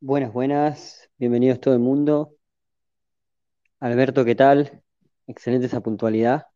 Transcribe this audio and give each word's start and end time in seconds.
Buenas, 0.00 0.32
buenas, 0.32 1.10
bienvenidos 1.18 1.58
todo 1.60 1.72
el 1.74 1.80
mundo. 1.80 2.34
Alberto, 3.80 4.24
¿qué 4.24 4.34
tal? 4.34 4.82
Excelente 5.26 5.66
esa 5.66 5.82
puntualidad. 5.82 6.46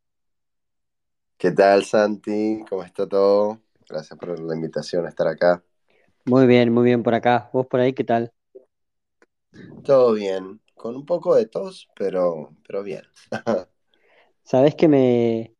¿Qué 1.38 1.52
tal, 1.52 1.84
Santi? 1.84 2.64
¿Cómo 2.68 2.82
está 2.82 3.06
todo? 3.08 3.60
Gracias 3.88 4.18
por 4.18 4.38
la 4.40 4.54
invitación 4.56 5.06
a 5.06 5.10
estar 5.10 5.28
acá. 5.28 5.62
Muy 6.26 6.46
bien, 6.46 6.70
muy 6.72 6.84
bien 6.84 7.02
por 7.02 7.14
acá. 7.14 7.48
¿Vos 7.52 7.66
por 7.66 7.80
ahí 7.80 7.92
qué 7.94 8.04
tal? 8.04 8.32
Todo 9.84 10.12
bien, 10.14 10.60
con 10.74 10.96
un 10.96 11.06
poco 11.06 11.34
de 11.36 11.46
tos, 11.46 11.88
pero, 11.94 12.56
pero 12.66 12.82
bien. 12.82 13.02
Sabés 14.42 14.74
que 14.74 14.88
me, 14.88 15.54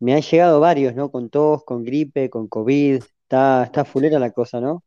me 0.00 0.14
han 0.14 0.22
llegado 0.22 0.60
varios, 0.60 0.94
¿no? 0.94 1.10
Con 1.12 1.30
tos, 1.30 1.64
con 1.64 1.84
gripe, 1.84 2.30
con 2.30 2.48
COVID. 2.48 2.96
Está, 3.24 3.64
está 3.64 3.84
fulera 3.84 4.18
la 4.18 4.32
cosa, 4.32 4.60
¿no? 4.60 4.84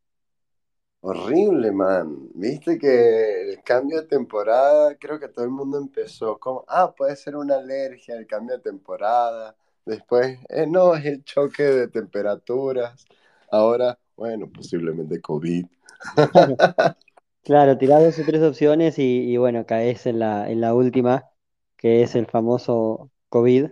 Horrible, 1.07 1.71
man. 1.71 2.29
Viste 2.33 2.79
que 2.79 3.51
el 3.51 3.61
cambio 3.63 4.01
de 4.01 4.07
temporada, 4.07 4.95
creo 4.97 5.19
que 5.19 5.27
todo 5.27 5.45
el 5.45 5.51
mundo 5.51 5.77
empezó 5.77 6.39
como, 6.39 6.65
ah, 6.67 6.95
puede 6.95 7.15
ser 7.15 7.35
una 7.35 7.57
alergia, 7.57 8.15
el 8.15 8.25
cambio 8.25 8.57
de 8.57 8.63
temporada. 8.63 9.55
Después, 9.85 10.39
eh, 10.49 10.65
no, 10.67 10.95
es 10.95 11.05
el 11.05 11.23
choque 11.23 11.61
de 11.63 11.87
temperaturas. 11.89 13.05
Ahora, 13.51 13.99
bueno, 14.15 14.49
posiblemente 14.51 15.21
COVID. 15.21 15.65
Claro, 17.43 17.77
tirás 17.77 18.03
dos 18.03 18.25
tres 18.25 18.41
opciones 18.41 18.97
y, 18.97 19.31
y 19.31 19.37
bueno, 19.37 19.67
caes 19.67 20.07
en 20.07 20.17
la, 20.17 20.49
en 20.49 20.61
la 20.61 20.73
última, 20.73 21.29
que 21.77 22.01
es 22.01 22.15
el 22.15 22.25
famoso 22.25 23.11
COVID. 23.29 23.69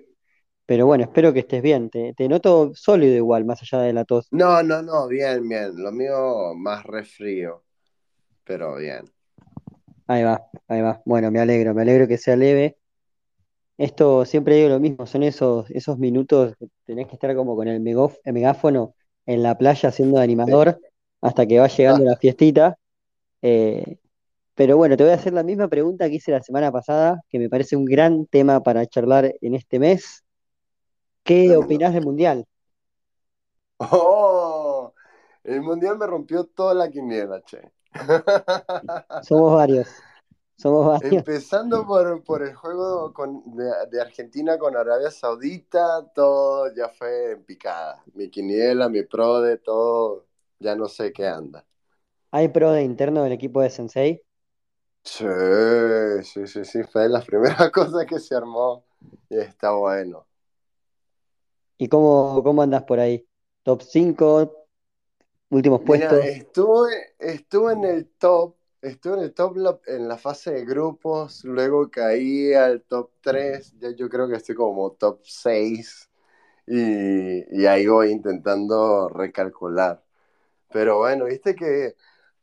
Pero 0.65 0.85
bueno, 0.85 1.03
espero 1.05 1.33
que 1.33 1.39
estés 1.39 1.61
bien. 1.61 1.89
Te, 1.89 2.13
te 2.15 2.27
noto 2.27 2.71
sólido 2.75 3.15
igual, 3.15 3.45
más 3.45 3.61
allá 3.61 3.81
de 3.83 3.93
la 3.93 4.05
tos. 4.05 4.31
No, 4.31 4.61
no, 4.63 4.81
no, 4.81 5.07
bien, 5.07 5.47
bien. 5.47 5.81
Lo 5.81 5.91
mío 5.93 6.53
más 6.55 6.83
resfrío, 6.85 7.63
pero 8.45 8.77
bien. 8.77 9.11
Ahí 10.07 10.23
va, 10.23 10.41
ahí 10.67 10.81
va. 10.81 11.01
Bueno, 11.05 11.31
me 11.31 11.39
alegro, 11.39 11.73
me 11.73 11.81
alegro 11.81 12.07
que 12.07 12.17
sea 12.17 12.35
leve. 12.35 12.77
Esto 13.77 14.25
siempre 14.25 14.55
digo 14.55 14.69
lo 14.69 14.79
mismo, 14.79 15.05
son 15.07 15.23
esos, 15.23 15.69
esos 15.71 15.97
minutos 15.97 16.55
que 16.59 16.67
tenés 16.85 17.07
que 17.07 17.15
estar 17.15 17.35
como 17.35 17.55
con 17.55 17.67
el 17.67 17.81
megof- 17.81 18.19
el 18.23 18.33
megáfono 18.33 18.95
en 19.25 19.41
la 19.43 19.57
playa 19.57 19.89
haciendo 19.89 20.17
de 20.17 20.23
Sí. 20.45 20.53
animador 20.53 20.79
hasta 21.21 21.45
que 21.47 21.59
va 21.59 21.67
llegando 21.67 22.03
la 22.05 22.15
fiestita. 22.17 22.77
Eh, 23.41 23.97
pero 24.55 24.77
bueno, 24.77 24.97
te 24.97 25.03
voy 25.03 25.13
a 25.13 25.15
hacer 25.15 25.33
la 25.33 25.43
misma 25.43 25.67
pregunta 25.69 26.09
que 26.09 26.15
hice 26.17 26.31
la 26.31 26.41
semana 26.43 26.71
pasada, 26.71 27.21
que 27.29 27.39
me 27.39 27.49
parece 27.49 27.75
un 27.77 27.85
gran 27.85 28.25
tema 28.27 28.61
para 28.63 28.85
charlar 28.87 29.33
en 29.41 29.55
este 29.55 29.79
mes. 29.79 30.22
¿Qué 31.23 31.55
opinás 31.57 31.93
del 31.93 32.03
Mundial? 32.05 32.45
¡Oh! 33.79 34.93
El 35.43 35.61
mundial 35.61 35.97
me 35.97 36.07
rompió 36.07 36.45
toda 36.45 36.73
la 36.73 36.89
quiniela, 36.89 37.41
che. 37.43 37.71
Somos 39.19 39.53
varios, 39.55 40.05
somos 40.57 40.85
varios. 40.87 41.25
Empezando 41.29 41.85
por, 41.85 42.23
por 42.23 42.41
el 42.43 42.55
juego 42.55 43.13
con- 43.13 43.43
de, 43.55 43.65
de 43.91 44.01
Argentina 44.01 44.57
con 44.57 44.75
Arabia 44.77 45.11
Saudita, 45.11 46.07
todo 46.13 46.73
ya 46.73 46.87
fue 46.89 47.31
en 47.33 47.43
picada. 47.43 48.01
Mi 48.13 48.29
quiniela, 48.29 48.87
mi 48.89 49.03
pro 49.03 49.41
de 49.41 49.57
todo, 49.57 50.27
ya 50.59 50.75
no 50.75 50.87
sé 50.87 51.11
qué 51.11 51.27
anda. 51.27 51.65
¿Hay 52.31 52.49
pro 52.49 52.73
de 52.73 52.83
interno 52.83 53.23
del 53.23 53.31
equipo 53.31 53.61
de 53.61 53.69
Sensei? 53.69 54.21
Sí, 55.03 55.25
sí, 56.23 56.47
sí, 56.47 56.65
sí, 56.65 56.83
fue 56.83 57.03
de 57.03 57.09
las 57.09 57.25
primeras 57.27 57.71
cosas 57.71 58.05
que 58.05 58.19
se 58.19 58.35
armó 58.35 58.85
y 59.29 59.37
está 59.37 59.71
bueno. 59.71 60.27
¿Y 61.83 61.89
cómo, 61.89 62.41
cómo 62.43 62.61
andás 62.61 62.83
por 62.83 62.99
ahí? 63.01 63.27
¿Top 63.63 63.81
5, 63.81 64.67
últimos 65.49 65.81
Mira, 65.81 66.15
puestos? 66.21 66.21
estuve, 66.23 66.91
estuve 67.19 67.73
en 67.73 67.83
el 67.83 68.09
top, 68.17 68.55
estuve 68.81 69.15
en 69.17 69.23
el 69.23 69.33
top 69.33 69.57
la- 69.57 69.79
en 69.87 70.07
la 70.07 70.17
fase 70.17 70.51
de 70.53 70.65
grupos, 70.65 71.43
luego 71.43 71.89
caí 71.91 72.53
al 72.53 72.83
top 72.83 73.11
3, 73.21 73.73
ya 73.79 73.89
yo 73.91 74.07
creo 74.09 74.29
que 74.29 74.35
estoy 74.37 74.55
como 74.55 74.91
top 74.93 75.19
6 75.23 76.09
y, 76.67 77.61
y 77.63 77.65
ahí 77.67 77.87
voy 77.87 78.11
intentando 78.11 79.09
recalcular. 79.09 80.03
Pero 80.71 80.99
bueno, 80.99 81.25
viste 81.25 81.55
que 81.55 81.95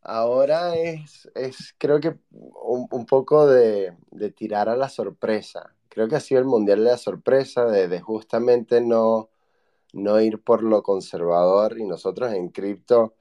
ahora 0.03 0.77
es, 0.77 1.31
es 1.35 1.75
creo 1.79 2.01
que 2.01 2.17
un, 2.33 2.89
un 2.91 3.07
poco 3.07 3.47
de, 3.49 3.97
de 4.13 4.31
tirar 4.33 4.69
a 4.69 4.77
la 4.77 4.89
sorpresa. 4.91 5.75
Creo 5.89 6.09
que 6.09 6.17
ha 6.17 6.21
sido 6.21 6.41
el 6.41 6.47
mundial 6.47 6.81
de 6.85 6.91
la 6.93 6.99
sorpresa, 6.99 7.67
de, 7.67 7.89
de 7.89 8.01
justamente 8.03 8.81
no 8.83 9.30
no 9.93 10.21
ir 10.21 10.43
por 10.43 10.63
lo 10.63 10.83
conservador 10.83 11.79
y 11.79 11.85
nosotros 11.85 12.33
en 12.33 12.49
cripto, 12.49 13.15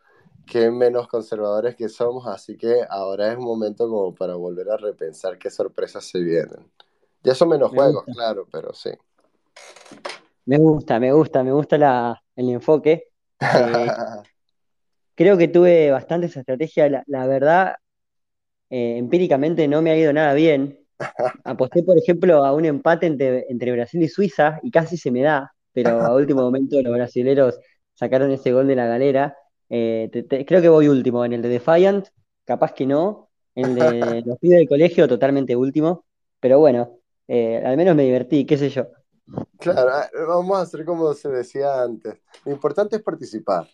qué 0.45 0.71
menos 0.71 1.07
conservadores 1.07 1.75
que 1.75 1.89
somos, 1.89 2.27
así 2.27 2.57
que 2.57 2.81
ahora 2.89 3.31
es 3.31 3.37
un 3.37 3.45
momento 3.45 3.87
como 3.87 4.13
para 4.15 4.35
volver 4.35 4.69
a 4.71 4.77
repensar 4.77 5.37
qué 5.37 5.49
sorpresas 5.49 6.05
se 6.05 6.19
vienen. 6.19 6.71
Ya 7.23 7.35
son 7.35 7.49
menos 7.49 7.71
Me 7.71 7.77
juegos, 7.77 8.05
gusta, 8.05 8.11
claro, 8.13 8.47
pero 8.51 8.73
sí. 8.73 8.91
me 10.45 10.57
gusta, 10.57 10.99
me 10.99 11.11
gusta, 11.11 11.43
me 11.43 11.51
gusta 11.51 11.77
la, 11.77 12.23
el 12.35 12.49
enfoque. 12.49 13.09
Eh, 13.39 13.87
Creo 15.15 15.37
que 15.37 15.49
tuve 15.49 15.91
bastantes 15.91 16.35
estrategias. 16.37 16.89
La, 16.89 17.03
la 17.07 17.27
verdad, 17.27 17.75
eh, 18.69 18.97
empíricamente 18.97 19.67
no 19.67 19.81
me 19.81 19.91
ha 19.91 19.97
ido 19.97 20.13
nada 20.13 20.33
bien. 20.33 20.79
Aposté, 21.43 21.83
por 21.83 21.97
ejemplo, 21.97 22.45
a 22.45 22.53
un 22.53 22.65
empate 22.65 23.05
entre, 23.07 23.45
entre 23.49 23.71
Brasil 23.73 24.01
y 24.01 24.07
Suiza 24.07 24.59
y 24.63 24.71
casi 24.71 24.97
se 24.97 25.11
me 25.11 25.21
da, 25.21 25.53
pero 25.73 26.05
a 26.05 26.15
último 26.15 26.41
momento 26.41 26.81
los 26.81 26.93
brasileros 26.93 27.59
sacaron 27.93 28.31
ese 28.31 28.51
gol 28.51 28.67
de 28.67 28.75
la 28.75 28.87
galera. 28.87 29.35
Eh, 29.69 30.09
te- 30.11 30.23
te- 30.23 30.45
creo 30.45 30.61
que 30.61 30.69
voy 30.69 30.87
último 30.87 31.25
en 31.25 31.33
el 31.33 31.41
de 31.41 31.49
Defiant, 31.49 32.07
capaz 32.45 32.73
que 32.73 32.85
no. 32.87 33.29
En 33.55 33.69
el 33.69 33.75
de 33.75 34.23
los 34.25 34.37
pibes 34.39 34.59
del 34.59 34.67
colegio, 34.69 35.07
totalmente 35.07 35.55
último. 35.55 36.05
Pero 36.39 36.59
bueno, 36.59 36.99
eh, 37.27 37.61
al 37.65 37.77
menos 37.77 37.95
me 37.95 38.03
divertí, 38.03 38.45
qué 38.45 38.57
sé 38.57 38.69
yo. 38.69 38.87
Claro, 39.59 39.91
ah, 39.93 40.09
vamos 40.27 40.57
a 40.57 40.61
hacer 40.61 40.85
como 40.85 41.13
se 41.13 41.29
decía 41.29 41.81
antes. 41.83 42.15
Lo 42.45 42.51
importante 42.51 42.95
es 42.97 43.03
participar. 43.03 43.67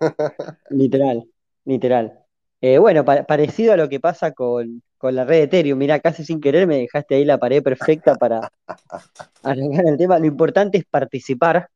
Literal, 0.68 1.24
literal. 1.64 2.24
Eh, 2.60 2.78
bueno, 2.78 3.04
pa- 3.04 3.24
parecido 3.24 3.72
a 3.72 3.76
lo 3.76 3.88
que 3.88 4.00
pasa 4.00 4.32
con, 4.32 4.82
con 4.98 5.14
la 5.14 5.24
red 5.24 5.42
Ethereum, 5.42 5.78
mirá, 5.78 6.00
casi 6.00 6.24
sin 6.24 6.40
querer 6.40 6.66
me 6.66 6.78
dejaste 6.78 7.14
ahí 7.14 7.24
la 7.24 7.38
pared 7.38 7.62
perfecta 7.62 8.14
para 8.14 8.50
arrancar 9.42 9.86
el 9.86 9.96
tema. 9.96 10.18
Lo 10.18 10.26
importante 10.26 10.78
es 10.78 10.84
participar. 10.84 11.68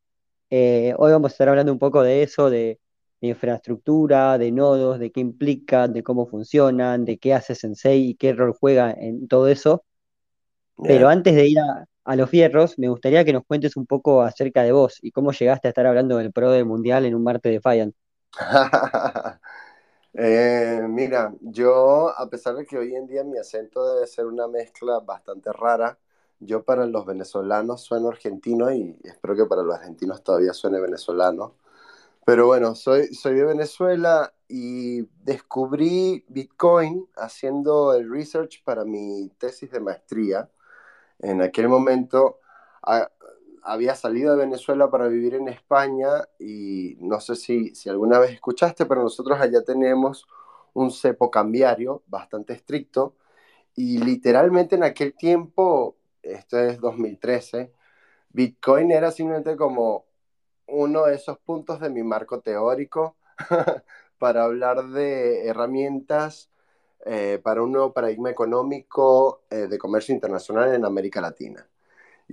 Eh, 0.51 0.95
hoy 0.99 1.13
vamos 1.13 1.31
a 1.31 1.35
estar 1.35 1.49
hablando 1.49 1.73
un 1.73 1.79
poco 1.79 2.03
de 2.03 2.23
eso, 2.23 2.51
de, 2.51 2.79
de 3.21 3.29
infraestructura, 3.29 4.39
de 4.39 4.51
nodos, 4.53 4.99
de 4.99 5.13
qué 5.13 5.21
implica, 5.21 5.87
de 5.89 6.03
cómo 6.03 6.27
funcionan, 6.27 7.05
de 7.05 7.19
qué 7.19 7.35
hace 7.35 7.55
Sensei 7.55 8.11
y 8.11 8.15
qué 8.15 8.33
rol 8.33 8.55
juega 8.59 8.93
en 8.93 9.29
todo 9.29 9.49
eso. 9.49 9.85
Pero 10.83 11.09
antes 11.09 11.35
de 11.35 11.47
ir 11.47 11.59
a, 11.59 11.87
a 12.05 12.17
los 12.17 12.31
fierros, 12.31 12.79
me 12.79 12.89
gustaría 12.89 13.25
que 13.25 13.33
nos 13.33 13.45
cuentes 13.45 13.77
un 13.77 13.87
poco 13.87 14.23
acerca 14.23 14.63
de 14.63 14.73
vos 14.73 14.99
y 15.03 15.11
cómo 15.13 15.33
llegaste 15.33 15.69
a 15.69 15.71
estar 15.71 15.87
hablando 15.87 16.17
del 16.17 16.33
Pro 16.33 16.51
del 16.51 16.65
Mundial 16.65 17.05
en 17.05 17.15
un 17.15 17.23
martes 17.23 17.51
de 17.51 17.59
Defiant. 17.59 17.95
Eh, 20.13 20.83
mira, 20.89 21.33
yo, 21.41 22.09
a 22.09 22.29
pesar 22.29 22.57
de 22.57 22.67
que 22.67 22.77
hoy 22.79 22.95
en 22.95 23.07
día 23.07 23.23
mi 23.25 23.39
acento 23.39 23.95
debe 23.95 24.07
ser 24.07 24.27
una 24.27 24.49
mezcla 24.49 24.99
bastante 25.01 25.53
rara, 25.53 25.99
yo 26.41 26.65
para 26.65 26.87
los 26.87 27.07
venezolanos 27.07 27.83
sueno 27.83 28.09
argentino 28.09 28.73
y 28.73 28.99
espero 29.05 29.37
que 29.37 29.47
para 29.47 29.63
los 29.63 29.77
argentinos 29.77 30.23
todavía 30.25 30.53
suene 30.53 30.81
venezolano. 30.81 31.55
Pero 32.27 32.47
bueno, 32.47 32.75
soy, 32.77 33.15
soy 33.15 33.35
de 33.37 33.45
Venezuela 33.45 34.33
y 34.49 35.03
descubrí 35.25 36.25
Bitcoin 36.29 37.09
haciendo 37.17 37.95
el 37.95 38.11
research 38.11 38.63
para 38.65 38.85
mi 38.85 39.31
tesis 39.39 39.71
de 39.71 39.81
maestría. 39.81 40.51
En 41.21 41.43
aquel 41.43 41.69
momento 41.69 42.41
había 43.63 43.95
salido 43.95 44.33
de 44.33 44.45
Venezuela 44.45 44.91
para 44.91 45.09
vivir 45.09 45.35
en 45.35 45.49
España 45.49 46.09
y 46.39 46.97
no 47.01 47.21
sé 47.21 47.37
si, 47.37 47.75
si 47.75 47.89
alguna 47.89 48.19
vez 48.19 48.33
escuchaste, 48.33 48.87
pero 48.87 49.03
nosotros 49.03 49.41
allá 49.41 49.63
tenemos 49.63 50.27
un 50.75 50.91
cepo 50.91 51.31
cambiario 51.31 52.03
bastante 52.07 52.53
estricto 52.55 53.17
y 53.75 53.99
literalmente 53.99 54.77
en 54.77 54.85
aquel 54.85 55.15
tiempo, 55.15 55.97
esto 56.23 56.59
es 56.59 56.81
2013, 56.81 57.73
Bitcoin 58.31 58.91
era 58.93 59.11
simplemente 59.11 59.57
como 59.57 60.07
uno 60.67 61.07
de 61.07 61.17
esos 61.17 61.39
puntos 61.39 61.81
de 61.81 61.91
mi 61.91 62.03
marco 62.03 62.41
teórico 62.41 63.17
para 64.19 64.45
hablar 64.45 64.89
de 64.89 65.47
herramientas 65.47 66.51
eh, 67.07 67.41
para 67.43 67.63
un 67.63 67.73
nuevo 67.73 67.93
paradigma 67.93 68.31
económico 68.31 69.45
eh, 69.51 69.67
de 69.69 69.79
comercio 69.79 70.15
internacional 70.15 70.75
en 70.75 70.85
América 70.85 71.21
Latina. 71.21 71.70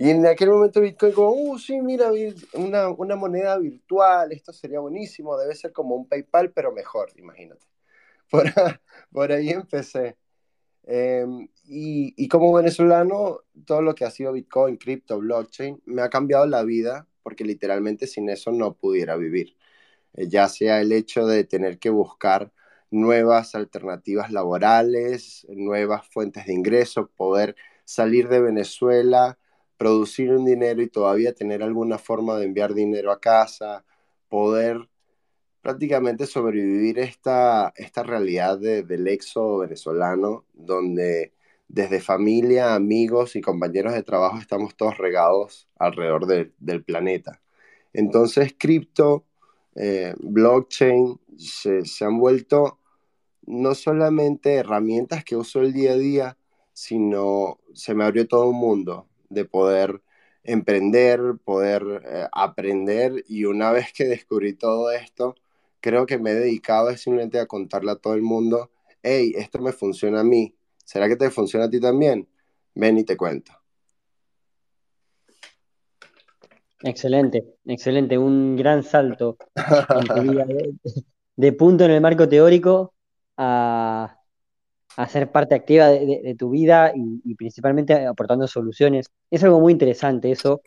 Y 0.00 0.10
en 0.10 0.24
aquel 0.26 0.50
momento 0.50 0.80
Bitcoin 0.80 1.12
como, 1.12 1.32
uh, 1.32 1.58
sí, 1.58 1.80
mira, 1.82 2.12
una, 2.52 2.88
una 2.90 3.16
moneda 3.16 3.58
virtual, 3.58 4.30
esto 4.30 4.52
sería 4.52 4.78
buenísimo, 4.78 5.36
debe 5.36 5.56
ser 5.56 5.72
como 5.72 5.96
un 5.96 6.08
PayPal, 6.08 6.52
pero 6.52 6.70
mejor, 6.72 7.10
imagínate. 7.16 7.66
Por, 8.30 8.44
por 9.10 9.32
ahí 9.32 9.50
empecé. 9.50 10.16
Eh, 10.84 11.26
y, 11.64 12.14
y, 12.16 12.28
como 12.28 12.52
venezolano, 12.52 13.40
todo 13.64 13.82
lo 13.82 13.94
que 13.94 14.04
ha 14.04 14.10
sido 14.10 14.32
Bitcoin, 14.32 14.76
cripto, 14.76 15.18
blockchain, 15.18 15.82
me 15.86 16.02
ha 16.02 16.10
cambiado 16.10 16.46
la 16.46 16.62
vida 16.62 17.08
porque 17.24 17.44
literalmente 17.44 18.06
sin 18.06 18.28
eso 18.30 18.52
no 18.52 18.74
pudiera 18.74 19.16
vivir. 19.16 19.56
Eh, 20.14 20.28
ya 20.28 20.48
sea 20.48 20.80
el 20.80 20.92
hecho 20.92 21.26
de 21.26 21.44
tener 21.44 21.78
que 21.78 21.90
buscar 21.90 22.52
nuevas 22.90 23.54
alternativas 23.56 24.30
laborales, 24.30 25.46
nuevas 25.50 26.06
fuentes 26.08 26.46
de 26.46 26.54
ingreso, 26.54 27.10
poder 27.16 27.56
salir 27.84 28.28
de 28.28 28.40
Venezuela, 28.40 29.38
producir 29.78 30.32
un 30.32 30.44
dinero 30.44 30.82
y 30.82 30.88
todavía 30.88 31.32
tener 31.32 31.62
alguna 31.62 31.98
forma 31.98 32.36
de 32.36 32.46
enviar 32.46 32.74
dinero 32.74 33.12
a 33.12 33.20
casa, 33.20 33.84
poder 34.28 34.88
prácticamente 35.62 36.26
sobrevivir 36.26 36.98
esta, 36.98 37.72
esta 37.76 38.02
realidad 38.02 38.58
del 38.58 39.08
éxodo 39.08 39.58
venezolano, 39.58 40.44
donde 40.52 41.32
desde 41.68 42.00
familia, 42.00 42.74
amigos 42.74 43.36
y 43.36 43.40
compañeros 43.40 43.94
de 43.94 44.02
trabajo 44.02 44.38
estamos 44.38 44.76
todos 44.76 44.98
regados 44.98 45.68
alrededor 45.78 46.26
del 46.26 46.84
planeta. 46.84 47.40
Entonces, 47.92 48.54
cripto, 48.58 49.26
eh, 49.74 50.14
blockchain, 50.18 51.20
se, 51.36 51.84
se, 51.84 52.04
han 52.04 52.18
vuelto 52.18 52.78
no 53.46 53.74
solamente 53.74 54.54
herramientas 54.54 55.24
que 55.24 55.36
uso 55.36 55.60
el 55.60 55.72
día 55.72 55.92
a 55.92 55.96
día, 55.96 56.38
sino 56.72 57.58
se 57.74 57.94
me 57.94 58.04
abrió 58.04 58.26
todo 58.26 58.48
un 58.48 58.56
mundo 58.56 59.07
de 59.28 59.44
poder 59.44 60.02
emprender, 60.44 61.20
poder 61.44 62.02
eh, 62.04 62.26
aprender 62.32 63.24
y 63.28 63.44
una 63.44 63.70
vez 63.72 63.92
que 63.92 64.04
descubrí 64.04 64.54
todo 64.54 64.90
esto, 64.90 65.34
creo 65.80 66.06
que 66.06 66.18
me 66.18 66.30
he 66.30 66.34
dedicado 66.34 66.94
simplemente 66.96 67.38
a 67.38 67.46
contarle 67.46 67.92
a 67.92 67.96
todo 67.96 68.14
el 68.14 68.22
mundo, 68.22 68.70
hey, 69.02 69.32
esto 69.36 69.58
me 69.60 69.72
funciona 69.72 70.20
a 70.20 70.24
mí, 70.24 70.54
¿será 70.84 71.08
que 71.08 71.16
te 71.16 71.30
funciona 71.30 71.66
a 71.66 71.70
ti 71.70 71.80
también? 71.80 72.28
Ven 72.74 72.98
y 72.98 73.04
te 73.04 73.16
cuento. 73.16 73.52
Excelente, 76.82 77.44
excelente, 77.66 78.16
un 78.16 78.56
gran 78.56 78.84
salto 78.84 79.36
de, 81.36 81.52
punto 81.52 81.84
en 81.84 81.90
el 81.90 82.00
marco 82.00 82.28
teórico 82.28 82.94
a, 83.36 84.17
ser 85.06 85.30
parte 85.30 85.54
activa 85.54 85.88
de, 85.88 86.34
tu 86.38 86.50
vida 86.50 86.92
y, 86.94 87.34
principalmente 87.36 88.06
aportando 88.06 88.48
soluciones. 88.48 89.10
Es 89.30 89.44
algo 89.44 89.60
muy 89.60 89.72
interesante 89.72 90.32
eso. 90.32 90.62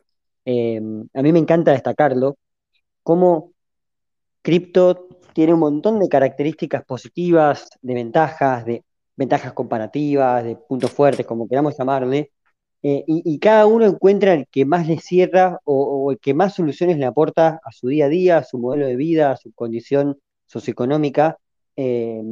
Eh, 0.45 0.81
a 1.13 1.21
mí 1.21 1.31
me 1.33 1.39
encanta 1.39 1.71
destacarlo, 1.71 2.37
cómo 3.03 3.53
cripto 4.41 5.09
tiene 5.33 5.53
un 5.53 5.59
montón 5.59 5.99
de 5.99 6.09
características 6.09 6.83
positivas, 6.85 7.69
de 7.81 7.93
ventajas, 7.93 8.65
de 8.65 8.83
ventajas 9.15 9.53
comparativas, 9.53 10.43
de 10.43 10.55
puntos 10.55 10.91
fuertes, 10.91 11.25
como 11.25 11.47
queramos 11.47 11.77
llamarle, 11.77 12.31
eh, 12.83 13.03
y, 13.07 13.39
cada 13.39 13.67
uno 13.67 13.85
encuentra 13.85 14.33
el 14.33 14.47
que 14.47 14.65
más 14.65 14.87
le 14.87 14.97
cierra 14.99 15.59
o, 15.65 16.11
el 16.11 16.19
que 16.19 16.33
más 16.33 16.55
soluciones 16.55 16.97
le 16.97 17.05
aporta 17.05 17.59
a 17.63 17.71
su 17.71 17.87
día 17.89 18.05
a 18.05 18.09
día, 18.09 18.37
a 18.37 18.43
su 18.43 18.57
modelo 18.57 18.87
de 18.87 18.95
vida, 18.95 19.31
a 19.31 19.37
su 19.37 19.53
condición 19.53 20.19
socioeconómica. 20.47 21.37
Eh, 21.75 22.23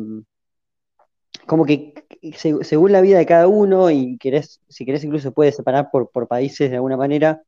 como 1.46 1.66
que 1.66 1.94
según 2.34 2.92
la 2.92 3.02
vida 3.02 3.18
de 3.18 3.26
cada 3.26 3.48
uno, 3.48 3.90
y 3.90 4.18
querés, 4.18 4.62
si 4.68 4.86
querés 4.86 5.04
incluso 5.04 5.32
puedes 5.32 5.56
separar 5.56 5.90
por, 5.92 6.10
por 6.12 6.28
países 6.28 6.70
de 6.70 6.76
alguna 6.76 6.98
manera, 6.98 7.42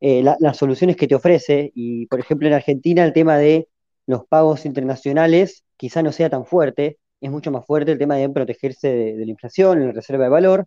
eh, 0.00 0.22
las 0.22 0.56
soluciones 0.56 0.96
que 0.96 1.06
te 1.06 1.14
ofrece. 1.14 1.72
Y 1.74 2.06
por 2.06 2.20
ejemplo 2.20 2.48
en 2.48 2.54
Argentina 2.54 3.04
el 3.04 3.12
tema 3.12 3.38
de 3.38 3.68
los 4.06 4.26
pagos 4.26 4.64
internacionales 4.66 5.64
quizá 5.76 6.02
no 6.02 6.12
sea 6.12 6.30
tan 6.30 6.46
fuerte, 6.46 6.98
es 7.20 7.30
mucho 7.30 7.50
más 7.50 7.66
fuerte 7.66 7.92
el 7.92 7.98
tema 7.98 8.16
de 8.16 8.28
protegerse 8.28 8.88
de, 8.88 9.24
la 9.24 9.30
inflación, 9.30 9.84
la 9.86 9.92
reserva 9.92 10.24
de 10.24 10.30
valor. 10.30 10.66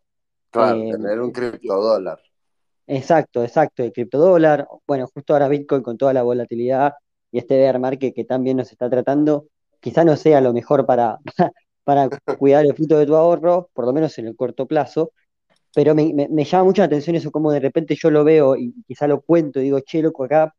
Claro, 0.51 0.81
eh, 0.81 0.91
tener 0.91 1.21
un 1.21 1.31
criptodólar. 1.31 2.19
Exacto, 2.87 3.43
exacto, 3.43 3.83
el 3.83 3.93
criptodólar. 3.93 4.67
Bueno, 4.87 5.07
justo 5.13 5.33
ahora 5.33 5.47
Bitcoin 5.47 5.83
con 5.83 5.97
toda 5.97 6.13
la 6.13 6.23
volatilidad 6.23 6.93
y 7.31 7.37
este 7.37 7.57
bear 7.57 7.79
market 7.79 8.13
que 8.13 8.25
también 8.25 8.57
nos 8.57 8.71
está 8.71 8.89
tratando, 8.89 9.45
quizá 9.79 10.03
no 10.03 10.15
sea 10.15 10.41
lo 10.41 10.53
mejor 10.53 10.85
para, 10.85 11.19
para 11.89 12.07
cuidar 12.37 12.67
el 12.67 12.75
fruto 12.75 12.99
de 12.99 13.07
tu 13.07 13.15
ahorro, 13.15 13.71
por 13.73 13.83
lo 13.83 13.93
menos 13.93 14.15
en 14.19 14.27
el 14.27 14.35
corto 14.35 14.67
plazo, 14.67 15.11
pero 15.73 15.95
me, 15.95 16.13
llama 16.45 16.63
mucho 16.63 16.83
la 16.83 16.85
atención 16.85 17.15
eso, 17.15 17.31
como 17.31 17.51
de 17.51 17.59
repente 17.59 17.95
yo 17.99 18.11
lo 18.11 18.23
veo 18.23 18.55
y 18.55 18.75
quizá 18.87 19.07
lo 19.07 19.21
cuento 19.21 19.59
y 19.59 19.63
digo, 19.63 19.79
che, 19.79 20.03
loco, 20.03 20.23
acá 20.23 20.53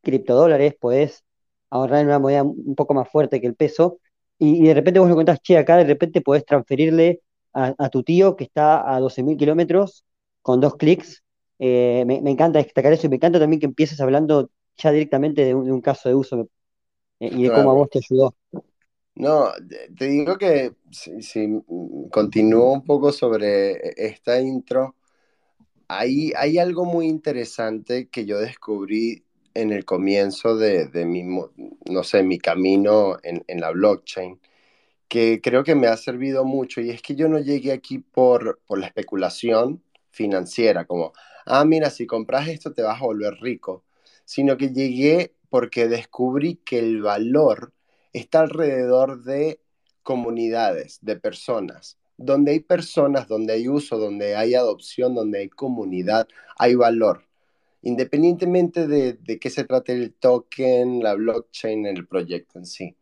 criptodólares, 0.00 0.76
podés 0.78 1.24
ahorrar 1.70 2.02
en 2.02 2.06
una 2.06 2.20
moneda 2.20 2.44
un 2.44 2.76
poco 2.76 2.94
más 2.94 3.08
fuerte 3.08 3.40
que 3.40 3.48
el 3.48 3.56
peso, 3.56 3.98
y, 4.38 4.62
de 4.64 4.74
repente 4.74 5.00
vos 5.00 5.08
lo 5.08 5.16
contás, 5.16 5.40
che, 5.42 5.58
acá 5.58 5.76
de 5.76 5.84
repente 5.86 6.20
podés 6.20 6.44
transferirle 6.44 7.20
a, 7.52 7.88
tu 7.88 8.04
tío 8.04 8.36
que 8.36 8.44
está 8.44 8.94
a 8.94 9.00
12.000 9.00 9.36
kilómetros 9.36 10.04
con 10.40 10.60
dos 10.60 10.76
clics. 10.76 11.24
Eh, 11.58 12.04
me, 12.06 12.18
encanta 12.30 12.60
destacar 12.60 12.92
eso 12.92 13.08
y 13.08 13.10
me 13.10 13.16
encanta 13.16 13.40
también 13.40 13.58
que 13.58 13.66
empieces 13.66 14.00
hablando 14.00 14.50
ya 14.76 14.92
directamente 14.92 15.44
de 15.44 15.54
un, 15.54 15.80
caso 15.80 16.08
de 16.08 16.14
uso 16.14 16.48
eh, 17.18 17.30
y 17.32 17.42
de 17.42 17.52
cómo 17.52 17.72
a 17.72 17.74
vos 17.74 17.90
te 17.90 17.98
ayudó. 17.98 18.36
No, 19.16 19.52
te 19.96 20.06
digo 20.06 20.36
que 20.38 20.74
si, 20.90 21.62
continúo 22.10 22.72
un 22.72 22.84
poco 22.84 23.12
sobre 23.12 23.92
esta 23.96 24.40
intro, 24.40 24.96
hay, 25.88 26.32
hay 26.36 26.58
algo 26.58 26.84
muy 26.84 27.06
interesante 27.06 28.08
que 28.08 28.26
yo 28.26 28.38
descubrí 28.38 29.24
en 29.54 29.72
el 29.72 29.84
comienzo 29.84 30.56
de, 30.56 30.86
de 30.88 31.04
mi, 31.06 31.22
no 31.22 32.02
sé, 32.02 32.24
mi 32.24 32.38
camino 32.38 33.18
en, 33.22 33.44
en, 33.46 33.60
la 33.60 33.70
blockchain, 33.70 34.40
que 35.08 35.40
creo 35.40 35.62
que 35.64 35.76
me 35.76 35.86
ha 35.86 35.96
servido 35.96 36.44
mucho, 36.44 36.80
y 36.80 36.90
es 36.90 37.02
que 37.02 37.14
yo 37.14 37.28
no 37.28 37.38
llegué 37.38 37.72
aquí 37.72 37.98
por, 37.98 38.60
por 38.66 38.80
la 38.80 38.86
especulación 38.86 39.82
financiera, 40.10 40.86
como, 40.86 41.12
ah, 41.46 41.64
mira, 41.64 41.90
si 41.90 42.06
compras 42.06 42.48
esto 42.48 42.72
te 42.72 42.82
vas 42.82 43.00
a 43.00 43.04
volver 43.04 43.34
rico, 43.40 43.84
sino 44.24 44.56
que 44.56 44.70
llegué 44.70 45.34
porque 45.50 45.88
descubrí 45.88 46.56
que 46.56 46.80
el 46.80 47.02
valor 47.02 47.72
está 48.14 48.40
alrededor 48.40 49.22
de 49.22 49.60
comunidades, 50.02 50.98
de 51.02 51.16
personas. 51.16 51.98
Donde 52.16 52.52
hay 52.52 52.60
personas, 52.60 53.28
donde 53.28 53.52
hay 53.52 53.68
uso, 53.68 53.98
donde 53.98 54.36
hay 54.36 54.54
adopción, 54.54 55.14
donde 55.14 55.40
hay 55.40 55.48
comunidad, 55.50 56.26
hay 56.56 56.74
valor 56.74 57.26
independientemente 57.84 58.86
de, 58.86 59.12
de 59.12 59.38
qué 59.38 59.50
se 59.50 59.64
trate 59.64 59.92
el 59.92 60.14
token, 60.14 61.02
la 61.02 61.14
blockchain, 61.14 61.86
el 61.86 62.06
proyecto 62.08 62.58
en 62.58 62.66
sí. 62.66 62.96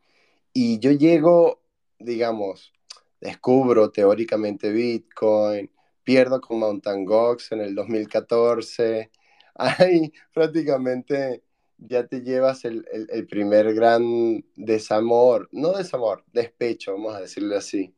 Y 0.53 0.81
yo 0.81 0.91
llego, 0.91 1.63
digamos, 1.99 2.73
descubro 3.21 3.91
teóricamente 3.91 4.73
Bitcoin, 4.73 5.71
pierdo 6.03 6.41
con 6.41 6.59
Mountain 6.59 7.05
Gox 7.05 7.53
en 7.53 7.61
el 7.61 7.75
2014, 7.77 9.11
ahí 9.55 10.13
prácticamente 10.35 11.45
ya 11.89 12.07
te 12.07 12.23
llevas 12.23 12.65
el, 12.65 12.87
el, 13.11 13.27
primer 13.27 13.75
gran 13.75 14.45
desamor, 14.57 15.49
no 15.53 15.73
desamor, 15.73 16.25
despecho, 16.33 16.93
vamos 16.93 17.15
a 17.15 17.21
decirlo 17.21 17.57
así. 17.57 17.95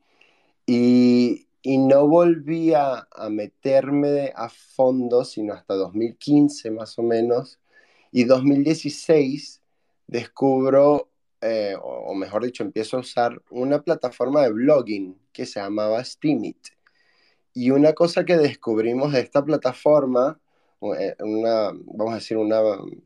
Y, 0.67 1.49
y 1.67 1.79
no 1.79 2.07
volví 2.07 2.75
a, 2.75 3.09
meterme 3.31 4.33
a 4.37 4.51
fondo, 4.51 5.25
sino 5.25 5.55
hasta 5.55 5.75
2015 5.75 6.71
más 6.71 6.99
o 6.99 7.03
menos, 7.03 7.59
y 8.13 8.25
2016 8.25 9.63
descubro, 10.07 11.11
eh, 11.41 11.75
o, 11.83 12.15
mejor 12.15 12.45
dicho, 12.45 12.63
empiezo 12.63 12.99
a 12.99 13.01
usar 13.01 13.43
una 13.51 13.81
plataforma 13.83 14.43
de 14.43 14.53
blogging 14.53 15.19
que 15.33 15.47
se 15.47 15.59
llamaba 15.59 16.05
Steamit. 16.05 16.69
Y 17.55 17.71
una 17.71 17.95
cosa 17.95 18.27
que 18.27 18.37
descubrimos 18.37 19.13
de 19.13 19.21
esta 19.21 19.43
plataforma, 19.43 20.39
una, 21.21 21.73
vamos 21.73 22.13
a 22.13 22.17
decir, 22.17 22.37
una, 22.37 22.61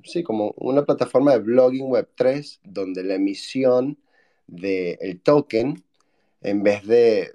sí, 0.04 0.22
como 0.22 0.54
una 0.56 0.84
plataforma 0.84 1.32
de 1.32 1.38
blogging 1.38 1.88
Web3, 1.88 2.60
donde 2.64 3.04
la 3.04 3.14
emisión 3.14 3.98
del 4.46 5.20
token 5.22 5.84
en 6.40 6.62
vez 6.62 6.86
de, 6.86 7.32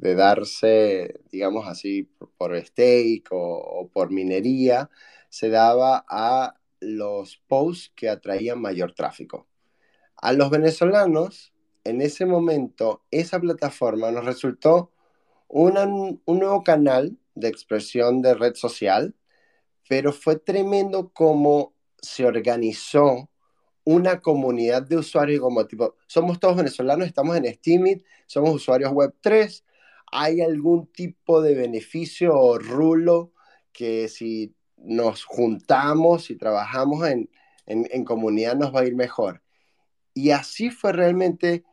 darse, 0.00 1.20
digamos 1.30 1.66
así, 1.66 2.08
por 2.36 2.56
stake 2.56 3.24
o, 3.30 3.90
por 3.92 4.10
minería, 4.10 4.90
se 5.28 5.48
daba 5.48 6.04
a 6.08 6.54
los 6.80 7.42
posts 7.48 7.92
que 7.94 8.08
atraían 8.08 8.60
mayor 8.60 8.94
tráfico. 8.94 9.48
A 10.16 10.32
los 10.32 10.50
venezolanos, 10.50 11.52
en 11.84 12.00
ese 12.00 12.26
momento, 12.26 13.02
esa 13.10 13.40
plataforma 13.40 14.10
nos 14.10 14.24
resultó 14.24 14.92
un 15.48 16.20
nuevo 16.26 16.62
canal 16.62 17.18
de 17.34 17.48
expresión 17.48 18.22
de 18.22 18.34
red 18.34 18.54
social, 18.54 19.14
pero 19.92 20.10
fue 20.10 20.38
tremendo 20.38 21.10
cómo 21.12 21.74
se 22.00 22.24
organizó 22.24 23.28
una 23.84 24.22
comunidad 24.22 24.80
de 24.80 24.96
usuarios 24.96 25.42
como 25.42 25.66
tipo, 25.66 25.96
somos 26.06 26.40
todos 26.40 26.56
venezolanos, 26.56 27.06
estamos 27.06 27.36
en 27.36 27.52
Steamit, 27.52 28.02
somos 28.24 28.54
usuarios 28.54 28.90
web 28.90 29.14
3, 29.20 29.66
¿hay 30.10 30.40
algún 30.40 30.86
tipo 30.86 31.42
de 31.42 31.54
beneficio 31.54 32.34
o 32.34 32.58
rulo 32.58 33.34
que 33.70 34.08
si 34.08 34.54
nos 34.78 35.24
juntamos 35.24 36.30
y 36.30 36.36
trabajamos 36.36 37.06
en, 37.06 37.28
en, 37.66 38.04
comunidad 38.06 38.56
nos 38.56 38.74
va 38.74 38.80
a 38.80 38.86
ir 38.86 38.96
mejor? 38.96 39.42
Y 40.14 40.30
así 40.30 40.70
fue 40.70 40.94
realmente 40.94 41.64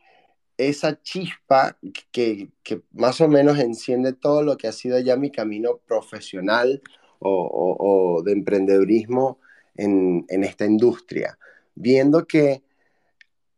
esa 0.58 1.00
chispa 1.00 1.78
que, 2.12 2.50
que, 2.62 2.82
más 2.92 3.22
o 3.22 3.28
menos 3.28 3.58
enciende 3.58 4.12
todo 4.12 4.42
lo 4.42 4.58
que 4.58 4.68
ha 4.68 4.72
sido 4.72 4.98
ya 4.98 5.16
mi 5.16 5.30
camino 5.30 5.78
profesional 5.86 6.82
o, 7.20 8.22
de 8.24 8.32
emprendedurismo 8.32 9.38
en, 9.76 10.24
esta 10.28 10.66
industria 10.66 11.38
viendo 11.74 12.26
que 12.26 12.62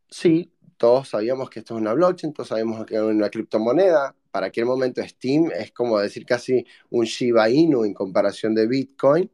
sí, 0.09 0.51
todos 0.77 1.09
sabíamos 1.09 1.49
que 1.49 1.59
esto 1.59 1.75
es 1.75 1.81
una 1.81 1.93
blockchain, 1.93 2.33
todos 2.33 2.49
sabíamos 2.49 2.85
que 2.85 2.95
era 2.95 3.05
una 3.05 3.29
criptomoneda. 3.29 4.15
Para 4.31 4.47
aquel 4.47 4.65
momento 4.65 5.01
Steam 5.03 5.51
es 5.51 5.71
como 5.71 5.99
decir 5.99 6.25
casi 6.25 6.65
un 6.89 7.05
Shiba 7.05 7.49
Inu 7.49 7.83
en 7.85 7.93
comparación 7.93 8.55
de 8.55 8.67
Bitcoin. 8.67 9.29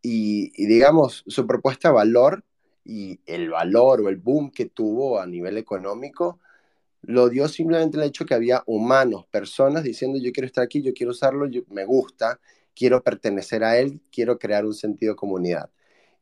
Y, 0.00 0.52
y, 0.54 0.66
digamos, 0.66 1.24
su 1.26 1.46
propuesta 1.46 1.88
de 1.88 1.94
valor 1.94 2.44
y 2.84 3.20
el 3.26 3.50
valor 3.50 4.00
o 4.00 4.08
el 4.08 4.16
boom 4.16 4.50
que 4.50 4.66
tuvo 4.66 5.20
a 5.20 5.26
nivel 5.26 5.56
económico 5.58 6.38
lo 7.02 7.28
dio 7.28 7.48
simplemente 7.48 7.96
el 7.96 8.04
hecho 8.04 8.26
que 8.26 8.34
había 8.34 8.62
humanos, 8.66 9.26
personas 9.30 9.82
diciendo 9.82 10.18
yo 10.18 10.32
quiero 10.32 10.46
estar 10.46 10.64
aquí, 10.64 10.82
yo 10.82 10.92
quiero 10.92 11.12
usarlo, 11.12 11.46
yo, 11.46 11.62
me 11.68 11.84
gusta, 11.84 12.40
quiero 12.78 13.02
pertenecer 13.02 13.64
a 13.64 13.78
él, 13.78 14.00
quiero 14.12 14.38
crear 14.38 14.64
un 14.64 14.74
sentido 14.74 15.12
de 15.12 15.16
comunidad. 15.16 15.70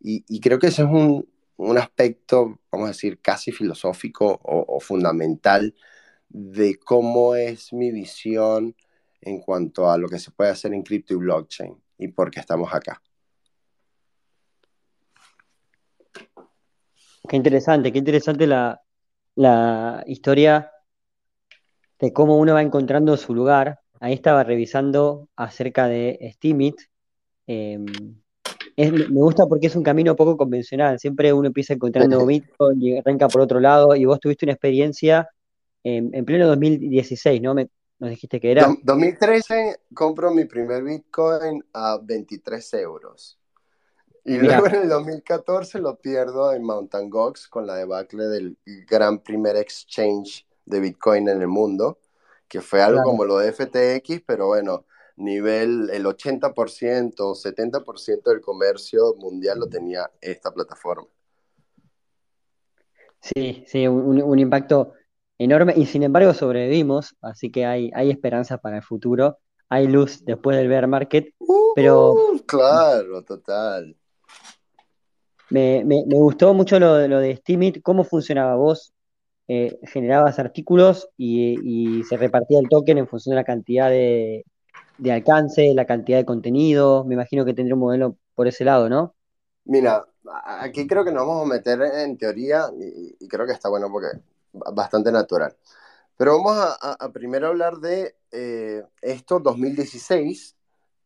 Y, 0.00 0.40
creo 0.40 0.58
que 0.58 0.68
ese 0.68 0.82
es 0.82 0.88
un, 0.88 1.28
un, 1.56 1.78
aspecto, 1.78 2.60
vamos 2.70 2.86
a 2.86 2.92
decir, 2.92 3.20
casi 3.20 3.50
filosófico 3.50 4.40
o, 4.42 4.76
o 4.76 4.80
fundamental 4.80 5.74
de 6.28 6.78
cómo 6.78 7.34
es 7.34 7.72
mi 7.72 7.90
visión 7.90 8.76
en 9.20 9.40
cuanto 9.40 9.90
a 9.90 9.98
lo 9.98 10.08
que 10.08 10.18
se 10.18 10.30
puede 10.30 10.50
hacer 10.50 10.72
en 10.74 10.82
cripto 10.82 11.14
y 11.14 11.16
blockchain 11.16 11.76
y 11.98 12.08
por 12.08 12.30
qué 12.30 12.40
estamos 12.40 12.72
acá. 12.72 13.02
Qué 17.28 17.36
interesante, 17.36 17.90
qué 17.90 17.98
interesante 17.98 18.46
la, 18.46 18.80
la 19.34 20.04
historia 20.06 20.70
de 21.98 22.12
cómo 22.12 22.38
uno 22.38 22.54
va 22.54 22.62
encontrando 22.62 23.16
su 23.16 23.34
lugar. 23.34 23.80
Ahí 24.06 24.12
estaba 24.12 24.44
revisando 24.44 25.28
acerca 25.34 25.88
de 25.88 26.30
Steemit. 26.34 26.76
Eh, 27.48 27.84
es, 28.76 28.92
me 28.92 29.20
gusta 29.20 29.46
porque 29.46 29.66
es 29.66 29.74
un 29.74 29.82
camino 29.82 30.14
poco 30.14 30.36
convencional. 30.36 31.00
Siempre 31.00 31.32
uno 31.32 31.48
empieza 31.48 31.74
encontrando 31.74 32.24
Bitcoin 32.26 32.80
y 32.80 32.98
arranca 32.98 33.26
por 33.26 33.40
otro 33.40 33.58
lado. 33.58 33.96
Y 33.96 34.04
vos 34.04 34.20
tuviste 34.20 34.44
una 34.46 34.52
experiencia 34.52 35.28
en, 35.82 36.14
en 36.14 36.24
pleno 36.24 36.46
2016, 36.46 37.42
¿no? 37.42 37.54
Me, 37.54 37.68
nos 37.98 38.10
dijiste 38.10 38.38
que 38.38 38.52
era. 38.52 38.72
2013 38.80 39.80
compro 39.92 40.30
mi 40.30 40.44
primer 40.44 40.84
Bitcoin 40.84 41.64
a 41.72 41.98
23 42.00 42.74
euros. 42.74 43.40
Y 44.24 44.38
Mirá. 44.38 44.60
luego 44.60 44.66
en 44.68 44.82
el 44.82 44.88
2014 44.88 45.80
lo 45.80 45.98
pierdo 45.98 46.52
en 46.52 46.62
Mountain 46.62 47.10
Gox 47.10 47.48
con 47.48 47.66
la 47.66 47.74
debacle 47.74 48.26
del 48.26 48.56
gran 48.88 49.18
primer 49.18 49.56
exchange 49.56 50.46
de 50.64 50.78
Bitcoin 50.78 51.28
en 51.28 51.40
el 51.40 51.48
mundo, 51.48 51.98
que 52.48 52.60
fue 52.60 52.82
algo 52.82 52.98
claro. 52.98 53.10
como 53.10 53.24
lo 53.24 53.38
de 53.38 53.52
FTX, 53.52 54.22
pero 54.26 54.48
bueno, 54.48 54.84
nivel, 55.16 55.90
el 55.90 56.04
80%, 56.04 57.34
70% 57.34 58.22
del 58.30 58.40
comercio 58.40 59.14
mundial 59.16 59.58
lo 59.58 59.66
tenía 59.66 60.10
esta 60.20 60.52
plataforma. 60.52 61.08
Sí, 63.20 63.64
sí, 63.66 63.88
un, 63.88 64.22
un, 64.22 64.38
impacto 64.38 64.92
enorme 65.38 65.74
y 65.76 65.86
sin 65.86 66.02
embargo 66.02 66.32
sobrevivimos, 66.32 67.16
así 67.22 67.50
que 67.50 67.66
hay, 67.66 67.90
hay 67.94 68.10
esperanza 68.10 68.58
para 68.58 68.76
el 68.76 68.82
futuro, 68.82 69.38
hay 69.68 69.88
luz 69.88 70.24
después 70.24 70.56
del 70.56 70.68
bear 70.68 70.86
market, 70.86 71.34
uh, 71.38 71.72
pero... 71.74 72.14
Claro, 72.46 73.24
total. 73.24 73.96
Me, 75.50 75.82
me, 75.84 76.04
me, 76.06 76.16
gustó 76.16 76.54
mucho 76.54 76.78
lo, 76.78 77.08
lo 77.08 77.18
de 77.18 77.36
Steemit, 77.36 77.82
cómo 77.82 78.04
funcionaba 78.04 78.54
vos, 78.54 78.92
eh, 79.48 79.78
generabas 79.84 80.38
artículos 80.38 81.08
y, 81.16 82.02
se 82.08 82.16
repartía 82.16 82.58
el 82.58 82.68
token 82.68 82.98
en 82.98 83.08
función 83.08 83.32
de 83.32 83.40
la 83.40 83.44
cantidad 83.44 83.88
de, 83.90 84.44
alcance, 85.10 85.72
la 85.74 85.84
cantidad 85.84 86.18
de 86.18 86.24
contenido, 86.24 87.04
me 87.04 87.14
imagino 87.14 87.44
que 87.44 87.54
tendría 87.54 87.74
un 87.74 87.80
modelo 87.80 88.16
por 88.34 88.48
ese 88.48 88.64
lado, 88.64 88.88
¿no? 88.88 89.14
Mira, 89.64 90.04
aquí 90.60 90.86
creo 90.86 91.04
que 91.04 91.12
nos 91.12 91.26
vamos 91.26 91.44
a 91.44 91.54
meter 91.54 91.80
en 91.80 92.16
teoría 92.18 92.66
y, 92.78 93.28
creo 93.28 93.46
que 93.46 93.52
está 93.52 93.68
bueno 93.68 93.88
porque 93.90 94.18
bastante 94.52 95.12
natural. 95.12 95.54
Pero 96.16 96.38
vamos 96.38 96.56
a, 96.56 96.76
a, 96.80 96.92
a 97.04 97.12
primero 97.12 97.48
hablar 97.48 97.76
de 97.76 98.16
eh, 98.32 98.82
esto, 99.00 99.38
2016, 99.38 100.56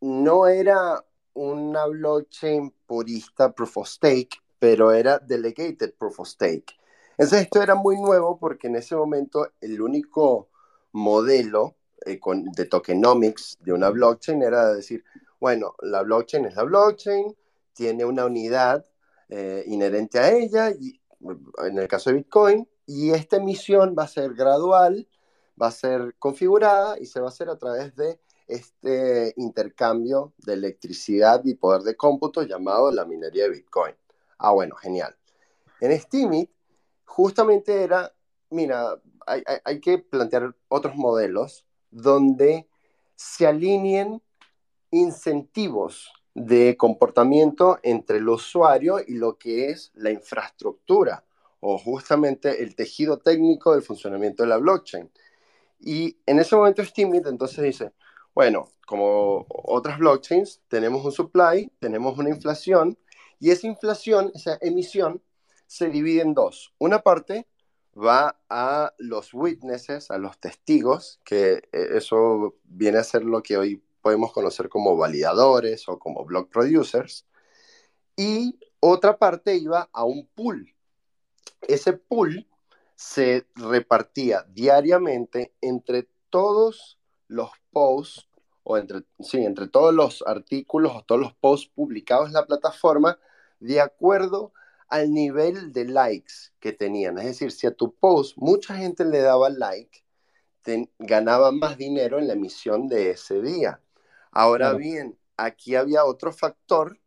no 0.01 0.47
era 0.47 1.05
una 1.35 1.87
blockchain 1.87 2.73
purista 2.87 3.53
proof 3.53 3.79
of 3.79 3.89
stake, 3.89 4.37
pero 4.59 4.93
era 4.93 5.19
delegated 5.19 5.95
proof 5.99 6.21
of 6.21 6.29
stake. 6.29 6.80
Entonces 7.21 7.43
esto 7.43 7.63
era 7.63 7.75
muy 7.75 8.01
nuevo 8.01 8.39
porque 8.39 8.69
en 8.69 8.77
ese 8.77 8.97
momento 8.97 9.47
el 9.61 9.83
único 9.83 10.49
modelo 10.93 11.77
eh, 12.07 12.19
de 12.57 12.65
tokenomics 12.65 13.59
de 13.61 13.75
una 13.75 13.91
blockchain 13.91 14.43
era 14.43 14.73
decir, 14.73 15.05
bueno, 15.39 15.75
la 15.83 16.01
blockchain 16.03 16.47
es 16.47 16.57
la 16.57 16.63
blockchain, 16.63 17.37
tiene 17.75 18.07
una 18.07 18.25
unidad 18.25 18.87
eh, 19.29 19.65
inherente 19.67 20.19
a 20.19 20.33
ella, 20.33 20.71
y, 20.71 20.99
en 21.59 21.79
el 21.79 21.87
caso 21.89 22.09
de 22.09 22.17
Bitcoin, 22.17 22.67
y 22.87 23.11
esta 23.11 23.37
emisión 23.37 23.95
va 23.99 24.05
a 24.05 24.09
ser 24.09 24.33
gradual, 24.33 25.07
va 25.61 25.67
a 25.67 25.73
ser 25.73 26.15
configurada 26.19 26.99
y 26.99 27.05
se 27.05 27.21
va 27.21 27.27
a 27.27 27.29
hacer 27.29 27.51
a 27.51 27.59
través 27.59 27.95
de 27.97 28.19
este 28.49 29.35
intercambio 29.37 30.33
de 30.39 30.55
electricidad 30.55 31.43
y 31.45 31.53
poder 31.53 31.83
de 31.83 31.97
cómputo 31.97 32.45
llamado 32.45 32.91
la 32.91 33.05
minería 33.05 33.43
de 33.43 33.51
Bitcoin. 33.51 33.95
Ah, 34.39 34.53
bueno, 34.53 34.75
genial. 34.77 35.15
En 35.83 36.01
Steemit 36.01 36.51
justamente 37.11 37.83
era, 37.83 38.13
mira, 38.51 39.01
hay, 39.27 39.43
hay, 39.65 39.81
que 39.81 39.99
plantear 39.99 40.55
otros 40.69 40.95
modelos 40.95 41.67
donde 41.91 42.69
se 43.17 43.49
alineen 43.49 44.23
incentivos 44.93 46.13
de 46.35 46.77
comportamiento 46.77 47.81
entre 47.83 48.19
el 48.19 48.29
usuario 48.29 48.99
y 49.05 49.15
lo 49.15 49.37
que 49.39 49.71
es 49.71 49.91
la 49.95 50.11
infraestructura 50.11 51.25
o 51.59 51.79
justamente 51.79 52.63
el 52.63 52.77
tejido 52.77 53.19
técnico 53.19 53.73
del 53.73 53.83
funcionamiento 53.83 54.45
de 54.45 54.49
la 54.49 54.59
blockchain. 54.59 55.11
Y 55.81 56.17
en 56.27 56.39
ese 56.39 56.55
momento 56.55 56.85
Steemit 56.85 57.27
entonces 57.27 57.63
dice, 57.63 57.93
bueno, 58.35 58.69
como 58.87 59.47
otras 59.49 59.99
blockchains, 59.99 60.63
tenemos 60.69 61.05
un 61.05 61.13
supply, 61.13 61.73
tenemos 61.81 62.17
una 62.17 62.31
inflación, 62.31 62.97
y 63.41 63.51
esa 63.51 63.67
inflación, 63.67 64.31
esa 64.35 64.59
emisión, 64.61 65.21
se 65.71 65.89
divide 65.89 66.23
en 66.23 66.35
dos. 66.35 66.75
Una 66.79 67.03
parte 67.03 67.47
va 67.97 68.41
a 68.49 68.93
los 68.99 69.33
witnesses, 69.33 70.11
a 70.11 70.19
los 70.19 70.37
testigos, 70.41 71.21
que 71.25 71.63
eh, 71.71 71.89
eso 71.93 72.57
viene 72.65 72.99
a 72.99 73.05
ser 73.05 73.25
lo 73.25 73.41
que 73.41 73.57
hoy 73.57 73.81
podemos 74.03 74.33
conocer 74.33 74.69
como 74.69 74.97
validadores 74.97 75.89
o 75.89 76.01
como 76.01 76.25
block 76.25 76.51
producers, 76.51 77.25
y 78.17 78.59
otra 78.81 79.17
parte 79.17 79.55
iba 79.55 79.89
a 79.93 80.03
un 80.03 80.27
pool. 80.27 80.75
Ese 81.61 81.93
pool 81.93 82.49
se 82.97 83.47
repartía 83.55 84.45
diariamente 84.49 85.55
entre 85.61 86.09
todos 86.31 86.99
los 87.29 87.53
posts 87.71 88.29
o 88.65 88.77
entre, 88.77 89.05
sí, 89.21 89.45
entre 89.45 89.69
todos 89.69 89.95
los 89.95 90.25
artículos 90.27 90.97
o 90.97 91.05
todos 91.05 91.21
los 91.21 91.35
posts 91.35 91.71
publicados 91.73 92.27
en 92.27 92.35
la 92.35 92.47
plataforma 92.47 93.21
de 93.61 93.81
acuerdo 93.81 94.53
al 94.91 95.13
nivel 95.13 95.73
de 95.73 95.87
likes 95.87 96.53
que 96.59 96.73
tenían. 96.73 97.19
Es 97.19 97.25
decir, 97.25 97.53
si 97.53 97.67
a 97.67 97.75
tu 97.75 97.95
post 97.95 98.37
mucha 98.37 98.77
gente 98.77 99.05
le 99.05 99.21
daba 99.21 99.49
like, 99.49 100.05
te, 100.63 100.91
ganaba 100.99 101.53
más 101.53 101.79
dinero 101.79 102.19
en 102.19 102.27
la 102.27 102.35
emisión 102.35 102.89
de 102.89 103.11
ese 103.11 103.41
día. 103.41 103.81
Ahora 104.33 104.71
claro. 104.71 104.79
bien, 104.79 105.19
aquí 105.37 105.77
había 105.77 106.05
otro 106.05 106.33
factor 106.33 106.99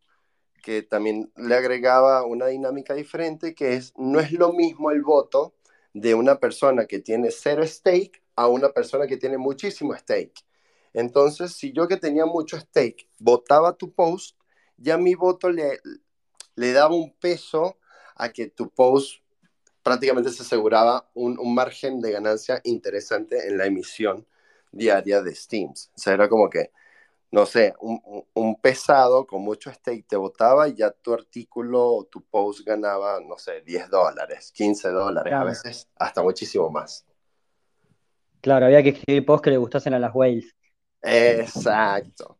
que 0.62 0.82
también 0.82 1.30
le 1.36 1.54
agregaba 1.54 2.24
una 2.24 2.46
dinámica 2.46 2.94
diferente, 2.94 3.54
que 3.54 3.74
es, 3.74 3.92
no 3.96 4.18
es 4.18 4.32
lo 4.32 4.52
mismo 4.54 4.90
el 4.90 5.02
voto 5.02 5.54
de 5.92 6.14
una 6.14 6.40
persona 6.40 6.86
que 6.86 7.00
tiene 7.00 7.30
cero 7.30 7.66
stake 7.66 8.22
a 8.34 8.48
una 8.48 8.70
persona 8.70 9.06
que 9.06 9.18
tiene 9.18 9.36
muchísimo 9.36 9.94
stake. 9.94 10.42
Entonces, 10.94 11.52
si 11.52 11.72
yo 11.72 11.86
que 11.86 11.98
tenía 11.98 12.24
mucho 12.24 12.58
stake 12.58 13.08
votaba 13.18 13.76
tu 13.76 13.92
post, 13.92 14.38
ya 14.76 14.96
mi 14.96 15.14
voto 15.14 15.50
le, 15.50 15.80
le 16.56 16.72
daba 16.72 16.94
un 16.94 17.12
peso 17.12 17.78
a 18.16 18.28
que 18.30 18.48
tu 18.48 18.70
post 18.70 19.22
prácticamente 19.82 20.30
se 20.30 20.42
aseguraba 20.42 21.08
un, 21.14 21.38
un, 21.38 21.54
margen 21.54 22.00
de 22.00 22.12
ganancia 22.12 22.60
interesante 22.64 23.48
en 23.48 23.58
la 23.58 23.66
emisión 23.66 24.26
diaria 24.72 25.22
de 25.22 25.34
Steams. 25.34 25.90
O 25.94 25.98
sea, 25.98 26.14
era 26.14 26.28
como 26.28 26.48
que, 26.48 26.70
no 27.30 27.44
sé, 27.44 27.74
un, 27.80 28.00
un 28.32 28.60
pesado 28.60 29.26
con 29.26 29.42
mucho 29.42 29.70
stake 29.70 30.06
te 30.06 30.16
votaba 30.16 30.68
y 30.68 30.74
ya 30.74 30.90
tu 30.90 31.12
artículo, 31.12 32.08
tu 32.10 32.22
post 32.22 32.64
ganaba, 32.64 33.20
no 33.20 33.36
sé, 33.36 33.60
10 33.60 33.90
dólares, 33.90 34.52
15 34.52 34.88
dólares, 34.88 35.30
claro. 35.30 35.48
a 35.48 35.50
veces 35.50 35.88
hasta 35.96 36.22
muchísimo 36.22 36.70
más. 36.70 37.04
Claro, 38.40 38.66
había 38.66 38.82
que 38.82 38.90
escribir 38.90 39.24
posts 39.24 39.44
que 39.44 39.50
le 39.50 39.56
gustasen 39.58 39.94
a 39.94 39.98
las 39.98 40.14
whales. 40.14 40.54
Exacto. 41.02 42.38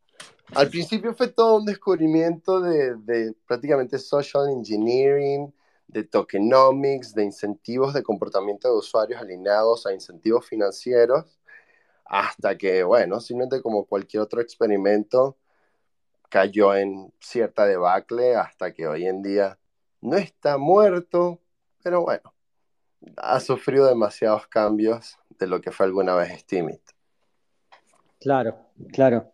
Al 0.52 0.68
principio 0.68 1.14
fue 1.14 1.28
todo 1.28 1.56
un 1.56 1.64
descubrimiento 1.64 2.60
de, 2.60 2.96
de, 2.96 3.34
prácticamente 3.46 3.98
social 3.98 4.48
engineering, 4.50 5.52
de 5.88 6.04
tokenomics, 6.04 7.14
de 7.14 7.24
incentivos 7.24 7.94
de 7.94 8.02
comportamiento 8.02 8.68
de 8.68 8.78
usuarios 8.78 9.20
alineados 9.20 9.86
a 9.86 9.92
incentivos 9.92 10.46
financieros, 10.46 11.38
hasta 12.04 12.56
que, 12.56 12.82
bueno, 12.84 13.20
simplemente 13.20 13.62
como 13.62 13.84
cualquier 13.84 14.22
otro 14.22 14.40
experimento, 14.40 15.36
cayó 16.28 16.74
en 16.74 17.12
cierta 17.20 17.64
debacle 17.64 18.34
hasta 18.34 18.72
que 18.72 18.86
hoy 18.86 19.06
en 19.06 19.22
día 19.22 19.58
no 20.00 20.16
está 20.16 20.58
muerto, 20.58 21.40
pero 21.82 22.02
bueno, 22.02 22.34
ha 23.16 23.40
sufrido 23.40 23.86
demasiados 23.86 24.46
cambios 24.48 25.16
de 25.38 25.46
lo 25.46 25.60
que 25.60 25.70
fue 25.70 25.86
alguna 25.86 26.14
vez 26.14 26.40
Steemit. 26.40 26.80
Claro, 28.20 28.56
claro. 28.92 29.32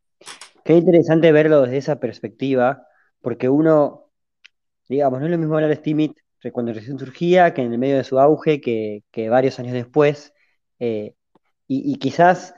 Qué 0.65 0.75
interesante 0.75 1.33
verlo 1.33 1.63
desde 1.63 1.79
esa 1.79 2.01
perspectiva, 2.01 2.87
porque 3.21 3.49
uno, 3.49 4.11
digamos, 4.89 5.21
no 5.21 5.27
es 5.27 5.33
lo 5.33 5.39
mismo 5.39 5.55
hablar 5.55 5.71
de 5.71 5.77
Steemit 5.77 6.19
cuando 6.53 6.73
recién 6.73 6.99
surgía, 6.99 7.53
que 7.53 7.63
en 7.63 7.73
el 7.73 7.79
medio 7.79 7.97
de 7.97 8.05
su 8.05 8.19
auge, 8.19 8.61
que, 8.61 9.03
varios 9.29 9.59
años 9.59 9.75
después. 9.75 10.33
Eh, 10.79 11.15
y, 11.67 11.97
quizás 11.99 12.55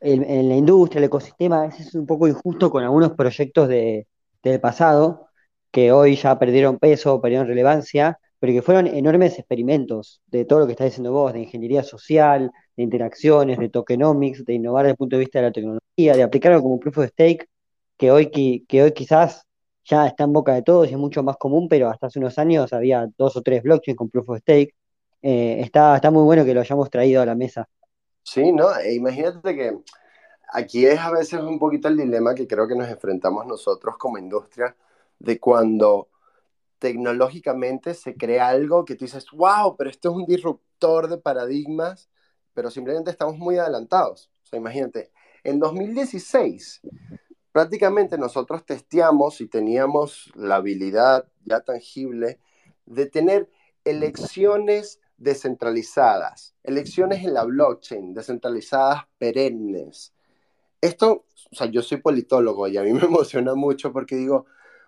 en, 0.00 0.48
la 0.48 0.56
industria, 0.56 0.98
el 0.98 1.04
ecosistema, 1.04 1.66
es 1.66 1.94
un 1.94 2.06
poco 2.06 2.28
injusto 2.28 2.70
con 2.70 2.82
algunos 2.82 3.12
proyectos 3.12 3.68
de, 3.68 4.06
del 4.42 4.60
pasado, 4.60 5.28
que 5.70 5.92
hoy 5.92 6.16
ya 6.16 6.38
perdieron 6.38 6.78
peso, 6.78 7.20
perdieron 7.20 7.46
relevancia, 7.46 8.18
pero 8.38 8.52
que 8.52 8.62
fueron 8.62 8.86
enormes 8.86 9.38
experimentos 9.38 10.22
de 10.26 10.44
todo 10.44 10.60
lo 10.60 10.66
que 10.66 10.72
está 10.72 10.84
diciendo 10.84 11.12
vos, 11.12 11.32
de 11.32 11.40
ingeniería 11.40 11.82
social, 11.82 12.50
de 12.76 12.82
interacciones, 12.82 13.58
de 13.58 13.68
tokenomics, 13.68 14.44
de 14.44 14.54
innovar 14.54 14.84
desde 14.84 14.92
el 14.92 14.96
punto 14.96 15.16
de 15.16 15.20
vista 15.20 15.38
de 15.38 15.46
la 15.46 15.52
tecnología, 15.52 16.16
de 16.16 16.22
aplicarlo 16.22 16.62
como 16.62 16.80
proof 16.80 16.98
of 16.98 17.06
stake, 17.06 17.48
que 17.96 18.10
hoy, 18.10 18.30
que, 18.30 18.82
hoy 18.82 18.92
quizás 18.92 19.46
ya 19.84 20.06
está 20.06 20.24
en 20.24 20.32
boca 20.32 20.54
de 20.54 20.62
todos 20.62 20.88
y 20.88 20.92
es 20.92 20.98
mucho 20.98 21.22
más 21.22 21.36
común, 21.36 21.68
pero 21.68 21.88
hasta 21.88 22.06
hace 22.06 22.18
unos 22.18 22.38
años 22.38 22.72
había 22.72 23.08
dos 23.16 23.36
o 23.36 23.42
tres 23.42 23.62
blockchains 23.62 23.96
con 23.96 24.10
proof 24.10 24.30
of 24.30 24.38
stake. 24.38 24.74
Eh, 25.22 25.60
está, 25.60 25.94
está 25.96 26.10
muy 26.10 26.24
bueno 26.24 26.44
que 26.44 26.54
lo 26.54 26.60
hayamos 26.60 26.90
traído 26.90 27.22
a 27.22 27.26
la 27.26 27.34
mesa. 27.34 27.68
Sí, 28.22 28.52
¿no? 28.52 28.74
E 28.78 28.94
imagínate 28.94 29.54
que 29.54 29.78
aquí 30.52 30.86
es 30.86 30.98
a 30.98 31.10
veces 31.10 31.40
un 31.40 31.58
poquito 31.58 31.88
el 31.88 31.96
dilema 31.96 32.34
que 32.34 32.46
creo 32.46 32.66
que 32.66 32.74
nos 32.74 32.88
enfrentamos 32.88 33.46
nosotros 33.46 33.96
como 33.98 34.18
industria, 34.18 34.74
de 35.18 35.38
cuando 35.38 36.08
tecnológicamente 36.78 37.94
se 37.94 38.14
crea 38.14 38.48
algo 38.48 38.84
que 38.84 38.94
tú 38.94 39.04
dices, 39.04 39.26
wow, 39.32 39.76
pero 39.76 39.90
esto 39.90 40.10
es 40.10 40.16
un 40.16 40.26
disruptor 40.26 41.08
de 41.08 41.18
paradigmas, 41.18 42.10
pero 42.54 42.70
simplemente 42.70 43.10
estamos 43.10 43.36
muy 43.36 43.58
adelantados. 43.58 44.30
O 44.42 44.46
sea, 44.46 44.58
imagínate, 44.58 45.10
en 45.42 45.58
2016 45.58 46.80
prácticamente 47.52 48.18
nosotros 48.18 48.66
testeamos 48.66 49.40
y 49.40 49.46
teníamos 49.46 50.32
la 50.34 50.56
habilidad 50.56 51.28
ya 51.44 51.60
tangible 51.60 52.40
de 52.84 53.06
tener 53.06 53.48
elecciones 53.84 55.00
descentralizadas, 55.18 56.56
elecciones 56.64 57.24
en 57.24 57.34
la 57.34 57.44
blockchain, 57.44 58.12
descentralizadas 58.12 59.04
perennes. 59.18 60.12
Esto, 60.80 61.26
o 61.52 61.54
sea, 61.54 61.68
yo 61.68 61.82
soy 61.82 61.98
politólogo 61.98 62.66
y 62.66 62.76
a 62.76 62.82
mí 62.82 62.92
me 62.92 63.04
emociona 63.04 63.54
mucho 63.54 63.92
porque 63.92 64.16
digo, 64.16 64.46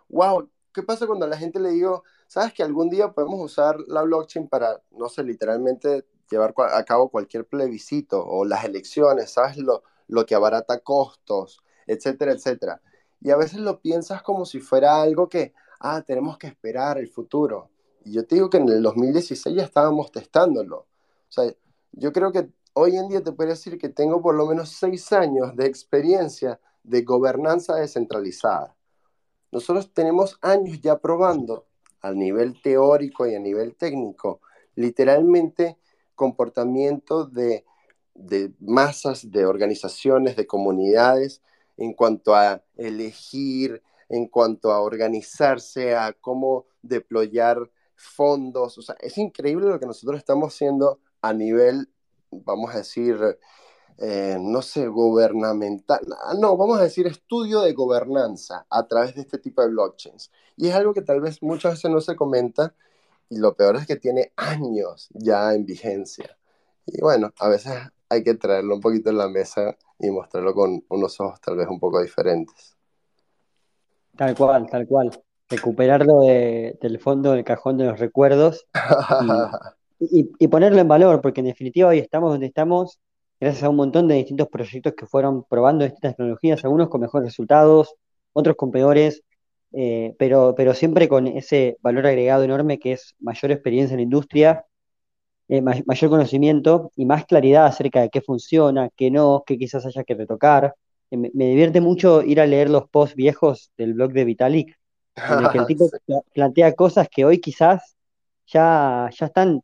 wow, 0.09 0.51
¿qué 0.73 0.83
pasa 0.83 1.07
cuando 1.07 1.27
a 1.27 1.29
la 1.29 1.39
gente 1.39 1.61
le 1.61 1.71
digo, 1.71 2.03
sabes 2.27 2.53
que 2.53 2.65
algún 2.65 2.91
día 2.91 3.13
podemos 3.13 3.41
usar 3.41 3.79
la 3.87 4.03
blockchain 4.03 4.49
para, 4.49 4.83
no 4.91 5.09
sé, 5.09 5.23
literalmente 5.23 6.05
llevar 6.31 6.55
a 6.73 6.85
cabo 6.85 7.09
cualquier 7.09 7.47
plebiscito 7.47 8.25
o 8.25 8.45
las 8.45 8.65
elecciones, 8.65 9.33
sabes 9.33 9.59
lo, 9.59 9.83
lo 10.09 10.27
que 10.27 10.35
abarata 10.35 10.81
costos, 10.81 11.63
etcétera, 11.87 12.33
etcétera. 12.33 12.81
Y 13.21 13.31
a 13.31 13.37
veces 13.37 13.61
lo 13.61 13.81
piensas 13.81 14.23
como 14.23 14.45
si 14.45 14.61
fuera 14.61 15.01
algo 15.03 15.29
que, 15.29 15.55
ah, 15.81 16.03
tenemos 16.03 16.39
que 16.39 16.47
esperar 16.47 16.99
el 16.99 17.09
futuro. 17.09 17.71
Y 18.05 18.13
yo 18.13 18.27
te 18.27 18.37
digo 18.37 18.51
que 18.51 18.59
en 18.59 18.69
el 18.69 18.83
2016 18.83 19.57
ya 19.57 19.65
estábamos 19.65 20.13
testándolo. 20.13 20.79
O 20.79 21.33
sea, 21.33 21.53
yo 21.93 22.13
creo 22.13 22.31
que 22.31 22.49
hoy 22.75 22.97
en 22.97 23.09
día 23.09 23.23
te 23.23 23.33
puedo 23.33 23.51
decir 23.51 23.79
que 23.79 23.89
tengo 23.89 24.23
por 24.23 24.35
lo 24.35 24.47
menos 24.47 24.71
seis 24.71 25.13
años 25.13 25.57
de 25.57 25.67
experiencia 25.67 26.61
de 26.83 27.03
gobernanza 27.03 27.75
descentralizada. 27.77 28.77
Nosotros 29.51 29.93
tenemos 29.93 30.39
años 30.43 30.81
ya 30.81 30.99
probando 30.99 31.67
a 32.01 32.13
nivel 32.13 32.61
teórico 32.61 33.27
y 33.27 33.35
a 33.35 33.41
nivel 33.41 33.75
técnico, 33.75 34.41
literalmente 34.75 35.79
comportamiento 36.17 37.25
de, 37.27 37.65
masas, 38.59 39.31
de 39.31 39.47
organizaciones, 39.47 40.35
de 40.35 40.47
comunidades, 40.47 41.43
en 41.77 41.93
cuanto 41.93 42.35
a 42.35 42.65
elegir, 42.77 43.83
en 44.09 44.27
cuanto 44.27 44.73
a 44.73 44.81
organizarse, 44.81 45.95
a 45.95 46.13
cómo 46.13 46.67
deployar 46.83 47.71
fondos. 47.95 48.79
O 48.79 48.83
sea, 48.83 48.97
es 49.01 49.17
increíble 49.19 49.69
lo 49.69 49.79
que 49.79 49.87
nosotros 49.87 50.19
estamos 50.19 50.55
haciendo 50.55 51.01
a 51.23 51.33
nivel, 51.33 51.89
vamos 52.31 52.75
a 52.75 52.79
decir, 52.79 53.19
eh, 53.99 54.37
no 54.41 54.63
sé, 54.63 54.89
gubernamental, 54.89 56.01
ah, 56.25 56.35
no, 56.39 56.57
vamos 56.57 56.79
a 56.79 56.83
decir 56.83 57.07
estudio 57.07 57.61
de 57.61 57.73
gobernanza 57.73 58.67
a 58.69 58.87
través 58.87 59.15
de 59.15 59.23
este 59.23 59.39
tipo 59.39 59.63
de 59.63 59.69
blockchains. 59.69 60.31
Y 60.57 60.69
es 60.69 60.75
algo 60.75 60.93
que 60.93 61.03
tal 61.03 61.21
vez 61.21 61.43
muchas 61.43 61.75
veces 61.75 61.91
no 61.91 62.01
se 62.01 62.17
comenta 62.17 62.75
y 63.29 63.39
lo 63.39 63.55
peor 63.55 63.77
es 63.77 63.87
que 63.87 63.97
tiene 63.97 64.33
años 64.37 65.09
ya 65.13 65.55
en 65.55 65.65
vigencia. 65.65 66.37
Y 66.87 67.01
bueno, 67.01 67.33
a 67.39 67.49
veces 67.49 67.73
hay 68.09 68.23
que 68.23 68.35
traerlo 68.35 68.77
un 68.77 68.81
poquito 68.81 69.11
en 69.11 69.19
la 69.19 69.29
mesa 69.29 69.77
y 69.99 70.11
mostrarlo 70.11 70.55
con 70.55 70.85
unos 70.89 71.21
ojos 71.21 71.41
tal 71.41 71.57
vez 71.57 71.67
un 71.69 71.81
poco 71.81 72.01
diferentes. 72.01 72.77
Tal 74.17 74.35
cual, 74.35 74.69
tal 74.71 74.87
cual. 74.87 75.11
Recuperarlo 75.49 76.23
del 76.23 76.99
fondo 77.01 77.33
del 77.33 77.45
cajón 77.45 77.79
de 77.79 77.85
los 77.85 77.99
recuerdos 78.01 78.67
y, 80.01 80.31
y, 80.39 80.49
ponerlo 80.49 80.81
en 80.81 80.89
valor, 80.89 81.21
porque 81.21 81.41
en 81.41 81.47
definitiva 81.47 81.89
hoy 81.89 81.99
estamos 81.99 82.33
donde 82.33 82.47
estamos 82.47 82.99
gracias 83.39 83.63
a 83.65 83.69
un 83.69 83.77
montón 83.77 84.09
de 84.09 84.15
distintos 84.15 84.49
proyectos 84.49 84.95
que 84.97 85.07
fueron 85.07 85.45
probando 85.45 85.85
distintas 85.85 86.17
tecnologías, 86.17 86.65
algunos 86.65 86.89
con 86.89 87.01
mejores 87.01 87.29
resultados, 87.29 87.95
otros 88.33 88.57
con 88.57 88.71
peores, 88.71 89.23
eh, 89.73 90.15
pero, 90.19 90.55
pero 90.57 90.75
siempre 90.75 91.09
con 91.09 91.27
ese 91.27 91.77
valor 91.81 92.07
agregado 92.07 92.45
enorme 92.45 92.79
que 92.79 92.93
es 92.93 93.15
mayor 93.19 93.51
experiencia 93.51 93.95
en 93.95 93.99
la 93.99 94.05
industria, 94.05 94.65
eh, 95.49 95.61
mayor 95.63 96.11
conocimiento 96.11 96.91
y 96.97 97.07
más 97.07 97.25
claridad 97.27 97.67
acerca 97.67 98.01
de 98.01 98.11
qué 98.11 98.21
funciona, 98.21 98.91
qué 98.97 99.11
no, 99.11 99.45
qué 99.47 99.59
quizás 99.59 99.87
haya 99.87 100.05
que 100.05 100.15
retocar. 100.15 100.75
Eh, 101.11 101.17
me, 101.17 101.31
divierte 101.47 101.81
mucho 101.81 102.23
ir 102.23 102.41
a 102.41 102.47
leer 102.47 102.71
los 102.71 102.89
posts 102.89 103.17
viejos 103.17 103.71
del 103.77 103.95
blog 103.95 104.13
de 104.13 104.25
Vitalik, 104.25 104.79
en 105.17 105.45
el 105.45 105.51
que 105.51 105.59
el 105.59 105.67
tipo 105.67 105.91
plantea 106.33 106.75
cosas 106.75 107.09
que 107.09 107.25
hoy 107.25 107.41
quizás 107.41 107.97
ya, 108.47 109.11
ya 109.13 109.27
están 109.27 109.63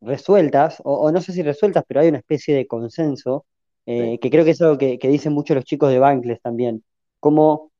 resueltas, 0.00 0.82
o, 0.84 1.10
no 1.10 1.20
sé 1.20 1.32
si 1.32 1.42
resueltas, 1.42 1.84
pero 1.86 2.00
hay 2.00 2.08
una 2.08 2.18
especie 2.18 2.54
de 2.54 2.66
consenso, 2.66 3.46
que 3.86 4.18
creo 4.30 4.44
que 4.44 4.50
es 4.50 4.62
algo 4.62 4.78
que, 4.78 4.98
dicen 4.98 5.32
mucho 5.32 5.54
los 5.54 5.64
chicos 5.64 5.90
de 5.90 5.98
Bankless 5.98 6.40
también, 6.42 6.84
como 7.20 7.70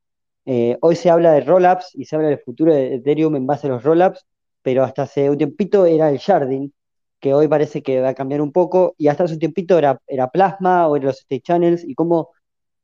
eh, 0.46 0.78
hoy 0.82 0.96
se 0.96 1.10
habla 1.10 1.32
de 1.32 1.40
rollups 1.42 1.94
y 1.94 2.04
se 2.04 2.16
habla 2.16 2.28
del 2.28 2.38
futuro 2.40 2.74
de 2.74 2.96
Ethereum 2.96 3.36
en 3.36 3.46
base 3.46 3.66
a 3.66 3.70
los 3.70 3.82
rollups, 3.82 4.26
pero 4.62 4.84
hasta 4.84 5.02
hace 5.02 5.30
un 5.30 5.38
tiempito 5.38 5.86
era 5.86 6.10
el 6.10 6.18
sharding, 6.18 6.72
que 7.20 7.34
hoy 7.34 7.48
parece 7.48 7.82
que 7.82 8.00
va 8.00 8.10
a 8.10 8.14
cambiar 8.14 8.40
un 8.42 8.52
poco, 8.52 8.94
y 8.98 9.08
hasta 9.08 9.24
hace 9.24 9.34
un 9.34 9.40
tiempito 9.40 9.78
era, 9.78 10.00
era 10.06 10.28
Plasma 10.30 10.88
o 10.88 10.96
eran 10.96 11.06
los 11.08 11.18
state 11.20 11.40
channels, 11.42 11.84
y 11.84 11.94
cómo 11.94 12.30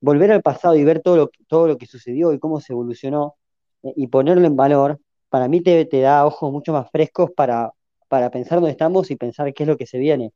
volver 0.01 0.33
al 0.33 0.42
pasado 0.42 0.77
y 0.77 0.85
ver 0.85 1.01
todo 1.03 1.16
lo, 1.16 1.31
todo 1.49 1.66
lo 1.68 1.79
que 1.79 1.87
sucedió 1.87 2.33
y 2.33 2.38
cómo 2.38 2.61
se 2.61 2.73
evolucionó, 2.73 3.37
eh, 3.83 3.92
y 3.96 4.07
ponerlo 4.09 4.46
en 4.46 4.57
valor, 4.57 5.01
para 5.29 5.49
mí 5.49 5.61
te, 5.62 5.85
te 5.87 6.01
da 6.01 6.27
ojos 6.27 6.53
mucho 6.53 6.73
más 6.73 6.90
frescos 6.90 7.31
para, 7.37 7.73
para 8.09 8.31
pensar 8.31 8.59
dónde 8.59 8.73
estamos 8.73 9.11
y 9.11 9.16
pensar 9.16 9.53
qué 9.55 9.64
es 9.64 9.68
lo 9.68 9.77
que 9.77 9.87
se 9.87 9.99
viene. 9.99 10.33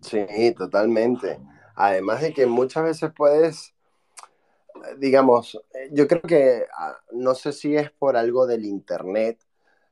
Sí, 0.00 0.54
totalmente. 0.56 1.38
Además 1.74 2.20
de 2.22 2.32
que 2.34 2.46
muchas 2.46 2.84
veces 2.84 3.12
puedes, 3.16 3.74
digamos, 4.98 5.60
yo 5.90 6.06
creo 6.08 6.22
que 6.22 6.66
ah, 6.76 6.96
no 7.12 7.34
sé 7.34 7.52
si 7.52 7.76
es 7.76 7.90
por 7.90 8.16
algo 8.16 8.46
del 8.46 8.64
Internet 8.64 9.38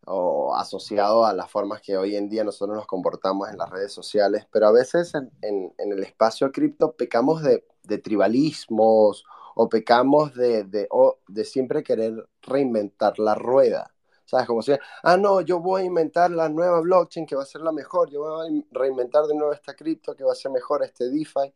o 0.07 0.55
asociado 0.55 1.25
a 1.25 1.33
las 1.33 1.51
formas 1.51 1.81
que 1.83 1.97
hoy 1.97 2.17
en 2.17 2.29
día 2.29 2.45
nosotros 2.45 2.77
nos 2.77 2.87
comportamos 2.87 3.49
en 3.49 3.59
las 3.59 3.71
redes 3.71 3.93
sociales, 3.93 4.47
pero 4.51 4.67
a 4.67 4.73
veces 4.73 5.13
en, 5.15 5.73
el 5.79 6.03
espacio 6.03 6.51
cripto 6.53 6.93
pecamos 6.93 7.43
de, 7.43 7.65
tribalismos 7.99 9.25
o 9.55 9.69
pecamos 9.69 10.35
de, 10.35 10.65
de 10.65 11.45
siempre 11.45 11.83
querer 11.83 12.29
reinventar 12.43 13.19
la 13.19 13.35
rueda. 13.35 13.93
¿Sabes? 14.31 14.47
Como 14.47 14.63
si, 14.63 14.73
ah, 15.03 15.17
no, 15.17 15.41
yo 15.41 15.59
voy 15.59 15.83
a 15.83 15.85
inventar 15.85 16.31
la 16.31 16.49
nueva 16.49 16.81
blockchain 16.81 17.27
que 17.27 17.35
va 17.35 17.43
a 17.43 17.47
ser 17.47 17.63
la 17.63 17.73
mejor, 17.73 18.11
yo 18.11 18.21
voy 18.21 18.47
a 18.47 18.79
reinventar 18.79 19.27
de 19.27 19.35
nuevo 19.35 19.53
esta 19.53 19.75
cripto 19.75 20.15
que 20.15 20.23
va 20.23 20.31
a 20.31 20.37
ser 20.37 20.53
mejor, 20.53 20.85
este 20.85 21.11
DeFi. 21.11 21.53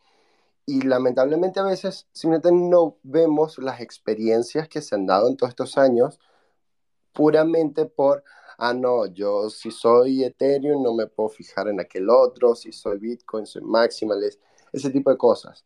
Y 0.66 0.83
lamentablemente 0.83 1.61
a 1.61 1.64
veces 1.64 2.07
simplemente 2.12 2.50
no 2.53 2.96
vemos 3.03 3.59
las 3.59 3.81
experiencias 3.81 4.68
que 4.68 4.81
se 4.81 4.94
han 4.94 5.07
dado 5.07 5.29
en 5.29 5.37
todos 5.37 5.50
estos 5.50 5.77
años 5.77 6.18
puramente 7.12 7.87
por, 7.87 8.24
ah, 8.59 8.74
no, 8.74 9.07
yo 9.07 9.50
si 9.50 9.70
soy 9.70 10.24
Ethereum 10.24 10.83
no 10.83 10.94
me 10.94 11.07
puedo 11.07 11.29
fijar 11.29 11.68
en 11.68 11.81
aquel 11.81 12.09
otro, 12.11 12.55
si 12.55 12.72
soy 12.72 12.98
Bitcoin, 12.98 13.46
soy 13.46 13.62
Maximalist, 13.62 14.40
ese 14.72 14.90
tipo 14.90 15.11
de 15.11 15.18
cosas. 15.18 15.64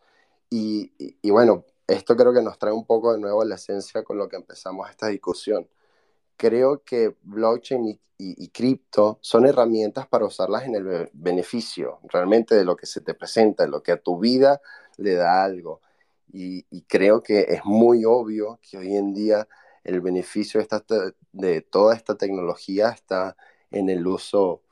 Y, 0.51 0.93
y, 0.99 1.31
bueno, 1.31 1.65
esto 1.87 2.17
creo 2.17 2.33
que 2.33 2.43
nos 2.43 2.59
trae 2.59 2.73
un 2.73 2.87
poco 2.87 3.13
de 3.13 3.19
nuevo 3.19 3.45
la 3.45 3.57
esencia 3.57 4.03
con 4.03 4.19
lo 4.19 4.29
que 4.29 4.37
empezamos 4.37 4.89
esta 4.91 5.09
discusión 5.09 5.69
creo 6.39 6.83
que 6.85 7.17
blockchain 7.23 8.01
y, 8.21 8.49
cripto 8.49 9.19
son 9.21 9.47
herramientas 9.47 10.09
para 10.09 10.25
usarlas 10.25 10.65
en 10.65 10.75
el 10.75 11.11
beneficio 11.13 12.01
realmente 12.05 12.55
de 12.55 12.65
lo 12.65 12.77
que 12.77 12.87
se 12.87 13.01
te 13.01 13.15
presenta, 13.15 13.65
de 13.65 13.71
lo 13.71 13.83
que 13.83 13.93
a 13.93 14.01
tu 14.01 14.19
vida 14.19 14.61
le 14.97 15.15
da 15.15 15.45
algo. 15.45 15.83
Y, 16.33 16.65
creo 16.89 17.23
que 17.23 17.41
es 17.49 17.65
muy 17.65 18.05
obvio 18.05 18.59
que 18.63 18.79
hoy 18.79 18.97
en 18.97 19.15
día 19.15 19.49
el 19.85 20.01
beneficio 20.01 20.61
de, 20.61 21.15
de 21.33 21.63
toda 21.63 21.95
esta 21.95 22.17
tecnología 22.17 22.91
está 22.91 23.37
en 23.71 23.89
el 23.91 24.07
uso 24.07 24.63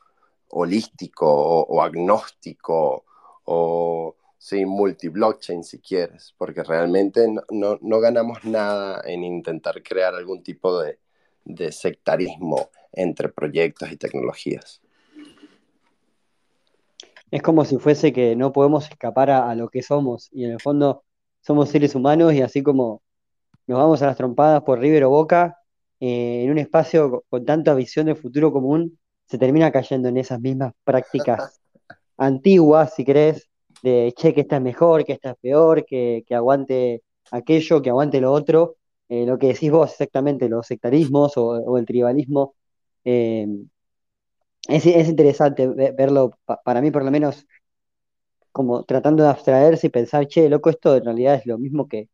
holístico 0.51 1.27
o, 1.29 1.83
agnóstico 1.83 3.05
o 3.45 4.17
sí, 4.39 4.65
multi-blockchain 4.65 5.65
si 5.65 5.79
quieres, 5.81 6.35
porque 6.39 6.63
realmente 6.63 7.27
no, 7.51 7.79
no, 7.81 8.01
ganamos 8.01 8.45
nada 8.45 9.03
en 9.05 9.25
intentar 9.25 9.83
crear 9.83 10.15
algún 10.15 10.43
tipo 10.43 10.81
de, 10.81 10.99
de 11.47 11.73
sectarismo 11.73 12.69
entre 12.93 13.31
proyectos 13.31 13.91
y 13.91 13.97
tecnologías. 13.97 14.83
Es 17.31 17.43
como 17.43 17.65
si 17.65 17.79
fuese 17.79 18.13
que 18.13 18.37
no 18.37 18.53
podemos 18.53 18.89
escapar 18.89 19.31
a, 19.31 19.55
lo 19.55 19.69
que 19.69 19.83
somos 19.83 20.29
y 20.31 20.45
en 20.45 20.53
el 20.53 20.61
fondo 20.61 21.05
somos 21.41 21.71
seres 21.71 21.95
humanos 21.95 22.35
y 22.35 22.43
así 22.43 22.63
como 22.63 23.03
nos 23.67 23.79
vamos 23.79 24.03
a 24.03 24.07
las 24.07 24.17
trompadas 24.17 24.63
por 24.63 24.79
River 24.79 25.05
o 25.05 25.11
Boca, 25.11 25.59
eh, 25.99 26.43
en 26.45 26.51
un 26.51 26.59
espacio 26.59 27.25
con, 27.29 27.45
tanta 27.45 27.75
visión 27.75 28.07
de 28.07 28.15
futuro 28.15 28.53
común, 28.53 28.99
se 29.27 29.39
termina 29.39 29.73
cayendo 29.73 30.09
en 30.09 30.19
esas 30.19 30.41
mismas 30.41 30.73
prácticas 30.85 31.61
antiguas, 32.17 32.95
si 32.95 33.05
querés, 33.05 33.49
de 33.83 34.13
che, 34.17 34.33
que 34.33 34.43
esta 34.43 34.57
es 34.57 34.63
mejor, 34.63 35.05
que 35.05 35.13
esta 35.13 35.31
es 35.31 35.37
peor, 35.39 35.85
que, 35.85 36.25
aguante 36.31 37.03
aquello, 37.31 37.83
que 37.83 37.91
aguante 37.91 38.21
lo 38.21 38.33
otro. 38.33 38.77
Eh, 39.09 39.25
lo 39.25 39.39
que 39.39 39.49
decís 39.49 39.71
vos 39.71 39.93
exactamente, 39.93 40.49
los 40.49 40.67
sectarismos 40.67 41.37
o, 41.37 41.79
el 41.79 41.87
tribalismo. 41.87 42.55
Eh, 43.05 43.47
es, 44.69 45.09
interesante 45.09 45.69
verlo, 45.93 46.39
para 46.65 46.81
mí 46.81 46.91
por 46.91 47.05
lo 47.05 47.11
menos, 47.11 47.47
como 48.51 48.85
tratando 48.85 49.23
de 49.23 49.29
abstraerse 49.29 49.87
y 49.87 49.91
pensar, 49.91 50.27
che, 50.27 50.49
loco, 50.49 50.71
esto 50.71 50.97
en 50.97 51.05
realidad 51.05 51.37
es 51.37 51.47
lo 51.47 51.59
mismo 51.59 51.89
que, 51.89 52.09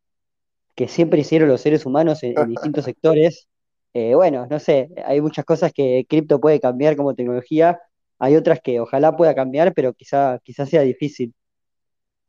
que 0.74 0.88
siempre 0.88 1.20
hicieron 1.20 1.48
los 1.48 1.61
seres 1.61 1.87
humanos 1.87 2.22
en, 2.22 2.35
distintos 2.48 2.85
sectores. 2.85 3.48
Eh, 3.94 4.14
bueno, 4.14 4.46
no 4.50 4.59
sé, 4.59 4.90
hay 5.05 5.20
muchas 5.20 5.44
cosas 5.44 5.72
que 5.72 6.07
cripto 6.09 6.40
puede 6.40 6.61
cambiar 6.61 6.96
como 6.96 7.14
tecnología, 7.14 7.81
hay 8.18 8.37
otras 8.37 8.61
que 8.61 8.81
ojalá 8.81 9.16
pueda 9.16 9.35
cambiar, 9.35 9.74
pero 9.74 9.92
quizá, 9.92 10.38
quizá 10.42 10.66
sea 10.66 10.83
difícil. 10.83 11.35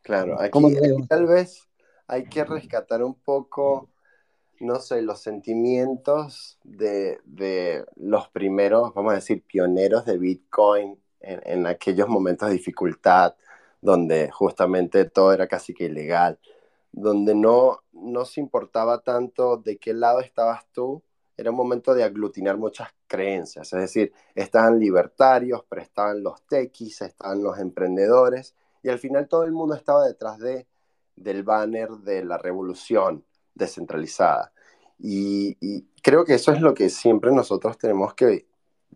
Claro, 0.02 0.40
aquí, 0.40 0.60
tal 1.08 1.26
vez 1.28 1.70
hay 2.08 2.26
que 2.26 2.44
rescatar 2.44 3.04
un 3.04 3.16
poco, 3.16 3.90
no 4.64 4.80
sé, 4.80 5.02
los 5.02 5.22
sentimientos 5.22 6.60
de, 6.64 7.86
los 7.96 8.28
primeros, 8.30 8.94
vamos 8.94 9.14
a 9.14 9.16
decir, 9.16 9.44
pioneros 9.44 10.06
de 10.06 10.18
Bitcoin 10.18 11.00
en, 11.20 11.42
en 11.46 11.68
aquellos 11.68 12.08
momentos 12.08 12.50
de 12.50 12.56
dificultad, 12.56 13.36
donde 13.82 14.32
justamente 14.32 15.06
todo 15.06 15.34
era 15.34 15.48
casi 15.48 15.74
que 15.74 15.86
ilegal 15.86 16.40
donde 16.94 17.34
no, 17.34 17.80
no 17.92 18.24
se 18.24 18.40
importaba 18.40 19.02
tanto 19.02 19.58
de 19.58 19.78
qué 19.78 19.94
lado 19.94 20.22
estabas 20.22 20.66
tú, 20.72 21.04
era 21.36 21.50
un 21.50 21.58
momento 21.58 21.96
de 21.96 22.04
aglutinar 22.04 22.58
muchas 22.58 22.90
creencias, 23.08 23.74
es 23.74 23.80
decir, 23.80 24.14
estaban 24.36 24.80
libertarios, 24.80 25.66
pero 25.68 26.14
los 26.14 26.44
techies, 26.44 27.02
estaban 27.02 27.42
los 27.42 27.58
emprendedores, 27.58 28.56
y 28.84 28.90
al 28.90 29.00
final 29.00 29.28
todo 29.28 29.44
el 29.44 29.52
mundo 29.52 29.74
estaba 29.76 30.06
detrás 30.06 30.38
de, 30.38 30.68
del 31.16 31.42
banner 31.42 31.90
de 31.90 32.24
la 32.24 32.38
revolución 32.38 33.26
descentralizada. 33.56 34.53
Y, 35.00 35.86
creo 36.02 36.26
que 36.26 36.36
eso 36.36 36.52
es 36.52 36.62
lo 36.62 36.74
que 36.74 36.90
siempre 36.90 37.32
nosotros 37.32 37.78
tenemos 37.78 38.14
que, 38.14 38.48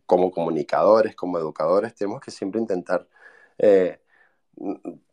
como 0.06 0.32
comunicadores, 0.32 1.16
como 1.16 1.38
educadores, 1.38 1.96
tenemos 1.96 2.22
que 2.22 2.32
siempre 2.32 2.62
intentar 2.62 3.08
eh, 3.58 4.00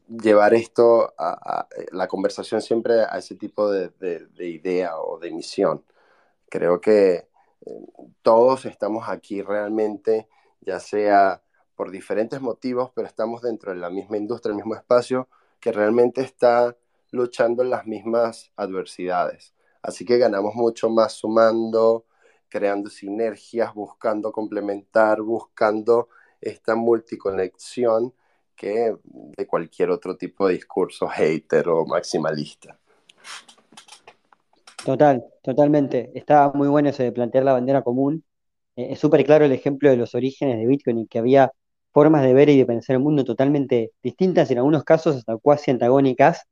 llevar 0.09 0.55
esto 0.55 1.15
a, 1.19 1.69
la 1.93 2.09
conversación 2.09 2.61
siempre 2.61 3.03
a 3.03 3.19
ese 3.19 3.35
tipo 3.37 3.71
de, 3.71 3.93
idea 4.39 4.99
o 4.99 5.19
de 5.19 5.31
misión. 5.33 5.85
Creo 6.49 6.81
que 6.81 7.29
eh, 7.67 7.87
todos 8.23 8.67
estamos 8.67 9.09
aquí 9.09 9.43
realmente, 9.43 10.29
ya 10.61 10.81
sea 10.81 11.43
por 11.77 11.91
diferentes 11.91 12.41
motivos, 12.41 12.91
pero 12.95 13.07
estamos 13.09 13.43
dentro 13.43 13.73
de 13.73 13.79
la 13.79 13.91
misma 13.91 14.17
industria, 14.17 14.51
el 14.51 14.57
mismo 14.57 14.75
espacio, 14.75 15.29
que 15.61 15.73
realmente 15.73 16.21
está 16.23 16.77
luchando 17.11 17.63
en 17.63 17.71
las 17.71 17.87
mismas 17.87 18.53
adversidades. 18.57 19.54
Así 19.85 20.07
que 20.07 20.17
ganamos 20.17 20.55
mucho 20.55 20.89
más 20.89 21.13
sumando, 21.13 22.07
creando 22.49 22.89
sinergias, 22.89 23.75
buscando 23.75 24.33
complementar, 24.33 25.21
buscando 25.21 26.09
esta 26.41 26.75
multiconexión 26.75 28.15
que 28.57 28.97
de 29.05 29.47
cualquier 29.47 29.91
otro 29.91 30.17
tipo 30.17 30.49
de 30.49 30.55
discurso 30.55 31.07
hater 31.07 31.69
o 31.69 31.85
maximalista. 31.85 32.79
Total, 34.87 35.23
totalmente. 35.43 36.11
Estaba 36.15 36.51
muy 36.55 36.69
bueno 36.69 36.89
eso 36.89 37.03
de 37.03 37.13
plantear 37.13 37.45
la 37.45 37.53
bandera 37.53 37.83
común. 37.83 38.25
Eh, 38.77 38.89
es 38.93 38.99
súper 38.99 39.23
claro 39.27 39.45
el 39.45 39.53
ejemplo 39.53 39.91
de 39.91 39.99
los 39.99 40.15
orígenes 40.15 40.57
de 40.57 40.67
Bitcoin 40.67 41.01
y 41.01 41.07
que 41.07 41.19
había 41.19 41.53
formas 41.93 42.23
de 42.23 42.33
ver 42.33 42.49
y 42.49 42.57
de 42.57 42.65
pensar 42.65 42.97
el 42.97 43.03
mundo 43.03 43.23
totalmente 43.23 43.93
distintas, 44.03 44.51
en 44.51 44.59
algunos 44.59 44.83
casos 44.83 45.17
hasta 45.17 45.37
cuasi 45.37 45.73
antagónicas, 45.73 46.47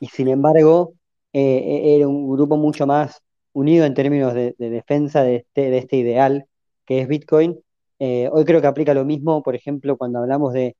y 0.00 0.06
sin 0.06 0.28
embargo 0.28 0.94
eh, 1.32 1.96
era 1.96 2.08
un 2.08 2.30
grupo 2.30 2.56
mucho 2.56 2.86
más 2.86 3.22
unido 3.52 3.84
en 3.86 3.94
términos 3.94 4.34
de, 4.34 4.54
defensa 4.58 5.22
de 5.22 5.36
este, 5.36 5.70
de 5.70 5.78
este 5.78 5.96
ideal 5.96 6.46
que 6.84 7.00
es 7.00 7.08
Bitcoin. 7.08 7.60
Eh, 7.98 8.28
hoy 8.32 8.44
creo 8.44 8.60
que 8.60 8.66
aplica 8.66 8.94
lo 8.94 9.04
mismo, 9.04 9.42
por 9.42 9.54
ejemplo, 9.54 9.96
cuando 9.96 10.20
hablamos 10.20 10.52
de 10.52 10.76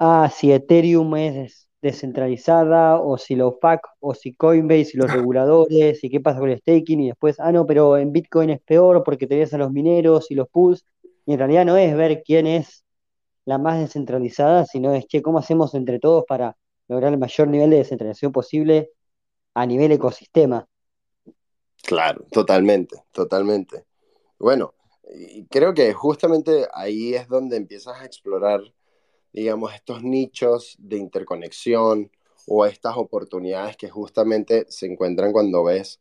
ah, 0.00 0.30
si 0.34 0.52
Ethereum 0.52 1.14
es 1.16 1.68
descentralizada, 1.82 3.00
o 3.00 3.16
si 3.18 3.36
lo 3.36 3.58
FAC, 3.60 3.82
o 4.00 4.14
si 4.14 4.34
Coinbase 4.34 4.92
y 4.94 4.96
los 4.98 5.12
reguladores, 5.12 6.02
y 6.04 6.10
qué 6.10 6.20
pasa 6.20 6.40
con 6.40 6.50
el 6.50 6.58
staking, 6.58 7.00
y 7.00 7.08
después, 7.08 7.38
ah, 7.40 7.52
no, 7.52 7.66
pero 7.66 7.96
en 7.96 8.12
Bitcoin 8.12 8.50
es 8.50 8.60
peor 8.60 9.02
porque 9.04 9.26
tenías 9.26 9.54
a 9.54 9.58
los 9.58 9.70
mineros 9.72 10.30
y 10.30 10.34
los 10.34 10.48
pools, 10.48 10.84
y 11.26 11.32
en 11.34 11.38
realidad 11.38 11.64
no 11.64 11.76
es 11.76 11.94
ver 11.96 12.22
quién 12.24 12.46
es 12.46 12.84
la 13.44 13.58
más 13.58 13.78
descentralizada, 13.80 14.66
sino 14.66 14.94
es 14.94 15.06
que 15.06 15.22
cómo 15.22 15.38
hacemos 15.38 15.74
entre 15.74 15.98
todos 15.98 16.24
para 16.26 16.56
lograr 16.88 17.12
el 17.12 17.18
mayor 17.18 17.48
nivel 17.48 17.70
de 17.70 17.76
descentralización 17.78 18.32
posible 18.32 18.90
a 19.60 19.66
nivel 19.66 19.92
ecosistema. 19.92 20.66
Claro, 21.82 22.24
totalmente, 22.30 23.04
totalmente. 23.12 23.84
Bueno, 24.38 24.74
creo 25.48 25.74
que 25.74 25.92
justamente 25.92 26.66
ahí 26.72 27.14
es 27.14 27.28
donde 27.28 27.56
empiezas 27.56 28.00
a 28.00 28.04
explorar 28.04 28.60
digamos, 29.32 29.74
estos 29.74 30.02
nichos 30.02 30.76
de 30.78 30.96
interconexión 30.96 32.10
o 32.46 32.66
estas 32.66 32.96
oportunidades 32.96 33.76
que 33.76 33.88
justamente 33.88 34.66
se 34.68 34.86
encuentran 34.86 35.32
cuando 35.32 35.64
ves 35.64 36.00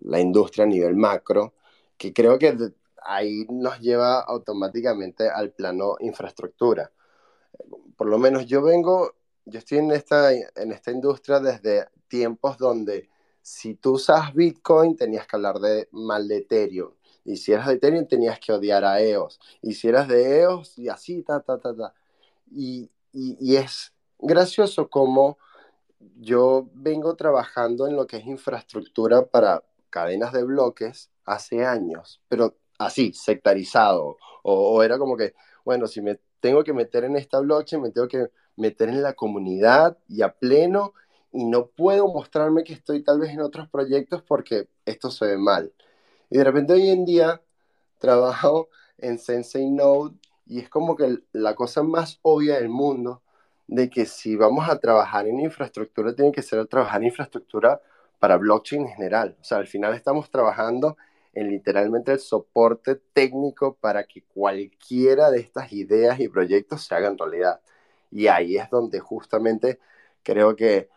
la 0.00 0.18
industria 0.18 0.64
a 0.64 0.68
nivel 0.68 0.96
macro, 0.96 1.54
que 1.96 2.12
creo 2.12 2.38
que 2.38 2.56
ahí 3.04 3.46
nos 3.48 3.78
lleva 3.78 4.20
automáticamente 4.20 5.28
al 5.28 5.52
plano 5.52 5.96
infraestructura. 6.00 6.90
Por 7.96 8.08
lo 8.08 8.18
menos 8.18 8.46
yo 8.46 8.62
vengo, 8.62 9.14
yo 9.46 9.58
estoy 9.58 9.78
en 9.78 9.90
esta, 9.92 10.32
en 10.32 10.72
esta 10.72 10.90
industria 10.90 11.40
desde 11.40 11.88
tiempos 12.08 12.58
donde 12.58 13.08
si 13.42 13.74
tú 13.74 13.92
usas 13.92 14.32
Bitcoin 14.32 14.96
tenías 14.96 15.26
que 15.26 15.36
hablar 15.36 15.58
de 15.58 15.88
mal 15.92 16.26
de 16.26 16.38
Ethereum. 16.38 16.92
Y 17.24 17.36
si 17.36 17.52
eras 17.52 17.66
de 17.66 17.74
Ethereum 17.74 18.06
tenías 18.06 18.38
que 18.38 18.52
odiar 18.52 18.84
a 18.84 19.00
EOS. 19.00 19.38
Y 19.62 19.74
si 19.74 19.88
eras 19.88 20.08
de 20.08 20.40
EOS 20.40 20.78
y 20.78 20.88
así, 20.88 21.22
ta, 21.22 21.40
ta, 21.40 21.58
ta, 21.58 21.74
ta. 21.74 21.94
Y, 22.50 22.90
es 23.12 23.92
gracioso 24.18 24.88
como 24.88 25.38
yo 26.16 26.68
vengo 26.74 27.14
trabajando 27.16 27.86
en 27.86 27.96
lo 27.96 28.06
que 28.06 28.16
es 28.16 28.26
infraestructura 28.26 29.26
para 29.26 29.62
cadenas 29.90 30.32
de 30.32 30.42
bloques 30.42 31.10
hace 31.24 31.64
años, 31.64 32.20
pero 32.28 32.56
así, 32.78 33.12
sectarizado. 33.12 34.16
O, 34.42 34.82
era 34.82 34.98
como 34.98 35.16
que, 35.16 35.34
bueno, 35.64 35.86
si 35.86 36.00
me 36.00 36.18
tengo 36.44 36.62
que 36.62 36.74
meter 36.74 37.04
en 37.04 37.16
esta 37.16 37.40
blockchain, 37.40 37.80
me 37.80 37.90
tengo 37.90 38.06
que 38.06 38.28
meter 38.56 38.90
en 38.90 39.02
la 39.02 39.14
comunidad 39.14 39.96
y 40.08 40.20
a 40.20 40.28
pleno, 40.28 40.92
y 41.32 41.46
no 41.46 41.68
puedo 41.68 42.06
mostrarme 42.06 42.64
que 42.64 42.74
estoy 42.74 43.02
tal 43.02 43.18
vez 43.18 43.30
en 43.30 43.40
otros 43.40 43.66
proyectos 43.70 44.22
porque 44.22 44.68
esto 44.84 45.10
se 45.10 45.24
ve 45.24 45.38
mal. 45.38 45.72
Y 46.28 46.36
de 46.36 46.44
repente 46.44 46.74
hoy 46.74 46.90
en 46.90 47.06
día 47.06 47.40
trabajo 47.98 48.68
en 48.98 49.18
Sensei 49.18 49.70
Node 49.70 50.16
y 50.44 50.58
es 50.58 50.68
como 50.68 50.96
que 50.96 51.16
la 51.32 51.54
cosa 51.54 51.82
más 51.82 52.18
obvia 52.20 52.56
del 52.56 52.68
mundo 52.68 53.22
de 53.66 53.88
que 53.88 54.04
si 54.04 54.36
vamos 54.36 54.68
a 54.68 54.78
trabajar 54.78 55.26
en 55.26 55.40
infraestructura, 55.40 56.14
tiene 56.14 56.30
que 56.30 56.42
ser 56.42 56.66
trabajar 56.66 57.00
en 57.00 57.06
infraestructura 57.06 57.80
para 58.18 58.36
blockchain 58.36 58.82
en 58.82 58.88
general. 58.88 59.38
O 59.40 59.44
sea, 59.44 59.56
al 59.56 59.66
final 59.66 59.94
estamos 59.94 60.30
trabajando 60.30 60.98
en 61.34 61.50
literalmente 61.50 62.12
el 62.12 62.20
soporte 62.20 62.96
técnico 63.12 63.76
para 63.80 64.04
que 64.04 64.22
cualquiera 64.22 65.30
de 65.30 65.40
estas 65.40 65.72
ideas 65.72 66.20
y 66.20 66.28
proyectos 66.28 66.84
se 66.84 66.94
hagan 66.94 67.18
realidad. 67.18 67.60
Y 68.10 68.28
ahí 68.28 68.56
es 68.56 68.70
donde 68.70 69.00
justamente 69.00 69.78
creo 70.22 70.56
que 70.56 70.88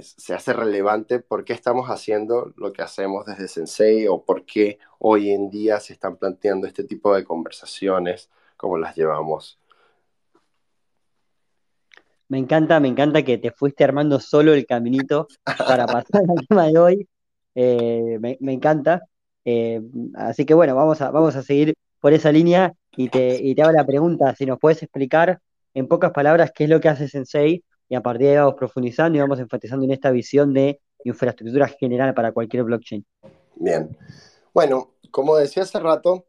se 0.00 0.34
hace 0.34 0.52
relevante 0.52 1.20
por 1.20 1.44
qué 1.44 1.52
estamos 1.52 1.88
haciendo 1.88 2.52
lo 2.56 2.72
que 2.72 2.82
hacemos 2.82 3.26
desde 3.26 3.48
Sensei 3.48 4.08
o 4.08 4.24
por 4.24 4.46
qué 4.46 4.78
hoy 4.98 5.30
en 5.30 5.50
día 5.50 5.78
se 5.80 5.92
están 5.92 6.16
planteando 6.16 6.66
este 6.66 6.84
tipo 6.84 7.14
de 7.14 7.24
conversaciones 7.24 8.30
cómo 8.62 8.78
las 8.78 8.94
llevamos. 8.94 9.58
Me 12.28 12.38
encanta, 12.38 12.78
me 12.78 12.86
encanta 12.86 13.24
que 13.24 13.36
te 13.36 13.50
fuiste 13.50 13.82
armando 13.82 14.20
solo 14.20 14.54
el 14.54 14.64
caminito 14.66 15.26
para 15.58 15.84
pasar 15.84 16.22
al 16.28 16.46
tema 16.48 16.66
de 16.68 16.78
hoy. 16.78 17.08
Eh, 17.56 18.18
me, 18.20 18.52
encanta. 18.52 19.02
Eh, 19.44 19.80
así 20.14 20.44
que 20.44 20.54
bueno, 20.54 20.74
vamos 20.74 21.00
a, 21.00 21.10
vamos 21.10 21.36
a 21.36 21.42
seguir 21.42 21.74
por 22.00 22.12
esa 22.12 22.32
línea. 22.32 22.74
y 22.96 23.08
te, 23.08 23.42
y 23.42 23.54
te 23.54 23.62
hago 23.62 23.72
la 23.72 23.86
pregunta, 23.86 24.34
si 24.34 24.44
nos 24.44 24.58
puedes 24.58 24.82
explicar 24.82 25.40
en 25.74 25.88
pocas 25.88 26.12
palabras 26.12 26.52
qué 26.54 26.64
es 26.64 26.70
lo 26.70 26.80
que 26.80 26.88
hace 26.88 27.08
Sensei 27.08 27.64
y 27.88 27.94
a 27.94 28.02
partir 28.02 28.26
de 28.26 28.32
ahí 28.32 28.38
vamos 28.38 28.54
profundizando 28.54 29.16
y 29.16 29.20
vamos 29.20 29.38
enfatizando 29.38 29.84
en 29.84 29.92
esta 29.92 30.10
visión 30.10 30.52
de 30.52 30.80
infraestructura 31.04 31.68
general 31.68 32.14
para 32.14 32.32
cualquier 32.32 32.64
blockchain. 32.64 33.04
Bien. 33.56 33.96
Bueno, 34.52 34.94
como 35.10 35.36
decía 35.36 35.62
hace 35.62 35.78
rato, 35.78 36.26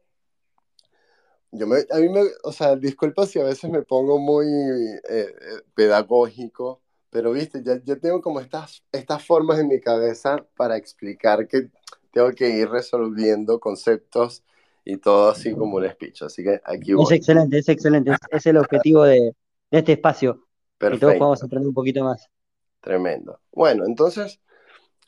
yo 1.52 1.66
me, 1.66 1.76
a 1.90 1.98
mí 1.98 2.08
me, 2.08 2.22
o 2.42 2.52
sea, 2.52 2.76
disculpa 2.76 3.26
si 3.26 3.38
a 3.38 3.44
veces 3.44 3.70
me 3.70 3.82
pongo 3.82 4.18
muy 4.18 4.46
eh, 4.46 5.00
eh, 5.08 5.32
pedagógico, 5.74 6.82
pero 7.10 7.32
viste, 7.32 7.62
ya, 7.62 7.80
yo 7.84 8.00
tengo 8.00 8.20
como 8.20 8.40
estas, 8.40 8.82
estas 8.90 9.24
formas 9.24 9.60
en 9.60 9.68
mi 9.68 9.80
cabeza 9.80 10.44
para 10.56 10.76
explicar 10.76 11.46
que 11.46 11.70
tengo 12.14 12.30
que 12.30 12.48
ir 12.48 12.70
resolviendo 12.70 13.58
conceptos 13.58 14.44
y 14.84 14.98
todo 14.98 15.30
así 15.30 15.52
como 15.52 15.76
un 15.76 15.90
speech. 15.90 16.22
Así 16.22 16.44
que 16.44 16.60
aquí 16.64 16.94
voy. 16.94 17.04
Es 17.04 17.10
excelente, 17.10 17.58
es 17.58 17.68
excelente. 17.68 18.12
Es, 18.30 18.46
el 18.46 18.56
objetivo 18.56 19.02
de, 19.02 19.34
de, 19.70 19.78
este 19.78 19.92
espacio. 19.92 20.46
Perfecto. 20.78 20.94
Que 20.94 21.00
todos 21.00 21.18
podamos 21.18 21.42
aprender 21.42 21.68
un 21.68 21.74
poquito 21.74 22.04
más. 22.04 22.30
Tremendo. 22.80 23.40
Bueno, 23.52 23.84
entonces, 23.84 24.40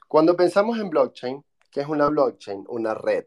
cuando 0.08 0.34
pensamos 0.34 0.78
en 0.80 0.90
blockchain, 0.90 1.44
¿qué 1.70 1.82
es 1.82 1.86
una 1.86 2.08
blockchain? 2.08 2.64
Una 2.68 2.94
red, 2.94 3.26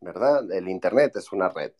¿verdad? 0.00 0.50
El 0.50 0.68
Internet 0.68 1.14
es 1.16 1.30
una 1.32 1.48
red. 1.50 1.72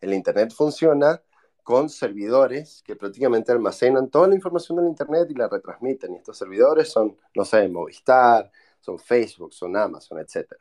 El 0.00 0.12
Internet 0.12 0.52
funciona 0.52 1.22
con 1.62 1.88
servidores 1.88 2.82
que 2.84 2.96
prácticamente 2.96 3.52
almacenan 3.52 4.10
toda 4.10 4.28
la 4.28 4.34
información 4.34 4.76
del 4.76 4.88
Internet 4.88 5.28
y 5.30 5.34
la 5.34 5.48
retransmiten. 5.48 6.12
Y 6.12 6.16
estos 6.16 6.36
servidores 6.36 6.90
son, 6.90 7.16
no 7.34 7.44
sé, 7.46 7.66
Movistar, 7.68 8.50
son 8.80 8.98
Facebook, 8.98 9.54
son 9.54 9.76
Amazon, 9.76 10.18
etc. 10.18 10.54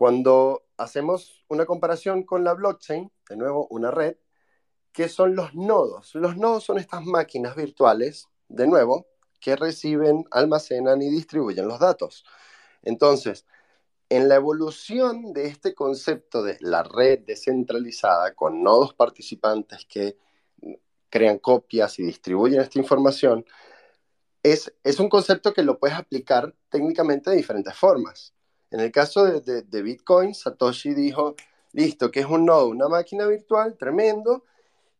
Cuando 0.00 0.62
hacemos 0.78 1.44
una 1.48 1.66
comparación 1.66 2.22
con 2.22 2.42
la 2.42 2.54
blockchain, 2.54 3.12
de 3.28 3.36
nuevo, 3.36 3.66
una 3.68 3.90
red, 3.90 4.16
¿qué 4.92 5.10
son 5.10 5.36
los 5.36 5.54
nodos? 5.54 6.14
Los 6.14 6.38
nodos 6.38 6.64
son 6.64 6.78
estas 6.78 7.04
máquinas 7.04 7.54
virtuales, 7.54 8.26
de 8.48 8.66
nuevo, 8.66 9.08
que 9.40 9.56
reciben, 9.56 10.24
almacenan 10.30 11.02
y 11.02 11.10
distribuyen 11.10 11.68
los 11.68 11.80
datos. 11.80 12.24
Entonces, 12.82 13.44
en 14.08 14.30
la 14.30 14.36
evolución 14.36 15.34
de 15.34 15.48
este 15.48 15.74
concepto 15.74 16.42
de 16.42 16.56
la 16.60 16.82
red 16.82 17.18
descentralizada 17.26 18.34
con 18.34 18.62
nodos 18.62 18.94
participantes 18.94 19.84
que 19.84 20.16
crean 21.10 21.38
copias 21.40 21.98
y 21.98 22.04
distribuyen 22.04 22.62
esta 22.62 22.78
información, 22.78 23.44
es, 24.42 24.72
es 24.82 24.98
un 24.98 25.10
concepto 25.10 25.52
que 25.52 25.62
lo 25.62 25.78
puedes 25.78 25.98
aplicar 25.98 26.54
técnicamente 26.70 27.28
de 27.28 27.36
diferentes 27.36 27.76
formas. 27.76 28.32
En 28.70 28.80
el 28.80 28.92
caso 28.92 29.24
de, 29.24 29.82
Bitcoin, 29.82 30.34
Satoshi 30.34 30.94
dijo, 30.94 31.34
listo, 31.72 32.10
que 32.10 32.20
es 32.20 32.26
un 32.26 32.46
nodo, 32.46 32.68
una 32.68 32.88
máquina 32.88 33.26
virtual, 33.26 33.76
tremendo, 33.76 34.44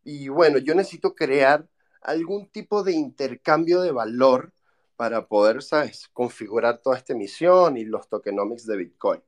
y 0.02 0.28
bueno, 0.28 0.59
yo 0.59 0.74
necesito 0.74 1.14
crear 1.14 1.68
algún 2.02 2.48
tipo 2.48 2.83
de 2.83 2.92
intercambio 2.92 3.80
de 3.80 3.92
valor 3.92 4.52
para 4.96 5.26
poder, 5.26 5.61
configurar 6.12 6.78
toda 6.78 6.96
esta 6.96 7.12
emisión 7.12 7.76
y 7.76 7.85
los 7.85 8.09
tokenomics 8.09 8.66
de 8.66 8.76
Bitcoin. 8.76 9.22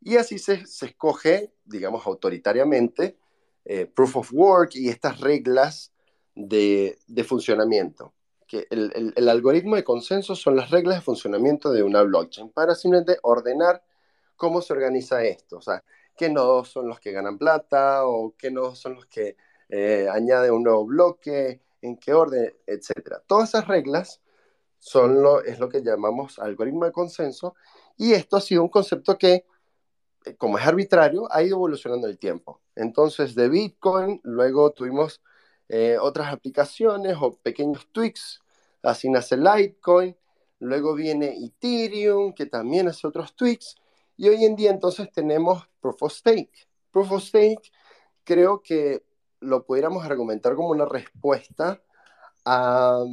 Y 0.00 0.16
así 0.16 0.38
se, 0.38 0.66
se 0.66 0.86
escoge, 0.86 1.52
digamos, 1.64 2.06
autoritariamente, 2.06 3.16
eh, 3.64 3.86
proof 3.86 4.16
of 4.16 4.32
work 4.32 4.74
y 4.74 4.88
estas 4.88 5.20
reglas 5.20 5.92
de 6.34 7.24
funcionamiento. 7.26 8.12
Que 8.54 8.68
el, 8.70 8.92
el, 8.94 9.12
el, 9.16 9.28
algoritmo 9.28 9.74
de 9.74 9.82
consenso 9.82 10.36
son 10.36 10.54
las 10.54 10.70
reglas 10.70 10.96
de 10.96 11.02
funcionamiento 11.02 11.72
de 11.72 11.82
una 11.82 12.02
blockchain 12.02 12.50
para 12.50 12.76
simplemente 12.76 13.18
ordenar 13.22 13.82
cómo 14.36 14.62
se 14.62 14.72
organiza 14.72 15.24
esto. 15.24 15.56
O 15.56 15.60
sea, 15.60 15.82
qué 16.16 16.28
nodos 16.28 16.68
son 16.68 16.86
los 16.88 17.00
que 17.00 17.10
ganan 17.10 17.38
plata 17.38 18.06
o 18.06 18.34
qué 18.38 18.50
nodos 18.50 18.78
son 18.78 18.94
los 18.94 19.06
que 19.06 19.36
eh, 19.68 20.08
añaden 20.08 20.52
un 20.52 20.62
nuevo 20.62 20.84
bloque, 20.86 21.60
en 21.82 21.96
qué 21.96 22.14
orden, 22.14 22.54
etc. 22.66 23.18
Todas 23.26 23.50
esas 23.50 23.66
reglas 23.66 24.20
son 24.78 25.22
lo, 25.22 25.42
es 25.42 25.58
lo 25.58 25.68
que 25.68 25.82
llamamos 25.82 26.38
algoritmo 26.38 26.84
de 26.84 26.92
consenso, 26.92 27.54
y 27.96 28.12
esto 28.12 28.36
ha 28.36 28.40
sido 28.40 28.62
un 28.62 28.68
concepto 28.68 29.18
que, 29.18 29.46
eh, 30.24 30.36
como 30.36 30.58
es 30.58 30.66
arbitrario, 30.66 31.26
ha 31.32 31.42
ido 31.42 31.56
evolucionando 31.56 32.06
el 32.06 32.18
tiempo. 32.18 32.60
Entonces, 32.76 33.34
de 33.34 33.48
Bitcoin, 33.48 34.20
luego 34.24 34.72
tuvimos 34.72 35.22
eh, 35.68 35.96
otras 36.00 36.32
aplicaciones 36.32 37.16
o 37.20 37.36
pequeños 37.36 37.88
tweaks, 37.92 38.42
así 38.84 39.08
nace 39.08 39.36
Litecoin, 39.36 40.16
luego 40.60 40.94
viene 40.94 41.34
Ethereum, 41.44 42.32
que 42.32 42.46
también 42.46 42.88
hace 42.88 43.06
otros 43.06 43.34
tweaks, 43.34 43.76
y 44.16 44.28
hoy 44.28 44.44
en 44.44 44.56
día 44.56 44.70
entonces 44.70 45.10
tenemos 45.12 45.68
Proof 45.80 46.02
of 46.04 46.12
Stake. 46.12 46.68
Proof 46.90 47.12
of 47.12 47.22
Stake 47.22 47.70
creo 48.24 48.62
que 48.62 49.04
lo 49.40 49.64
pudiéramos 49.64 50.04
argumentar 50.04 50.54
como 50.54 50.68
una 50.68 50.86
respuesta 50.86 51.82
a 52.44 53.04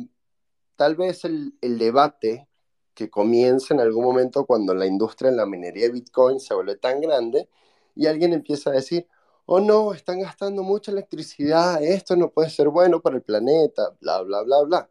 tal 0.76 0.96
vez 0.96 1.26
el, 1.26 1.56
el, 1.62 1.78
debate 1.78 2.48
que 2.94 3.10
comienza 3.10 3.74
en 3.74 3.80
algún 3.80 4.04
momento 4.04 4.46
cuando 4.46 4.74
la 4.74 4.86
industria 4.86 5.30
en 5.30 5.38
la 5.38 5.46
minería 5.46 5.86
de 5.86 5.92
Bitcoin 5.92 6.40
se 6.40 6.54
vuelve 6.54 6.78
tan 6.78 7.02
grande 7.02 7.50
y 7.96 8.08
alguien 8.08 8.34
empieza 8.34 8.70
a 8.70 8.74
decir, 8.74 9.08
oh 9.46 9.60
no, 9.60 9.94
están 9.94 10.20
gastando 10.20 10.64
mucha 10.64 10.92
electricidad, 10.92 11.84
esto 11.84 12.16
no 12.16 12.30
puede 12.30 12.50
ser 12.50 12.70
bueno 12.70 13.02
para 13.02 13.18
el 13.18 13.22
planeta, 13.22 13.96
bla, 14.00 14.22
bla, 14.22 14.44
bla, 14.44 14.62
bla. 14.64 14.90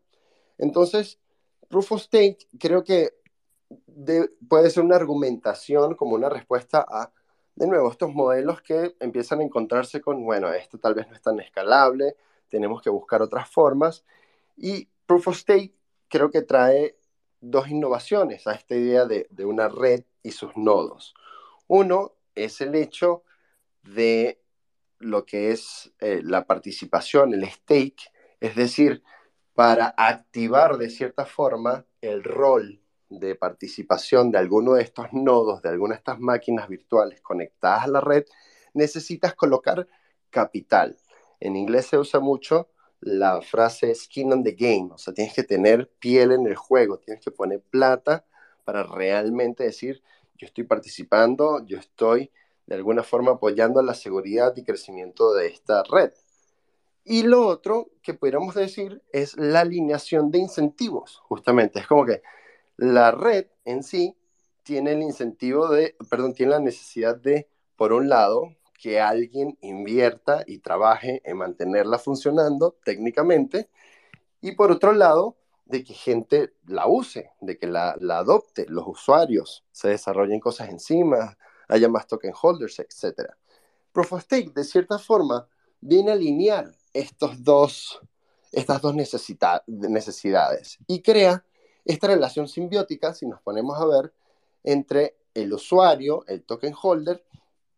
Entonces, 0.60 1.18
Proof 1.68 1.92
of 1.92 2.02
Stake 2.02 2.46
creo 2.58 2.84
que 2.84 3.14
de, 3.86 4.30
puede 4.48 4.70
ser 4.70 4.84
una 4.84 4.96
argumentación 4.96 5.94
como 5.94 6.14
una 6.14 6.28
respuesta 6.28 6.84
a, 6.86 7.12
de 7.54 7.66
nuevo, 7.66 7.90
estos 7.90 8.12
modelos 8.12 8.60
que 8.60 8.94
empiezan 9.00 9.40
a 9.40 9.44
encontrarse 9.44 10.00
con, 10.00 10.22
bueno, 10.24 10.52
esto 10.52 10.78
tal 10.78 10.94
vez 10.94 11.08
no 11.08 11.14
es 11.14 11.22
tan 11.22 11.40
escalable, 11.40 12.16
tenemos 12.50 12.82
que 12.82 12.90
buscar 12.90 13.22
otras 13.22 13.48
formas. 13.48 14.04
Y 14.56 14.88
Proof 15.06 15.28
of 15.28 15.36
Stake 15.38 15.74
creo 16.08 16.30
que 16.30 16.42
trae 16.42 16.96
dos 17.40 17.68
innovaciones 17.68 18.46
a 18.46 18.52
esta 18.52 18.74
idea 18.74 19.06
de, 19.06 19.26
de 19.30 19.46
una 19.46 19.68
red 19.68 20.04
y 20.22 20.32
sus 20.32 20.54
nodos. 20.56 21.14
Uno 21.68 22.12
es 22.34 22.60
el 22.60 22.74
hecho 22.74 23.22
de 23.82 24.42
lo 24.98 25.24
que 25.24 25.52
es 25.52 25.90
eh, 26.00 26.20
la 26.22 26.44
participación, 26.44 27.32
el 27.32 27.48
stake, 27.48 28.12
es 28.40 28.54
decir, 28.54 29.02
para 29.60 29.92
activar 29.98 30.78
de 30.78 30.88
cierta 30.88 31.26
forma 31.26 31.84
el 32.00 32.24
rol 32.24 32.80
de 33.10 33.34
participación 33.34 34.30
de 34.30 34.38
alguno 34.38 34.72
de 34.72 34.82
estos 34.82 35.12
nodos, 35.12 35.60
de 35.60 35.68
alguna 35.68 35.96
de 35.96 35.98
estas 35.98 36.18
máquinas 36.18 36.66
virtuales 36.66 37.20
conectadas 37.20 37.84
a 37.84 37.88
la 37.88 38.00
red, 38.00 38.24
necesitas 38.72 39.34
colocar 39.34 39.86
capital. 40.30 40.96
En 41.40 41.56
inglés 41.56 41.84
se 41.84 41.98
usa 41.98 42.20
mucho 42.20 42.70
la 43.00 43.42
frase 43.42 43.94
skin 43.94 44.32
on 44.32 44.42
the 44.42 44.52
game, 44.52 44.88
o 44.94 44.96
sea, 44.96 45.12
tienes 45.12 45.34
que 45.34 45.42
tener 45.42 45.90
piel 45.98 46.32
en 46.32 46.46
el 46.46 46.56
juego, 46.56 46.98
tienes 46.98 47.22
que 47.22 47.30
poner 47.30 47.60
plata 47.60 48.24
para 48.64 48.82
realmente 48.82 49.64
decir, 49.64 50.02
yo 50.38 50.46
estoy 50.46 50.64
participando, 50.64 51.66
yo 51.66 51.76
estoy 51.76 52.30
de 52.64 52.76
alguna 52.76 53.02
forma 53.02 53.32
apoyando 53.32 53.82
la 53.82 53.92
seguridad 53.92 54.54
y 54.56 54.64
crecimiento 54.64 55.34
de 55.34 55.48
esta 55.48 55.82
red. 55.82 56.12
Y 57.04 57.22
lo 57.22 57.46
otro 57.46 57.90
que 58.02 58.14
pudiéramos 58.14 58.54
decir 58.54 59.02
es 59.12 59.36
la 59.36 59.60
alineación 59.60 60.30
de 60.30 60.38
incentivos, 60.38 61.20
justamente, 61.24 61.80
es 61.80 61.86
como 61.86 62.04
que 62.04 62.22
la 62.76 63.10
red 63.10 63.46
en 63.64 63.82
sí 63.82 64.16
tiene 64.62 64.92
el 64.92 65.02
incentivo 65.02 65.68
de, 65.68 65.96
perdón, 66.08 66.34
tiene 66.34 66.52
la 66.52 66.60
necesidad 66.60 67.16
de, 67.16 67.48
por 67.76 67.92
un 67.92 68.08
lado, 68.08 68.54
que 68.80 69.00
alguien 69.00 69.58
invierta 69.60 70.42
y 70.46 70.58
trabaje 70.58 71.20
en 71.24 71.36
mantenerla 71.36 71.98
funcionando 71.98 72.76
técnicamente 72.82 73.68
y 74.40 74.52
por 74.52 74.72
otro 74.72 74.92
lado, 74.92 75.36
de 75.66 75.84
que 75.84 75.94
gente 75.94 76.52
la 76.66 76.88
use, 76.88 77.30
de 77.40 77.56
que 77.56 77.66
la, 77.66 77.90
adopte, 77.90 78.66
los 78.68 78.86
usuarios 78.88 79.64
se 79.70 79.88
desarrollen 79.88 80.40
cosas 80.40 80.68
encima, 80.68 81.38
haya 81.68 81.88
más 81.88 82.06
token 82.08 82.32
holders, 82.40 82.80
etc. 82.80 83.30
Proof 83.92 84.14
of 84.14 84.22
Stake, 84.22 84.52
de 84.52 84.64
cierta 84.64 84.98
forma, 84.98 85.46
viene 85.80 86.10
a 86.10 86.14
alinear 86.14 86.72
estos 86.92 87.42
dos, 87.42 88.00
estas 88.52 88.80
dos 88.80 88.94
necesidades 88.94 90.78
y 90.86 91.02
crea 91.02 91.44
esta 91.84 92.08
relación 92.08 92.48
simbiótica, 92.48 93.14
si 93.14 93.26
nos 93.26 93.40
ponemos 93.40 93.80
a 93.80 93.86
ver, 93.86 94.12
entre 94.62 95.16
el 95.34 95.52
usuario, 95.52 96.24
el 96.26 96.42
token 96.42 96.74
holder, 96.80 97.24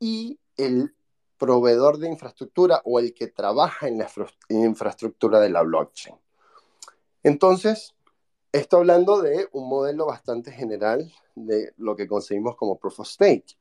y 0.03 0.41
el 0.57 0.93
proveedor 1.39 1.99
de 1.99 2.09
infraestructura 2.09 2.83
o 2.85 2.99
el 2.99 3.15
que 3.15 3.29
trabaja 3.29 3.87
en 3.87 3.99
la 3.99 4.11
infraestructura 4.49 5.39
de 5.39 5.49
la 5.49 5.63
blockchain. 5.63 6.17
Entonces, 7.23 7.95
esto 8.51 8.79
hablando 8.79 9.23
de 9.23 9.49
un 9.53 9.69
modelo 9.69 10.07
bastante 10.07 10.51
general 10.51 11.13
de 11.37 11.73
lo 11.77 11.95
que 11.95 12.09
conseguimos 12.09 12.57
como 12.57 12.79
Proof 12.79 12.99
of 12.99 13.09
Stake. 13.09 13.57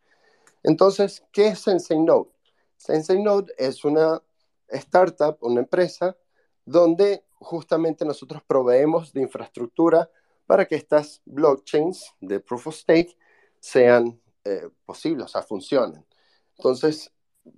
Entonces, 0.64 1.24
¿qué 1.32 1.50
es 1.50 1.60
Sensei 1.60 2.00
Node? 2.00 2.32
Sensei 2.76 3.22
Node 3.22 3.54
es 3.60 3.86
una 3.86 4.20
startup, 4.72 5.38
una 5.42 5.62
empresa, 5.62 6.18
donde 6.66 7.26
justamente 7.34 8.06
nosotros 8.06 8.44
proveemos 8.44 9.14
de 9.14 9.22
infraestructura 9.22 10.10
para 10.46 10.66
que 10.66 10.76
estas 10.76 11.22
blockchains 11.26 12.14
de 12.20 12.40
Proof 12.40 12.68
of 12.68 12.76
Stake 12.76 13.18
sean 13.60 14.20
eh, 14.44 14.70
posibles, 14.86 15.26
o 15.26 15.28
sea, 15.28 15.44
funcionen. 15.44 16.06
Entonces, 16.58 17.12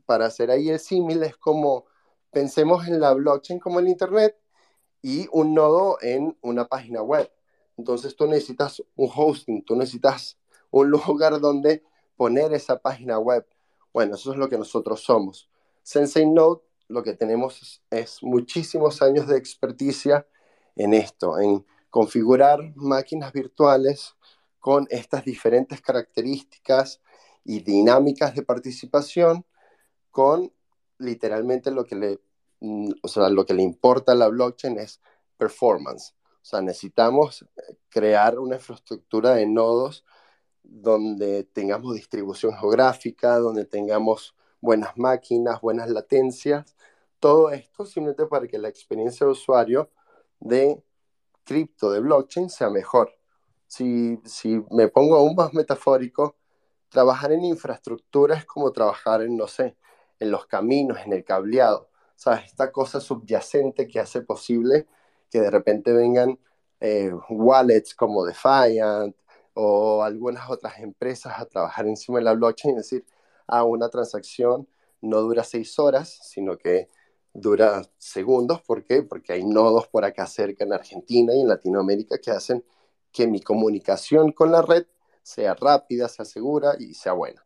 para 0.05 0.27
hacer 0.27 0.51
ahí 0.51 0.69
el 0.69 0.79
símil, 0.79 1.23
es 1.23 1.37
como 1.37 1.85
pensemos 2.31 2.87
en 2.87 2.99
la 2.99 3.13
blockchain 3.13 3.59
como 3.59 3.79
el 3.79 3.87
Internet 3.87 4.37
y 5.01 5.27
un 5.31 5.53
nodo 5.53 5.97
en 6.01 6.37
una 6.41 6.67
página 6.67 7.01
web. 7.01 7.31
Entonces 7.77 8.15
tú 8.15 8.27
necesitas 8.27 8.81
un 8.95 9.09
hosting, 9.13 9.63
tú 9.63 9.75
necesitas 9.75 10.37
un 10.71 10.89
lugar 11.07 11.39
donde 11.39 11.83
poner 12.15 12.53
esa 12.53 12.79
página 12.79 13.19
web. 13.19 13.45
Bueno, 13.93 14.15
eso 14.15 14.31
es 14.31 14.37
lo 14.37 14.49
que 14.49 14.57
nosotros 14.57 15.03
somos. 15.03 15.49
Sensei 15.83 16.25
Node 16.25 16.61
lo 16.87 17.03
que 17.03 17.13
tenemos 17.13 17.81
es, 17.89 18.21
muchísimos 18.21 19.01
años 19.01 19.27
de 19.27 19.37
experticia 19.37 20.27
en 20.75 20.93
esto, 20.93 21.39
en 21.39 21.65
configurar 21.89 22.73
máquinas 22.75 23.31
virtuales 23.33 24.15
con 24.59 24.87
estas 24.89 25.25
diferentes 25.25 25.81
características 25.81 27.01
y 27.43 27.61
dinámicas 27.61 28.35
de 28.35 28.43
participación 28.43 29.45
con 30.09 30.51
literalmente 30.97 31.71
lo 31.71 31.85
que 31.85 31.95
le, 31.95 32.19
mm, 32.61 32.91
o 33.01 33.07
sea, 33.07 33.29
lo 33.29 33.45
que 33.45 33.53
le 33.53 33.63
importa 33.63 34.13
a 34.13 34.15
la 34.15 34.29
blockchain 34.29 34.77
es 34.79 35.01
performance. 35.37 36.13
O 36.41 36.45
sea, 36.45 36.61
necesitamos 36.61 37.45
crear 37.89 38.39
una 38.39 38.55
infraestructura 38.55 39.33
de 39.33 39.45
nodos 39.45 40.05
donde 40.63 41.43
tengamos 41.43 41.95
distribución 41.95 42.53
geográfica, 42.57 43.37
donde 43.37 43.65
tengamos 43.65 44.35
buenas 44.63 44.97
máquinas, 44.97 45.59
buenas 45.59 45.89
latencias, 45.89 46.75
todo 47.19 47.51
esto 47.51 47.85
simplemente 47.85 48.25
para 48.27 48.47
que 48.47 48.57
la 48.57 48.69
experiencia 48.69 49.25
de 49.25 49.33
usuario 49.33 49.91
de 50.39 50.81
cripto, 51.43 51.91
de 51.91 51.99
blockchain, 51.99 52.49
sea 52.49 52.69
mejor. 52.69 53.11
Si, 53.67 54.21
si 54.23 54.63
me 54.71 54.87
pongo 54.87 55.17
aún 55.17 55.35
más 55.35 55.53
metafórico, 55.53 56.37
trabajar 56.89 57.33
en 57.33 57.43
infraestructura 57.43 58.37
es 58.37 58.45
como 58.45 58.71
trabajar 58.71 59.21
en, 59.21 59.35
no 59.35 59.47
sé, 59.47 59.75
en 60.19 60.31
los 60.31 60.45
caminos, 60.47 60.99
en 61.05 61.11
el 61.11 61.25
cableado. 61.25 61.89
¿Sabes? 62.15 62.45
Esta 62.45 62.71
cosa 62.71 63.01
subyacente 63.01 63.87
que 63.87 63.99
hace 63.99 64.21
posible 64.21 64.87
que 65.29 65.41
de 65.41 65.51
repente 65.51 65.91
vengan 65.91 66.39
eh, 66.79 67.11
wallets 67.29 67.95
como 67.95 68.23
Defiant 68.25 69.15
o 69.55 70.03
algunas 70.03 70.49
otras 70.49 70.79
empresas 70.79 71.33
a 71.37 71.45
trabajar 71.45 71.85
encima 71.85 72.19
de 72.19 72.25
la 72.25 72.33
blockchain, 72.33 72.77
es 72.77 72.89
decir, 72.89 73.05
a 73.47 73.63
una 73.63 73.89
transacción 73.89 74.67
no 75.01 75.21
dura 75.21 75.43
seis 75.43 75.77
horas, 75.79 76.19
sino 76.23 76.57
que 76.57 76.89
dura 77.33 77.83
segundos. 77.97 78.61
¿Por 78.61 78.83
qué? 78.83 79.03
Porque 79.03 79.33
hay 79.33 79.43
nodos 79.43 79.87
por 79.87 80.05
acá 80.05 80.25
cerca 80.27 80.63
en 80.63 80.73
Argentina 80.73 81.33
y 81.33 81.41
en 81.41 81.47
Latinoamérica 81.47 82.17
que 82.19 82.31
hacen 82.31 82.63
que 83.11 83.27
mi 83.27 83.41
comunicación 83.41 84.31
con 84.31 84.51
la 84.51 84.61
red 84.61 84.85
sea 85.21 85.53
rápida, 85.53 86.07
sea 86.07 86.25
segura 86.25 86.75
y 86.79 86.93
sea 86.93 87.13
buena. 87.13 87.45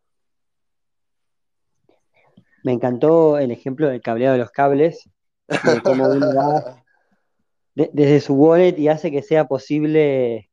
Me 2.64 2.72
encantó 2.72 3.38
el 3.38 3.50
ejemplo 3.50 3.88
del 3.88 4.02
cableado 4.02 4.34
de 4.34 4.40
los 4.40 4.50
cables, 4.50 5.08
de 5.46 5.82
cómo 5.82 6.08
uno 6.08 6.34
va 6.34 6.84
desde 7.74 8.20
su 8.20 8.34
wallet 8.34 8.76
y 8.78 8.88
hace 8.88 9.10
que 9.10 9.22
sea 9.22 9.46
posible 9.46 10.50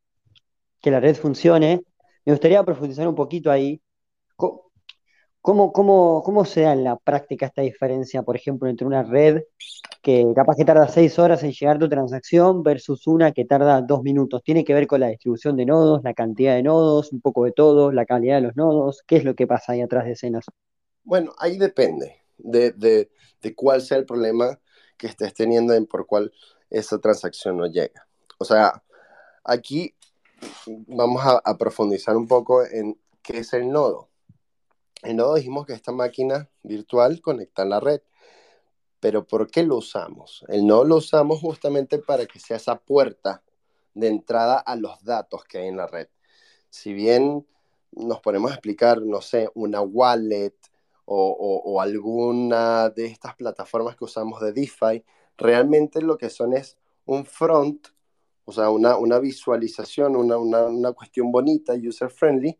que 0.82 0.92
la 0.92 1.00
red 1.00 1.16
funcione. 1.16 1.82
Me 2.26 2.34
gustaría 2.34 2.64
profundizar 2.64 3.08
un 3.08 3.16
poquito 3.16 3.50
ahí. 3.50 3.82
¿Cómo, 5.46 5.72
cómo, 5.72 6.24
cómo 6.24 6.44
se 6.44 6.62
da 6.62 6.74
en 6.74 6.84
la 6.84 6.96
práctica 6.96 7.46
esta 7.46 7.62
diferencia, 7.62 8.24
por 8.24 8.36
ejemplo, 8.36 8.68
entre 8.68 8.88
una 8.88 9.04
red 9.04 9.44
que 10.02 10.26
capaz 10.36 10.56
que 10.56 10.66
tarda 10.66 10.88
seis 10.88 11.20
horas 11.20 11.44
en 11.44 11.52
llegar 11.52 11.78
tu 11.78 11.88
transacción 11.88 12.64
versus 12.64 13.06
una 13.06 13.32
que 13.32 13.46
tarda 13.46 13.80
dos 13.84 14.02
minutos? 14.02 14.42
¿Tiene 14.42 14.66
que 14.66 14.74
ver 14.74 14.88
con 14.88 15.02
la 15.02 15.10
distribución 15.10 15.56
de 15.56 15.68
nodos, 15.68 16.02
la 16.04 16.16
cantidad 16.16 16.56
de 16.56 16.64
nodos, 16.64 17.12
un 17.12 17.22
poco 17.22 17.44
de 17.44 17.52
todo, 17.52 17.92
la 17.92 18.08
calidad 18.08 18.38
de 18.38 18.42
los 18.42 18.56
nodos? 18.56 19.04
¿Qué 19.06 19.18
es 19.18 19.24
lo 19.24 19.36
que 19.36 19.46
pasa 19.46 19.74
ahí 19.74 19.82
atrás 19.82 20.06
de 20.06 20.14
escenas? 20.14 20.46
Bueno, 21.04 21.32
ahí 21.38 21.60
depende 21.60 22.24
de, 22.40 22.72
de, 22.72 23.12
de 23.40 23.54
cuál 23.54 23.84
sea 23.84 24.00
el 24.00 24.06
problema 24.08 24.60
que 24.98 25.06
estés 25.06 25.32
teniendo 25.36 25.76
en 25.76 25.86
por 25.86 26.08
cuál 26.08 26.34
esa 26.72 26.98
transacción 26.98 27.56
no 27.58 27.68
llega. 27.68 28.08
O 28.40 28.46
sea, 28.46 28.82
aquí 29.44 29.94
vamos 30.88 31.22
a 31.24 31.56
profundizar 31.56 32.18
un 32.18 32.28
poco 32.28 32.66
en 32.66 32.98
qué 33.22 33.38
es 33.38 33.54
el 33.54 33.72
nodo. 33.72 34.10
El 35.06 35.18
nodo 35.18 35.36
dijimos 35.36 35.66
que 35.66 35.74
esta 35.74 35.92
máquina 35.92 36.50
virtual 36.64 37.22
conecta 37.22 37.62
a 37.62 37.66
la 37.66 37.80
red. 37.80 38.02
Pero 39.00 39.26
¿por 39.26 39.52
qué 39.52 39.64
lo 39.64 39.78
usamos? 39.78 40.44
El 40.48 40.66
nodo 40.66 40.84
lo 40.84 40.96
usamos 40.96 41.40
justamente 41.40 42.00
para 42.00 42.26
que 42.26 42.40
sea 42.40 42.58
esa 42.58 42.80
puerta 42.80 43.44
de 43.94 44.08
entrada 44.08 44.58
a 44.58 44.76
los 44.76 45.04
datos 45.04 45.44
que 45.46 45.60
hay 45.60 45.68
en 45.68 45.78
la 45.78 45.86
red. 45.86 46.08
Si 46.70 46.94
bien 46.94 47.46
nos 47.92 48.20
ponemos 48.20 48.52
a 48.52 48.56
explicar, 48.56 49.02
no 49.02 49.22
sé, 49.22 49.50
una 49.54 49.82
wallet 49.82 50.56
o, 51.06 51.62
o, 51.64 51.82
alguna 51.82 52.90
de 52.90 53.06
estas 53.06 53.36
plataformas 53.36 53.96
que 53.96 54.06
usamos 54.06 54.42
de 54.42 54.54
DeFi, 54.54 55.04
realmente 55.38 56.02
lo 56.02 56.18
que 56.18 56.32
son 56.32 56.54
es 56.54 56.78
un 57.06 57.26
front, 57.26 57.90
o 58.44 58.52
sea, 58.52 58.72
una, 58.72 58.98
una 58.98 59.20
visualización, 59.20 60.16
una, 60.16 60.38
una, 60.38 60.64
una 60.64 60.94
cuestión 60.94 61.32
bonita, 61.32 61.74
user-friendly, 61.74 62.58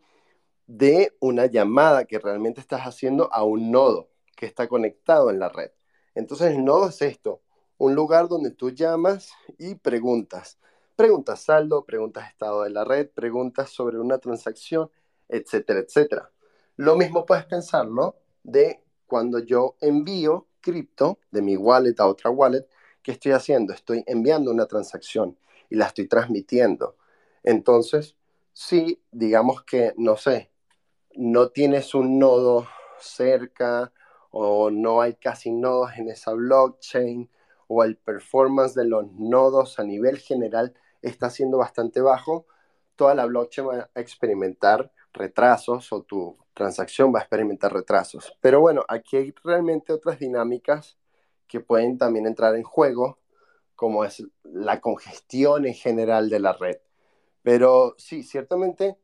de 0.68 1.16
una 1.20 1.46
llamada 1.46 2.06
que 2.06 2.20
realmente 2.20 2.62
estás 2.62 2.82
haciendo 2.82 3.32
a 3.32 3.44
un 3.44 3.72
nodo 3.72 4.10
que 4.36 4.46
está 4.46 4.68
conectado 4.68 5.30
en 5.30 5.40
la 5.40 5.50
red. 5.50 5.72
Entonces 6.16 6.56
el 6.56 6.64
nodo 6.64 6.90
es 6.90 7.02
esto, 7.02 7.42
un 7.78 7.96
lugar 7.96 8.28
donde 8.28 8.52
tú 8.52 8.72
llamas 8.72 9.32
y 9.58 9.76
preguntas. 9.76 10.58
Preguntas 10.96 11.42
saldo, 11.42 11.86
preguntas 11.86 12.30
estado 12.30 12.64
de 12.64 12.70
la 12.70 12.86
red, 12.86 13.10
preguntas 13.10 13.70
sobre 13.70 14.00
una 14.00 14.18
transacción, 14.18 14.90
etcétera, 15.28 15.82
etcétera. 15.82 16.32
Lo 16.78 16.96
mismo 16.96 17.26
puedes 17.26 17.46
pensarlo 17.46 18.16
de 18.44 18.84
cuando 19.06 19.40
yo 19.40 19.76
envío 19.82 20.48
cripto 20.62 21.20
de 21.32 21.42
mi 21.42 21.58
wallet 21.58 21.96
a 22.00 22.08
otra 22.08 22.30
wallet, 22.30 22.68
¿qué 23.02 23.12
estoy 23.12 23.34
haciendo? 23.34 23.74
Estoy 23.74 24.04
enviando 24.08 24.52
una 24.52 24.66
transacción 24.66 25.38
y 25.70 25.76
la 25.76 25.86
estoy 25.86 26.08
transmitiendo. 26.08 26.98
Entonces, 27.44 28.16
si 28.52 29.02
digamos 29.12 29.64
que, 29.64 29.94
no 29.98 30.18
sé, 30.18 30.52
no 31.16 31.50
tienes 31.50 31.96
un 31.96 32.20
nodo 32.20 32.68
cerca 33.00 33.92
o 34.32 34.70
no 34.70 35.02
hay 35.02 35.16
casi 35.16 35.52
nodos 35.52 35.92
en 35.98 36.10
esa 36.10 36.34
blockchain 36.34 37.30
o 37.68 37.84
el 37.84 37.98
performance 37.98 38.76
de 38.76 38.86
los 38.86 39.12
nodos 39.14 39.80
a 39.80 39.84
nivel 39.84 40.18
general 40.18 40.74
está 41.02 41.30
siendo 41.30 41.58
bastante 41.58 42.02
bajo, 42.02 42.46
toda 42.96 43.16
la 43.16 43.26
blockchain 43.26 43.68
va 43.68 43.90
a 43.94 44.00
experimentar 44.00 44.92
retrasos 45.14 45.92
o 45.94 46.04
tu 46.04 46.38
transacción 46.54 47.14
va 47.14 47.20
a 47.20 47.22
experimentar 47.24 47.74
retrasos. 47.74 48.38
Pero 48.42 48.60
bueno, 48.60 48.84
aquí 48.88 49.18
hay 49.18 49.34
realmente 49.44 49.94
otras 49.94 50.20
dinámicas 50.20 50.98
que 51.48 51.60
pueden 51.60 51.98
también 51.98 52.26
entrar 52.26 52.56
en 52.56 52.64
juego, 52.64 53.20
como 53.76 54.04
es 54.04 54.24
la 54.44 54.82
congestión 54.82 55.66
en 55.66 55.74
general 55.74 56.30
de 56.30 56.40
la 56.40 56.54
red. 56.54 56.78
Pero 57.44 57.96
sí, 57.98 58.24
ciertamente 58.24 58.98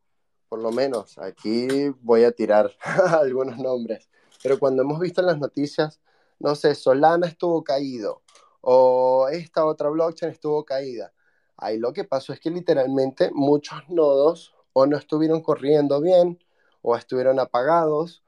por 0.52 0.60
lo 0.60 0.74
menos 0.74 1.18
aquí 1.18 1.88
voy 2.02 2.26
a 2.26 2.34
tirar 2.34 2.76
algunos 3.22 3.58
nombres, 3.58 4.10
pero 4.44 4.60
cuando 4.60 4.84
hemos 4.84 5.00
visto 5.00 5.22
en 5.22 5.28
las 5.28 5.40
noticias, 5.40 6.02
no 6.40 6.56
sé, 6.56 6.76
Solana 6.76 7.26
estuvo 7.26 7.64
caído 7.64 8.22
o 8.60 9.30
esta 9.32 9.64
otra 9.66 9.88
blockchain 9.88 10.34
estuvo 10.34 10.66
caída. 10.66 11.14
Ahí 11.56 11.78
lo 11.78 11.94
que 11.94 12.04
pasó 12.04 12.34
es 12.34 12.42
que 12.42 12.50
literalmente 12.50 13.32
muchos 13.32 13.80
nodos 13.88 14.54
o 14.74 14.86
no 14.86 14.98
estuvieron 14.98 15.40
corriendo 15.40 16.02
bien 16.02 16.38
o 16.82 16.98
estuvieron 16.98 17.40
apagados 17.40 18.22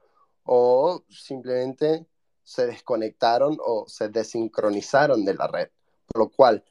o 0.46 1.04
simplemente 1.10 2.08
se 2.42 2.68
desconectaron 2.68 3.58
o 3.62 3.84
se 3.90 4.08
desincronizaron 4.08 5.26
de 5.26 5.34
la 5.34 5.48
red. 5.48 5.68
Por 6.08 6.22
lo 6.22 6.30
cual, 6.30 6.64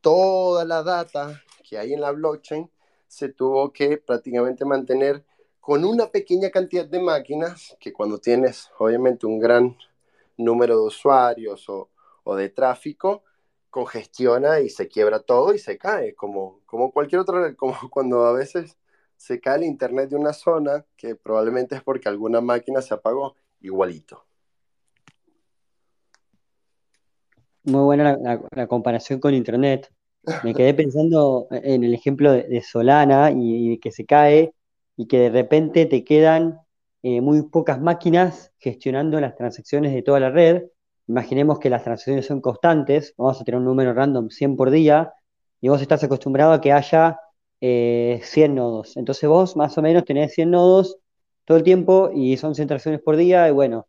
toda 0.00 0.64
la 0.64 0.84
data 0.84 1.42
que 1.68 1.78
hay 1.78 1.94
en 1.94 2.00
la 2.00 2.12
blockchain 2.12 2.70
se 3.10 3.28
tuvo 3.28 3.72
que 3.72 3.96
prácticamente 3.98 4.64
mantener 4.64 5.24
con 5.58 5.84
una 5.84 6.06
pequeña 6.06 6.48
cantidad 6.48 6.86
de 6.86 7.00
máquinas 7.00 7.76
que 7.80 7.92
cuando 7.92 8.18
tienes 8.18 8.70
obviamente 8.78 9.26
un 9.26 9.40
gran 9.40 9.76
número 10.36 10.76
de 10.76 10.86
usuarios 10.86 11.68
o, 11.68 11.90
de 12.36 12.48
tráfico, 12.50 13.24
congestiona 13.68 14.60
y 14.60 14.70
se 14.70 14.86
quiebra 14.86 15.18
todo 15.18 15.52
y 15.52 15.58
se 15.58 15.76
cae, 15.76 16.14
como, 16.14 16.60
como 16.66 16.92
cualquier 16.92 17.22
otro, 17.22 17.56
como 17.56 17.74
cuando 17.90 18.24
a 18.24 18.32
veces 18.32 18.78
se 19.16 19.40
cae 19.40 19.56
el 19.56 19.64
internet 19.64 20.10
de 20.10 20.16
una 20.16 20.32
zona, 20.32 20.86
que 20.96 21.16
probablemente 21.16 21.74
es 21.74 21.82
porque 21.82 22.08
alguna 22.08 22.40
máquina 22.40 22.80
se 22.80 22.94
apagó, 22.94 23.34
igualito. 23.60 24.24
Muy 27.64 27.82
buena 27.82 28.16
la 28.54 28.68
comparación 28.68 29.18
con 29.18 29.34
internet. 29.34 29.92
Me 30.44 30.54
quedé 30.54 30.74
pensando 30.74 31.46
en 31.50 31.82
el 31.82 31.94
ejemplo 31.94 32.32
de, 32.32 32.62
Solana 32.62 33.32
y, 33.34 33.78
que 33.78 33.90
se 33.90 34.04
cae 34.04 34.52
y 34.96 35.06
que 35.06 35.18
de 35.18 35.30
repente 35.30 35.86
te 35.86 36.04
quedan 36.04 36.60
eh, 37.02 37.20
muy 37.20 37.42
pocas 37.42 37.80
máquinas 37.80 38.52
gestionando 38.58 39.18
las 39.20 39.36
transacciones 39.36 39.94
de 39.94 40.02
toda 40.02 40.20
la 40.20 40.30
red. 40.30 40.64
Imaginemos 41.06 41.58
que 41.58 41.70
las 41.70 41.82
transacciones 41.82 42.26
son 42.26 42.40
constantes, 42.40 43.14
vamos 43.16 43.40
a 43.40 43.44
tener 43.44 43.58
un 43.58 43.64
número 43.64 43.94
random 43.94 44.28
100 44.28 44.56
por 44.56 44.70
día 44.70 45.12
y 45.60 45.68
vos 45.68 45.80
estás 45.80 46.04
acostumbrado 46.04 46.52
a 46.52 46.60
que 46.60 46.72
haya 46.72 47.18
100 47.60 47.70
eh, 47.70 48.48
nodos. 48.48 48.96
Entonces 48.96 49.28
vos 49.28 49.56
más 49.56 49.76
o 49.78 49.82
menos 49.82 50.04
tenés 50.04 50.34
100 50.34 50.50
nodos 50.50 50.98
todo 51.44 51.56
el 51.56 51.64
tiempo 51.64 52.10
y 52.14 52.36
son 52.36 52.54
100 52.54 52.68
transacciones 52.68 53.02
por 53.02 53.16
día 53.16 53.48
y 53.48 53.52
bueno, 53.52 53.88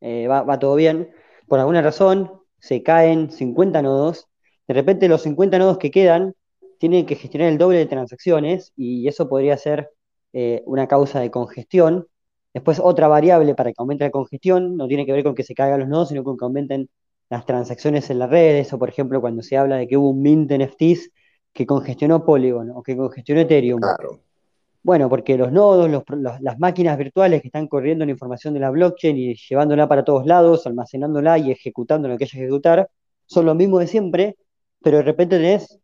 eh, 0.00 0.28
va, 0.28 0.42
va 0.42 0.58
todo 0.58 0.74
bien. 0.74 1.10
Por 1.48 1.58
alguna 1.58 1.82
razón, 1.82 2.42
se 2.58 2.82
caen 2.82 3.30
50 3.30 3.82
nodos, 3.82 4.28
de 4.68 4.74
repente 4.74 5.08
los 5.08 5.22
50 5.22 5.58
nodos 5.58 5.78
que 5.78 5.90
quedan 5.90 6.34
tienen 6.78 7.06
que 7.06 7.16
gestionar 7.16 7.48
el 7.48 7.58
doble 7.58 7.78
de 7.78 7.86
transacciones 7.86 8.72
y 8.76 9.06
eso 9.06 9.28
podría 9.28 9.56
ser 9.56 9.90
eh, 10.32 10.62
una 10.66 10.88
causa 10.88 11.20
de 11.20 11.30
congestión. 11.30 12.06
Después 12.54 12.80
otra 12.82 13.08
variable 13.08 13.54
para 13.54 13.70
que 13.70 13.76
aumente 13.78 14.04
la 14.04 14.10
congestión 14.10 14.76
no 14.76 14.88
tiene 14.88 15.06
que 15.06 15.12
ver 15.12 15.24
con 15.24 15.34
que 15.34 15.42
se 15.42 15.54
caigan 15.54 15.80
los 15.80 15.88
nodos, 15.88 16.08
sino 16.08 16.24
con 16.24 16.36
que 16.36 16.44
aumenten 16.44 16.88
las 17.30 17.46
transacciones 17.46 18.10
en 18.10 18.18
la 18.18 18.26
red. 18.26 18.56
Eso, 18.56 18.78
por 18.78 18.88
ejemplo, 18.88 19.20
cuando 19.20 19.42
se 19.42 19.56
habla 19.56 19.76
de 19.76 19.86
que 19.88 19.96
hubo 19.96 20.10
un 20.10 20.22
mint 20.22 20.48
de 20.50 20.58
NFTs 20.58 21.10
que 21.52 21.66
congestionó 21.66 22.24
Polygon 22.24 22.70
o 22.70 22.82
que 22.82 22.96
congestionó 22.96 23.42
Ethereum. 23.42 23.80
Claro. 23.80 24.20
Bueno, 24.82 25.08
porque 25.08 25.38
los 25.38 25.52
nodos, 25.52 25.88
las 26.40 26.58
máquinas 26.58 26.98
virtuales 26.98 27.40
que 27.40 27.48
están 27.48 27.68
corriendo 27.68 28.04
la 28.04 28.10
información 28.10 28.52
de 28.54 28.60
la 28.60 28.70
blockchain 28.70 29.16
y 29.16 29.34
llevándola 29.36 29.88
para 29.88 30.04
todos 30.04 30.26
lados, 30.26 30.66
almacenándola 30.66 31.38
y 31.38 31.52
ejecutando 31.52 32.08
lo 32.08 32.18
que 32.18 32.24
haya 32.24 32.32
que 32.32 32.38
ejecutar, 32.38 32.90
son 33.26 33.46
los 33.46 33.54
mismos 33.54 33.80
de 33.80 33.86
siempre, 33.86 34.36
pero 34.82 34.98
de 34.98 35.02
repente 35.04 35.36
tenés 35.36 35.80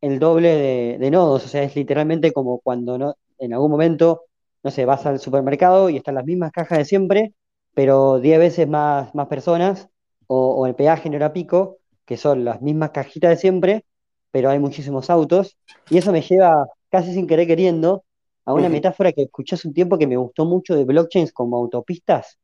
el 0.00 0.18
doble 0.18 0.98
de, 0.98 1.10
nodos. 1.10 1.44
O 1.44 1.48
sea, 1.48 1.62
es 1.62 1.74
literalmente 1.76 2.32
como 2.32 2.60
cuando 2.60 2.98
no, 2.98 3.16
en 3.38 3.52
algún 3.52 3.70
momento, 3.70 4.24
no 4.62 4.70
sé, 4.70 4.84
vas 4.84 5.06
al 5.06 5.18
supermercado 5.18 5.90
y 5.90 5.96
están 5.96 6.14
las 6.14 6.24
mismas 6.24 6.52
cajas 6.52 6.78
de 6.78 6.84
siempre, 6.84 7.34
pero 7.74 8.20
10 8.20 8.38
veces 8.38 8.68
más, 8.68 9.14
más 9.14 9.28
personas, 9.28 9.88
o, 10.26 10.66
el 10.66 10.74
peaje 10.74 11.08
no 11.08 11.16
era 11.16 11.32
pico, 11.32 11.78
que 12.04 12.16
son 12.16 12.44
las 12.44 12.60
mismas 12.60 12.90
cajitas 12.90 13.30
de 13.30 13.36
siempre, 13.36 13.84
pero 14.30 14.50
hay 14.50 14.58
muchísimos 14.58 15.10
autos, 15.10 15.56
y 15.88 15.98
eso 15.98 16.12
me 16.12 16.20
lleva 16.20 16.66
casi 16.90 17.14
sin 17.14 17.26
querer 17.26 17.46
queriendo 17.46 18.04
a 18.44 18.54
una 18.54 18.68
metáfora 18.68 19.12
que 19.12 19.22
escuché 19.22 19.54
hace 19.54 19.68
un 19.68 19.74
tiempo 19.74 19.98
que 19.98 20.06
me 20.06 20.16
gustó 20.16 20.44
mucho 20.44 20.74
de 20.74 20.84
blockchains 20.84 21.32
como 21.32 21.56
autopistas. 21.56 22.38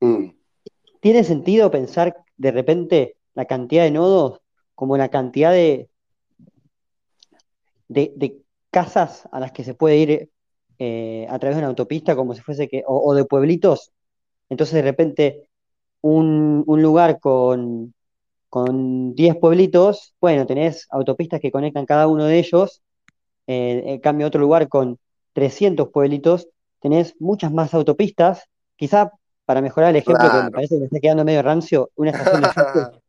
Mm. 0.00 0.30
¿Tiene 1.00 1.24
sentido 1.24 1.70
pensar 1.70 2.16
de 2.36 2.50
repente 2.50 3.16
la 3.34 3.44
cantidad 3.44 3.84
de 3.84 3.92
nodos 3.92 4.40
como 4.80 4.96
la 4.96 5.10
cantidad 5.10 5.52
de, 5.52 5.90
de, 7.88 8.40
casas 8.70 9.28
a 9.30 9.38
las 9.38 9.52
que 9.52 9.62
se 9.62 9.74
puede 9.74 9.98
ir 9.98 10.30
eh, 10.78 11.26
a 11.28 11.38
través 11.38 11.56
de 11.56 11.60
una 11.60 11.68
autopista, 11.68 12.16
como 12.16 12.34
si 12.34 12.40
fuese 12.40 12.66
que, 12.66 12.82
o, 12.86 13.12
de 13.12 13.26
pueblitos? 13.26 13.92
Entonces 14.48 14.76
de 14.76 14.80
repente 14.80 15.50
un, 16.00 16.64
lugar 16.66 17.20
con, 17.20 17.92
con 18.48 19.14
10 19.14 19.36
pueblitos, 19.36 20.14
bueno, 20.18 20.46
tenés 20.46 20.86
autopistas 20.88 21.40
que 21.40 21.52
conectan 21.52 21.84
cada 21.84 22.06
uno 22.06 22.24
de 22.24 22.38
ellos, 22.38 22.80
eh, 23.48 23.82
en 23.84 24.00
cambio 24.00 24.28
otro 24.28 24.40
lugar 24.40 24.70
con 24.70 24.98
300 25.34 25.90
pueblitos, 25.90 26.48
tenés 26.80 27.16
muchas 27.20 27.52
más 27.52 27.74
autopistas, 27.74 28.48
quizá 28.76 29.12
para 29.44 29.60
mejorar 29.60 29.90
el 29.90 29.96
ejemplo 29.96 30.26
que 30.30 30.42
me 30.42 30.50
parece 30.50 30.76
que 30.76 30.80
me 30.80 30.86
está 30.86 31.00
quedando 31.00 31.26
medio 31.26 31.42
rancio, 31.42 31.90
una 31.96 32.12
estación 32.12 32.40
de 32.40 32.48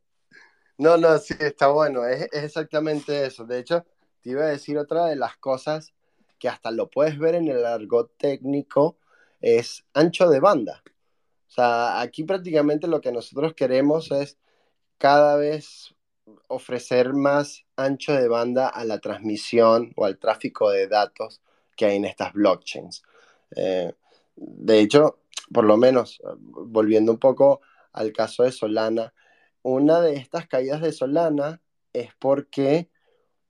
No, 0.82 0.96
no, 0.96 1.16
sí, 1.18 1.34
está 1.38 1.68
bueno, 1.68 2.04
es, 2.04 2.28
exactamente 2.32 3.24
eso. 3.24 3.44
De 3.44 3.60
hecho, 3.60 3.86
te 4.20 4.30
iba 4.30 4.42
a 4.42 4.48
decir 4.48 4.76
otra 4.78 5.06
de 5.06 5.14
las 5.14 5.36
cosas 5.36 5.94
que 6.40 6.48
hasta 6.48 6.72
lo 6.72 6.90
puedes 6.90 7.20
ver 7.20 7.36
en 7.36 7.46
el 7.46 7.64
argot 7.64 8.10
técnico, 8.18 8.96
es 9.40 9.84
ancho 9.94 10.28
de 10.28 10.40
banda. 10.40 10.82
O 11.46 11.50
sea, 11.52 12.00
aquí 12.00 12.24
prácticamente 12.24 12.88
lo 12.88 13.00
que 13.00 13.12
nosotros 13.12 13.54
queremos 13.54 14.10
es 14.10 14.38
cada 14.98 15.36
vez 15.36 15.94
ofrecer 16.48 17.12
más 17.12 17.64
ancho 17.76 18.12
de 18.14 18.26
banda 18.26 18.66
a 18.66 18.84
la 18.84 18.98
transmisión 18.98 19.92
o 19.94 20.04
al 20.04 20.18
tráfico 20.18 20.68
de 20.70 20.88
datos 20.88 21.40
que 21.76 21.84
hay 21.84 21.96
en 21.96 22.06
estas 22.06 22.32
blockchains. 22.32 23.04
Eh, 23.54 23.92
de 24.34 24.80
hecho, 24.80 25.20
por 25.52 25.62
lo 25.62 25.76
menos, 25.76 26.20
volviendo 26.44 27.12
un 27.12 27.18
poco 27.18 27.60
al 27.92 28.12
caso 28.12 28.42
de 28.42 28.50
Solana, 28.50 29.14
una 29.62 30.00
de 30.00 30.16
estas 30.16 30.46
caídas 30.46 30.80
de 30.80 30.92
Solana 30.92 31.60
es 31.92 32.10
porque 32.18 32.90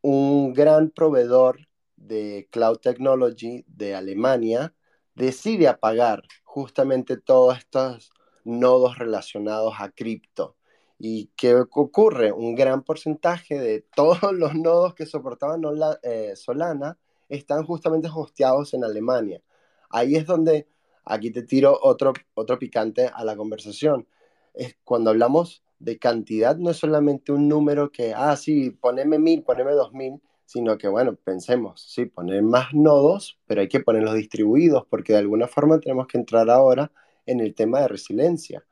un 0.02 0.52
gran 0.52 0.90
proveedor 0.90 1.68
de 1.96 2.48
cloud 2.50 2.78
technology 2.78 3.64
de 3.68 3.94
Alemania 3.94 4.74
decide 5.14 5.68
apagar 5.68 6.22
justamente 6.44 7.16
todos 7.16 7.58
estos 7.58 8.12
nodos 8.44 8.98
relacionados 8.98 9.74
a 9.78 9.90
cripto. 9.90 10.56
¿Y 10.98 11.30
qué 11.36 11.54
ocurre? 11.54 12.32
Un 12.32 12.54
gran 12.54 12.82
porcentaje 12.82 13.58
de 13.58 13.80
todos 13.94 14.32
los 14.32 14.54
nodos 14.54 14.94
que 14.94 15.06
soportaban 15.06 15.62
eh, 16.02 16.34
Solana 16.36 16.98
están 17.28 17.64
justamente 17.64 18.08
hosteados 18.12 18.74
en 18.74 18.84
Alemania. 18.84 19.42
Ahí 19.90 20.16
es 20.16 20.26
donde, 20.26 20.68
aquí 21.04 21.30
te 21.30 21.42
tiro 21.42 21.78
otro, 21.82 22.12
otro 22.34 22.58
picante 22.58 23.10
a 23.12 23.24
la 23.24 23.36
conversación. 23.36 24.06
Es 24.54 24.76
cuando 24.84 25.10
hablamos 25.10 25.62
de 25.82 25.98
cantidad, 25.98 26.56
no 26.56 26.70
es 26.70 26.76
solamente 26.76 27.32
un 27.32 27.48
número 27.48 27.90
que, 27.90 28.14
ah, 28.14 28.36
sí, 28.36 28.70
poneme 28.70 29.18
mil, 29.18 29.42
poneme 29.42 29.72
dos 29.72 29.92
mil, 29.92 30.20
sino 30.46 30.78
que, 30.78 30.86
bueno, 30.86 31.16
pensemos, 31.16 31.82
sí, 31.82 32.06
poner 32.06 32.42
más 32.42 32.72
nodos, 32.72 33.38
pero 33.46 33.62
hay 33.62 33.68
que 33.68 33.80
ponerlos 33.80 34.14
distribuidos, 34.14 34.86
porque 34.88 35.12
de 35.12 35.18
alguna 35.18 35.48
forma 35.48 35.80
tenemos 35.80 36.06
que 36.06 36.18
entrar 36.18 36.50
ahora 36.50 36.92
en 37.26 37.40
el 37.40 37.54
tema 37.54 37.80
de 37.80 37.88
resiliencia. 37.88 38.64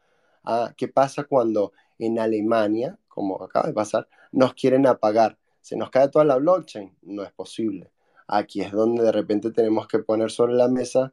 Ah, 0.45 0.73
¿Qué 0.77 0.87
pasa 0.87 1.25
cuando 1.25 1.73
en 1.99 2.19
Alemania, 2.21 2.97
como 3.09 3.43
acaba 3.43 3.67
de 3.67 3.75
pasar, 3.75 4.09
nos 4.31 4.55
quieren 4.55 4.87
apagar? 4.87 5.37
¿Se 5.61 5.77
nos 5.77 5.91
cae 5.91 6.09
toda 6.09 6.25
la 6.25 6.37
blockchain? 6.37 6.97
No 7.03 7.25
es 7.25 7.33
posible. 7.33 7.91
Aquí 8.29 8.61
es 8.61 8.71
donde 8.71 9.03
de 9.03 9.13
repente 9.13 9.51
tenemos 9.51 9.89
que 9.89 9.99
poner 9.99 10.31
sobre 10.31 10.55
la 10.55 10.69
mesa 10.69 11.13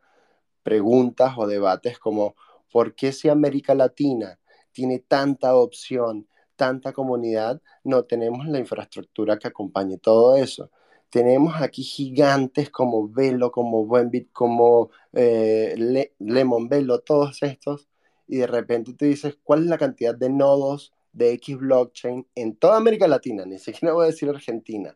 preguntas 0.62 1.34
o 1.38 1.48
debates 1.48 1.98
como 1.98 2.36
¿por 2.72 2.94
qué 2.94 3.12
si 3.12 3.30
América 3.30 3.74
Latina 3.74 4.38
tiene 4.78 5.00
tanta 5.00 5.56
opción, 5.56 6.28
tanta 6.56 6.94
comunidad, 6.94 7.60
no 7.84 8.04
tenemos 8.04 8.46
la 8.48 8.60
infraestructura 8.60 9.40
que 9.40 9.48
acompañe 9.48 9.98
todo 9.98 10.36
eso? 10.36 10.70
Tenemos 11.10 11.60
aquí 11.60 11.82
gigantes 11.82 12.70
como 12.70 13.10
Velo, 13.10 13.52
como 13.52 13.88
Buenbit, 13.88 14.32
como 14.32 14.92
eh, 15.14 15.74
Lemon 16.20 16.70
Velo, 16.70 17.00
todos 17.00 17.42
estos, 17.42 17.90
y 18.28 18.38
de 18.38 18.46
repente 18.46 18.94
tú 18.94 19.06
dices, 19.06 19.40
¿cuál 19.44 19.64
es 19.64 19.66
la 19.68 19.80
cantidad 19.80 20.14
de 20.14 20.30
nodos 20.30 20.94
de 21.12 21.32
X 21.34 21.58
blockchain 21.58 22.28
en 22.36 22.56
toda 22.56 22.78
América 22.78 23.08
Latina? 23.08 23.46
Ni 23.48 23.58
siquiera 23.58 23.96
voy 23.96 24.04
a 24.04 24.12
decir 24.12 24.30
Argentina 24.30 24.96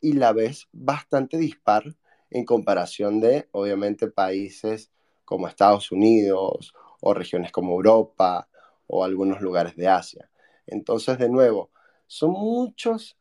y 0.00 0.14
la 0.14 0.32
ves 0.32 0.66
bastante 0.72 1.36
dispar 1.36 1.84
en 2.30 2.44
comparación 2.44 3.20
de, 3.20 3.48
obviamente, 3.52 4.08
países 4.08 4.90
como 5.24 5.46
Estados 5.46 5.92
Unidos 5.92 6.74
o 7.00 7.14
regiones 7.14 7.52
como 7.52 7.74
Europa 7.74 8.48
o 8.92 9.04
algunos 9.04 9.40
lugares 9.40 9.74
de 9.74 9.88
Asia. 9.88 10.28
Entonces, 10.66 11.18
de 11.18 11.30
nuevo, 11.30 11.70
son 12.06 12.32
muchos 12.32 13.16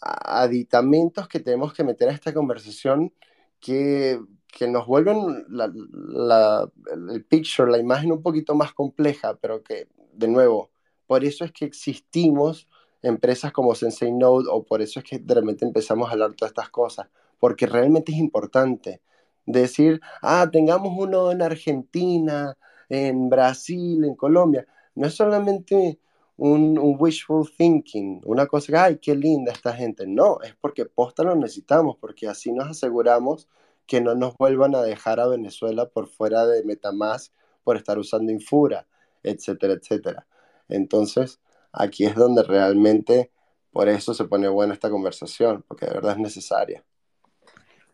aditamentos 0.00 1.26
que 1.26 1.40
tenemos 1.40 1.72
que 1.74 1.82
meter 1.82 2.08
a 2.08 2.12
esta 2.12 2.32
conversación 2.32 3.12
que, 3.58 4.20
que 4.46 4.68
nos 4.68 4.86
vuelven 4.86 5.44
la, 5.48 6.70
el 7.12 7.24
picture, 7.24 7.68
la 7.68 7.78
imagen 7.78 8.12
un 8.12 8.22
poquito 8.22 8.54
más 8.54 8.72
compleja, 8.72 9.36
pero 9.40 9.64
que, 9.64 9.88
de 10.12 10.28
nuevo, 10.28 10.70
por 11.08 11.24
eso 11.24 11.44
es 11.44 11.50
que 11.50 11.64
existimos 11.64 12.68
empresas 13.02 13.50
como 13.50 13.74
Sensei 13.74 14.12
Node 14.12 14.46
o 14.48 14.62
por 14.62 14.82
eso 14.82 15.00
es 15.00 15.04
que 15.04 15.18
de 15.18 15.34
repente 15.34 15.64
empezamos 15.64 16.08
a 16.08 16.12
hablar 16.12 16.34
todas 16.34 16.52
estas 16.52 16.70
cosas, 16.70 17.08
porque 17.40 17.66
realmente 17.66 18.12
es 18.12 18.18
importante 18.18 19.00
decir, 19.46 20.00
ah, 20.22 20.48
tengamos 20.52 20.92
uno 20.96 21.32
en 21.32 21.42
Argentina, 21.42 22.56
en 22.88 23.28
Brasil, 23.28 24.04
en 24.04 24.14
Colombia. 24.14 24.64
No 24.98 25.06
es 25.06 25.14
solamente 25.14 26.00
un, 26.36 26.78
wishful 26.98 27.48
thinking, 27.56 28.20
una 28.24 28.46
cosa 28.46 28.72
que, 28.72 28.76
ay, 28.76 28.98
qué 28.98 29.14
linda 29.14 29.52
esta 29.52 29.72
gente. 29.72 30.06
No, 30.06 30.40
es 30.42 30.54
porque 30.60 30.86
posta 30.86 31.22
lo 31.22 31.34
necesitamos, 31.36 31.96
porque 32.00 32.28
así 32.28 32.52
nos 32.52 32.68
aseguramos 32.68 33.48
que 33.86 34.00
no 34.00 34.14
nos 34.14 34.36
vuelvan 34.36 34.74
a 34.74 34.82
dejar 34.82 35.20
a 35.20 35.28
Venezuela 35.28 35.88
por 35.88 36.08
fuera 36.08 36.46
de 36.46 36.64
Metamask 36.64 37.32
por 37.64 37.76
estar 37.76 37.98
usando 37.98 38.32
Infura, 38.32 38.86
etcétera, 39.22 39.74
etcétera. 39.74 40.26
Entonces, 40.68 41.40
aquí 41.72 42.04
es 42.04 42.14
donde 42.14 42.42
realmente 42.42 43.30
por 43.72 43.88
eso 43.88 44.14
se 44.14 44.24
pone 44.24 44.48
buena 44.48 44.74
esta 44.74 44.90
conversación, 44.90 45.64
porque 45.66 45.86
de 45.86 45.94
verdad 45.94 46.12
es 46.12 46.18
necesaria. 46.18 46.84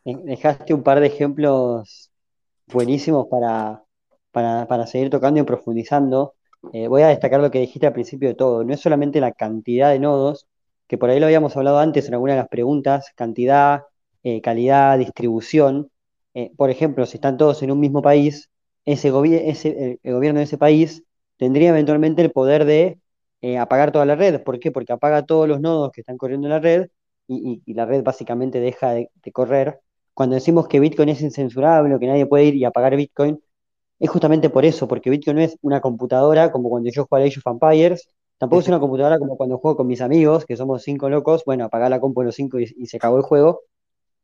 Dejaste 0.04 0.74
un 0.74 0.82
par 0.82 1.00
de 1.00 1.06
ejemplos 1.06 2.10
buenísimos 2.66 3.26
para, 3.28 3.84
para, 4.32 4.86
seguir 4.86 5.10
tocando 5.10 5.40
y 5.40 5.44
profundizando. 5.44 6.34
Eh, 6.72 6.88
voy 6.88 7.02
a 7.02 7.08
destacar 7.08 7.40
lo 7.40 7.50
que 7.50 7.60
dijiste 7.60 7.86
al 7.86 7.92
principio 7.92 8.28
de 8.28 8.34
todo. 8.34 8.64
No 8.64 8.74
es 8.74 8.80
solamente 8.80 9.20
la 9.20 9.32
cantidad 9.32 9.90
de 9.90 9.98
nodos, 9.98 10.46
que 10.88 10.98
por 10.98 11.10
ahí 11.10 11.20
lo 11.20 11.26
habíamos 11.26 11.56
hablado 11.56 11.78
antes 11.78 12.08
en 12.08 12.14
alguna 12.14 12.34
de 12.34 12.40
las 12.40 12.48
preguntas, 12.48 13.12
cantidad, 13.16 13.82
eh, 14.22 14.40
calidad, 14.40 14.98
distribución. 14.98 15.90
Eh, 16.34 16.52
por 16.56 16.70
ejemplo, 16.70 17.06
si 17.06 17.16
están 17.18 17.36
todos 17.36 17.62
en 17.62 17.70
un 17.70 17.80
mismo 17.80 18.02
país, 18.02 18.50
ese, 18.84 19.08
ese 19.48 19.98
el 20.02 20.14
gobierno 20.14 20.38
de 20.40 20.44
ese 20.44 20.58
país 20.58 21.04
tendría 21.36 21.70
eventualmente 21.70 22.22
el 22.22 22.32
poder 22.32 22.64
de 22.64 22.98
apagar 23.58 23.92
toda 23.92 24.06
la 24.06 24.16
red. 24.16 24.42
¿Por 24.42 24.58
qué? 24.58 24.70
Porque 24.72 24.92
apaga 24.92 25.26
todos 25.26 25.46
los 25.48 25.60
nodos 25.60 25.92
que 25.92 26.00
están 26.00 26.16
corriendo 26.16 26.46
en 26.46 26.52
la 26.52 26.60
red 26.60 26.88
y, 27.26 27.74
la 27.74 27.86
red 27.86 28.02
básicamente 28.02 28.60
deja 28.60 28.92
de, 28.92 29.10
correr. 29.32 29.80
Cuando 30.14 30.34
decimos 30.34 30.68
que 30.68 30.80
Bitcoin 30.80 31.08
es 31.08 31.20
incensurable 31.22 31.94
o 31.94 31.98
que 31.98 32.06
nadie 32.06 32.26
puede 32.26 32.44
ir 32.44 32.54
y 32.54 32.64
apagar 32.64 32.96
Bitcoin, 32.96 33.40
es 33.98 34.10
justamente 34.10 34.50
por 34.50 34.64
eso, 34.64 34.88
porque 34.88 35.10
Bitcoin 35.10 35.36
no 35.36 35.42
es 35.42 35.56
una 35.62 35.80
computadora 35.80 36.52
como 36.52 36.68
cuando 36.70 36.90
yo 36.90 37.04
jugaba 37.06 37.26
Age 37.26 37.40
of 37.40 37.46
Empires, 37.46 38.08
Tampoco 38.38 38.60
es 38.60 38.68
una 38.68 38.80
computadora 38.80 39.18
como 39.18 39.36
cuando 39.36 39.58
juego 39.58 39.76
con 39.76 39.86
mis 39.86 40.00
amigos, 40.00 40.44
que 40.44 40.56
somos 40.56 40.82
cinco 40.82 41.08
locos, 41.08 41.44
bueno, 41.46 41.64
apagar 41.64 41.90
la 41.90 42.00
compu 42.00 42.20
de 42.20 42.26
los 42.26 42.34
cinco 42.34 42.58
y, 42.58 42.66
se 42.86 42.96
acabó 42.96 43.16
el 43.16 43.22
juego. 43.22 43.62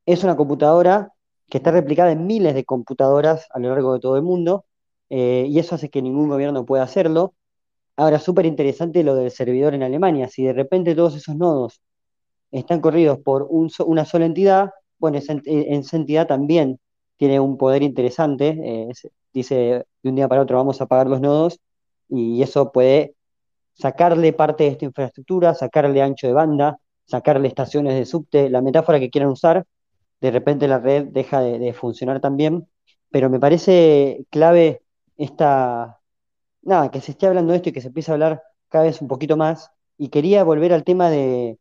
Es 0.07 0.25
una 0.25 0.37
computadora 0.37 1.13
que 1.49 1.59
está 1.59 1.71
replicada 1.71 2.13
en 2.13 2.27
miles 2.27 2.55
de 2.55 2.65
computadoras 2.65 3.47
a 3.51 3.59
lo 3.61 3.71
largo 3.71 3.95
de 3.95 4.01
todo 4.01 4.17
el 4.17 4.23
mundo, 4.23 4.65
eh, 5.11 5.47
y 5.49 5.59
eso 5.59 5.75
hace 5.75 5.91
que 5.91 6.03
ningún 6.03 6.29
gobierno 6.29 6.67
pueda 6.67 6.83
hacerlo. 6.83 7.35
Ahora, 7.97 8.19
súper 8.19 8.47
interesante 8.47 9.03
lo 9.05 9.15
del 9.15 9.31
servidor 9.31 9.75
en 9.75 9.83
Alemania. 9.83 10.29
Si 10.29 10.45
de 10.45 10.53
repente 10.53 10.95
todos 10.95 11.17
esos 11.17 11.37
nodos 11.37 11.81
están 12.51 12.81
corridos 12.81 13.19
por 13.21 13.49
una 13.51 14.05
sola 14.05 14.27
entidad, 14.27 14.71
bueno, 14.99 15.19
esa, 15.19 15.35
entidad 15.97 16.27
también 16.27 16.79
tiene 17.21 17.39
un 17.39 17.59
poder 17.59 17.83
interesante. 17.83 18.49
Eh, 18.65 18.93
dice 19.35 19.85
de 20.03 20.09
un 20.09 20.17
día 20.17 20.27
para 20.27 20.41
otro 20.41 20.57
vamos 20.57 20.81
a 20.81 20.85
apagar 20.85 21.07
los 21.07 21.21
nodos 21.21 21.61
y 22.09 22.43
eso 22.43 22.73
puede 22.73 23.15
sacarle 23.75 24.33
parte 24.33 24.65
de 24.65 24.71
esta 24.71 24.87
infraestructura, 24.87 25.55
sacarle 25.55 26.01
ancho 26.01 26.27
de 26.29 26.33
banda, 26.33 26.79
sacarle 27.05 27.49
estaciones 27.49 27.95
de 27.95 28.07
subte, 28.07 28.49
la 28.49 28.63
metáfora 28.63 28.99
que 29.01 29.11
quieran 29.11 29.31
usar, 29.31 29.67
de 30.23 30.31
repente 30.31 30.67
la 30.67 30.79
red 30.79 31.09
deja 31.09 31.43
de, 31.43 31.73
funcionar 31.75 32.21
también, 32.21 32.67
pero 33.11 33.29
me 33.29 33.39
parece 33.39 34.25
clave 34.31 34.83
esta, 35.19 36.01
nada, 36.63 36.91
que 36.91 37.03
se 37.03 37.13
esté 37.13 37.27
hablando 37.27 37.53
de 37.53 37.59
esto 37.59 37.69
y 37.69 37.73
que 37.73 37.83
se 37.83 37.89
empiece 37.89 38.11
a 38.13 38.15
hablar 38.15 38.43
cada 38.69 38.85
vez 38.85 39.03
un 39.03 39.09
poquito 39.09 39.37
más, 39.37 39.71
y 39.99 40.09
quería 40.09 40.43
volver 40.45 40.73
al 40.73 40.85
tema 40.85 41.11
de, 41.11 41.59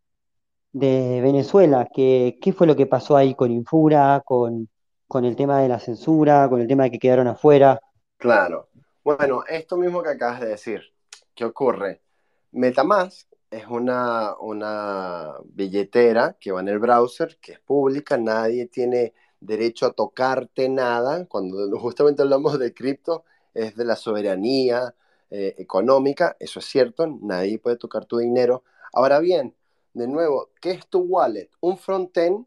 de 0.72 1.22
Venezuela, 1.22 1.90
que, 1.94 2.38
¿qué 2.42 2.54
fue 2.54 2.68
lo 2.68 2.76
que 2.78 2.86
pasó 2.86 3.18
ahí 3.18 3.36
con 3.36 3.52
Infura, 3.52 4.22
con, 4.26 4.70
con 5.10 5.26
el 5.26 5.36
tema 5.36 5.60
de 5.60 5.68
la 5.68 5.80
censura, 5.80 6.48
con 6.48 6.62
el 6.62 6.68
tema 6.68 6.84
de 6.84 6.92
que 6.92 7.00
quedaron 7.00 7.28
afuera? 7.28 7.82
Claro. 8.18 8.70
Bueno, 9.04 9.44
esto 9.50 9.76
mismo 9.76 10.04
que 10.04 10.10
acabas 10.10 10.40
de 10.40 10.50
decir, 10.50 10.84
¿qué 11.34 11.46
ocurre? 11.46 12.04
Metamask 12.52 13.28
es 13.50 13.66
una, 13.66 14.36
una 14.40 15.34
billetera 15.46 16.38
que 16.40 16.52
va 16.52 16.62
en 16.62 16.68
el 16.68 16.78
browser, 16.78 17.40
que 17.42 17.54
es 17.54 17.60
pública, 17.60 18.18
nadie 18.18 18.68
tiene 18.68 19.16
derecho 19.40 19.88
a 19.88 19.94
tocarte 19.94 20.70
nada. 20.70 21.26
Cuando 21.26 21.76
justamente 21.80 22.22
hablamos 22.22 22.60
de 22.60 22.72
cripto, 22.72 23.24
es 23.56 23.76
de 23.76 23.86
la 23.86 23.96
soberanía 23.96 24.94
eh, 25.32 25.56
económica, 25.58 26.38
eso 26.40 26.60
es 26.60 26.66
cierto, 26.66 27.08
nadie 27.08 27.58
puede 27.58 27.78
tocar 27.78 28.06
tu 28.06 28.20
dinero. 28.20 28.64
Ahora 28.94 29.20
bien, 29.20 29.56
de 29.96 30.08
nuevo, 30.08 30.52
¿qué 30.62 30.70
es 30.70 30.88
tu 30.88 31.00
wallet? 31.00 31.50
Un 31.62 31.80
frontend 31.80 32.46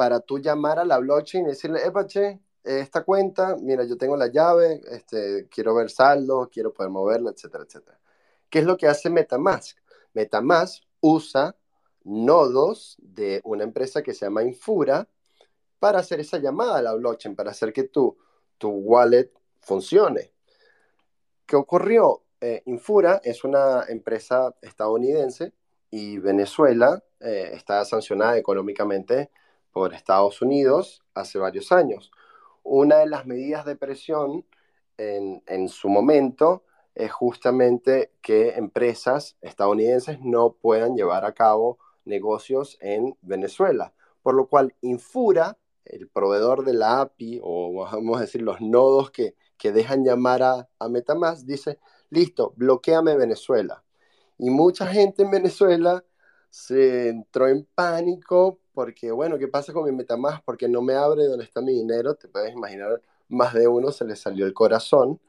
para 0.00 0.20
tú 0.20 0.38
llamar 0.38 0.78
a 0.78 0.84
la 0.86 0.96
blockchain 0.96 1.44
y 1.44 1.48
decirle, 1.48 1.84
epache, 1.84 2.40
esta 2.64 3.04
cuenta, 3.04 3.54
mira, 3.60 3.84
yo 3.84 3.98
tengo 3.98 4.16
la 4.16 4.28
llave, 4.28 4.80
este, 4.90 5.46
quiero 5.50 5.74
ver 5.74 5.90
saldo, 5.90 6.48
quiero 6.50 6.72
poder 6.72 6.90
moverla, 6.90 7.32
etcétera, 7.32 7.64
etcétera. 7.64 8.00
¿Qué 8.48 8.60
es 8.60 8.64
lo 8.64 8.78
que 8.78 8.86
hace 8.86 9.10
Metamask? 9.10 9.76
Metamask 10.14 10.84
usa 11.00 11.54
nodos 12.02 12.96
de 13.02 13.42
una 13.44 13.62
empresa 13.62 14.02
que 14.02 14.14
se 14.14 14.24
llama 14.24 14.42
Infura 14.42 15.06
para 15.78 15.98
hacer 15.98 16.18
esa 16.18 16.38
llamada 16.38 16.78
a 16.78 16.82
la 16.82 16.94
blockchain, 16.94 17.36
para 17.36 17.50
hacer 17.50 17.70
que 17.70 17.82
tu, 17.82 18.16
tu 18.56 18.70
wallet 18.70 19.30
funcione. 19.60 20.32
¿Qué 21.44 21.56
ocurrió? 21.56 22.22
Eh, 22.40 22.62
Infura 22.64 23.20
es 23.22 23.44
una 23.44 23.84
empresa 23.86 24.54
estadounidense 24.62 25.52
y 25.90 26.16
Venezuela 26.16 27.04
eh, 27.20 27.50
está 27.52 27.84
sancionada 27.84 28.38
económicamente 28.38 29.30
por 29.72 29.94
Estados 29.94 30.42
Unidos 30.42 31.02
hace 31.14 31.38
varios 31.38 31.72
años. 31.72 32.10
Una 32.62 32.98
de 32.98 33.06
las 33.06 33.26
medidas 33.26 33.64
de 33.64 33.76
presión 33.76 34.44
en, 34.98 35.68
su 35.68 35.88
momento 35.88 36.64
es 36.94 37.10
justamente 37.10 38.12
que 38.20 38.50
empresas 38.50 39.36
estadounidenses 39.40 40.20
no 40.20 40.52
puedan 40.52 40.94
llevar 40.94 41.24
a 41.24 41.32
cabo 41.32 41.78
negocios 42.04 42.76
en 42.80 43.16
Venezuela. 43.22 43.94
Por 44.22 44.34
lo 44.34 44.46
cual, 44.46 44.74
Infura, 44.82 45.56
el 45.84 46.08
proveedor 46.08 46.64
de 46.64 46.74
la 46.74 47.00
API, 47.00 47.40
o 47.42 47.72
vamos 47.90 48.18
a 48.18 48.22
decir 48.22 48.42
los 48.42 48.60
nodos 48.60 49.10
que, 49.10 49.34
que 49.56 49.72
dejan 49.72 50.04
llamar 50.04 50.42
a, 50.42 50.68
a 50.78 50.88
Metamask, 50.88 51.46
dice, 51.46 51.78
listo, 52.10 52.52
bloqueame 52.56 53.16
Venezuela. 53.16 53.82
Y 54.36 54.50
mucha 54.50 54.86
gente 54.86 55.22
en 55.22 55.30
Venezuela 55.30 56.04
se 56.50 57.08
entró 57.08 57.48
en 57.48 57.66
pánico 57.74 58.58
porque, 58.80 59.10
bueno, 59.10 59.38
¿qué 59.38 59.46
pasa 59.46 59.74
con 59.74 59.84
mi 59.84 59.92
Metamask? 59.92 60.42
Porque 60.42 60.66
no 60.66 60.80
me 60.80 60.94
abre 60.94 61.26
donde 61.26 61.44
está 61.44 61.60
mi 61.60 61.74
dinero. 61.74 62.14
Te 62.14 62.28
puedes 62.28 62.54
imaginar, 62.54 63.02
más 63.28 63.52
de 63.52 63.68
uno 63.68 63.92
se 63.92 64.06
le 64.06 64.16
salió 64.16 64.46
el 64.46 64.54
corazón. 64.54 65.20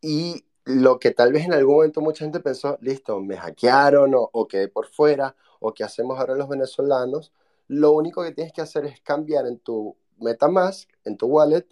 Y 0.00 0.46
lo 0.64 0.98
que 0.98 1.10
tal 1.10 1.34
vez 1.34 1.44
en 1.44 1.52
algún 1.52 1.74
momento 1.74 2.00
mucha 2.00 2.24
gente 2.24 2.40
pensó, 2.40 2.78
listo, 2.80 3.20
me 3.20 3.36
hackearon 3.36 4.14
o, 4.14 4.30
o 4.32 4.48
quedé 4.48 4.68
por 4.68 4.86
fuera, 4.86 5.36
o 5.60 5.74
qué 5.74 5.84
hacemos 5.84 6.18
ahora 6.18 6.34
los 6.34 6.48
venezolanos, 6.48 7.30
lo 7.68 7.92
único 7.92 8.22
que 8.22 8.32
tienes 8.32 8.54
que 8.54 8.62
hacer 8.62 8.86
es 8.86 9.02
cambiar 9.02 9.46
en 9.46 9.58
tu 9.58 9.94
Metamask, 10.18 10.88
en 11.04 11.18
tu 11.18 11.26
wallet, 11.26 11.66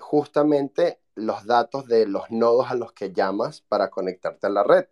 justamente 0.00 1.00
los 1.14 1.46
datos 1.46 1.86
de 1.86 2.06
los 2.06 2.28
nodos 2.32 2.72
a 2.72 2.74
los 2.74 2.92
que 2.92 3.12
llamas 3.12 3.60
para 3.60 3.88
conectarte 3.88 4.48
a 4.48 4.50
la 4.50 4.64
red. 4.64 4.86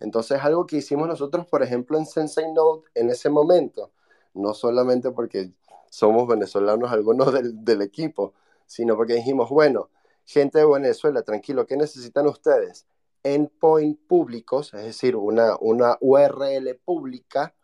Entonces, 0.00 0.40
algo 0.42 0.66
que 0.66 0.78
hicimos 0.78 1.06
nosotros, 1.06 1.46
por 1.46 1.62
ejemplo, 1.62 1.96
en 1.96 2.06
Sensei 2.06 2.52
Node 2.52 2.82
en 2.94 3.10
ese 3.10 3.30
momento, 3.30 3.92
no 4.34 4.54
solamente 4.54 5.10
porque 5.10 5.52
somos 5.90 6.28
venezolanos 6.28 6.92
algunos 6.92 7.32
del, 7.32 7.82
equipo, 7.82 8.34
sino 8.66 8.96
porque 8.96 9.14
dijimos, 9.14 9.50
bueno, 9.50 9.90
gente 10.24 10.58
de 10.58 10.66
Venezuela, 10.66 11.22
tranquilo, 11.22 11.66
¿qué 11.66 11.76
necesitan 11.76 12.26
ustedes? 12.26 12.86
Endpoint 13.22 13.98
públicos, 14.06 14.72
es 14.74 14.84
decir, 14.84 15.16
una, 15.16 15.56
una 15.60 15.96
URL 16.00 16.74
pública 16.84 17.54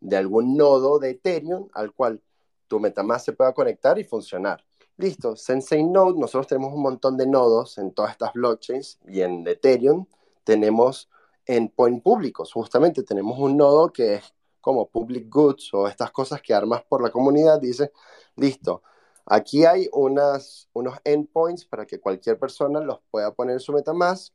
de 0.00 0.16
algún 0.16 0.56
nodo 0.56 0.98
de 0.98 1.10
Ethereum 1.10 1.68
al 1.72 1.92
cual 1.92 2.20
tu 2.68 2.80
Metamask 2.80 3.26
se 3.26 3.32
pueda 3.32 3.52
conectar 3.52 3.98
y 3.98 4.04
funcionar. 4.04 4.64
Listo, 4.96 5.34
Sensei 5.36 5.82
Node, 5.82 6.20
nosotros 6.20 6.46
tenemos 6.46 6.72
un 6.72 6.82
montón 6.82 7.16
de 7.16 7.26
nodos 7.26 7.78
en 7.78 7.92
todas 7.92 8.12
estas 8.12 8.32
blockchains 8.32 9.00
y 9.08 9.22
en 9.22 9.46
Ethereum 9.46 10.06
tenemos 10.44 11.08
endpoint 11.46 12.02
públicos. 12.02 12.52
Justamente 12.52 13.02
tenemos 13.02 13.38
un 13.38 13.56
nodo 13.56 13.92
que 13.92 14.14
es 14.14 14.33
como 14.64 14.88
public 14.88 15.28
goods 15.28 15.74
o 15.74 15.86
estas 15.86 16.10
cosas 16.10 16.40
que 16.42 16.54
armas 16.54 16.82
por 16.84 17.02
la 17.02 17.10
comunidad. 17.10 17.60
Dice, 17.60 17.92
listo, 18.36 18.82
Aquí 19.26 19.64
hay 19.64 19.88
unas, 19.92 20.68
unos 20.74 20.98
endpoints 21.04 21.64
para 21.64 21.86
que 21.86 21.98
cualquier 21.98 22.38
persona 22.38 22.80
los 22.80 23.00
pueda 23.10 23.32
poner 23.32 23.54
en 23.54 23.60
su 23.60 23.72
MetaMask. 23.72 24.34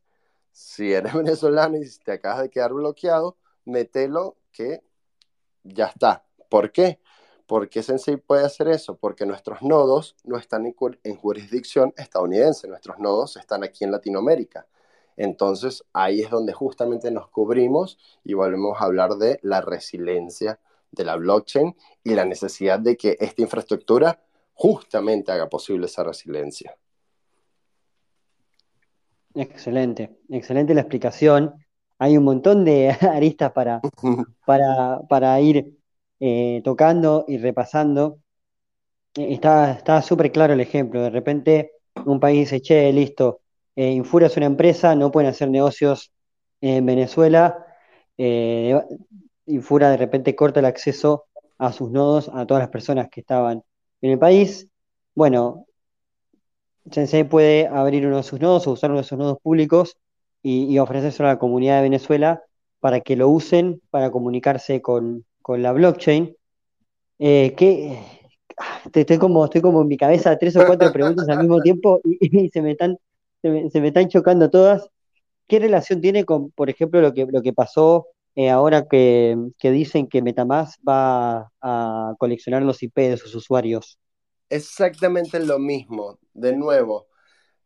Si 0.52 0.92
eres 0.92 1.14
venezolano 1.14 1.76
y 1.76 1.88
te 2.04 2.12
acabas 2.12 2.42
de 2.42 2.50
quedar 2.50 2.72
bloqueado, 2.72 3.36
mételo 3.64 4.36
que 4.52 4.82
ya 5.62 5.86
está. 5.86 6.24
¿Por 6.48 6.72
qué? 6.72 7.00
¿Por 7.46 7.68
qué 7.68 7.82
Sensei 7.82 8.16
puede 8.16 8.44
hacer 8.44 8.68
eso? 8.68 8.96
Porque 8.96 9.26
nuestros 9.26 9.62
nodos 9.62 10.16
no 10.24 10.36
están 10.38 10.66
en, 10.66 10.74
en 11.04 11.16
jurisdicción 11.16 11.92
estadounidense, 11.96 12.68
nuestros 12.68 12.98
nodos 12.98 13.36
están 13.36 13.62
aquí 13.64 13.84
en 13.84 13.92
Latinoamérica. 13.92 14.66
Entonces 15.16 15.84
ahí 15.92 16.22
es 16.22 16.30
donde 16.30 16.52
justamente 16.52 17.10
nos 17.10 17.28
cubrimos 17.28 17.98
y 18.24 18.34
volvemos 18.34 18.80
a 18.80 18.84
hablar 18.84 19.16
de 19.16 19.38
la 19.42 19.60
resiliencia 19.60 20.58
de 20.92 21.04
la 21.04 21.16
blockchain 21.16 21.76
y 22.02 22.14
la 22.14 22.24
necesidad 22.24 22.78
de 22.80 22.96
que 22.96 23.16
esta 23.20 23.42
infraestructura 23.42 24.20
justamente 24.54 25.32
haga 25.32 25.48
posible 25.48 25.86
esa 25.86 26.04
resiliencia. 26.04 26.76
Excelente, 29.34 30.18
excelente 30.28 30.74
la 30.74 30.80
explicación. 30.80 31.54
Hay 31.98 32.16
un 32.16 32.24
montón 32.24 32.64
de 32.64 32.90
aristas 33.00 33.52
para, 34.44 35.00
para, 35.08 35.40
ir 35.40 35.78
eh, 36.18 36.60
tocando 36.64 37.24
y 37.28 37.38
repasando. 37.38 38.18
Eh, 39.16 39.34
está 39.34 40.02
súper 40.02 40.32
claro 40.32 40.54
el 40.54 40.60
ejemplo. 40.60 41.02
De 41.02 41.10
repente 41.10 41.72
un 42.06 42.20
país 42.20 42.50
dice, 42.50 42.60
che, 42.60 42.92
listo, 42.92 43.40
eh, 43.82 43.92
Infura 43.92 44.26
es 44.26 44.36
una 44.36 44.46
empresa, 44.46 44.94
no 44.94 45.10
pueden 45.10 45.30
hacer 45.30 45.50
negocios 45.50 46.12
en 46.60 46.86
Venezuela. 46.86 47.66
Infura 49.46 49.90
de 49.90 49.96
repente 49.96 50.36
corta 50.36 50.60
el 50.60 50.66
acceso 50.66 51.24
a 51.58 51.72
sus 51.72 51.90
nodos 51.90 52.30
a 52.32 52.46
todas 52.46 52.62
las 52.62 52.70
personas 52.70 53.08
que 53.10 53.20
estaban 53.20 53.62
en 54.02 54.10
el 54.10 54.18
país, 54.18 54.68
bueno, 55.14 55.66
Sensei 56.90 57.24
puede 57.24 57.66
abrir 57.66 58.06
uno 58.06 58.18
de 58.18 58.22
sus 58.22 58.40
nodos 58.40 58.66
o 58.66 58.72
usar 58.72 58.90
uno 58.90 59.00
de 59.00 59.04
sus 59.04 59.18
nodos 59.18 59.38
públicos 59.42 59.98
y, 60.42 60.78
ofrecerse 60.78 61.22
a 61.22 61.26
la 61.26 61.38
comunidad 61.38 61.76
de 61.76 61.82
Venezuela 61.82 62.42
para 62.80 63.00
que 63.00 63.16
lo 63.16 63.28
usen 63.28 63.82
para 63.90 64.10
comunicarse 64.10 64.80
con, 64.80 65.26
la 65.46 65.72
blockchain. 65.72 66.34
Eh, 67.18 67.54
que, 67.56 67.98
estoy, 68.94 69.18
como, 69.18 69.44
estoy 69.44 69.60
como 69.60 69.82
en 69.82 69.88
mi 69.88 69.96
cabeza 69.96 70.38
tres 70.38 70.56
o 70.56 70.64
cuatro 70.64 70.90
preguntas 70.92 71.28
al 71.28 71.40
mismo 71.40 71.60
tiempo 71.60 72.00
y, 72.04 72.48
se, 72.48 72.62
me 72.62 72.70
están, 72.72 72.96
se, 73.42 73.80
me, 73.80 73.88
están 73.88 74.08
chocando 74.08 74.50
todas. 74.50 74.88
¿Qué 75.46 75.58
relación 75.58 76.00
tiene 76.00 76.24
con, 76.24 76.50
por 76.50 76.70
ejemplo, 76.70 77.00
lo 77.00 77.12
que, 77.12 77.26
lo 77.26 77.42
que 77.42 77.52
pasó 77.52 78.06
eh, 78.36 78.48
ahora 78.48 78.86
que, 78.86 79.36
dicen 79.60 80.08
que 80.08 80.22
Metamask 80.22 80.80
va 80.88 81.52
a 81.60 82.14
coleccionar 82.18 82.62
los 82.62 82.82
IP 82.82 82.96
de 82.96 83.16
sus 83.16 83.34
usuarios. 83.34 83.98
Exactamente 84.48 85.38
lo 85.40 85.58
mismo. 85.58 86.18
De 86.32 86.56
nuevo, 86.56 87.08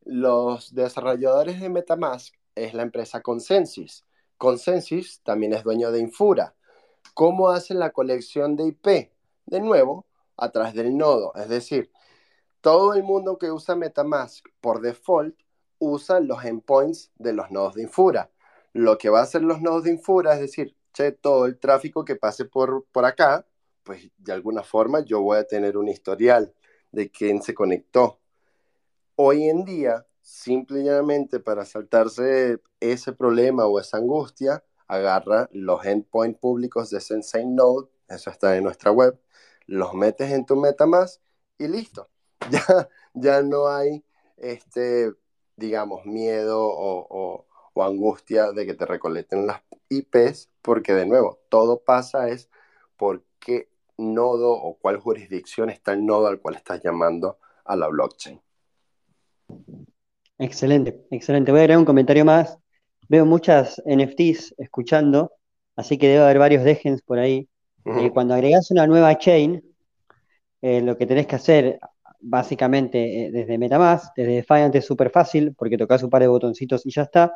los 0.04 0.74
desarrolladores 0.74 1.60
de 1.60 1.68
Metamask 1.68 2.34
es 2.54 2.74
la 2.74 2.82
empresa 2.82 3.20
Consensus. 3.20 4.04
Consensus 4.38 5.20
también 5.22 5.52
es 5.52 5.64
dueño 5.64 5.92
de 5.92 6.00
Infura. 6.00 6.54
¿Cómo 7.12 7.50
hacen 7.50 7.78
la 7.78 7.90
colección 7.90 8.56
de 8.56 8.68
IP? 8.68 9.12
De 9.46 9.60
nuevo, 9.60 10.06
a 10.36 10.50
través 10.50 10.74
del 10.74 10.96
nodo. 10.96 11.34
Es 11.36 11.48
decir, 11.48 11.90
todo 12.60 12.94
el 12.94 13.02
mundo 13.02 13.38
que 13.38 13.52
usa 13.52 13.76
Metamask 13.76 14.46
por 14.60 14.80
default 14.80 15.36
usa 15.84 16.20
los 16.20 16.44
endpoints 16.44 17.12
de 17.16 17.32
los 17.32 17.50
nodos 17.50 17.74
de 17.74 17.82
Infura. 17.82 18.30
Lo 18.72 18.98
que 18.98 19.10
va 19.10 19.20
a 19.20 19.22
hacer 19.24 19.42
los 19.42 19.60
nodos 19.60 19.84
de 19.84 19.90
Infura 19.90 20.34
es 20.34 20.40
decir, 20.40 20.76
che, 20.92 21.12
todo 21.12 21.46
el 21.46 21.58
tráfico 21.58 22.04
que 22.04 22.16
pase 22.16 22.44
por, 22.44 22.84
por 22.92 23.04
acá, 23.04 23.46
pues 23.82 24.10
de 24.18 24.32
alguna 24.32 24.62
forma 24.62 25.00
yo 25.00 25.20
voy 25.20 25.38
a 25.38 25.44
tener 25.44 25.76
un 25.76 25.88
historial 25.88 26.54
de 26.92 27.10
quién 27.10 27.42
se 27.42 27.54
conectó. 27.54 28.20
Hoy 29.16 29.48
en 29.48 29.64
día, 29.64 30.06
simplemente 30.22 31.40
para 31.40 31.64
saltarse 31.64 32.60
ese 32.80 33.12
problema 33.12 33.66
o 33.66 33.78
esa 33.78 33.98
angustia, 33.98 34.64
agarra 34.88 35.48
los 35.52 35.84
endpoints 35.84 36.38
públicos 36.38 36.90
de 36.90 37.00
Sensei 37.00 37.46
Node, 37.46 37.88
eso 38.08 38.30
está 38.30 38.56
en 38.56 38.64
nuestra 38.64 38.90
web, 38.90 39.18
los 39.66 39.94
metes 39.94 40.30
en 40.32 40.46
tu 40.46 40.56
MetaMask 40.56 41.20
y 41.58 41.68
listo. 41.68 42.08
Ya, 42.50 42.90
ya 43.14 43.42
no 43.42 43.68
hay, 43.68 44.04
este, 44.36 45.14
digamos, 45.56 46.04
miedo 46.06 46.60
o, 46.66 47.46
o 47.74 47.82
angustia 47.82 48.52
de 48.52 48.66
que 48.66 48.74
te 48.74 48.86
recolecten 48.86 49.46
las 49.46 49.60
IPs, 49.88 50.48
porque 50.62 50.94
de 50.94 51.06
nuevo, 51.06 51.40
todo 51.48 51.80
pasa 51.80 52.28
es 52.28 52.48
por 52.96 53.24
qué 53.40 53.68
nodo 53.98 54.52
o 54.52 54.78
cuál 54.78 54.98
jurisdicción 54.98 55.70
está 55.70 55.92
el 55.92 56.06
nodo 56.06 56.28
al 56.28 56.40
cual 56.40 56.54
estás 56.54 56.82
llamando 56.82 57.38
a 57.64 57.76
la 57.76 57.88
blockchain. 57.88 58.40
Excelente, 60.38 61.04
excelente. 61.10 61.52
Voy 61.52 61.60
a 61.60 61.62
agregar 61.62 61.78
un 61.78 61.84
comentario 61.84 62.24
más. 62.24 62.58
Veo 63.08 63.26
muchas 63.26 63.82
NFTs 63.84 64.54
escuchando, 64.58 65.32
así 65.76 65.98
que 65.98 66.08
debe 66.08 66.24
haber 66.24 66.38
varios 66.38 66.64
degens 66.64 67.02
por 67.02 67.18
ahí. 67.18 67.48
Eh, 67.84 68.10
cuando 68.12 68.34
agregas 68.34 68.70
una 68.70 68.86
nueva 68.86 69.16
chain, 69.18 69.62
eh, 70.62 70.80
lo 70.80 70.96
que 70.96 71.06
tenés 71.06 71.26
que 71.26 71.36
hacer, 71.36 71.78
básicamente, 72.24 73.26
eh, 73.26 73.30
desde 73.30 73.58
Metamask, 73.58 74.12
desde 74.16 74.32
Defiant 74.36 74.74
es 74.74 74.86
súper 74.86 75.10
fácil, 75.10 75.54
porque 75.56 75.78
tocas 75.78 76.02
un 76.02 76.10
par 76.10 76.22
de 76.22 76.28
botoncitos 76.28 76.86
y 76.86 76.90
ya 76.90 77.02
está. 77.02 77.32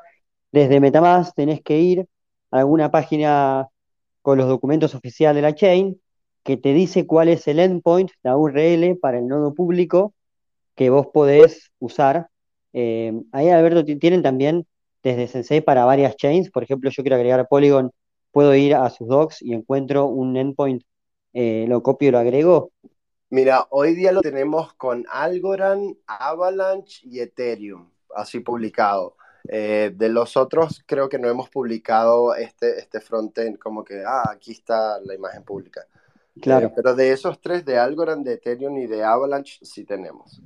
Desde 0.52 0.80
Metamask 0.80 1.34
tenés 1.34 1.62
que 1.62 1.78
ir 1.78 2.06
a 2.50 2.58
alguna 2.60 2.90
página 2.90 3.68
con 4.22 4.38
los 4.38 4.48
documentos 4.48 4.94
oficiales 4.94 5.36
de 5.36 5.42
la 5.42 5.54
chain 5.54 6.00
que 6.42 6.56
te 6.56 6.72
dice 6.72 7.06
cuál 7.06 7.28
es 7.28 7.46
el 7.48 7.60
endpoint, 7.60 8.10
la 8.22 8.36
URL 8.36 8.96
para 8.96 9.18
el 9.18 9.26
nodo 9.28 9.54
público 9.54 10.14
que 10.74 10.90
vos 10.90 11.08
podés 11.12 11.72
usar. 11.78 12.28
Eh, 12.72 13.12
ahí, 13.32 13.50
Alberto, 13.50 13.84
tienen 13.84 14.22
también 14.22 14.66
desde 15.02 15.26
Sensei 15.28 15.60
para 15.60 15.84
varias 15.84 16.16
chains. 16.16 16.50
Por 16.50 16.62
ejemplo, 16.62 16.90
yo 16.90 17.02
quiero 17.02 17.16
agregar 17.16 17.48
Polygon, 17.48 17.90
puedo 18.32 18.54
ir 18.54 18.74
a 18.74 18.88
sus 18.90 19.08
docs 19.08 19.42
y 19.42 19.54
encuentro 19.54 20.06
un 20.06 20.36
endpoint, 20.36 20.82
eh, 21.32 21.66
lo 21.68 21.82
copio 21.82 22.08
y 22.08 22.12
lo 22.12 22.18
agrego. 22.18 22.72
Mira, 23.30 23.66
hoy 23.70 23.94
día 23.94 24.10
lo 24.10 24.22
tenemos 24.22 24.72
con 24.74 25.04
Algorand, 25.10 25.96
Avalanche 26.06 27.06
y 27.06 27.20
Ethereum, 27.20 27.90
así 28.14 28.40
publicado. 28.40 29.16
Eh, 29.46 29.92
de 29.94 30.08
los 30.08 30.36
otros, 30.38 30.82
creo 30.86 31.10
que 31.10 31.18
no 31.18 31.28
hemos 31.28 31.50
publicado 31.50 32.34
este, 32.34 32.78
este 32.78 33.00
frontend 33.00 33.58
como 33.58 33.84
que, 33.84 34.02
ah, 34.06 34.30
aquí 34.32 34.52
está 34.52 34.98
la 35.00 35.14
imagen 35.14 35.42
pública. 35.42 35.86
Claro. 36.40 36.72
pero 36.74 36.94
de 36.94 37.10
esos 37.10 37.40
tres, 37.40 37.64
de 37.64 37.76
Algorand, 37.78 38.24
de 38.24 38.34
Ethereum 38.34 38.78
y 38.78 38.86
de 38.86 39.02
Avalanche, 39.04 39.58
sí 39.62 39.84
tenemos. 39.84 40.40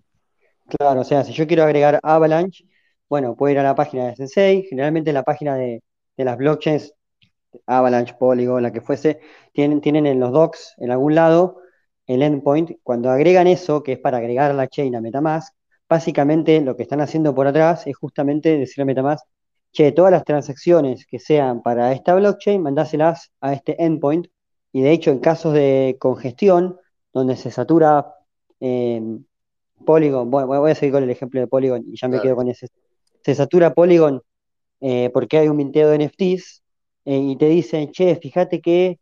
Claro, 0.67 1.03
o 1.03 1.05
sea, 1.05 1.23
si 1.23 1.33
yo 1.33 1.47
quiero 1.47 1.63
agregar 1.65 2.01
Avalanche, 2.03 2.65
bueno, 3.09 3.37
puedo 3.37 3.53
ir 3.53 3.59
a 3.59 3.63
la 3.63 3.75
página 3.75 4.07
de 4.07 4.17
Sensei, 4.17 4.63
generalmente 4.63 5.13
la 5.13 5.23
página 5.23 5.55
de, 5.55 5.83
las 6.17 6.37
blockchains, 6.37 6.95
Avalanche, 7.67 8.15
Polygon, 8.19 8.63
la 8.63 8.73
que 8.73 8.81
fuese, 8.81 9.21
tienen, 9.53 9.81
tienen 9.81 10.07
en 10.07 10.19
los 10.19 10.33
docs, 10.33 10.75
en 10.79 10.91
algún 10.91 11.15
lado, 11.15 11.62
el 12.07 12.23
endpoint. 12.23 12.73
Cuando 12.83 13.11
agregan 13.11 13.47
eso, 13.47 13.83
que 13.83 13.93
es 13.93 13.99
para 13.99 14.19
agregar 14.19 14.55
la 14.55 14.69
chain 14.69 14.95
a 14.97 15.01
Metamask, 15.01 15.55
básicamente 15.89 16.61
lo 16.61 16.77
que 16.77 16.83
están 16.83 17.01
haciendo 17.01 17.35
por 17.35 17.47
atrás 17.47 17.87
es 17.87 17.97
justamente 17.97 18.57
decirle 18.59 18.83
a 18.83 18.87
Metamask, 18.87 19.27
che, 19.73 19.93
todas 19.93 20.13
las 20.13 20.25
transacciones 20.25 21.07
que 21.07 21.19
sean 21.19 21.63
para 21.63 21.93
esta 21.93 22.15
blockchain, 22.15 22.63
mandáselas 22.63 23.33
a 23.41 23.53
este 23.53 23.83
endpoint. 23.83 24.27
Y 24.73 24.83
de 24.83 24.93
hecho, 24.93 25.11
en 25.11 25.19
casos 25.19 25.55
de 25.55 25.97
congestión, 25.99 26.79
donde 27.13 27.37
se 27.37 27.51
satura 27.51 28.15
eh, 28.61 29.03
Polygon, 29.85 30.31
bueno, 30.31 30.47
voy 30.47 30.71
a 30.71 30.75
seguir 30.75 30.93
con 30.93 31.03
el 31.03 31.11
ejemplo 31.11 31.41
de 31.41 31.47
Polygon 31.47 31.85
y 31.87 31.97
ya 31.97 32.09
me 32.09 32.21
quedo 32.21 32.37
con 32.37 32.49
ese. 32.49 32.69
Se 33.23 33.35
satura 33.35 33.75
Polygon 33.75 34.23
eh, 34.81 35.11
porque 35.13 35.39
hay 35.39 35.49
un 35.49 35.57
minteo 35.57 35.91
de 35.91 36.07
NFTs 36.07 36.63
eh, 37.05 37.17
y 37.17 37.37
te 37.37 37.47
dicen, 37.47 37.91
che, 37.93 38.17
fíjate 38.17 38.61
que 38.61 38.99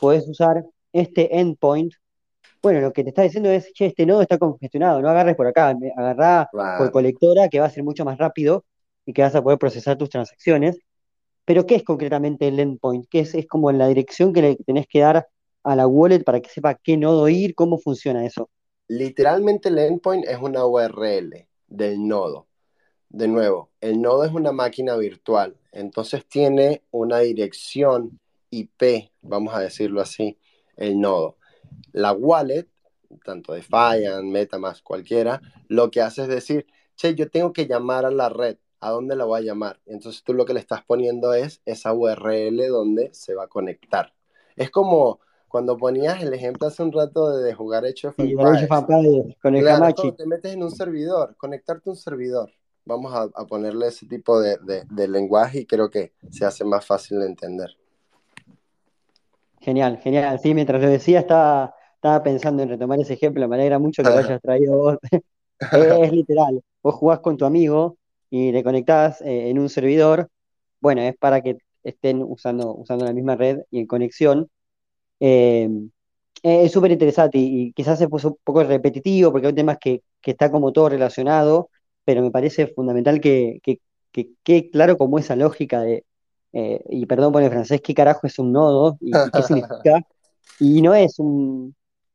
podés 0.00 0.28
usar 0.28 0.64
este 0.92 1.38
endpoint. 1.38 1.92
Bueno, 2.62 2.80
lo 2.80 2.92
que 2.92 3.04
te 3.04 3.10
está 3.10 3.22
diciendo 3.22 3.50
es, 3.50 3.72
che, 3.72 3.86
este 3.86 4.04
nodo 4.04 4.22
está 4.22 4.38
congestionado, 4.38 5.00
no 5.00 5.08
agarres 5.08 5.36
por 5.36 5.46
acá, 5.46 5.74
agarrá 5.96 6.48
por 6.78 6.90
colectora 6.90 7.48
que 7.48 7.60
va 7.60 7.66
a 7.66 7.70
ser 7.70 7.84
mucho 7.84 8.04
más 8.04 8.18
rápido 8.18 8.64
y 9.06 9.12
que 9.12 9.22
vas 9.22 9.34
a 9.34 9.42
poder 9.42 9.58
procesar 9.58 9.96
tus 9.96 10.10
transacciones. 10.10 10.78
Pero, 11.44 11.64
¿qué 11.66 11.76
es 11.76 11.84
concretamente 11.84 12.48
el 12.48 12.60
endpoint? 12.60 13.06
¿Qué 13.08 13.20
es? 13.20 13.34
Es 13.34 13.46
como 13.46 13.72
la 13.72 13.86
dirección 13.88 14.32
que 14.32 14.42
le 14.42 14.56
tenés 14.56 14.86
que 14.86 15.00
dar 15.00 15.28
a 15.62 15.76
la 15.76 15.86
wallet 15.86 16.24
para 16.24 16.40
que 16.40 16.50
sepa 16.50 16.74
qué 16.74 16.96
nodo 16.96 17.28
ir, 17.28 17.54
cómo 17.54 17.78
funciona 17.78 18.26
eso. 18.26 18.50
Literalmente 18.88 19.68
el 19.68 19.78
endpoint 19.78 20.26
es 20.26 20.38
una 20.38 20.66
URL 20.66 21.46
del 21.68 22.06
nodo. 22.06 22.48
De 23.08 23.28
nuevo, 23.28 23.70
el 23.80 24.02
nodo 24.02 24.24
es 24.24 24.32
una 24.32 24.52
máquina 24.52 24.94
virtual, 24.96 25.56
entonces 25.72 26.26
tiene 26.26 26.82
una 26.90 27.20
dirección 27.20 28.20
IP, 28.50 29.10
vamos 29.22 29.54
a 29.54 29.60
decirlo 29.60 30.02
así, 30.02 30.36
el 30.76 31.00
nodo. 31.00 31.37
La 31.92 32.12
wallet, 32.12 32.68
tanto 33.24 33.52
de 33.52 33.58
Defiant, 33.58 34.24
MetaMask, 34.24 34.82
cualquiera, 34.82 35.40
lo 35.68 35.90
que 35.90 36.02
hace 36.02 36.22
es 36.22 36.28
decir, 36.28 36.66
che, 36.96 37.14
yo 37.14 37.30
tengo 37.30 37.52
que 37.52 37.66
llamar 37.66 38.04
a 38.04 38.10
la 38.10 38.28
red, 38.28 38.58
¿a 38.80 38.90
dónde 38.90 39.16
la 39.16 39.24
voy 39.24 39.40
a 39.40 39.44
llamar? 39.44 39.80
Entonces 39.86 40.22
tú 40.22 40.34
lo 40.34 40.44
que 40.44 40.54
le 40.54 40.60
estás 40.60 40.84
poniendo 40.84 41.34
es 41.34 41.62
esa 41.64 41.92
URL 41.92 42.68
donde 42.68 43.10
se 43.12 43.34
va 43.34 43.44
a 43.44 43.48
conectar. 43.48 44.12
Es 44.56 44.70
como 44.70 45.20
cuando 45.48 45.76
ponías 45.76 46.22
el 46.22 46.32
ejemplo 46.34 46.68
hace 46.68 46.82
un 46.82 46.92
rato 46.92 47.36
de, 47.36 47.54
jugar 47.54 47.86
hecho 47.86 48.12
con 48.14 49.56
el 49.56 49.62
claro, 49.62 49.94
te 49.94 50.26
metes 50.26 50.52
en 50.52 50.62
un 50.62 50.70
servidor, 50.70 51.34
conectarte 51.36 51.88
a 51.88 51.92
un 51.92 51.96
servidor. 51.96 52.52
Vamos 52.84 53.12
a, 53.14 53.46
ponerle 53.46 53.88
ese 53.88 54.06
tipo 54.06 54.40
de, 54.40 54.58
lenguaje 55.08 55.60
y 55.60 55.66
creo 55.66 55.90
que 55.90 56.12
se 56.30 56.44
hace 56.44 56.64
más 56.64 56.86
fácil 56.86 57.18
de 57.20 57.26
entender. 57.26 57.76
Genial, 59.60 59.98
genial. 59.98 60.38
Sí, 60.40 60.54
mientras 60.54 60.80
lo 60.80 60.88
decía 60.88 61.20
estaba, 61.20 61.74
pensando 62.22 62.62
en 62.62 62.68
retomar 62.68 63.00
ese 63.00 63.14
ejemplo. 63.14 63.46
Me 63.48 63.56
alegra 63.56 63.78
mucho 63.78 64.02
que 64.02 64.10
lo 64.10 64.16
hayas 64.16 64.40
traído 64.40 64.76
vos. 64.76 64.98
es, 65.72 66.12
literal. 66.12 66.62
Vos 66.82 66.94
jugás 66.94 67.20
con 67.20 67.36
tu 67.36 67.44
amigo 67.44 67.96
y 68.30 68.52
le 68.52 68.62
conectás 68.62 69.20
eh, 69.22 69.50
en 69.50 69.58
un 69.58 69.68
servidor. 69.68 70.28
Bueno, 70.80 71.02
es 71.02 71.16
para 71.16 71.40
que 71.40 71.58
estén 71.82 72.22
usando, 72.22 72.74
usando 72.74 73.04
la 73.04 73.12
misma 73.12 73.36
red 73.36 73.60
y 73.70 73.80
en 73.80 73.86
conexión 73.86 74.48
eh, 75.20 75.68
es 76.42 76.70
súper 76.72 76.92
interesante 76.92 77.38
y, 77.38 77.72
quizás 77.72 77.98
se 77.98 78.08
puso 78.08 78.28
un 78.28 78.36
poco 78.44 78.62
repetitivo 78.62 79.32
porque 79.32 79.48
hay 79.48 79.54
temas 79.54 79.78
que, 79.78 80.02
que 80.20 80.32
está 80.32 80.50
como 80.50 80.72
todo 80.72 80.88
relacionado, 80.90 81.70
pero 82.04 82.22
me 82.22 82.30
parece 82.30 82.68
fundamental 82.68 83.20
que 83.20 83.60
quede 84.42 84.70
claro 84.70 84.96
como 84.96 85.18
esa 85.18 85.36
lógica 85.36 85.82
de, 85.82 86.04
eh, 86.52 86.82
y 86.88 87.06
perdón 87.06 87.32
por 87.32 87.42
el 87.42 87.50
francés, 87.50 87.80
qué 87.82 87.94
carajo 87.94 88.26
es 88.26 88.38
un 88.38 88.52
nodo 88.52 88.96
y, 89.00 89.10
qué 89.10 89.42
significa. 89.46 90.02
Y 90.60 90.82
no 90.82 90.94
es 90.94 91.18
un 91.18 91.74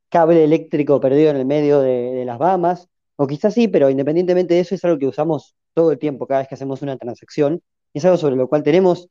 cable 0.10 0.44
eléctrico 0.44 1.00
perdido 1.00 1.32
en 1.32 1.38
el 1.38 1.46
medio 1.46 1.82
de, 1.82 2.24
las 2.26 2.38
Bahamas, 2.38 2.88
o 3.16 3.28
quizás 3.28 3.54
sí, 3.54 3.68
pero 3.68 3.90
independientemente 3.90 4.54
de 4.54 4.62
eso 4.62 4.76
es 4.76 4.84
algo 4.86 5.00
que 5.00 5.08
usamos 5.08 5.56
todo 5.74 5.92
el 5.92 6.00
tiempo 6.00 6.28
cada 6.28 6.42
vez 6.42 6.48
que 6.48 6.56
hacemos 6.56 6.82
una 6.82 6.98
transacción, 6.98 7.62
es 7.94 8.06
algo 8.06 8.18
sobre 8.18 8.36
lo 8.36 8.48
cual 8.48 8.64
tenemos 8.64 9.08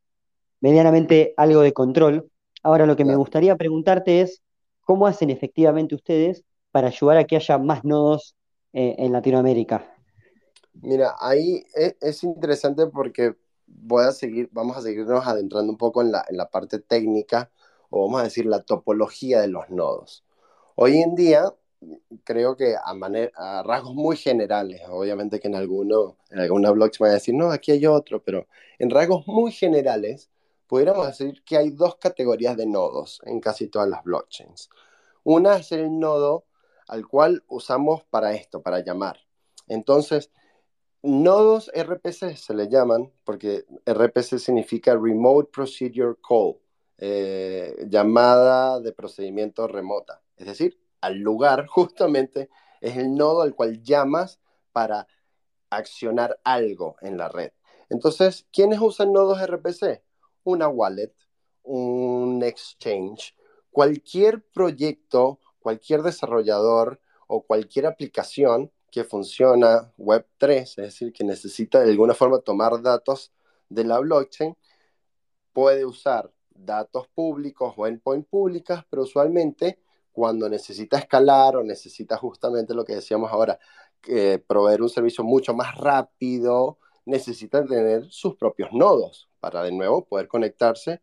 medianamente 0.61 1.35
algo 1.37 1.61
de 1.61 1.73
control, 1.73 2.31
Ahora 2.63 2.87
lo 2.87 2.97
que 2.97 3.05
me 3.05 3.17
gustaría 3.17 3.57
preguntarte 3.57 4.21
es, 4.21 4.41
¿cómo 4.83 5.07
hacen 5.07 5.31
efectivamente 5.31 5.95
ustedes 5.95 6.45
para 6.71 6.89
ayudar 6.89 7.17
a 7.17 7.25
que 7.25 7.37
haya 7.37 7.59
más 7.59 7.85
nodos 7.85 8.37
eh, 8.73 8.95
en 8.99 9.13
Latinoamérica? 9.13 9.97
Mira, 10.75 11.15
ahí 11.19 11.65
e, 11.75 11.97
es, 12.01 12.23
interesante 12.23 12.87
porque 12.87 13.35
voy 13.81 14.05
a 14.05 14.13
seguir, 14.13 14.49
vamos 14.53 14.77
a 14.77 14.83
seguirnos 14.83 15.27
adentrando 15.27 15.71
un 15.73 15.79
poco 15.79 16.03
en 16.03 16.13
la, 16.13 16.25
en 16.29 16.37
la 16.37 16.51
parte 16.51 16.79
técnica 16.79 17.51
o 17.91 18.07
vamos 18.07 18.21
a 18.21 18.25
decir 18.25 18.47
la 18.47 18.63
topología 18.63 19.41
de 19.41 19.49
los 19.49 19.69
nodos. 19.71 20.25
Hoy 20.75 20.99
en 20.99 21.15
día, 21.15 21.53
creo 22.25 22.57
que 22.57 22.75
a, 22.77 22.95
a 23.37 23.63
rasgos 23.63 23.95
muy 23.95 24.17
generales, 24.17 24.83
obviamente 24.89 25.41
que 25.41 25.49
en, 25.49 25.57
alguno, 25.57 26.17
en 26.31 26.41
alguna 26.41 26.71
blockchain 26.71 27.07
va 27.07 27.11
a 27.11 27.15
decir, 27.15 27.35
no, 27.35 27.51
aquí 27.51 27.73
hay 27.73 27.87
otro, 27.87 28.23
pero 28.23 28.47
en 28.79 28.91
rasgos 28.91 29.27
muy 29.27 29.53
generales, 29.53 30.31
pudiéramos 30.67 31.07
decir 31.07 31.43
que 31.45 31.59
hay 31.59 31.71
dos 31.71 31.97
categorías 31.97 32.57
de 32.57 32.67
nodos 32.67 33.21
en 33.25 33.41
casi 33.41 33.69
todas 33.69 33.89
las 33.89 34.03
blockchains. 34.05 34.71
Una 35.25 35.57
es 35.57 35.71
el 35.73 35.99
nodo 35.99 36.47
al 36.89 37.07
cual 37.07 37.45
usamos 37.49 38.05
para 38.05 38.33
esto, 38.33 38.63
para 38.63 38.81
llamar. 38.81 39.19
Entonces, 39.69 40.31
nodos 41.03 41.71
RPC 41.75 42.37
se 42.37 42.55
le 42.55 42.69
llaman, 42.69 43.13
porque 43.25 43.65
RPC 43.87 44.39
significa 44.39 44.95
Remote 44.95 45.51
Procedure 45.53 46.17
Call, 46.27 46.57
eh, 46.99 47.87
llamada 47.89 48.81
de 48.81 48.93
procedimiento 48.93 49.67
remota. 49.67 50.23
Es 50.37 50.47
decir, 50.47 50.79
al 51.01 51.19
lugar 51.19 51.67
justamente 51.69 52.51
es 52.81 52.97
el 52.97 53.15
nodo 53.15 53.43
al 53.43 53.55
cual 53.55 53.83
llamas 53.83 54.41
para 54.73 55.07
accionar 55.71 56.39
algo 56.45 56.97
en 57.01 57.17
la 57.17 57.29
red. 57.29 57.53
Entonces, 57.89 58.47
¿quiénes 58.53 58.81
usan 58.81 59.13
nodos 59.13 59.41
RPC? 59.41 60.03
Una 60.45 60.69
wallet, 60.69 61.13
un 61.63 62.43
exchange, 62.43 63.35
cualquier 63.71 64.43
proyecto, 64.43 65.39
cualquier 65.61 66.03
desarrollador 66.03 67.01
o 67.27 67.43
cualquier 67.43 67.87
aplicación 67.87 68.73
que 68.93 69.05
funciona 69.05 69.91
Web3, 69.99 70.61
es 70.61 70.77
decir, 70.77 71.13
que 71.13 71.25
necesita 71.25 71.81
de 71.81 71.91
alguna 71.91 72.13
forma 72.13 72.39
tomar 72.41 72.81
datos 72.83 73.33
de 73.71 73.85
la 73.85 73.99
blockchain, 73.99 74.55
puede 75.55 75.87
usar 75.87 76.31
datos 76.51 77.09
públicos 77.09 77.73
o 77.77 77.87
endpoint 77.87 78.29
públicas, 78.29 78.85
pero 78.91 79.03
usualmente 79.03 79.81
cuando 80.13 80.47
necesita 80.47 80.99
escalar 80.99 81.57
o 81.57 81.65
necesita 81.65 82.19
justamente 82.19 82.75
lo 82.75 82.85
que 82.85 82.97
decíamos 82.97 83.33
ahora, 83.33 83.59
proveer 84.47 84.83
un 84.83 84.91
servicio 84.91 85.25
mucho 85.25 85.55
más 85.55 85.75
rápido, 85.77 86.79
necesita 87.07 87.65
tener 87.65 88.05
sus 88.11 88.37
propios 88.37 88.73
nodos 88.73 89.31
para 89.41 89.63
de 89.63 89.73
nuevo 89.73 90.05
poder 90.05 90.29
conectarse 90.29 91.01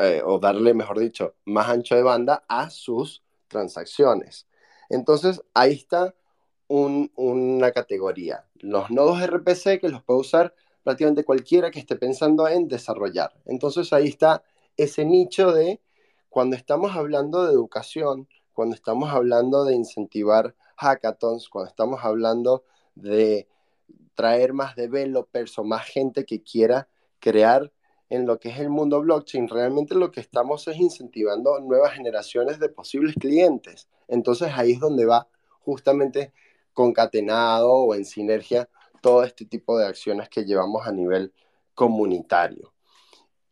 eh, 0.00 0.22
o 0.24 0.38
darle, 0.38 0.72
mejor 0.72 0.98
dicho, 0.98 1.34
más 1.44 1.68
ancho 1.68 1.94
de 1.94 2.02
banda 2.02 2.44
a 2.48 2.70
sus 2.70 3.22
transacciones. 3.48 4.46
Entonces, 4.88 5.42
ahí 5.52 5.74
está 5.74 6.14
una 6.68 7.70
categoría. 7.72 8.44
Los 8.56 8.90
nodos 8.90 9.20
RPC 9.24 9.80
que 9.80 9.88
los 9.88 10.02
puede 10.02 10.20
usar 10.20 10.54
prácticamente 10.82 11.24
cualquiera 11.24 11.70
que 11.70 11.80
esté 11.80 11.96
pensando 11.96 12.48
en 12.48 12.68
desarrollar. 12.68 13.32
Entonces, 13.44 13.92
ahí 13.92 14.08
está 14.08 14.42
ese 14.76 15.04
nicho 15.04 15.52
de 15.52 15.80
cuando 16.28 16.56
estamos 16.56 16.94
hablando 16.94 17.44
de 17.44 17.52
educación, 17.52 18.28
cuando 18.52 18.74
estamos 18.74 19.10
hablando 19.10 19.64
de 19.64 19.74
incentivar 19.74 20.54
hackathons, 20.76 21.48
cuando 21.48 21.68
estamos 21.68 22.04
hablando 22.04 22.64
de 22.94 23.48
traer 24.14 24.52
más 24.52 24.76
developers 24.76 25.58
o 25.58 25.64
más 25.64 25.86
gente 25.86 26.24
que 26.24 26.42
quiera 26.42 26.88
crear 27.20 27.72
en 28.08 28.26
lo 28.26 28.38
que 28.38 28.50
es 28.50 28.58
el 28.58 28.70
mundo 28.70 29.00
blockchain, 29.00 29.48
realmente 29.48 29.94
lo 29.94 30.10
que 30.10 30.20
estamos 30.20 30.68
es 30.68 30.76
incentivando 30.76 31.58
nuevas 31.60 31.94
generaciones 31.94 32.58
de 32.58 32.68
posibles 32.68 33.14
clientes. 33.18 33.88
Entonces 34.06 34.52
ahí 34.54 34.72
es 34.72 34.80
donde 34.80 35.06
va 35.06 35.28
justamente 35.60 36.32
concatenado 36.76 37.72
o 37.72 37.94
en 37.94 38.04
sinergia 38.04 38.68
todo 39.00 39.24
este 39.24 39.46
tipo 39.46 39.78
de 39.78 39.86
acciones 39.86 40.28
que 40.28 40.44
llevamos 40.44 40.86
a 40.86 40.92
nivel 40.92 41.32
comunitario. 41.74 42.74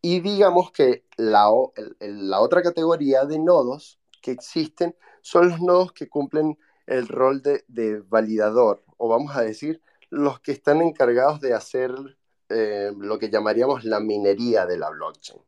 Y 0.01 0.21
digamos 0.21 0.71
que 0.71 1.05
la, 1.17 1.51
la 1.99 2.41
otra 2.41 2.63
categoría 2.63 3.25
de 3.25 3.39
nodos 3.39 3.99
que 4.21 4.31
existen 4.31 4.95
son 5.23 5.49
los 5.49 5.61
nodos 5.61 5.93
que 5.93 6.09
cumplen 6.09 6.59
el 6.87 7.09
rol 7.09 7.41
de, 7.43 8.03
validador, 8.09 8.85
o 8.99 9.09
vamos 9.09 9.35
a 9.35 9.41
decir, 9.41 9.81
los 10.11 10.41
que 10.41 10.53
están 10.53 10.83
encargados 10.83 11.41
de 11.41 11.55
hacer 11.55 11.93
eh, 12.51 12.93
lo 12.99 13.19
que 13.19 13.31
llamaríamos 13.31 13.85
la 13.85 14.01
minería 14.01 14.67
de 14.67 14.77
la 14.77 14.91
blockchain. 14.91 15.41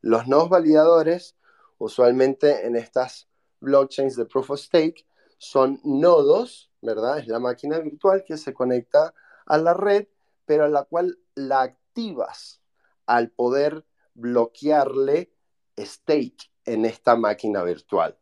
Los 0.00 0.26
nodos 0.26 0.48
validadores, 0.48 1.36
usualmente 1.78 2.66
en 2.66 2.74
estas 2.74 3.28
blockchains 3.60 4.16
de 4.16 4.24
proof 4.24 4.50
of 4.50 4.60
stake, 4.60 5.06
son 5.42 5.80
nodos, 5.82 6.70
¿verdad? 6.82 7.18
Es 7.18 7.26
la 7.26 7.40
máquina 7.40 7.80
virtual 7.80 8.22
que 8.24 8.36
se 8.36 8.54
conecta 8.54 9.12
a 9.44 9.58
la 9.58 9.74
red, 9.74 10.06
pero 10.44 10.66
a 10.66 10.68
la 10.68 10.84
cual 10.84 11.18
la 11.34 11.62
activas 11.62 12.62
al 13.06 13.32
poder 13.32 13.84
bloquearle 14.14 15.32
stake 15.76 16.52
en 16.64 16.84
esta 16.84 17.16
máquina 17.16 17.64
virtual. 17.64 18.16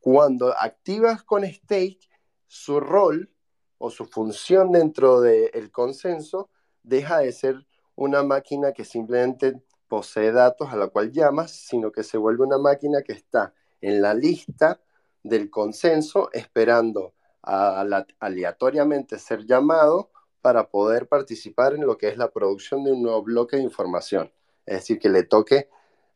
Cuando 0.00 0.58
activas 0.58 1.22
con 1.22 1.44
stake, 1.44 2.00
su 2.48 2.80
rol 2.80 3.30
o 3.78 3.88
su 3.88 4.04
función 4.04 4.72
dentro 4.72 5.20
del 5.20 5.70
consenso 5.70 6.50
deja 6.82 7.18
de 7.18 7.30
ser 7.30 7.64
una 7.94 8.24
máquina 8.24 8.72
que 8.72 8.84
simplemente 8.84 9.62
posee 9.86 10.32
datos 10.32 10.72
a 10.72 10.76
la 10.76 10.88
cual 10.88 11.12
llamas, 11.12 11.52
sino 11.52 11.92
que 11.92 12.02
se 12.02 12.18
vuelve 12.18 12.42
una 12.42 12.58
máquina 12.58 13.02
que 13.02 13.12
está 13.12 13.54
en 13.80 14.02
la 14.02 14.14
lista 14.14 14.80
del 15.28 15.50
consenso 15.50 16.30
esperando 16.32 17.14
aleatoriamente 17.42 19.18
ser 19.18 19.44
llamado 19.44 20.10
para 20.40 20.68
poder 20.68 21.08
participar 21.08 21.74
en 21.74 21.86
lo 21.86 21.96
que 21.98 22.08
es 22.08 22.16
la 22.16 22.30
producción 22.30 22.84
de 22.84 22.92
un 22.92 23.02
nuevo 23.02 23.22
bloque 23.22 23.56
de 23.56 23.62
información. 23.62 24.32
Es 24.64 24.76
decir, 24.76 24.98
que 24.98 25.08
le 25.08 25.24
toque 25.24 25.68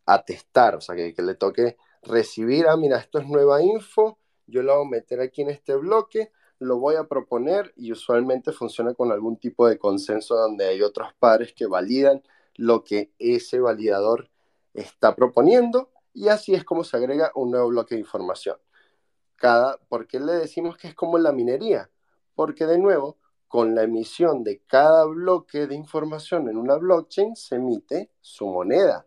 atestar, 0.07 0.77
o 0.77 0.81
sea, 0.81 0.95
que, 0.95 1.15
le 1.17 1.35
toque 1.35 1.77
recibir, 2.03 2.67
ah, 2.69 2.77
mira, 2.77 2.99
esto 2.99 3.19
es 3.19 3.27
nueva 3.27 3.63
info, 3.63 4.19
yo 4.47 4.63
lo 4.63 4.77
voy 4.77 4.87
a 4.87 4.91
meter 4.91 5.21
aquí 5.21 5.43
en 5.43 5.51
este 5.51 5.75
bloque, 5.77 6.33
lo 6.59 6.79
voy 6.79 6.97
a 6.97 7.05
proponer 7.05 7.73
y 7.77 7.93
usualmente 7.93 8.53
funciona 8.53 8.95
con 8.95 9.13
algún 9.13 9.37
tipo 9.37 9.67
de 9.69 9.79
consenso 9.79 10.37
donde 10.37 10.67
hay 10.67 10.83
otros 10.83 11.13
pares 11.19 11.53
que 11.53 11.67
validan 11.67 12.23
lo 12.57 12.85
que 12.85 13.13
ese 13.19 13.61
validador 13.61 14.29
está 14.75 15.15
proponiendo 15.15 15.91
y 16.13 16.29
así 16.29 16.55
es 16.55 16.65
como 16.65 16.85
se 16.85 16.97
agrega 16.97 17.33
un 17.35 17.51
nuevo 17.51 17.69
bloque 17.69 17.95
de 17.95 18.01
información. 18.01 18.57
Cada, 19.41 19.79
¿Por 19.89 20.07
qué 20.07 20.21
le 20.21 20.33
decimos 20.35 20.77
que 20.77 20.89
es 20.89 20.95
como 20.95 21.17
la 21.17 21.33
minería? 21.33 21.89
Porque 22.35 22.67
de 22.67 22.79
nuevo, 22.79 23.17
con 23.49 23.75
la 23.75 23.85
emisión 23.85 24.45
de 24.45 24.61
cada 24.67 25.07
bloque 25.07 25.67
de 25.67 25.75
información 25.75 26.51
en 26.51 26.59
una 26.59 26.77
blockchain 26.77 27.35
se 27.35 27.55
emite 27.55 28.11
su 28.21 28.47
moneda. 28.47 29.07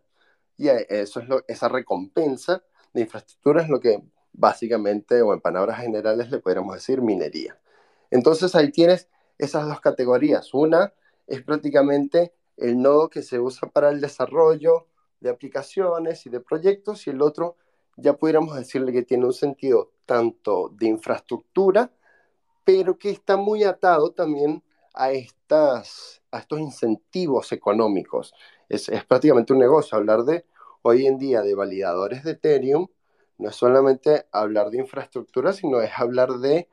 Y 0.56 0.68
eso 0.68 1.20
es 1.20 1.28
lo, 1.28 1.44
esa 1.46 1.68
recompensa 1.68 2.64
de 2.92 3.02
infraestructura 3.02 3.62
es 3.62 3.68
lo 3.68 3.78
que 3.78 4.02
básicamente, 4.32 5.22
o 5.22 5.32
en 5.32 5.40
palabras 5.40 5.78
generales, 5.80 6.32
le 6.32 6.40
podríamos 6.40 6.74
decir 6.74 7.00
minería. 7.00 7.56
Entonces 8.10 8.56
ahí 8.56 8.72
tienes 8.72 9.08
esas 9.38 9.68
dos 9.68 9.80
categorías. 9.80 10.52
Una 10.52 10.92
es 11.28 11.42
prácticamente 11.42 12.34
el 12.56 12.82
nodo 12.82 13.08
que 13.08 13.22
se 13.22 13.38
usa 13.38 13.70
para 13.70 13.90
el 13.90 14.00
desarrollo 14.00 14.88
de 15.20 15.30
aplicaciones 15.30 16.26
y 16.26 16.30
de 16.30 16.40
proyectos 16.40 17.06
y 17.06 17.10
el 17.10 17.22
otro 17.22 17.56
ya 17.96 18.14
pudiéramos 18.16 18.56
decirle 18.56 18.92
que 18.92 19.02
tiene 19.02 19.26
un 19.26 19.32
sentido 19.32 19.92
tanto 20.06 20.70
de 20.70 20.86
infraestructura, 20.86 21.90
pero 22.64 22.98
que 22.98 23.10
está 23.10 23.36
muy 23.36 23.64
atado 23.64 24.12
también 24.12 24.62
a, 24.94 25.12
estas, 25.12 26.22
a 26.30 26.38
estos 26.38 26.60
incentivos 26.60 27.52
económicos. 27.52 28.34
Es, 28.68 28.88
es 28.88 29.04
prácticamente 29.04 29.52
un 29.52 29.58
negocio 29.58 29.98
hablar 29.98 30.24
de 30.24 30.44
hoy 30.82 31.06
en 31.06 31.18
día 31.18 31.42
de 31.42 31.54
validadores 31.54 32.24
de 32.24 32.32
Ethereum 32.32 32.88
no 33.38 33.48
es 33.48 33.56
solamente 33.56 34.26
hablar 34.32 34.70
de 34.70 34.78
infraestructura, 34.78 35.52
sino 35.52 35.80
es 35.80 35.90
hablar 35.96 36.30
de 36.34 36.68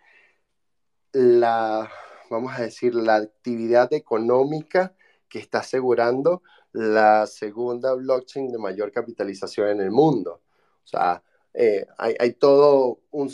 la, 1.11 1.89
vamos 2.30 2.53
a 2.53 2.61
decir, 2.61 2.93
la 2.93 3.15
actividad 3.15 3.91
económica 3.93 4.95
que 5.28 5.39
está 5.39 5.59
asegurando 5.59 6.43
la 6.72 7.26
segunda 7.28 7.93
blockchain 7.93 8.51
de 8.51 8.57
mayor 8.57 8.91
capitalización 8.91 9.69
en 9.69 9.82
el 9.82 9.91
mundo. 9.91 10.41
O 10.84 10.88
sea, 10.88 11.23
eh, 11.53 11.86
hay, 11.97 12.15
hay, 12.19 12.34
todo 12.34 12.99
un, 13.11 13.32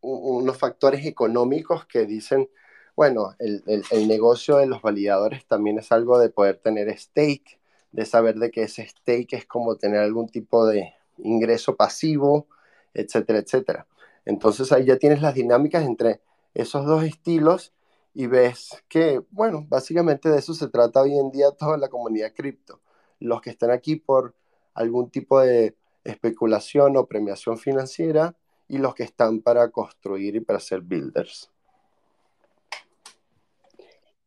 unos 0.00 0.56
factores 0.58 1.04
económicos 1.06 1.86
que 1.86 2.06
dicen, 2.06 2.48
bueno, 2.94 3.34
el, 3.38 3.62
el, 3.66 3.84
el, 3.90 4.08
negocio 4.08 4.56
de 4.58 4.66
los 4.66 4.82
validadores 4.82 5.46
también 5.46 5.78
es 5.78 5.92
algo 5.92 6.18
de 6.18 6.30
poder 6.30 6.58
tener 6.58 6.96
stake, 6.98 7.58
de 7.92 8.06
saber 8.06 8.36
de 8.36 8.50
que 8.50 8.62
ese 8.64 8.86
stake 8.86 9.34
es 9.34 9.46
como 9.46 9.76
tener 9.76 10.00
algún 10.00 10.28
tipo 10.28 10.66
de 10.66 10.94
ingreso 11.18 11.76
pasivo, 11.76 12.46
etcétera, 12.94 13.40
etcétera. 13.40 13.86
Entonces 14.24 14.72
ahí 14.72 14.84
ya 14.86 14.98
tienes 14.98 15.22
las 15.22 15.34
dinámicas 15.34 15.84
entre 15.84 16.20
esos 16.54 16.86
dos 16.86 17.04
estilos 17.04 17.72
y 18.14 18.26
ves 18.26 18.82
que, 18.88 19.22
bueno, 19.30 19.66
básicamente 19.68 20.28
de 20.30 20.38
eso 20.38 20.54
se 20.54 20.68
trata 20.68 21.02
hoy 21.02 21.18
en 21.18 21.30
día 21.30 21.50
toda 21.52 21.76
la 21.76 21.88
comunidad 21.88 22.32
cripto. 22.34 22.80
Los 23.20 23.40
que 23.40 23.50
están 23.50 23.70
aquí 23.70 23.96
por 23.96 24.34
algún 24.74 25.10
tipo 25.10 25.40
de 25.40 25.76
especulación 26.06 26.96
o 26.96 27.06
premiación 27.06 27.58
financiera 27.58 28.34
y 28.68 28.78
los 28.78 28.94
que 28.94 29.04
están 29.04 29.40
para 29.40 29.70
construir 29.70 30.36
y 30.36 30.40
para 30.40 30.60
ser 30.60 30.80
builders. 30.80 31.50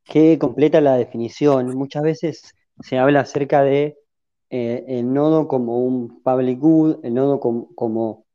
Qué 0.03 0.39
completa 0.39 0.81
la 0.81 0.95
definición. 0.95 1.75
Muchas 1.77 2.03
veces 2.03 2.55
se 2.81 2.97
habla 2.97 3.21
acerca 3.21 3.63
de 3.63 3.97
eh, 4.49 4.85
el 4.87 5.13
nodo 5.13 5.47
como 5.47 5.83
un 5.83 6.21
public 6.23 6.59
good, 6.59 7.05
el 7.05 7.13
nodo 7.13 7.39
como 7.39 8.25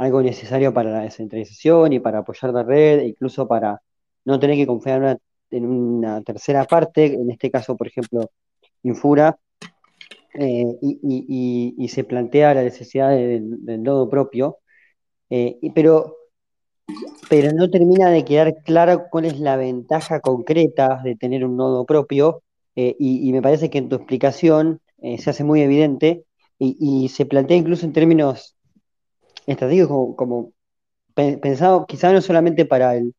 algo 0.00 0.22
necesario 0.22 0.72
para 0.72 0.90
la 0.90 1.00
descentralización 1.02 1.92
y 1.92 2.00
para 2.00 2.20
apoyar 2.20 2.54
la 2.54 2.62
red, 2.62 3.02
incluso 3.02 3.46
para 3.46 3.82
no 4.24 4.40
tener 4.40 4.56
que 4.56 4.66
confiar 4.66 5.18
en 5.50 5.66
una, 5.66 6.22
tercera 6.22 6.64
parte, 6.64 7.06
en 7.06 7.30
este 7.30 7.50
caso, 7.50 7.76
por 7.76 7.86
ejemplo, 7.86 8.30
Infura, 8.82 9.38
eh, 10.34 10.78
y, 10.82 11.88
se 11.88 12.04
plantea 12.04 12.54
la 12.54 12.62
necesidad 12.62 13.10
del, 13.10 13.82
nodo 13.82 14.08
propio. 14.08 14.58
Eh, 15.30 15.58
pero 15.74 16.16
pero 17.28 17.52
no 17.52 17.70
termina 17.70 18.10
de 18.10 18.24
quedar 18.24 18.62
claro 18.64 19.04
cuál 19.10 19.26
es 19.26 19.38
la 19.38 19.56
ventaja 19.56 20.20
concreta 20.20 21.00
de 21.04 21.14
tener 21.16 21.44
un 21.44 21.56
nodo 21.56 21.86
propio, 21.86 22.42
eh, 22.74 22.96
y, 22.98 23.32
me 23.32 23.42
parece 23.42 23.70
que 23.70 23.78
en 23.78 23.88
tu 23.88 23.96
explicación 23.96 24.80
se 25.18 25.30
hace 25.30 25.44
muy 25.44 25.62
evidente 25.62 26.24
y, 26.58 27.08
se 27.08 27.26
plantea 27.26 27.56
incluso 27.56 27.86
en 27.86 27.92
términos 27.92 28.56
estratégicos 29.46 29.88
como, 29.88 30.16
como 30.16 30.52
pe- 31.14 31.38
pensado 31.38 31.86
quizá 31.86 32.12
no 32.12 32.20
solamente 32.20 32.66
para 32.66 32.96
el 32.96 33.14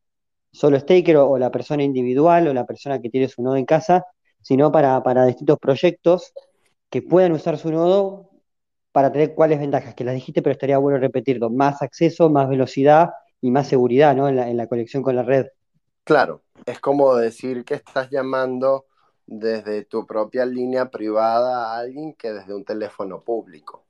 solo 0.52 0.78
staker 0.78 1.16
o, 1.16 1.38
la 1.38 1.50
persona 1.50 1.82
individual 1.82 2.48
o 2.48 2.54
la 2.54 2.66
persona 2.66 3.00
que 3.00 3.10
tiene 3.10 3.28
su 3.28 3.42
nodo 3.42 3.56
en 3.56 3.66
casa, 3.66 4.04
sino 4.42 4.70
para 4.72 5.26
distintos 5.26 5.58
proyectos 5.58 6.32
que 6.92 7.00
puedan 7.00 7.32
usar 7.32 7.56
su 7.56 7.72
nodo 7.72 8.28
para 8.92 9.10
tener 9.10 9.34
cuáles 9.34 9.58
ventajas, 9.58 9.94
que 9.94 10.04
las 10.04 10.14
dijiste, 10.14 10.42
pero 10.42 10.52
estaría 10.52 10.76
bueno 10.76 10.98
repetirlo, 10.98 11.48
más 11.48 11.80
acceso, 11.80 12.28
más 12.28 12.50
velocidad 12.50 13.14
y 13.40 13.50
más 13.50 13.66
seguridad, 13.66 14.14
¿no? 14.14 14.28
En 14.28 14.36
la, 14.36 14.50
en 14.50 14.58
la 14.58 14.66
conexión 14.66 15.02
con 15.02 15.16
la 15.16 15.22
red. 15.22 15.46
Claro, 16.04 16.42
es 16.66 16.80
como 16.80 17.16
decir 17.16 17.64
que 17.64 17.72
estás 17.72 18.10
llamando 18.10 18.84
desde 19.26 19.86
tu 19.86 20.06
propia 20.06 20.44
línea 20.44 20.90
privada 20.90 21.72
a 21.72 21.78
alguien 21.78 22.12
que 22.12 22.30
desde 22.30 22.54
un 22.54 22.62
teléfono 22.62 23.22
público. 23.22 23.84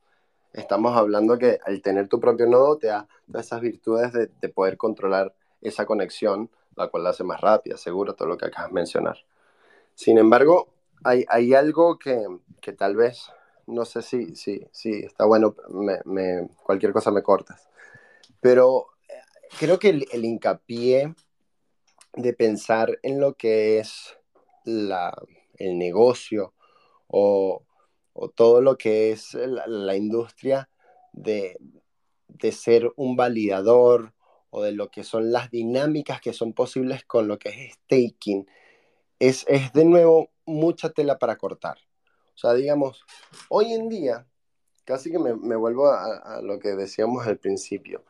Estamos 0.52 0.96
hablando 0.96 1.36
que 1.36 1.58
al 1.66 1.82
tener 1.82 2.06
tu 2.06 2.20
propio 2.20 2.46
nodo 2.46 2.78
te 2.78 2.86
da 2.86 3.08
esas 3.34 3.60
virtudes 3.60 4.12
de, 4.12 4.30
de 4.40 4.48
poder 4.48 4.76
controlar 4.76 5.34
esa 5.60 5.86
conexión, 5.86 6.50
la 6.76 6.86
cual 6.86 7.02
la 7.02 7.10
hace 7.10 7.24
más 7.24 7.40
rápida, 7.40 7.76
seguro, 7.76 8.14
todo 8.14 8.28
lo 8.28 8.36
que 8.36 8.46
acabas 8.46 8.70
de 8.70 8.74
mencionar. 8.74 9.16
Sin 9.96 10.18
embargo, 10.18 10.68
hay, 11.04 11.54
algo 11.54 11.98
que, 11.98 12.24
que, 12.60 12.72
tal 12.72 12.96
vez, 12.96 13.30
no 13.66 13.84
sé 13.84 14.02
si, 14.02 14.34
si, 14.36 14.66
si 14.72 15.04
está 15.04 15.24
bueno, 15.24 15.54
cualquier 16.64 16.92
cosa 16.92 17.10
me 17.10 17.22
cortas, 17.22 17.68
pero 18.40 18.86
eh, 19.08 19.14
creo 19.58 19.78
que 19.78 19.90
el, 19.90 20.06
el 20.12 20.24
hincapié 20.24 21.14
de 22.14 22.32
pensar 22.34 22.98
en 23.02 23.20
lo 23.20 23.34
que 23.34 23.78
es 23.78 24.16
la, 24.64 25.14
el 25.56 25.78
negocio 25.78 26.54
o, 27.08 27.64
o, 28.12 28.28
todo 28.28 28.60
lo 28.60 28.76
que 28.76 29.12
es 29.12 29.34
la, 29.34 29.66
la 29.66 29.96
industria 29.96 30.68
de, 31.12 31.56
de, 32.28 32.52
ser 32.52 32.92
un 32.96 33.16
validador 33.16 34.12
o 34.50 34.62
de 34.62 34.72
lo 34.72 34.90
que 34.90 35.04
son 35.04 35.32
las 35.32 35.50
dinámicas 35.50 36.20
que 36.20 36.32
son 36.32 36.52
posibles 36.52 37.04
con 37.04 37.28
lo 37.28 37.38
que 37.38 37.48
es 37.48 37.74
staking, 37.74 38.46
es, 39.18 39.44
es 39.48 39.72
de 39.72 39.84
nuevo 39.84 40.30
mucha 40.46 40.90
tela 40.90 41.18
para 41.18 41.36
cortar. 41.36 41.78
O 42.34 42.38
sea, 42.38 42.54
digamos, 42.54 43.04
hoy 43.48 43.72
en 43.72 43.88
día, 43.88 44.26
casi 44.84 45.10
que 45.10 45.18
me, 45.18 45.56
vuelvo 45.56 45.88
a, 45.88 46.40
lo 46.42 46.58
que 46.58 46.70
decíamos 46.70 47.26
al 47.26 47.38
principio, 47.38 48.04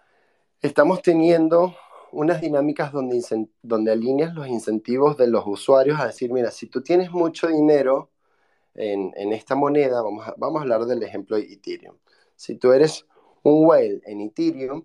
estamos 0.60 1.02
teniendo 1.02 1.74
unas 2.12 2.40
dinámicas 2.40 2.92
donde, 2.92 3.20
donde 3.62 3.92
alineas 3.92 4.34
los 4.34 4.46
incentivos 4.46 5.16
de 5.16 5.28
los 5.28 5.44
usuarios 5.46 5.98
a 6.00 6.06
decir, 6.06 6.30
mira, 6.32 6.50
si 6.50 6.66
tú 6.66 6.82
tienes 6.82 7.10
mucho 7.10 7.48
dinero 7.48 8.10
en, 8.74 9.12
en 9.16 9.32
esta 9.32 9.54
moneda, 9.54 10.02
vamos 10.02 10.28
a, 10.28 10.34
vamos 10.36 10.60
a 10.60 10.62
hablar 10.62 10.84
del 10.84 11.02
ejemplo 11.02 11.36
de 11.36 11.44
Ethereum. 11.44 11.96
Si 12.36 12.56
tú 12.56 12.72
eres 12.72 13.06
un 13.42 13.66
whale 13.66 14.00
en 14.04 14.20
Ethereum, 14.20 14.84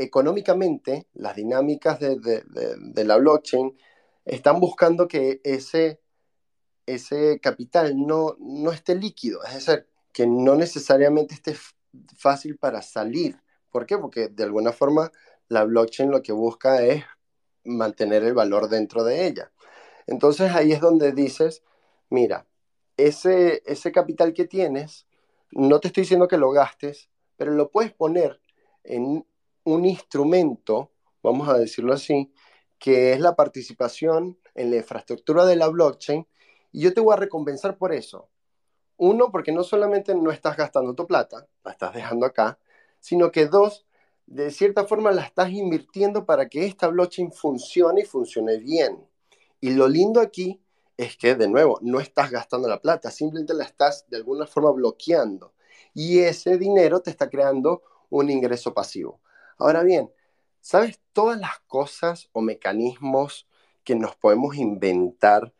económicamente 0.00 1.06
las 1.12 1.36
dinámicas 1.36 2.00
de, 2.00 2.16
de, 2.16 3.04
la 3.04 3.18
blockchain 3.18 3.76
están 4.24 4.60
buscando 4.60 5.08
que 5.08 5.40
ese, 5.44 6.00
ese 6.86 7.40
capital 7.40 7.94
no, 8.06 8.36
no 8.38 8.72
esté 8.72 8.94
líquido, 8.94 9.42
es 9.44 9.54
decir, 9.54 9.86
que 10.12 10.26
no 10.26 10.54
necesariamente 10.56 11.34
esté 11.34 11.56
fácil 12.16 12.56
para 12.56 12.82
salir. 12.82 13.40
¿Por 13.70 13.86
qué? 13.86 13.98
Porque 13.98 14.28
de 14.28 14.44
alguna 14.44 14.72
forma 14.72 15.10
la 15.48 15.64
blockchain 15.64 16.10
lo 16.10 16.22
que 16.22 16.32
busca 16.32 16.82
es 16.82 17.04
mantener 17.64 18.24
el 18.24 18.34
valor 18.34 18.68
dentro 18.68 19.04
de 19.04 19.26
ella. 19.26 19.52
Entonces 20.06 20.52
ahí 20.54 20.72
es 20.72 20.80
donde 20.80 21.12
dices, 21.12 21.62
mira, 22.08 22.46
ese, 22.96 23.62
ese 23.66 23.92
capital 23.92 24.32
que 24.32 24.44
tienes, 24.44 25.06
no 25.52 25.80
te 25.80 25.88
estoy 25.88 26.02
diciendo 26.02 26.28
que 26.28 26.36
lo 26.36 26.50
gastes, 26.50 27.08
pero 27.36 27.52
lo 27.52 27.70
puedes 27.70 27.92
poner 27.92 28.40
en 28.84 29.24
un 29.64 29.84
instrumento, 29.84 30.90
vamos 31.22 31.48
a 31.48 31.58
decirlo 31.58 31.92
así, 31.92 32.32
que 32.80 33.12
es 33.12 33.20
la 33.20 33.36
participación 33.36 34.38
en 34.54 34.70
la 34.70 34.78
infraestructura 34.78 35.44
de 35.44 35.54
la 35.54 35.68
blockchain, 35.68 36.26
y 36.72 36.80
yo 36.80 36.94
te 36.94 37.00
voy 37.00 37.12
a 37.12 37.18
recompensar 37.18 37.76
por 37.76 37.92
eso. 37.92 38.28
Uno, 38.96 39.30
porque 39.30 39.52
no 39.52 39.62
solamente 39.62 40.14
no 40.14 40.32
estás 40.32 40.56
gastando 40.56 40.94
tu 40.94 41.06
plata, 41.06 41.46
la 41.62 41.72
estás 41.72 41.94
dejando 41.94 42.26
acá, 42.26 42.58
sino 42.98 43.30
que 43.30 43.46
dos, 43.46 43.86
de 44.26 44.50
cierta 44.50 44.86
forma 44.86 45.12
la 45.12 45.22
estás 45.22 45.50
invirtiendo 45.50 46.24
para 46.24 46.48
que 46.48 46.66
esta 46.66 46.88
blockchain 46.88 47.32
funcione 47.32 48.00
y 48.02 48.04
funcione 48.06 48.56
bien. 48.56 49.06
Y 49.60 49.70
lo 49.70 49.86
lindo 49.86 50.20
aquí 50.20 50.60
es 50.96 51.16
que, 51.16 51.34
de 51.34 51.48
nuevo, 51.48 51.78
no 51.82 52.00
estás 52.00 52.30
gastando 52.30 52.66
la 52.68 52.80
plata, 52.80 53.10
simplemente 53.10 53.54
la 53.54 53.64
estás 53.64 54.06
de 54.08 54.16
alguna 54.16 54.46
forma 54.46 54.70
bloqueando. 54.70 55.52
Y 55.92 56.20
ese 56.20 56.56
dinero 56.56 57.00
te 57.00 57.10
está 57.10 57.28
creando 57.28 57.82
un 58.08 58.30
ingreso 58.30 58.72
pasivo. 58.72 59.20
Ahora 59.58 59.82
bien, 59.82 60.10
¿sabes 60.60 61.00
todas 61.12 61.38
las 61.38 61.60
cosas 61.66 62.28
o 62.32 62.40
mecanismos 62.40 63.48
que 63.84 63.94
nos 63.94 64.16
podemos 64.16 64.56
inventar 64.56 65.52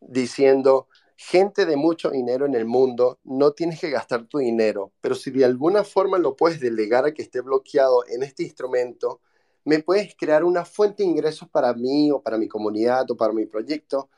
diciendo, 0.00 0.88
gente 1.16 1.66
de 1.66 1.76
mucho 1.76 2.10
dinero 2.10 2.46
en 2.46 2.54
el 2.54 2.64
mundo, 2.64 3.20
no 3.24 3.52
tienes 3.52 3.80
que 3.80 3.90
gastar 3.90 4.26
tu 4.26 4.38
dinero, 4.38 4.92
pero 5.00 5.14
si 5.14 5.30
de 5.30 5.44
alguna 5.44 5.84
forma 5.84 6.18
lo 6.18 6.36
puedes 6.36 6.60
delegar 6.60 7.06
a 7.06 7.14
que 7.14 7.22
esté 7.22 7.40
bloqueado 7.40 8.04
en 8.08 8.22
este 8.22 8.42
instrumento, 8.42 9.20
me 9.64 9.78
puedes 9.78 10.14
crear 10.16 10.44
una 10.44 10.64
fuente 10.64 11.02
de 11.02 11.08
ingresos 11.08 11.48
para 11.48 11.72
mí 11.74 12.10
o 12.10 12.20
para 12.20 12.38
mi 12.38 12.48
comunidad 12.48 13.08
o 13.10 13.16
para 13.16 13.32
mi 13.32 13.46
proyecto 13.46 14.10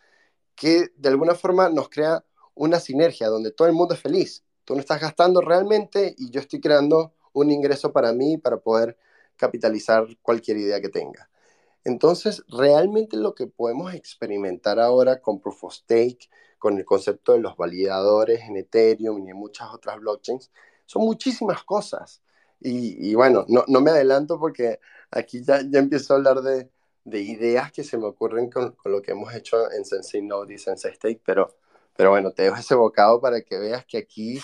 que 0.54 0.92
de 0.96 1.08
alguna 1.08 1.34
forma 1.34 1.68
nos 1.68 1.88
crea 1.88 2.24
una 2.54 2.80
sinergia 2.80 3.28
donde 3.28 3.50
todo 3.50 3.68
el 3.68 3.74
mundo 3.74 3.94
es 3.94 4.00
feliz. 4.00 4.44
Tú 4.64 4.74
no 4.74 4.80
estás 4.80 5.00
gastando 5.00 5.40
realmente 5.40 6.14
y 6.16 6.30
yo 6.30 6.40
estoy 6.40 6.60
creando 6.60 7.12
un 7.32 7.50
ingreso 7.50 7.92
para 7.92 8.12
mí 8.12 8.38
para 8.38 8.58
poder 8.58 8.96
capitalizar 9.36 10.06
cualquier 10.22 10.58
idea 10.58 10.80
que 10.80 10.88
tenga. 10.88 11.28
Entonces, 11.84 12.42
realmente 12.48 13.16
lo 13.16 13.34
que 13.34 13.46
podemos 13.46 13.92
experimentar 13.94 14.80
ahora 14.80 15.20
con 15.20 15.40
Proof 15.40 15.64
of 15.64 15.74
Stake, 15.74 16.30
con 16.58 16.78
el 16.78 16.84
concepto 16.84 17.32
de 17.32 17.40
los 17.40 17.56
validadores 17.56 18.40
en 18.42 18.56
Ethereum 18.56 19.26
y 19.26 19.30
en 19.30 19.36
muchas 19.36 19.68
otras 19.72 20.00
blockchains, 20.00 20.50
son 20.86 21.02
muchísimas 21.02 21.62
cosas. 21.64 22.22
Y, 22.60 23.14
bueno, 23.14 23.44
no, 23.48 23.80
me 23.82 23.90
adelanto 23.90 24.40
porque 24.40 24.80
aquí 25.10 25.42
ya, 25.44 25.60
ya 25.68 25.80
empiezo 25.80 26.14
a 26.14 26.16
hablar 26.16 26.40
de, 26.40 26.70
de, 27.04 27.20
ideas 27.20 27.70
que 27.70 27.84
se 27.84 27.98
me 27.98 28.06
ocurren 28.06 28.48
con, 28.50 28.72
con, 28.72 28.90
lo 28.90 29.02
que 29.02 29.10
hemos 29.10 29.34
hecho 29.34 29.70
en 29.70 29.84
Sensei 29.84 30.22
Node 30.22 30.54
y 30.54 30.58
Sensei 30.58 30.94
Stake, 30.94 31.20
pero, 31.26 31.54
pero 31.94 32.08
bueno, 32.08 32.32
te 32.32 32.44
dejo 32.44 32.56
ese 32.56 32.74
bocado 32.74 33.20
para 33.20 33.42
que 33.42 33.58
veas 33.58 33.84
que 33.84 33.98
aquí 33.98 34.40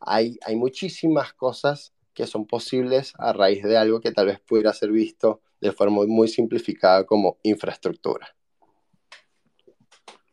hay, 0.00 0.36
hay 0.44 0.56
muchísimas 0.56 1.32
cosas 1.34 1.92
que 2.20 2.26
son 2.26 2.46
posibles 2.46 3.14
a 3.18 3.32
raíz 3.32 3.62
de 3.62 3.78
algo 3.78 4.00
que 4.00 4.12
tal 4.12 4.26
vez 4.26 4.40
pudiera 4.40 4.74
ser 4.74 4.90
visto 4.90 5.40
de 5.58 5.72
forma 5.72 6.04
muy 6.06 6.28
simplificada 6.28 7.04
como 7.04 7.38
infraestructura. 7.42 8.28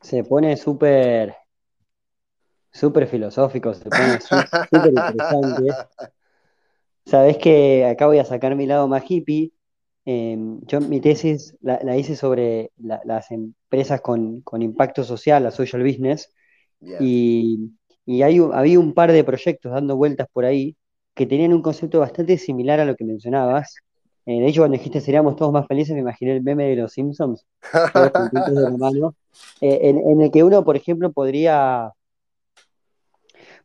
Se 0.02 0.26
pone 0.26 0.58
súper 0.58 1.34
súper 2.72 3.08
filosófico, 3.08 3.74
se 3.74 3.90
pone 3.90 4.20
súper 4.20 4.48
interesante. 4.90 5.74
Sabes 7.06 7.38
que 7.38 7.86
acá 7.86 8.06
voy 8.08 8.20
a 8.20 8.26
sacar 8.26 8.54
mi 8.58 8.66
lado 8.66 8.90
más 8.90 9.10
hippie. 9.10 9.54
Eh, 10.06 10.38
yo 10.64 10.82
mi 10.82 11.00
tesis 11.00 11.56
la, 11.62 11.80
la 11.84 11.96
hice 11.96 12.18
sobre 12.18 12.72
la, 12.78 13.00
las 13.06 13.32
empresas 13.32 14.02
con, 14.02 14.42
con, 14.42 14.62
impacto 14.62 15.06
social, 15.06 15.44
la 15.44 15.52
social 15.52 15.84
business, 15.84 16.34
yeah. 16.80 16.98
y, 17.00 17.72
y 18.06 18.22
hay, 18.24 18.40
había 18.54 18.80
un 18.80 18.94
par 18.94 19.12
de 19.12 19.24
proyectos 19.24 19.72
dando 19.72 19.96
vueltas 19.96 20.28
por 20.32 20.44
ahí 20.46 20.78
que 21.18 21.26
tenían 21.26 21.52
un 21.54 21.62
concepto 21.62 22.00
bastante 22.00 22.38
similar 22.38 22.80
a 22.80 22.86
lo 22.86 22.96
que 22.96 23.04
mencionabas, 23.04 23.76
eh, 24.26 24.40
de 24.40 24.48
hecho, 24.48 24.62
cuando 24.62 24.78
dijiste 24.78 25.02
seríamos 25.02 25.36
todos 25.36 25.52
más 25.52 25.66
felices, 25.68 25.96
me 25.96 26.02
imaginé 26.02 26.34
el 26.34 26.44
meme 26.44 26.66
de 26.66 26.76
los 26.76 26.94
Simpsons, 26.94 27.46
de 27.74 28.78
mano, 28.78 29.16
eh, 29.62 29.80
en, 29.82 29.98
en, 29.98 30.22
el 30.22 30.32
que 30.32 30.44
uno, 30.44 30.64
por 30.64 30.76
ejemplo, 30.76 31.12
podría, 31.12 31.92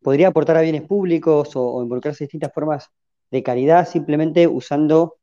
podría 0.03 0.29
aportar 0.29 0.57
a 0.57 0.63
bienes 0.63 0.83
públicos 0.83 1.55
o, 1.57 1.75
o 1.75 1.83
involucrarse 1.83 2.25
en 2.25 2.27
distintas 2.27 2.53
formas 2.55 2.89
de 3.31 3.43
caridad 3.43 3.89
simplemente 3.89 4.47
usando 4.47 5.17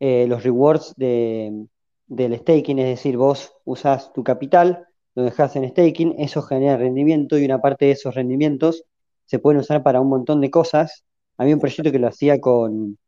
eh, 0.00 0.26
los 0.26 0.42
rewards 0.42 0.94
de, 0.96 1.66
del 2.06 2.36
staking, 2.36 2.80
es 2.80 2.86
decir, 2.86 3.16
vos 3.16 3.54
usás 3.64 4.12
tu 4.12 4.24
capital, 4.24 4.86
lo 5.14 5.22
dejas 5.22 5.56
en 5.56 5.68
staking, 5.68 6.16
eso 6.18 6.42
genera 6.42 6.76
rendimiento 6.76 7.38
y 7.38 7.44
una 7.44 7.60
parte 7.60 7.84
de 7.84 7.92
esos 7.92 8.14
rendimientos 8.14 8.84
se 9.26 9.38
pueden 9.38 9.60
usar 9.60 9.82
para 9.82 10.00
un 10.00 10.08
montón 10.08 10.40
de 10.40 10.50
cosas. 10.50 11.04
Había 11.42 11.54
un 11.54 11.60
proyecto 11.60 11.90
que 11.90 11.98
lo 11.98 12.06
hacía 12.06 12.40
con, 12.40 12.98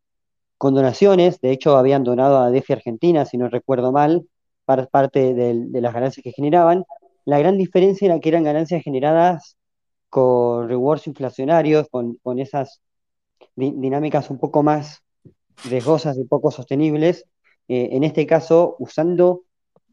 donaciones, 0.59 1.39
de 1.39 1.51
hecho 1.51 1.77
habían 1.77 2.03
donado 2.03 2.37
a 2.39 2.51
DeFi 2.51 2.73
Argentina, 2.73 3.23
si 3.23 3.37
no 3.37 3.47
recuerdo 3.47 3.93
mal, 3.93 4.27
parte 4.65 5.33
de, 5.33 5.53
las 5.79 5.93
ganancias 5.93 6.21
que 6.21 6.33
generaban. 6.33 6.83
La 7.23 7.39
gran 7.39 7.57
diferencia 7.57 8.07
era 8.07 8.19
que 8.19 8.27
eran 8.27 8.43
ganancias 8.43 8.83
generadas 8.83 9.55
con 10.09 10.67
rewards 10.67 11.07
inflacionarios, 11.07 11.87
con, 11.89 12.19
esas 12.37 12.81
di 13.55 13.71
dinámicas 13.71 14.29
un 14.29 14.37
poco 14.37 14.63
más 14.63 15.01
riesgosas 15.63 16.17
y 16.17 16.25
poco 16.25 16.51
sostenibles. 16.51 17.23
Eh, 17.69 17.87
en 17.93 18.03
este 18.03 18.27
caso, 18.27 18.75
usando 18.79 19.43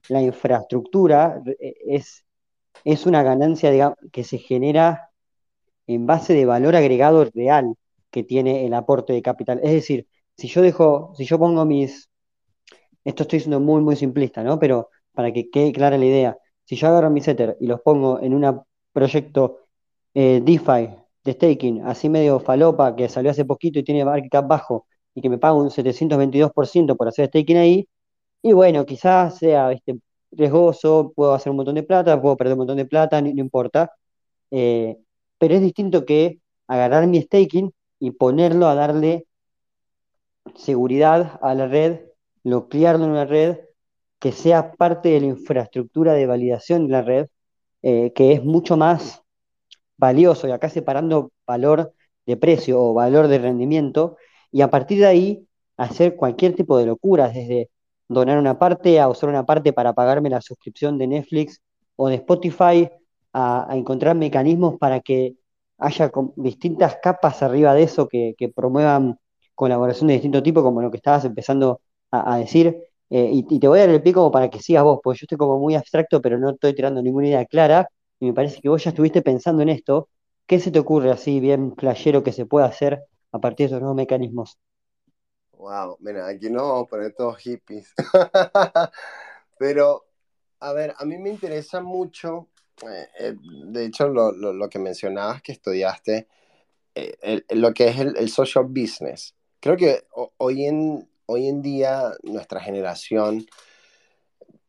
la 0.09 0.21
infraestructura, 0.21 1.41
eh, 1.61 1.75
es, 1.87 3.07
una 3.07 3.23
ganancia 3.23 3.95
que 4.11 4.25
se 4.25 4.39
genera 4.39 5.11
en 5.87 6.07
base 6.07 6.35
de 6.35 6.45
valor 6.45 6.75
agregado 6.75 7.25
real 7.33 7.77
que 8.13 8.23
tiene 8.25 8.67
el 8.67 8.75
aporte 8.75 9.13
de 9.13 9.23
capital. 9.23 9.61
Es 9.65 9.73
decir, 9.73 10.07
si 10.37 10.49
yo 10.49 10.63
dejo, 10.63 11.13
si 11.17 11.25
yo 11.25 11.39
pongo 11.39 11.65
mis, 11.65 12.11
esto 13.05 13.25
estoy 13.25 13.41
siendo 13.41 13.61
muy, 13.61 13.83
muy 13.83 13.97
simplista, 13.97 14.43
¿no? 14.45 14.59
Pero 14.59 14.91
para 15.13 15.33
que 15.33 15.51
quede 15.51 15.73
clara 15.73 15.99
la 15.99 16.05
idea, 16.07 16.39
si 16.65 16.77
yo 16.77 16.89
agarro 16.89 17.11
mis 17.11 17.27
Ether 17.29 17.57
y 17.61 17.67
los 17.67 17.81
pongo 17.83 18.21
en 18.21 18.35
un 18.35 18.63
proyecto 18.93 19.61
eh, 20.15 20.41
DeFi 20.45 20.91
de 21.25 21.33
staking, 21.33 21.83
así 21.83 22.09
medio 22.09 22.41
falopa, 22.41 22.95
que 22.97 23.09
salió 23.09 23.31
hace 23.31 23.45
poquito 23.45 23.79
y 23.79 23.85
tiene 23.85 24.05
market 24.05 24.31
cap 24.31 24.47
bajo, 24.49 24.87
y 25.15 25.21
que 25.23 25.29
me 25.29 25.39
paga 25.39 25.55
un 25.55 25.71
722% 25.71 26.97
por 26.97 27.09
hacer 27.09 27.29
staking 27.29 27.57
ahí, 27.59 27.89
y 28.43 28.53
bueno, 28.53 28.85
quizás 28.87 29.39
sea 29.39 29.73
este, 29.73 29.99
riesgoso, 30.33 31.13
puedo 31.15 31.35
hacer 31.35 31.51
un 31.51 31.57
montón 31.59 31.77
de 31.77 31.83
plata, 31.85 32.21
puedo 32.21 32.37
perder 32.37 32.55
un 32.55 32.59
montón 32.61 32.77
de 32.79 32.87
plata, 32.87 33.21
no, 33.23 33.29
importa. 33.29 33.93
Eh, 34.51 34.99
pero 35.39 35.55
es 35.55 35.63
distinto 35.63 36.05
que 36.05 36.41
agarrar 36.67 37.07
mi 37.07 37.21
staking 37.23 37.73
y 38.03 38.11
ponerlo 38.11 38.67
a 38.67 38.75
darle 38.75 39.29
seguridad 40.57 41.39
a 41.41 41.55
la 41.55 41.69
red, 41.69 42.01
bloquearlo 42.43 43.05
en 43.05 43.13
una 43.13 43.27
red 43.27 43.61
que 44.19 44.33
sea 44.33 44.73
parte 44.73 45.11
de 45.11 45.21
la 45.21 45.27
infraestructura 45.27 46.13
de 46.15 46.27
validación 46.27 46.89
de 46.89 46.93
la 46.93 47.03
red, 47.03 47.29
eh, 47.83 48.13
que 48.13 48.33
es 48.33 48.43
mucho 48.43 48.77
más 48.77 49.23
valioso, 49.97 50.49
y 50.49 50.51
acá 50.51 50.69
separando 50.69 51.31
valor 51.47 51.95
de 52.27 52.37
precio 52.37 52.83
o 52.83 52.93
valor 52.93 53.29
de 53.29 53.39
rendimiento, 53.39 54.17
y 54.51 54.63
a 54.63 54.69
partir 54.69 54.99
de 54.99 55.07
ahí 55.07 55.47
hacer 55.77 56.17
cualquier 56.17 56.57
tipo 56.57 56.77
de 56.79 56.87
locuras, 56.87 57.33
desde 57.33 57.71
donar 58.09 58.37
una 58.37 58.59
parte 58.59 58.99
a 58.99 59.09
usar 59.09 59.29
una 59.29 59.47
parte 59.47 59.73
para 59.73 59.93
pagarme 59.93 60.29
la 60.29 60.41
suscripción 60.41 60.99
de 60.99 61.07
Netflix 61.07 61.63
o 61.95 62.09
de 62.09 62.17
Spotify, 62.17 62.91
a, 63.33 63.69
encontrar 63.71 64.17
mecanismos 64.17 64.77
para 64.81 64.99
que 64.99 65.37
haya 65.83 66.11
distintas 66.37 66.97
capas 67.03 67.43
arriba 67.43 67.75
de 67.75 67.83
eso 67.83 68.09
que, 68.09 68.35
promuevan 68.55 69.19
colaboración 69.55 70.09
de 70.09 70.15
distinto 70.15 70.43
tipo, 70.43 70.63
como 70.63 70.81
lo 70.81 70.91
que 70.91 70.97
estabas 70.99 71.25
empezando 71.25 71.81
a, 72.11 72.39
decir. 72.39 72.77
Eh, 73.11 73.31
y, 73.33 73.59
te 73.59 73.69
voy 73.69 73.79
a 73.81 73.83
dar 73.83 73.91
el 73.91 74.03
pie 74.03 74.13
como 74.13 74.31
para 74.31 74.49
que 74.49 74.61
sigas 74.61 74.85
vos, 74.85 75.01
porque 75.03 75.21
yo 75.21 75.25
estoy 75.25 75.39
como 75.39 75.59
muy 75.59 75.75
abstracto, 75.75 76.23
pero 76.23 76.39
no 76.39 76.51
estoy 76.51 76.75
tirando 76.75 77.03
ninguna 77.03 77.29
idea 77.29 77.45
clara, 77.47 77.89
y 78.21 78.27
me 78.27 78.33
parece 78.33 78.61
que 78.61 78.69
vos 78.69 78.83
ya 78.83 78.91
estuviste 78.91 79.23
pensando 79.23 79.63
en 79.63 79.69
esto. 79.69 80.09
¿Qué 80.47 80.61
se 80.61 80.71
te 80.71 80.79
ocurre 80.79 81.11
así, 81.11 81.41
bien 81.41 81.73
playero, 81.73 82.23
que 82.23 82.33
se 82.33 82.47
pueda 82.47 82.67
hacer 82.67 83.03
a 83.33 83.39
partir 83.39 83.65
de 83.65 83.73
esos 83.73 83.81
nuevos 83.81 83.97
mecanismos? 83.97 84.59
Wow, 85.53 85.97
mira, 86.01 86.27
aquí 86.27 86.51
nos 86.51 86.63
vamos 86.63 86.87
a 86.87 86.91
poner 86.91 87.15
todos 87.15 87.39
hippies. 87.39 87.93
Pero, 89.59 90.05
a 90.61 90.73
ver, 90.73 90.95
a 90.99 91.05
mí 91.05 91.19
me 91.19 91.31
interesa 91.31 91.81
mucho, 91.81 92.49
eh, 92.89 93.09
eh, 93.19 93.35
de 93.41 93.85
hecho, 93.85 94.09
lo, 94.09 94.33
lo, 94.33 94.69
que 94.69 94.79
mencionabas 94.79 95.43
que 95.43 95.53
estudiaste, 95.53 96.29
eh, 96.95 97.43
lo 97.51 97.73
que 97.75 97.89
es 97.89 97.99
el, 97.99 98.29
social 98.29 98.65
business. 98.65 99.35
Creo 99.61 99.77
que 99.77 100.05
hoy 100.39 100.67
en, 100.67 101.09
hoy 101.27 101.49
en 101.49 101.63
día 101.63 102.13
nuestra 102.23 102.61
generación 102.61 103.47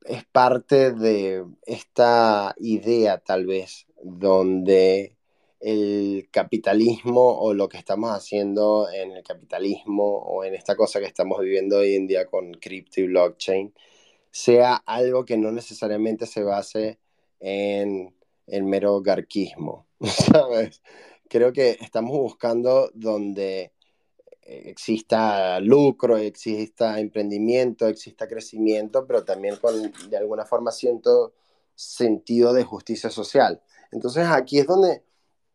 es 0.05 0.24
parte 0.26 0.91
de 0.91 1.45
esta 1.66 2.53
idea, 2.59 3.20
tal 3.20 3.45
vez, 3.45 3.88
donde 4.03 5.18
el 5.59 6.28
capitalismo 6.32 7.39
o 7.39 7.53
lo 7.53 7.70
que 7.70 7.78
estamos 7.78 8.11
haciendo 8.11 8.89
en 8.91 9.11
el 9.11 9.24
capitalismo 9.24 10.18
o 10.18 10.43
en 10.43 10.55
esta 10.55 10.76
cosa 10.76 10.99
que 10.99 11.05
estamos 11.05 11.39
viviendo 11.39 11.78
hoy 11.78 11.95
en 11.95 12.05
día 12.05 12.26
con 12.26 12.51
cripto 12.53 12.99
y 13.01 13.07
blockchain 13.07 13.74
sea 14.32 14.76
algo 14.76 15.26
que 15.26 15.38
no 15.38 15.51
necesariamente 15.51 16.26
se 16.26 16.43
base 16.43 16.99
en 17.43 18.15
el 18.47 18.63
mero 18.63 19.01
garquismo, 19.01 19.87
¿sabes? 20.01 20.81
Creo 21.27 21.51
que 21.51 21.77
estamos 21.81 22.17
buscando 22.17 22.89
donde 22.93 23.73
exista 24.41 25.59
lucro, 25.59 26.17
exista 26.17 26.99
emprendimiento, 26.99 27.87
exista 27.87 28.27
crecimiento, 28.27 29.05
pero 29.05 29.25
también 29.25 29.57
con 29.57 29.91
de 30.09 30.17
alguna 30.17 30.45
forma 30.45 30.71
siento 30.71 31.33
sentido 31.75 32.53
de 32.53 32.63
justicia 32.63 33.09
social. 33.09 33.61
Entonces 33.91 34.27
aquí 34.27 34.59
es 34.59 34.67
donde 34.67 35.03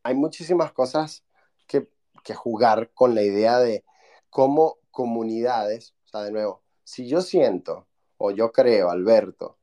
hay 0.03 0.15
muchísimas 0.15 0.73
cosas 0.73 1.25
que, 1.67 1.87
jugar 2.35 2.91
con 2.93 3.15
la 3.15 3.23
idea 3.23 3.59
de 3.59 3.87
cómo 4.29 4.77
comunidades, 4.91 5.95
o 6.05 6.09
sea, 6.09 6.21
de 6.21 6.31
nuevo, 6.31 6.63
si 6.85 7.09
yo 7.09 7.23
siento 7.23 7.87
o 8.19 8.33
yo 8.33 8.53
creo, 8.53 8.91
Alberto, 8.91 9.57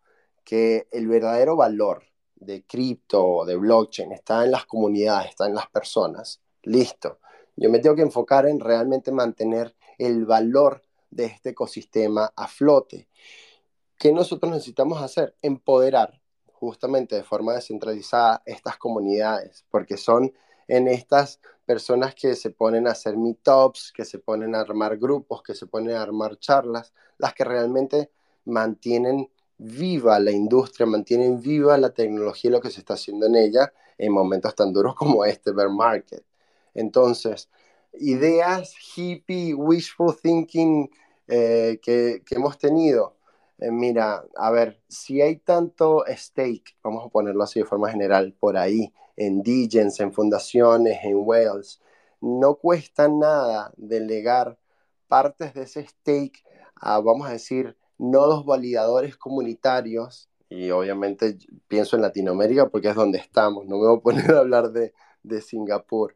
que 0.44 0.88
el 0.92 1.08
verdadero 1.08 1.56
valor 1.56 2.06
de 2.36 2.64
cripto 2.64 3.26
o 3.26 3.46
de 3.46 3.56
blockchain 3.56 4.12
está 4.12 4.44
en 4.44 4.52
las 4.52 4.66
comunidades, 4.66 5.30
está 5.30 5.48
en 5.48 5.56
las 5.56 5.68
personas, 5.68 6.42
listo. 6.64 7.20
Yo 7.56 7.70
me 7.70 7.80
tengo 7.80 7.96
que 7.96 8.02
enfocar 8.02 8.46
en 8.48 8.60
realmente 8.60 9.12
mantener 9.12 9.76
el 9.98 10.26
valor 10.26 10.82
de 11.10 11.26
este 11.26 11.50
ecosistema 11.52 12.32
a 12.36 12.48
flote. 12.48 13.08
¿Qué 13.98 14.12
nosotros 14.12 14.52
necesitamos 14.52 15.02
hacer? 15.02 15.36
Empoderar 15.42 16.22
justamente 16.52 17.16
de 17.16 17.24
forma 17.24 17.54
descentralizada 17.54 18.42
estas 18.46 18.78
comunidades, 18.78 19.66
porque 19.70 19.98
son 19.98 20.34
en 20.68 20.88
estas 20.88 21.40
personas 21.66 22.16
que 22.16 22.36
se 22.36 22.50
ponen 22.50 22.88
a 22.88 22.92
hacer 22.92 23.18
meetups, 23.18 23.92
que 23.92 24.06
se 24.06 24.20
ponen 24.20 24.56
a 24.56 24.62
armar 24.62 24.98
grupos, 24.98 25.42
que 25.42 25.56
se 25.56 25.68
ponen 25.68 25.96
a 25.96 26.02
armar 26.02 26.38
charlas, 26.38 26.94
las 27.18 27.34
que 27.34 27.44
realmente 27.44 28.12
mantienen 28.46 29.30
viva 29.58 30.20
la 30.20 30.32
industria, 30.32 30.86
mantienen 30.86 31.42
viva 31.42 31.78
la 31.78 31.92
tecnología 31.92 32.50
y 32.50 32.52
lo 32.52 32.62
que 32.62 32.72
se 32.72 32.80
está 32.80 32.96
haciendo 32.96 33.28
en 33.28 33.36
ella 33.36 33.72
en 33.98 34.12
momentos 34.14 34.56
tan 34.56 34.74
duros 34.74 34.96
como 34.98 35.26
este 35.26 35.52
bear 35.52 35.70
market. 35.70 36.24
Entonces, 36.74 37.50
ideas 37.94 38.74
hippie, 38.96 39.54
wishful 39.54 40.16
thinking 40.22 40.90
eh, 41.28 41.80
que, 41.82 42.22
que 42.26 42.36
hemos 42.36 42.58
tenido, 42.58 43.16
eh, 43.60 43.72
mira, 43.72 44.26
a 44.36 44.52
ver, 44.52 44.82
si 44.90 45.22
hay 45.22 45.38
tanto 45.38 46.04
stake, 46.08 46.78
vamos 46.84 47.06
a 47.06 47.10
ponerlo 47.10 47.44
así 47.44 47.60
de 47.60 47.66
forma 47.66 47.90
general, 47.90 48.34
por 48.40 48.58
ahí, 48.58 48.94
en 49.16 49.42
Digens, 49.44 50.00
en 50.02 50.12
fundaciones, 50.14 51.00
en 51.04 51.16
Wales, 51.18 51.82
no 52.20 52.56
cuesta 52.56 53.08
nada 53.08 53.72
delegar 53.78 54.58
partes 55.08 55.54
de 55.54 55.64
ese 55.64 55.88
stake 55.88 56.44
a, 56.76 57.00
vamos 57.00 57.28
a 57.28 57.32
decir, 57.32 57.78
nodos 57.98 58.46
validadores 58.46 59.18
comunitarios, 59.18 60.30
y 60.50 60.70
obviamente 60.72 61.38
pienso 61.68 61.96
en 61.96 62.04
Latinoamérica 62.04 62.70
porque 62.70 62.90
es 62.90 62.96
donde 62.96 63.18
estamos, 63.18 63.66
no 63.66 63.78
me 63.78 63.88
voy 63.88 63.98
a 63.98 64.02
poner 64.02 64.32
a 64.32 64.40
hablar 64.40 64.72
de, 64.72 64.94
de 65.24 65.42
Singapur, 65.42 66.16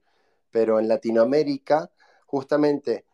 pero 0.51 0.79
en 0.79 0.87
Latinoamérica, 0.87 1.91
justamente 2.25 3.05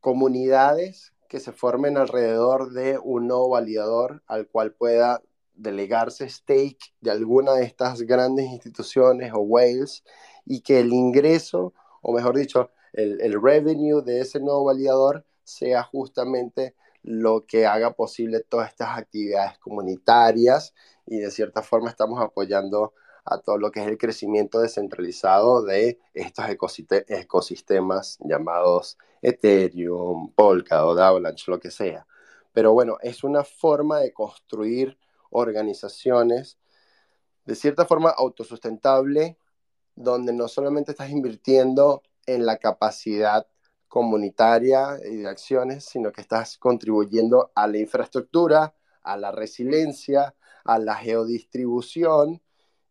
comunidades 0.00 1.12
que 1.28 1.40
se 1.40 1.52
formen 1.52 1.96
alrededor 1.96 2.72
de 2.72 2.98
un 3.02 3.26
nodo 3.26 3.48
validador 3.48 4.22
al 4.26 4.46
cual 4.46 4.72
pueda 4.72 5.22
delegarse 5.54 6.28
stake 6.28 6.94
de 7.00 7.10
alguna 7.10 7.54
de 7.54 7.64
estas 7.64 8.02
grandes 8.02 8.46
instituciones 8.46 9.32
o 9.32 9.40
whales 9.40 10.04
y 10.44 10.60
que 10.60 10.80
el 10.80 10.92
ingreso, 10.92 11.72
o 12.02 12.12
mejor 12.12 12.36
dicho, 12.36 12.70
el, 12.92 13.20
el 13.20 13.40
revenue 13.40 14.02
de 14.02 14.20
ese 14.20 14.40
nodo 14.40 14.64
validador 14.64 15.24
sea 15.42 15.82
justamente 15.82 16.74
lo 17.04 17.44
que 17.46 17.66
haga 17.66 17.92
posible 17.92 18.40
todas 18.40 18.70
estas 18.70 18.98
actividades 18.98 19.58
comunitarias 19.58 20.74
y 21.06 21.18
de 21.18 21.30
cierta 21.30 21.62
forma 21.62 21.90
estamos 21.90 22.20
apoyando 22.20 22.94
a 23.26 23.38
todo 23.38 23.58
lo 23.58 23.70
que 23.70 23.80
es 23.80 23.86
el 23.86 23.98
crecimiento 23.98 24.60
descentralizado 24.60 25.62
de 25.62 26.00
estos 26.14 26.46
ecosistemas 26.48 28.18
llamados 28.20 28.98
Ethereum, 29.22 30.32
Polkadot, 30.32 30.98
Avalanche, 30.98 31.50
lo 31.50 31.60
que 31.60 31.70
sea. 31.70 32.06
Pero 32.52 32.72
bueno, 32.72 32.98
es 33.02 33.22
una 33.22 33.44
forma 33.44 34.00
de 34.00 34.12
construir 34.12 34.98
organizaciones 35.30 36.58
de 37.44 37.54
cierta 37.54 37.84
forma 37.84 38.10
autosustentable, 38.10 39.36
donde 39.94 40.32
no 40.32 40.48
solamente 40.48 40.92
estás 40.92 41.10
invirtiendo 41.10 42.02
en 42.26 42.46
la 42.46 42.58
capacidad 42.58 43.46
comunitaria 43.94 44.98
y 45.08 45.18
de 45.18 45.28
acciones, 45.28 45.84
sino 45.84 46.10
que 46.10 46.20
estás 46.20 46.58
contribuyendo 46.58 47.52
a 47.54 47.68
la 47.68 47.78
infraestructura, 47.78 48.74
a 49.04 49.16
la 49.16 49.30
resiliencia, 49.30 50.34
a 50.64 50.80
la 50.80 50.96
geodistribución 50.96 52.42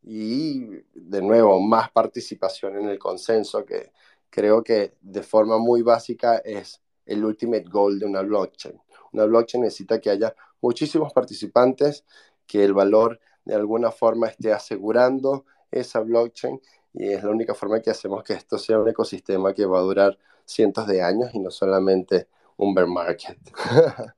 y, 0.01 0.65
de 0.93 1.21
nuevo, 1.21 1.59
más 1.59 1.91
participación 1.91 2.77
en 2.77 2.87
el 2.87 2.99
consenso, 2.99 3.65
que 3.65 3.91
creo 4.29 4.63
que 4.63 4.93
de 5.01 5.23
forma 5.23 5.57
muy 5.57 5.81
básica 5.81 6.37
es 6.37 6.81
el 7.05 7.25
ultimate 7.25 7.65
goal 7.69 7.99
de 7.99 8.05
una 8.05 8.21
blockchain. 8.21 8.79
Una 9.11 9.25
blockchain 9.25 9.63
necesita 9.63 9.99
que 9.99 10.09
haya 10.09 10.33
muchísimos 10.61 11.11
participantes, 11.11 12.05
que 12.47 12.63
el 12.63 12.73
valor 12.73 13.19
de 13.43 13.55
alguna 13.55 13.91
forma 13.91 14.27
esté 14.27 14.53
asegurando 14.53 15.43
esa 15.69 15.99
blockchain 15.99 16.61
y 16.93 17.11
es 17.11 17.21
la 17.25 17.31
única 17.31 17.53
forma 17.53 17.81
que 17.81 17.89
hacemos 17.89 18.23
que 18.23 18.35
esto 18.35 18.57
sea 18.57 18.79
un 18.79 18.87
ecosistema 18.87 19.53
que 19.53 19.65
va 19.65 19.79
a 19.79 19.81
durar 19.81 20.17
cientos 20.45 20.87
de 20.87 21.01
años 21.01 21.29
y 21.33 21.39
no 21.39 21.51
solamente 21.51 22.27
un 22.57 22.73
bear 22.73 22.87
market. 22.87 23.37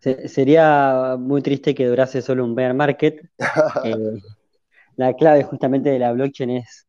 Sería 0.00 1.16
muy 1.18 1.42
triste 1.42 1.74
que 1.74 1.86
durase 1.86 2.22
solo 2.22 2.44
un 2.44 2.54
bear 2.54 2.72
market. 2.72 3.28
Eh, 3.84 4.20
la 4.96 5.14
clave 5.14 5.42
justamente 5.42 5.90
de 5.90 5.98
la 5.98 6.12
blockchain 6.12 6.50
es 6.50 6.86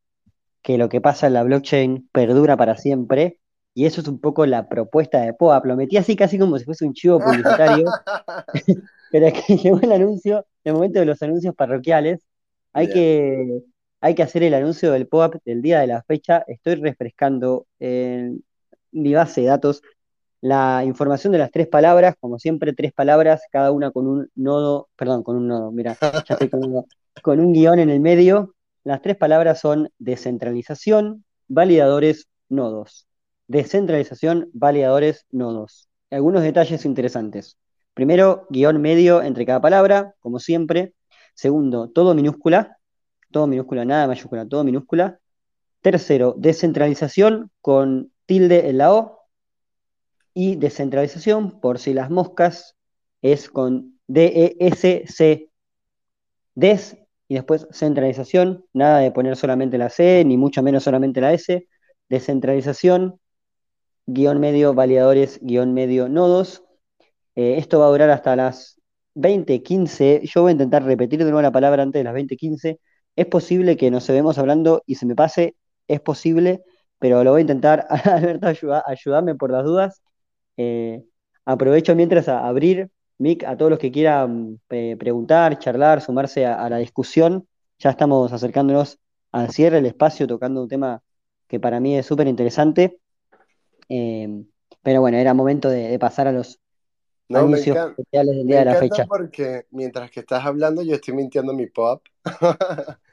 que 0.61 0.77
lo 0.77 0.89
que 0.89 1.01
pasa 1.01 1.27
en 1.27 1.33
la 1.33 1.43
blockchain 1.43 2.09
perdura 2.11 2.55
para 2.55 2.77
siempre. 2.77 3.39
Y 3.73 3.85
eso 3.85 4.01
es 4.01 4.07
un 4.07 4.19
poco 4.19 4.45
la 4.45 4.67
propuesta 4.67 5.21
de 5.21 5.33
POAP. 5.33 5.65
Lo 5.65 5.75
metí 5.75 5.97
así 5.97 6.15
casi 6.15 6.37
como 6.37 6.57
si 6.57 6.65
fuese 6.65 6.85
un 6.85 6.93
chivo 6.93 7.19
publicitario. 7.19 7.85
pero 9.11 9.27
es 9.27 9.33
que 9.45 9.57
llegó 9.57 9.79
el 9.81 9.91
anuncio, 9.91 10.45
el 10.63 10.73
momento 10.73 10.99
de 10.99 11.05
los 11.05 11.21
anuncios 11.21 11.55
parroquiales. 11.55 12.21
Hay, 12.73 12.87
que, 12.89 13.63
hay 14.01 14.15
que 14.15 14.23
hacer 14.23 14.43
el 14.43 14.53
anuncio 14.53 14.91
del 14.91 15.07
POAP 15.07 15.35
del 15.45 15.61
día 15.61 15.79
de 15.79 15.87
la 15.87 16.03
fecha. 16.03 16.43
Estoy 16.47 16.75
refrescando 16.75 17.67
en 17.79 18.43
mi 18.91 19.13
base 19.13 19.41
de 19.41 19.47
datos 19.47 19.81
la 20.41 20.83
información 20.85 21.33
de 21.33 21.39
las 21.39 21.51
tres 21.51 21.67
palabras, 21.67 22.15
como 22.19 22.39
siempre, 22.39 22.73
tres 22.73 22.93
palabras, 22.93 23.41
cada 23.51 23.71
una 23.71 23.91
con 23.91 24.07
un 24.07 24.29
nodo, 24.35 24.89
perdón, 24.95 25.23
con 25.23 25.35
un 25.35 25.47
nodo, 25.47 25.71
mira, 25.71 25.97
ya 26.01 26.35
estoy 26.35 26.49
con, 26.49 26.61
con 27.21 27.39
un 27.39 27.53
guion 27.53 27.79
en 27.79 27.89
el 27.89 27.99
medio. 27.99 28.55
Las 28.83 29.01
tres 29.01 29.17
palabras 29.17 29.59
son 29.59 29.89
descentralización, 29.99 31.25
validadores, 31.47 32.29
nodos. 32.47 33.07
Descentralización, 33.47 34.49
validadores, 34.53 35.25
nodos. 35.31 35.89
Algunos 36.09 36.43
detalles 36.43 36.85
interesantes. 36.85 37.57
Primero, 37.93 38.47
guion 38.49 38.79
medio 38.81 39.21
entre 39.21 39.45
cada 39.45 39.59
palabra, 39.59 40.15
como 40.19 40.39
siempre. 40.39 40.93
Segundo, 41.33 41.89
todo 41.89 42.15
minúscula, 42.15 42.78
todo 43.31 43.47
minúscula, 43.47 43.85
nada 43.85 44.07
mayúscula, 44.07 44.47
todo 44.47 44.63
minúscula. 44.63 45.19
Tercero, 45.81 46.35
descentralización 46.37 47.51
con 47.61 48.11
tilde 48.25 48.69
en 48.69 48.77
la 48.77 48.93
O, 48.93 49.19
y 50.33 50.55
descentralización, 50.55 51.59
por 51.59 51.79
si 51.79 51.93
las 51.93 52.09
moscas, 52.09 52.77
es 53.21 53.49
con 53.49 53.99
D-E-S-C, 54.07 55.49
des, 56.55 56.97
y 57.27 57.35
después 57.35 57.67
centralización, 57.71 58.65
nada 58.73 58.99
de 58.99 59.11
poner 59.11 59.35
solamente 59.35 59.77
la 59.77 59.89
C, 59.89 60.23
ni 60.25 60.37
mucho 60.37 60.63
menos 60.63 60.83
solamente 60.83 61.21
la 61.21 61.33
S, 61.33 61.67
descentralización, 62.07 63.19
guion 64.05 64.39
medio 64.39 64.73
validadores, 64.73 65.39
guion 65.41 65.73
medio 65.73 66.09
nodos. 66.09 66.63
Eh, 67.35 67.55
esto 67.57 67.79
va 67.79 67.87
a 67.87 67.89
durar 67.89 68.09
hasta 68.09 68.35
las 68.35 68.79
20.15. 69.15 70.21
Yo 70.23 70.41
voy 70.43 70.51
a 70.51 70.53
intentar 70.53 70.83
repetir 70.83 71.19
de 71.19 71.25
nuevo 71.25 71.41
la 71.41 71.51
palabra 71.51 71.83
antes 71.83 71.99
de 71.99 72.03
las 72.05 72.15
20.15. 72.15 72.79
Es 73.19 73.25
posible 73.25 73.75
que 73.75 73.91
nos 73.91 74.07
vemos 74.07 74.37
hablando 74.37 74.81
y 74.85 74.95
se 74.95 75.05
me 75.05 75.13
pase, 75.13 75.57
es 75.89 75.99
posible, 75.99 76.63
pero 76.99 77.21
lo 77.21 77.31
voy 77.31 77.39
a 77.39 77.41
intentar. 77.41 77.85
Alberto, 78.05 78.47
ayúdame 78.85 79.35
por 79.35 79.51
las 79.51 79.65
dudas. 79.65 80.01
Eh, 80.55 81.03
aprovecho 81.43 81.97
mientras 81.97 82.29
a 82.29 82.47
abrir, 82.47 82.89
Mick, 83.17 83.43
a 83.43 83.57
todos 83.57 83.71
los 83.71 83.77
que 83.77 83.91
quieran 83.91 84.61
eh, 84.69 84.95
preguntar, 84.97 85.59
charlar, 85.59 85.99
sumarse 85.99 86.45
a, 86.45 86.69
la 86.69 86.77
discusión. 86.77 87.45
Ya 87.77 87.89
estamos 87.89 88.31
acercándonos 88.31 88.99
al 89.33 89.49
cierre 89.49 89.75
del 89.75 89.87
espacio, 89.87 90.25
tocando 90.25 90.63
un 90.63 90.69
tema 90.69 91.03
que 91.49 91.59
para 91.59 91.81
mí 91.81 91.97
es 91.97 92.05
súper 92.05 92.25
interesante. 92.25 92.99
Eh, 93.89 94.45
pero 94.81 95.01
bueno, 95.01 95.17
era 95.17 95.33
momento 95.33 95.67
de, 95.67 95.99
pasar 95.99 96.29
a 96.29 96.31
los 96.31 96.57
anuncios 97.27 97.75
especiales 97.75 98.37
del 98.37 98.47
día 98.47 98.59
de 98.59 98.65
la 98.65 98.75
fecha. 98.75 99.05
Porque 99.05 99.65
mientras 99.71 100.09
que 100.09 100.21
estás 100.21 100.45
hablando, 100.45 100.83
yo 100.83 100.95
estoy 100.95 101.15
mintiendo 101.15 101.51
mi 101.51 101.67
pop. 101.67 102.01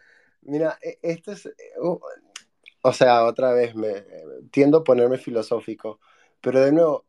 Mira, 0.46 0.78
e, 0.82 0.98
este 1.02 1.32
es. 1.32 1.50
o 2.82 2.92
sea, 2.92 3.24
otra 3.24 3.52
vez 3.52 3.74
me 3.74 4.04
tiendo 4.50 4.78
a 4.78 4.84
ponerme 4.84 5.18
filosófico, 5.18 6.00
pero 6.40 6.60
de 6.64 6.72
nuevo, 6.72 7.06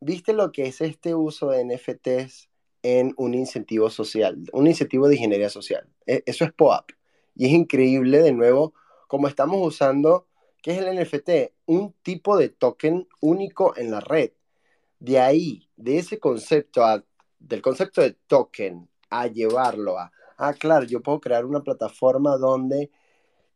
¿Viste 0.00 0.32
lo 0.32 0.52
que 0.52 0.66
es 0.66 0.80
este 0.80 1.14
uso 1.14 1.50
de 1.50 1.64
NFTs 1.64 2.48
en 2.82 3.14
un 3.16 3.34
incentivo 3.34 3.90
social, 3.90 4.38
un 4.52 4.68
incentivo 4.68 5.08
de 5.08 5.16
ingeniería 5.16 5.50
social? 5.50 5.88
E, 6.06 6.22
eso 6.26 6.44
es 6.44 6.52
POAP. 6.52 6.90
Y 7.34 7.46
es 7.46 7.52
increíble, 7.52 8.18
de 8.22 8.32
nuevo, 8.32 8.74
cómo 9.08 9.26
estamos 9.26 9.64
usando, 9.66 10.28
¿qué 10.62 10.72
es 10.72 10.78
el 10.78 10.96
NFT? 10.96 11.52
Un 11.66 11.94
tipo 12.02 12.36
de 12.36 12.48
token 12.48 13.08
único 13.20 13.76
en 13.76 13.90
la 13.90 14.00
red. 14.00 14.32
De 15.00 15.18
ahí, 15.18 15.68
de 15.76 15.98
ese 15.98 16.18
concepto, 16.18 16.82
del 17.38 17.62
concepto 17.62 18.00
de 18.00 18.12
token, 18.26 18.88
a 19.10 19.26
llevarlo 19.26 19.98
a, 19.98 20.12
ah, 20.38 20.54
claro, 20.54 20.86
yo 20.86 21.02
puedo 21.02 21.20
crear 21.20 21.44
una 21.44 21.62
plataforma 21.62 22.36
donde 22.36 22.90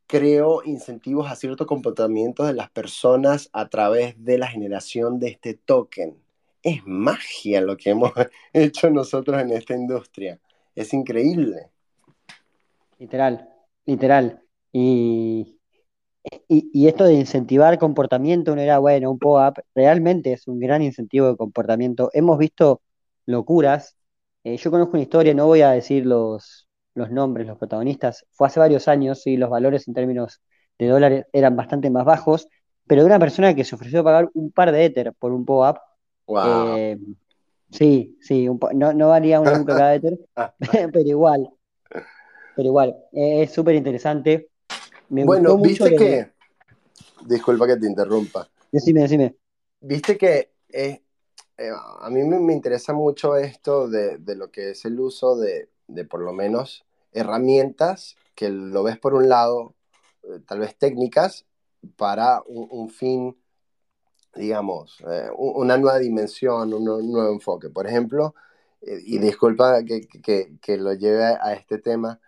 creo 0.06 0.62
incentivos 0.64 1.30
a 1.30 1.36
ciertos 1.36 1.66
comportamientos 1.66 2.46
de 2.46 2.54
las 2.54 2.70
personas 2.70 3.48
a 3.52 3.68
través 3.68 4.22
de 4.22 4.38
la 4.38 4.48
generación 4.48 5.18
de 5.18 5.28
este 5.28 5.54
token 5.54 6.22
es 6.62 6.86
magia 6.86 7.60
lo 7.60 7.76
que 7.76 7.90
hemos 7.90 8.12
hecho 8.52 8.90
nosotros 8.90 9.40
en 9.40 9.50
esta 9.50 9.74
industria. 9.74 10.40
Es 10.74 10.94
increíble. 10.94 11.70
Literal, 12.98 13.48
literal. 13.84 14.42
Y, 14.72 15.58
y, 16.48 16.86
esto 16.86 17.04
de 17.04 17.14
incentivar 17.14 17.78
comportamiento 17.78 18.54
no 18.54 18.62
era 18.62 18.78
bueno, 18.78 19.10
un 19.10 19.18
POAP, 19.18 19.58
realmente 19.74 20.32
es 20.32 20.46
un 20.48 20.60
gran 20.60 20.82
incentivo 20.82 21.26
de 21.28 21.36
comportamiento. 21.36 22.10
Hemos 22.14 22.38
visto 22.38 22.80
locuras. 23.26 23.96
Eh, 24.44 24.56
yo 24.56 24.70
conozco 24.70 24.92
una 24.92 25.02
historia, 25.02 25.34
no 25.34 25.46
voy 25.46 25.60
a 25.62 25.70
decir 25.70 26.06
los, 26.06 26.61
los 26.94 27.10
nombres, 27.10 27.46
los 27.46 27.58
protagonistas. 27.58 28.26
Fue 28.32 28.46
hace 28.46 28.60
varios 28.60 28.88
años 28.88 29.26
y 29.26 29.36
los 29.36 29.50
valores 29.50 29.88
en 29.88 29.94
términos 29.94 30.40
de 30.78 30.88
dólares 30.88 31.26
eran 31.32 31.56
bastante 31.56 31.90
más 31.90 32.04
bajos, 32.04 32.48
pero 32.86 33.02
de 33.02 33.06
una 33.06 33.18
persona 33.18 33.54
que 33.54 33.64
se 33.64 33.74
ofreció 33.74 34.00
a 34.00 34.04
pagar 34.04 34.30
un 34.34 34.50
par 34.50 34.72
de 34.72 34.84
Ether 34.84 35.12
por 35.18 35.32
un 35.32 35.44
POAP 35.44 35.78
eh, 36.46 36.98
sí, 37.70 38.16
sí, 38.20 38.48
no, 38.74 38.92
no 38.92 39.08
valía 39.08 39.40
una 39.40 39.58
nunca 39.58 39.76
cada 39.76 39.94
Ether, 39.94 40.18
pero 40.92 41.08
igual, 41.08 41.50
pero 42.56 42.68
igual, 42.68 42.96
es 43.12 43.50
súper 43.50 43.74
interesante. 43.74 44.50
bueno, 45.08 45.58
viste 45.58 45.94
que, 45.96 46.32
disculpa 47.26 47.66
que 47.66 47.76
te 47.76 47.86
interrumpa. 47.86 48.48
Decime, 48.70 49.02
decime. 49.02 49.36
Viste 49.80 50.16
que 50.16 50.52
eh, 50.68 51.02
eh, 51.58 51.70
a 52.00 52.08
mí 52.08 52.22
me, 52.24 52.52
interesa 52.52 52.92
mucho 52.92 53.36
esto 53.36 53.88
de, 53.88 54.18
lo 54.36 54.50
que 54.50 54.70
es 54.70 54.84
el 54.84 54.98
uso 54.98 55.36
de, 55.36 55.68
por 56.08 56.20
lo 56.20 56.32
menos 56.32 56.84
herramientas 57.12 58.16
que 58.34 58.48
lo 58.48 58.82
ves 58.82 58.98
por 58.98 59.14
un 59.14 59.28
lado, 59.28 59.74
tal 60.46 60.60
vez 60.60 60.76
técnicas, 60.76 61.46
para 61.96 62.42
un 62.46 62.88
fin 62.90 63.36
digamos, 64.34 64.98
eh, 65.08 65.28
una 65.36 65.76
nueva 65.76 65.98
dimensión, 65.98 66.72
un, 66.72 66.84
nuevo 66.84 67.32
enfoque. 67.32 67.70
Por 67.70 67.86
ejemplo, 67.86 68.34
eh, 68.80 68.98
y 69.04 69.18
disculpa 69.18 69.84
que, 69.84 70.02
que, 70.02 70.56
que, 70.60 70.76
lo 70.78 70.94
lleve 70.94 71.24
a 71.24 71.52
este 71.54 71.78
tema, 71.78 72.20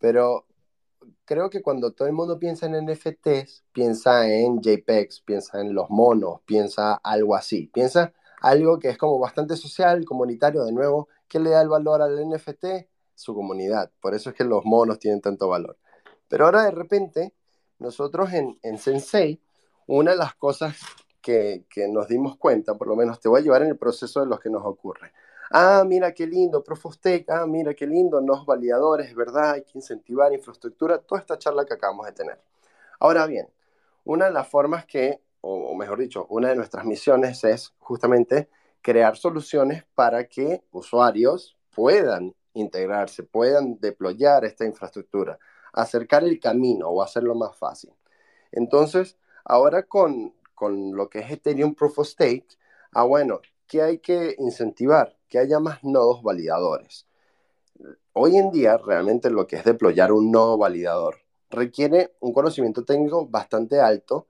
pero 0.00 0.46
creo 1.24 1.50
que 1.50 1.62
cuando 1.62 1.92
todo 1.92 2.08
el 2.08 2.14
mundo 2.14 2.38
piensa 2.38 2.66
en 2.66 2.84
NFTs, 2.86 3.64
piensa 3.72 4.28
en 4.28 4.60
JPEGs, 4.60 5.20
piensa 5.22 5.60
en 5.60 5.74
los 5.74 5.90
monos, 5.90 6.40
piensa 6.44 6.94
algo 6.94 7.36
así, 7.36 7.68
piensa 7.68 8.12
algo 8.40 8.78
que 8.78 8.90
es 8.90 8.98
como 8.98 9.18
bastante 9.18 9.56
social, 9.56 10.04
comunitario, 10.04 10.64
de 10.64 10.72
nuevo, 10.72 11.08
¿qué 11.28 11.38
le 11.40 11.50
da 11.50 11.62
el 11.62 11.68
valor 11.68 12.02
al 12.02 12.28
NFT? 12.28 12.64
Su 13.14 13.34
comunidad. 13.34 13.90
Por 14.00 14.14
eso 14.14 14.30
es 14.30 14.36
que 14.36 14.44
los 14.44 14.64
monos 14.64 14.98
tienen 14.98 15.20
tanto 15.20 15.48
valor. 15.48 15.76
Pero 16.28 16.46
ahora 16.46 16.64
de 16.64 16.70
repente, 16.70 17.32
nosotros 17.78 18.32
en, 18.32 18.58
en 18.62 18.78
Sensei, 18.78 19.40
una 19.86 20.12
de 20.12 20.16
las 20.16 20.34
cosas 20.34 20.76
que, 21.24 21.64
nos 21.88 22.08
dimos 22.08 22.36
cuenta, 22.36 22.74
por 22.74 22.86
lo 22.86 22.96
menos 22.96 23.18
te 23.18 23.28
voy 23.28 23.40
a 23.40 23.42
llevar 23.42 23.62
en 23.62 23.68
el 23.68 23.78
proceso 23.78 24.20
de 24.20 24.26
lo 24.26 24.38
que 24.38 24.50
nos 24.50 24.64
ocurre. 24.64 25.12
Ah, 25.50 25.82
mira 25.86 26.12
qué 26.12 26.26
lindo, 26.26 26.62
Proof 26.62 26.86
of 26.86 26.94
Stake, 26.94 27.26
ah, 27.28 27.46
mira 27.46 27.74
qué 27.74 27.86
lindo, 27.86 28.20
los 28.20 28.44
validadores, 28.44 29.14
¿verdad? 29.14 29.52
Hay 29.52 29.62
que 29.62 29.72
incentivar 29.74 30.32
infraestructura, 30.32 30.98
toda 30.98 31.20
esta 31.20 31.38
charla 31.38 31.64
que 31.64 31.74
acabamos 31.74 32.06
de 32.06 32.12
tener. 32.12 32.40
Ahora 33.00 33.26
bien, 33.26 33.48
una 34.04 34.26
de 34.26 34.32
las 34.32 34.48
formas 34.48 34.84
que, 34.84 35.20
o 35.40 35.74
mejor 35.74 35.98
dicho, 35.98 36.26
una 36.28 36.48
de 36.48 36.56
nuestras 36.56 36.84
misiones 36.84 37.42
es 37.44 37.72
justamente 37.78 38.48
crear 38.82 39.16
soluciones 39.16 39.84
para 39.94 40.24
que 40.24 40.62
usuarios 40.72 41.56
puedan 41.74 42.34
integrarse, 42.54 43.22
puedan 43.22 43.78
deployar 43.80 44.44
esta 44.44 44.64
infraestructura, 44.64 45.38
acercar 45.72 46.24
el 46.24 46.40
camino 46.40 46.88
o 46.88 47.02
hacerlo 47.02 47.34
más 47.34 47.56
fácil. 47.56 47.92
Entonces, 48.52 49.18
ahora 49.44 49.84
con, 49.84 50.34
con 50.54 50.96
lo 50.96 51.10
que 51.10 51.20
es 51.20 51.30
Ethereum 51.30 51.74
Proof 51.74 51.98
of 51.98 52.08
Stake, 52.08 52.46
ah, 52.92 53.04
bueno, 53.04 53.40
¿qué 53.66 53.82
hay 53.82 53.98
que 53.98 54.36
incentivar? 54.38 55.16
Que 55.28 55.38
haya 55.38 55.60
más 55.60 55.84
nodos 55.84 56.22
validadores. 56.22 57.06
Hoy 58.12 58.36
en 58.36 58.50
día, 58.50 58.76
realmente 58.78 59.30
lo 59.30 59.46
que 59.46 59.56
es 59.56 59.64
deployar 59.64 60.12
un 60.12 60.30
nodo 60.30 60.56
validador 60.56 61.24
requiere 61.54 62.14
un 62.20 62.32
conocimiento 62.32 62.84
técnico 62.84 63.26
bastante 63.26 63.80
alto, 63.80 64.26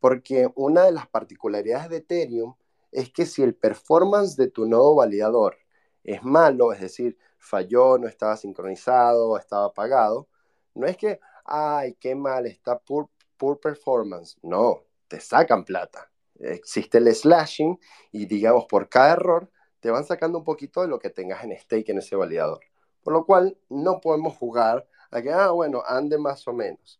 porque 0.00 0.50
una 0.54 0.84
de 0.84 0.92
las 0.92 1.08
particularidades 1.08 1.88
de 1.88 1.96
Ethereum 1.98 2.54
es 2.92 3.10
que 3.10 3.26
si 3.26 3.42
el 3.42 3.54
performance 3.54 4.36
de 4.36 4.48
tu 4.48 4.66
nodo 4.66 4.94
validador 4.94 5.56
es 6.04 6.22
malo, 6.22 6.72
es 6.72 6.80
decir, 6.80 7.16
falló, 7.44 7.98
no 7.98 8.08
estaba 8.08 8.36
sincronizado, 8.36 9.38
estaba 9.38 9.66
apagado, 9.66 10.28
no 10.74 10.86
es 10.86 10.96
que, 10.96 11.20
ay, 11.44 11.94
qué 12.00 12.14
mal, 12.14 12.46
está 12.46 12.78
poor, 12.78 13.08
poor 13.36 13.60
performance. 13.60 14.36
No, 14.42 14.82
te 15.08 15.20
sacan 15.20 15.64
plata. 15.64 16.10
Existe 16.40 16.98
el 16.98 17.14
slashing 17.14 17.78
y 18.10 18.26
digamos 18.26 18.66
por 18.66 18.88
cada 18.88 19.12
error 19.12 19.50
te 19.80 19.90
van 19.90 20.04
sacando 20.04 20.38
un 20.38 20.44
poquito 20.44 20.80
de 20.80 20.88
lo 20.88 20.98
que 20.98 21.10
tengas 21.10 21.44
en 21.44 21.56
stake 21.56 21.90
en 21.90 21.98
ese 21.98 22.16
validador. 22.16 22.60
Por 23.02 23.12
lo 23.12 23.24
cual 23.26 23.58
no 23.68 24.00
podemos 24.00 24.36
jugar 24.36 24.88
a 25.10 25.22
que, 25.22 25.30
ah, 25.30 25.50
bueno, 25.50 25.82
ande 25.86 26.18
más 26.18 26.48
o 26.48 26.52
menos. 26.52 26.98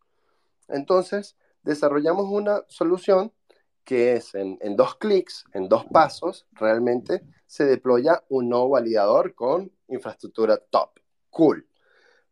Entonces, 0.69 1.37
desarrollamos 1.63 2.27
una 2.29 2.63
solución 2.69 3.33
que 3.85 4.15
es 4.15 4.35
en, 4.35 4.59
dos 4.77 4.97
clics, 4.97 5.45
en 5.53 5.69
dos 5.69 5.85
pasos, 5.87 6.47
realmente 6.53 7.23
se 7.55 7.67
deploya 7.67 8.25
un 8.31 8.49
nuevo 8.49 8.71
validador 8.71 9.33
con 9.37 9.71
infraestructura 9.87 10.57
top. 10.57 10.99
Cool. 11.31 11.69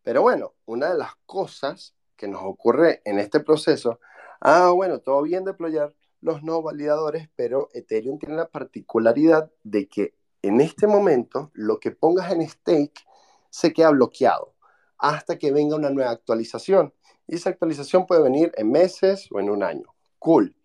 Pero 0.03 0.20
bueno, 0.20 0.55
una 0.65 0.90
de 0.90 0.99
las 0.99 1.15
cosas 1.27 1.94
que 2.16 2.27
nos 2.27 2.43
ocurre 2.43 3.03
en 3.05 3.20
este 3.20 3.39
proceso, 3.39 4.01
ah, 4.40 4.73
bueno, 4.74 4.99
todo 4.99 5.23
bien 5.23 5.44
deployar 5.44 5.94
los 6.23 6.43
nuevos 6.43 6.65
validadores, 6.65 7.28
pero 7.36 7.69
Ethereum 7.73 8.19
tiene 8.19 8.35
la 8.35 8.49
particularidad 8.49 9.49
de 9.62 9.86
que 9.86 10.16
en 10.43 10.61
este 10.61 10.89
momento 10.89 11.53
lo 11.55 11.78
que 11.78 11.93
pongas 11.93 12.32
en 12.32 12.43
stake 12.43 13.07
se 13.49 13.73
queda 13.73 13.90
bloqueado 13.90 14.57
hasta 14.99 15.39
que 15.39 15.53
venga 15.53 15.77
una 15.77 15.90
nueva 15.90 16.11
actualización. 16.11 16.94
Y 17.28 17.36
esa 17.36 17.51
actualización 17.51 18.09
puede 18.09 18.23
venir 18.23 18.51
en 18.57 18.73
meses 18.73 19.28
o 19.31 19.39
en 19.39 19.51
un 19.51 19.62
año. 19.62 19.94
Cool. 20.19 20.57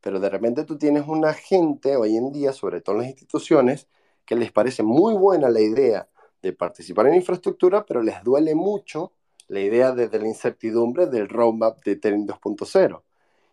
Pero 0.00 0.20
de 0.20 0.30
repente 0.30 0.62
tú 0.62 0.78
tienes 0.78 1.08
una 1.08 1.32
gente 1.32 1.96
hoy 1.96 2.16
en 2.16 2.30
día, 2.30 2.52
sobre 2.52 2.80
todo 2.80 2.94
en 2.94 3.00
las 3.00 3.10
instituciones, 3.10 3.88
que 4.24 4.36
les 4.36 4.52
parece 4.52 4.82
muy 4.82 5.14
buena 5.14 5.48
la 5.50 5.60
idea 5.60 6.08
de 6.42 6.52
participar 6.52 7.06
en 7.06 7.14
infraestructura, 7.14 7.84
pero 7.84 8.02
les 8.02 8.22
duele 8.22 8.54
mucho 8.54 9.12
la 9.48 9.60
idea 9.60 9.92
desde 9.92 10.18
la 10.18 10.28
incertidumbre 10.28 11.06
del 11.06 11.28
roadmap 11.28 11.82
de 11.84 11.92
Ethereum 11.92 12.26
2.0. 12.26 13.02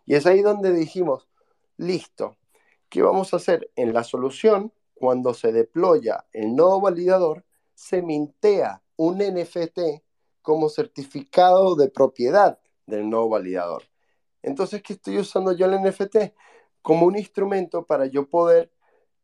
Y 0.06 0.14
es 0.14 0.26
ahí 0.26 0.42
donde 0.42 0.72
dijimos, 0.72 1.28
listo, 1.76 2.36
¿qué 2.88 3.02
vamos 3.02 3.32
a 3.32 3.36
hacer? 3.36 3.70
En 3.76 3.92
la 3.92 4.04
solución, 4.04 4.72
cuando 4.94 5.34
se 5.34 5.52
deploya 5.52 6.26
el 6.32 6.54
nodo 6.54 6.80
validador, 6.80 7.44
se 7.74 8.02
mintea 8.02 8.82
un 8.96 9.18
NFT 9.18 9.80
como 10.42 10.68
certificado 10.68 11.76
de 11.76 11.88
propiedad 11.88 12.58
del 12.86 13.08
nodo 13.08 13.28
validador. 13.28 13.84
Entonces, 14.42 14.82
¿qué 14.82 14.94
estoy 14.94 15.18
usando 15.18 15.52
yo 15.52 15.66
el 15.66 15.80
NFT? 15.80 16.34
Como 16.82 17.06
un 17.06 17.16
instrumento 17.16 17.86
para 17.86 18.06
yo 18.06 18.28
poder 18.28 18.72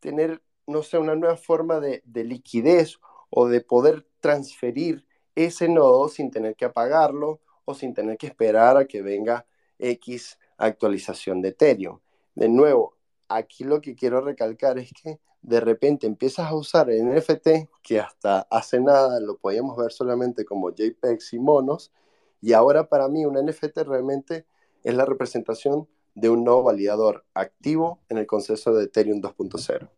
tener, 0.00 0.42
no 0.68 0.82
sé, 0.82 0.98
una 0.98 1.16
nueva 1.16 1.36
forma 1.36 1.80
de, 1.80 2.02
de 2.04 2.24
liquidez 2.24 2.98
o 3.30 3.48
de 3.48 3.60
poder 3.60 4.06
transferir 4.20 5.04
ese 5.34 5.68
nodo 5.68 6.08
sin 6.08 6.30
tener 6.30 6.56
que 6.56 6.64
apagarlo 6.64 7.40
o 7.64 7.74
sin 7.74 7.94
tener 7.94 8.16
que 8.16 8.26
esperar 8.26 8.76
a 8.76 8.86
que 8.86 9.02
venga 9.02 9.46
X 9.78 10.38
actualización 10.56 11.40
de 11.40 11.50
Ethereum. 11.50 12.00
De 12.34 12.48
nuevo, 12.48 12.94
aquí 13.28 13.64
lo 13.64 13.80
que 13.80 13.94
quiero 13.94 14.20
recalcar 14.20 14.78
es 14.78 14.92
que 14.92 15.20
de 15.42 15.60
repente 15.60 16.06
empiezas 16.06 16.46
a 16.46 16.54
usar 16.54 16.90
el 16.90 17.06
NFT, 17.06 17.68
que 17.82 18.00
hasta 18.00 18.40
hace 18.50 18.80
nada 18.80 19.20
lo 19.20 19.36
podíamos 19.38 19.76
ver 19.76 19.92
solamente 19.92 20.44
como 20.44 20.70
JPEGs 20.70 21.34
y 21.34 21.38
monos, 21.38 21.92
y 22.40 22.52
ahora 22.52 22.88
para 22.88 23.08
mí 23.08 23.24
un 23.24 23.34
NFT 23.34 23.78
realmente 23.78 24.46
es 24.82 24.94
la 24.94 25.04
representación 25.04 25.88
de 26.14 26.30
un 26.30 26.44
nodo 26.44 26.64
validador 26.64 27.24
activo 27.34 28.00
en 28.08 28.18
el 28.18 28.26
consenso 28.26 28.74
de 28.74 28.84
Ethereum 28.84 29.20
2.0. 29.20 29.88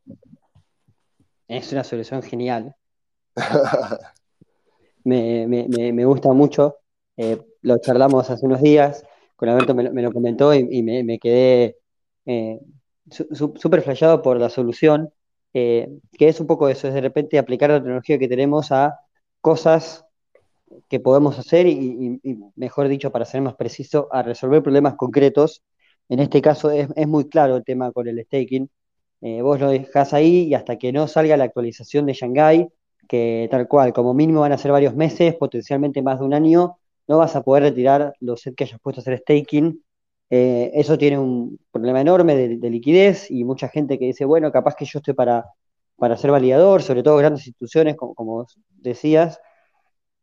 Es 1.51 1.72
una 1.72 1.82
solución 1.82 2.22
genial. 2.22 2.77
me, 5.05 6.05
gusta 6.05 6.32
mucho. 6.32 6.77
Eh, 7.16 7.43
lo 7.62 7.78
charlamos 7.78 8.31
hace 8.31 8.47
unos 8.47 8.62
días, 8.62 9.05
con 9.35 9.48
Alberto 9.48 9.74
me, 9.74 10.02
lo 10.02 10.12
comentó 10.12 10.55
y, 10.55 10.82
me, 10.85 11.18
quedé 11.18 11.77
eh, 12.24 12.60
súper 13.10 13.82
flayado 13.82 14.22
por 14.22 14.39
la 14.39 14.48
solución. 14.48 15.12
Eh, 15.52 15.89
que 16.16 16.28
es 16.28 16.39
un 16.39 16.47
poco 16.47 16.68
eso, 16.68 16.86
es 16.86 16.94
de 16.94 17.01
repente 17.01 17.36
aplicar 17.36 17.70
la 17.70 17.81
tecnología 17.81 18.16
que 18.16 18.28
tenemos 18.28 18.70
a 18.70 19.01
cosas 19.40 20.06
que 20.89 21.01
podemos 21.01 21.36
hacer 21.36 21.66
y, 21.66 22.20
mejor 22.55 22.86
dicho, 22.86 23.10
para 23.10 23.24
ser 23.24 23.40
más 23.43 23.56
preciso, 23.56 24.06
a 24.12 24.22
resolver 24.22 24.62
problemas 24.62 24.94
concretos. 24.94 25.64
En 26.09 26.20
este 26.20 26.40
caso 26.40 26.70
es, 26.70 26.89
muy 27.09 27.28
claro 27.28 27.56
el 27.56 27.64
tema 27.64 27.90
con 27.90 28.06
el 28.06 28.24
staking. 28.24 28.70
Eh, 29.22 29.42
vos 29.42 29.60
lo 29.60 29.70
dejás 29.70 30.14
ahí 30.14 30.44
y 30.44 30.55
hasta 30.55 30.76
que 30.78 30.92
no 30.92 31.06
salga 31.09 31.36
la 31.36 31.44
actualización 31.44 32.06
de 32.06 32.14
Shanghai, 32.14 32.68
que 33.09 33.48
tal 33.51 33.68
cual, 33.68 33.92
como 33.92 34.14
mínimo 34.14 34.40
van 34.40 34.52
a 34.52 34.59
ser 34.59 34.72
varios 34.72 34.94
meses, 34.94 35.34
potencialmente 35.36 36.02
más 36.02 36.20
de 36.20 36.24
un 36.26 36.34
año, 36.34 36.76
no 37.09 37.18
vas 37.18 37.36
a 37.36 37.42
poder 37.42 37.64
retirar 37.64 38.14
los 38.20 38.40
sets 38.40 38.56
que 38.56 38.64
hayas 38.64 38.80
puesto 38.80 39.01
a 39.01 39.02
hacer 39.02 39.18
staking 39.18 39.82
eh, 40.30 40.70
eso 40.74 40.97
tiene 40.97 41.18
un 41.18 41.59
problema 41.72 42.01
enorme 42.01 42.36
de, 42.36 42.70
liquidez 42.70 43.30
y 43.30 43.44
mucha 43.44 43.68
gente 43.68 43.98
que 43.98 44.06
dice, 44.06 44.24
bueno, 44.24 44.52
capaz 44.52 44.76
que 44.76 44.84
yo 44.84 45.01
estoy 45.01 45.14
para, 45.14 45.44
para 45.97 46.16
ser 46.16 46.30
validador, 46.30 46.82
sobre 46.82 47.02
todo 47.02 47.16
grandes 47.16 47.47
instituciones, 47.47 47.97
como, 47.97 48.47
decías. 48.70 49.40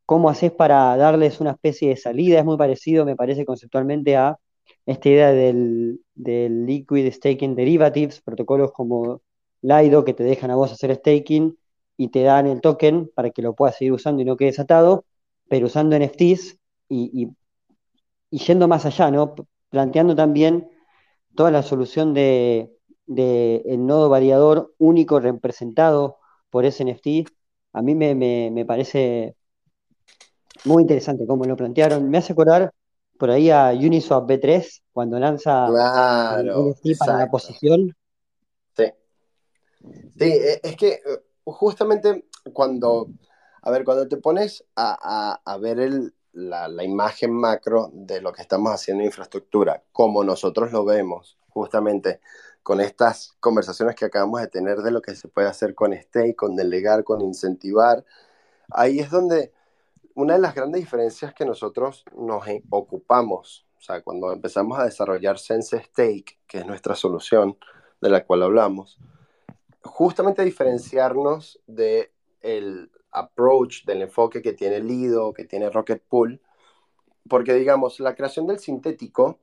¿Cómo 0.05 0.29
haces 0.29 0.51
para 0.53 0.95
darles 0.97 1.41
una 1.41 1.51
especie 1.51 1.89
de 1.89 1.97
salida? 1.97 2.39
Es 2.39 2.45
muy 2.45 2.57
parecido, 2.57 3.05
me 3.05 3.17
parece, 3.17 3.45
conceptualmente 3.45 4.15
a 4.15 4.37
esta 4.87 5.09
idea 5.09 5.31
del, 5.31 6.01
Liquid 6.15 7.11
Staking 7.11 7.55
Derivatives, 7.55 8.21
protocolos 8.21 8.71
como 8.71 9.21
Lido 9.61 10.03
que 10.03 10.15
te 10.15 10.23
dejan 10.23 10.49
a 10.49 10.55
vos 10.55 10.71
hacer 10.71 10.95
staking 10.95 11.57
y 11.97 12.09
te 12.09 12.23
dan 12.23 12.47
el 12.47 12.61
token 12.61 13.11
para 13.13 13.29
que 13.29 13.43
lo 13.43 13.53
puedas 13.53 13.77
seguir 13.77 13.93
usando 13.93 14.21
y 14.23 14.25
no 14.25 14.37
quedes 14.37 14.59
atado, 14.59 15.05
pero 15.47 15.67
usando 15.67 15.95
NFTs 15.95 16.57
y, 16.89 17.29
y 18.31 18.37
yendo 18.39 18.67
más 18.67 18.85
allá, 18.85 19.11
¿no? 19.11 19.35
planteando 19.69 20.15
también 20.15 20.69
toda 21.35 21.51
la 21.51 21.63
solución 21.63 22.13
de, 22.13 22.73
el 23.07 23.85
nodo 23.85 24.09
variador 24.09 24.73
único 24.77 25.19
representado 25.19 26.17
por 26.49 26.65
ese 26.65 26.83
NFT, 26.83 27.29
a 27.73 27.81
mí 27.81 27.95
me, 27.95 28.65
parece 28.65 29.35
muy 30.65 30.81
interesante 30.81 31.27
cómo 31.27 31.45
lo 31.45 31.55
plantearon. 31.55 32.09
Me 32.09 32.17
hace 32.17 32.33
acordar 32.33 32.73
por 33.17 33.29
ahí 33.29 33.49
a 33.49 33.69
Uniswap 33.69 34.29
B3 34.29 34.81
cuando 34.91 35.19
lanza 35.19 35.67
NFT 36.41 36.97
para 36.99 37.17
la 37.19 37.29
posición. 37.29 37.95
Sí. 38.75 38.85
Sí, 40.17 40.23
e, 40.25 40.59
es 40.63 40.75
que 40.75 40.89
eh, 40.93 41.01
justamente 41.43 42.25
cuando, 42.53 43.09
a 43.61 43.71
ver, 43.71 43.83
cuando 43.83 44.07
te 44.07 44.17
pones 44.17 44.63
a 44.75 45.57
ver 45.59 45.79
el, 45.79 46.13
la, 46.37 46.83
imagen 46.83 47.33
macro 47.33 47.89
de 47.93 48.21
lo 48.21 48.31
que 48.31 48.41
estamos 48.41 48.71
haciendo 48.71 49.01
en 49.01 49.07
infraestructura, 49.07 49.83
como 49.91 50.23
nosotros 50.23 50.71
lo 50.71 50.85
vemos, 50.85 51.37
justamente 51.49 52.21
con 52.61 52.79
estas 52.79 53.35
conversaciones 53.39 53.95
que 53.95 54.05
acabamos 54.05 54.41
de 54.41 54.47
tener 54.47 54.77
de 54.79 54.91
lo 54.91 55.01
que 55.01 55.15
se 55.15 55.27
puede 55.27 55.47
hacer 55.47 55.73
con 55.73 55.93
stake, 55.93 56.35
con 56.35 56.55
delegar, 56.55 57.03
con 57.03 57.21
incentivar, 57.21 58.05
ahí 58.69 58.99
es 58.99 59.09
donde 59.09 59.51
una 60.17 60.33
de 60.33 60.39
las 60.39 60.55
grandes 60.55 60.81
diferencias 60.81 61.31
que 61.35 61.45
nosotros 61.45 62.03
nos 62.15 62.43
ocupamos, 62.71 63.67
o 63.77 63.81
sea, 63.81 64.01
cuando 64.01 64.31
empezamos 64.31 64.79
a 64.79 64.85
desarrollar 64.85 65.37
Sense 65.37 65.79
Stake, 65.79 66.39
que 66.47 66.57
es 66.57 66.65
nuestra 66.65 66.95
solución 66.95 67.55
de 68.01 68.09
la 68.09 68.25
cual 68.25 68.41
hablamos, 68.41 68.97
justamente 69.83 70.43
diferenciarnos 70.43 71.61
de 71.67 72.11
approach, 73.11 73.85
del 73.85 74.01
enfoque 74.01 74.41
que 74.41 74.53
tiene 74.53 74.79
Lido, 74.79 75.33
que 75.33 75.45
tiene 75.45 75.69
Rocket 75.69 76.01
Pool, 76.01 76.41
porque 77.29 77.53
digamos, 77.53 77.99
la 77.99 78.15
creación 78.15 78.47
del 78.47 78.57
sintético 78.57 79.37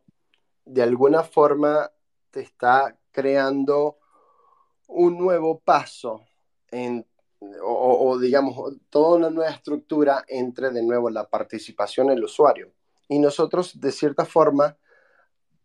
de 0.65 0.83
alguna 0.83 1.23
forma 1.23 1.93
te 2.33 2.41
está 2.41 2.99
creando 3.13 3.99
un 4.89 5.19
nuevo 5.19 5.61
paso 5.61 6.25
en, 6.73 7.07
o, 7.63 8.19
digamos, 8.19 8.75
toda 8.91 9.17
una 9.17 9.31
nueva 9.31 9.51
estructura 9.51 10.25
entre 10.29 10.71
de 10.71 10.83
nuevo 10.83 11.11
la 11.11 11.29
participación 11.29 12.09
del 12.09 12.25
usuario. 12.25 12.73
Y 13.09 13.19
nosotros, 13.19 13.81
de 13.81 13.93
cierta 13.93 14.25
forma, 14.25 14.77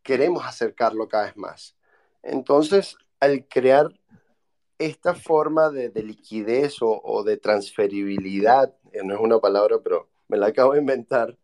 queremos 0.04 0.46
acercarlo 0.46 1.08
cada 1.08 1.26
vez 1.26 1.38
más. 1.38 1.76
Entonces, 2.24 2.98
al 3.20 3.48
crear 3.48 3.90
esta 4.78 5.14
forma 5.14 5.70
de, 5.70 5.92
liquidez 6.04 6.78
o, 6.82 7.24
de 7.24 7.38
transferibilidad, 7.38 8.74
eh, 8.94 9.02
no 9.04 9.14
es 9.14 9.20
una 9.20 9.40
palabra, 9.40 9.78
pero 9.84 10.10
me 10.28 10.38
la 10.38 10.48
acabo 10.48 10.74
de 10.74 10.80
inventar, 10.80 11.38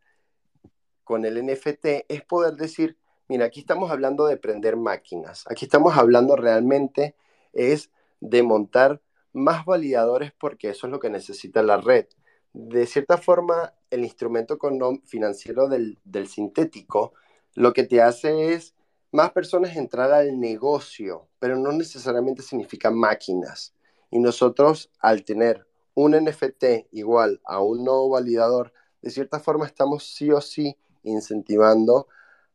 con 1.04 1.24
el 1.24 1.44
NFT 1.46 2.04
es 2.08 2.24
poder 2.24 2.54
decir, 2.56 2.96
mira, 3.28 3.44
aquí 3.44 3.60
estamos 3.60 3.92
hablando 3.92 4.26
de 4.26 4.36
prender 4.36 4.76
máquinas, 4.76 5.44
aquí 5.48 5.66
estamos 5.66 5.96
hablando 5.96 6.34
realmente 6.34 7.14
es 7.52 7.90
de 8.20 8.42
montar 8.42 9.00
más 9.36 9.66
validadores 9.66 10.32
porque 10.32 10.70
eso 10.70 10.86
es 10.86 10.90
lo 10.90 10.98
que 10.98 11.10
necesita 11.10 11.62
la 11.62 11.76
red. 11.76 12.06
De 12.54 12.86
cierta 12.86 13.18
forma, 13.18 13.74
el 13.90 14.02
instrumento 14.02 14.58
financiero 15.04 15.68
del, 15.68 15.98
sintético 16.26 17.12
lo 17.54 17.74
que 17.74 17.84
te 17.84 18.00
hace 18.00 18.54
es 18.54 18.74
más 19.12 19.32
personas 19.32 19.76
entrar 19.76 20.10
al 20.12 20.40
negocio, 20.40 21.28
pero 21.38 21.56
no 21.58 21.70
necesariamente 21.72 22.42
significa 22.42 22.90
máquinas. 22.90 23.74
Y 24.10 24.20
nosotros, 24.20 24.90
al 25.00 25.24
tener 25.24 25.66
un 25.94 26.12
NFT 26.12 26.88
igual 26.92 27.40
a 27.44 27.60
un 27.60 27.84
nodo 27.84 28.08
validador, 28.08 28.72
de 29.02 29.10
cierta 29.10 29.38
forma 29.38 29.66
estamos 29.66 30.04
sí 30.04 30.30
o 30.30 30.40
sí 30.40 30.78
incentivando 31.02 32.08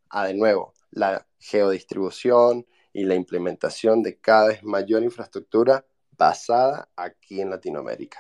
a, 0.10 0.26
de 0.26 0.34
nuevo, 0.34 0.74
la 0.90 1.28
geodistribución 1.40 2.66
y 2.92 3.04
la 3.04 3.14
implementación 3.14 4.02
de 4.02 4.18
cada 4.20 4.48
vez 4.48 4.64
mayor 4.64 5.04
infraestructura 5.04 5.86
basada 6.18 6.88
aquí 6.96 7.42
en 7.42 7.50
Latinoamérica. 7.50 8.20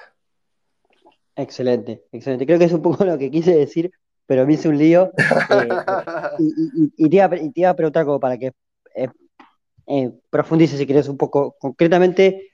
Excelente, 1.35 2.03
excelente. 2.11 2.45
Creo 2.45 2.59
que 2.59 2.65
es 2.65 2.73
un 2.73 2.81
poco 2.81 3.05
lo 3.05 3.17
que 3.17 3.31
quise 3.31 3.55
decir, 3.55 3.91
pero 4.25 4.45
me 4.45 4.53
hice 4.53 4.69
un 4.69 4.77
lío. 4.77 5.11
Eh, 6.39 6.89
y, 6.97 7.09
te 7.09 7.15
iba, 7.15 7.69
a 7.69 7.75
preguntar 7.75 8.05
como 8.05 8.19
para 8.19 8.37
que 8.37 8.53
eh, 8.95 9.09
eh, 9.87 10.11
profundices 10.29 10.79
si 10.79 10.85
quieres 10.85 11.07
un 11.07 11.17
poco. 11.17 11.55
Concretamente, 11.59 12.51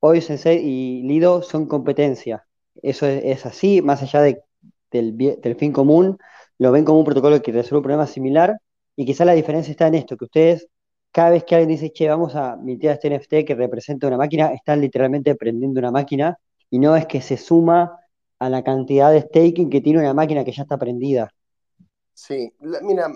hoy 0.00 0.20
Sensei 0.20 0.58
y 0.58 1.02
Lido 1.02 1.42
son 1.42 1.66
competencia. 1.66 2.46
Eso 2.82 3.06
es, 3.06 3.46
así, 3.46 3.82
más 3.82 4.02
allá 4.02 4.20
de, 4.22 4.42
del, 4.90 5.16
del, 5.16 5.56
fin 5.56 5.72
común, 5.72 6.18
lo 6.58 6.72
ven 6.72 6.84
como 6.84 6.98
un 6.98 7.04
protocolo 7.04 7.40
que 7.42 7.52
resuelve 7.52 7.78
un 7.78 7.82
problema 7.84 8.06
similar. 8.06 8.58
Y 8.96 9.06
quizá 9.06 9.24
la 9.24 9.32
diferencia 9.32 9.70
está 9.70 9.86
en 9.86 9.94
esto, 9.94 10.16
que 10.16 10.24
ustedes, 10.24 10.68
cada 11.14 11.30
vez 11.30 11.44
que 11.44 11.54
alguien 11.54 11.68
dice, 11.68 11.92
che, 11.92 12.08
vamos 12.08 12.34
a 12.34 12.54
emitir 12.54 12.90
este 12.90 13.08
NFT 13.08 13.46
que 13.46 13.54
representa 13.54 14.08
una 14.08 14.16
máquina, 14.16 14.52
están 14.52 14.80
literalmente 14.80 15.36
prendiendo 15.36 15.78
una 15.78 15.92
máquina 15.92 16.36
y 16.70 16.80
no 16.80 16.96
es 16.96 17.06
que 17.06 17.22
se 17.22 17.36
suma 17.36 18.00
a 18.40 18.48
la 18.48 18.64
cantidad 18.64 19.12
de 19.12 19.20
staking 19.20 19.70
que 19.70 19.80
tiene 19.80 20.00
una 20.00 20.12
máquina 20.12 20.44
que 20.44 20.50
ya 20.50 20.62
está 20.62 20.76
prendida. 20.76 21.30
Sí, 22.14 22.52
mira, 22.82 23.12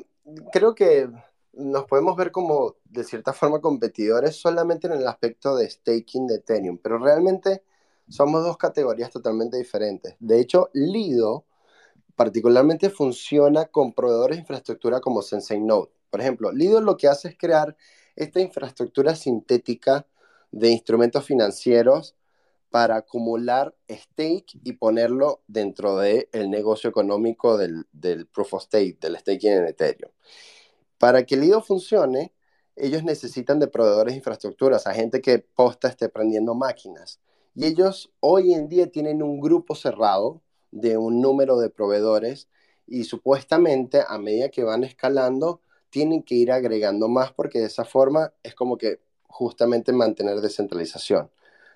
creo 0.52 0.76
que 0.76 1.10
nos 1.54 1.86
podemos 1.86 2.14
ver 2.14 2.30
como 2.30 2.76
de 2.84 3.02
cierta 3.02 3.32
forma 3.32 3.60
competidores 3.60 4.36
solamente 4.36 4.86
en 4.86 4.92
el 4.92 5.08
aspecto 5.08 5.56
de 5.56 5.68
staking 5.68 6.28
de 6.28 6.36
Ethereum, 6.36 6.78
pero 6.78 6.98
realmente 6.98 7.64
somos 8.08 8.44
dos 8.44 8.56
categorías 8.56 9.10
totalmente 9.10 9.56
diferentes. 9.56 10.14
De 10.20 10.38
hecho, 10.38 10.70
Lido 10.72 11.46
particularmente 12.14 12.90
funciona 12.90 13.64
con 13.64 13.92
proveedores 13.92 14.36
de 14.36 14.42
infraestructura 14.42 15.00
como 15.00 15.20
Sensei 15.20 15.60
Node. 15.60 15.97
Por 16.10 16.20
ejemplo, 16.20 16.52
Lido 16.52 16.80
lo 16.80 16.96
que 16.96 17.08
hace 17.08 17.28
es 17.28 17.38
crear 17.38 17.76
esta 18.16 18.40
infraestructura 18.40 19.14
sintética 19.14 20.06
de 20.50 20.70
instrumentos 20.70 21.24
financieros 21.24 22.16
para 22.70 22.96
acumular 22.96 23.74
stake 23.88 24.58
y 24.62 24.72
ponerlo 24.74 25.42
dentro 25.46 25.96
del 25.96 26.28
el 26.32 26.50
negocio 26.50 26.90
económico 26.90 27.56
del, 27.56 27.86
del, 27.92 28.26
proof 28.26 28.54
of 28.54 28.64
stake, 28.64 28.98
del 29.00 29.16
staking 29.16 29.52
en 29.52 29.68
Ethereum. 29.68 30.12
Para 30.98 31.24
que 31.24 31.36
Lido 31.36 31.62
funcione, 31.62 32.32
ellos 32.76 33.04
necesitan 33.04 33.58
de 33.58 33.68
proveedores 33.68 34.12
de 34.12 34.18
infraestructuras, 34.18 34.86
a 34.86 34.94
gente 34.94 35.20
que 35.20 35.38
posta 35.38 35.88
esté 35.88 36.08
prendiendo 36.08 36.54
máquinas. 36.54 37.20
Y 37.54 37.66
ellos 37.66 38.12
hoy 38.20 38.52
en 38.52 38.68
día 38.68 38.90
tienen 38.90 39.22
un 39.22 39.40
grupo 39.40 39.74
cerrado 39.74 40.42
de 40.70 40.96
un 40.96 41.20
número 41.20 41.58
de 41.58 41.70
proveedores 41.70 42.48
y 42.86 43.04
supuestamente 43.04 44.02
a 44.06 44.18
medida 44.18 44.50
que 44.50 44.64
van 44.64 44.84
escalando 44.84 45.60
tienen 45.90 46.22
que 46.22 46.34
ir 46.34 46.52
agregando 46.52 47.08
más 47.08 47.32
porque 47.32 47.60
de 47.60 47.66
esa 47.66 47.84
forma 47.84 48.32
es 48.42 48.54
como 48.54 48.76
que 48.76 49.00
justamente 49.28 49.92
mantener 49.92 50.40
descentralización. 50.40 51.30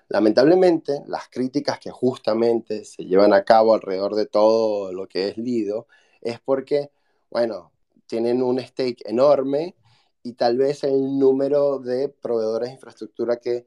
Lamentablemente, 0.09 1.01
las 1.07 1.29
críticas 1.29 1.79
que 1.79 1.91
justamente 1.91 2.85
se 2.85 3.05
llevan 3.05 3.33
a 3.33 3.43
cabo 3.43 3.73
alrededor 3.73 4.15
de 4.15 4.25
todo 4.25 4.91
lo 4.91 5.07
que 5.07 5.29
es 5.29 5.37
Lido 5.37 5.87
es 6.21 6.39
porque, 6.39 6.91
bueno, 7.29 7.71
tienen 8.05 8.43
un 8.43 8.59
stake 8.59 9.01
enorme 9.05 9.75
y 10.23 10.33
tal 10.33 10.57
vez 10.57 10.83
el 10.83 11.17
número 11.17 11.79
de 11.79 12.09
proveedores 12.09 12.69
de 12.69 12.75
infraestructura 12.75 13.37
que 13.37 13.65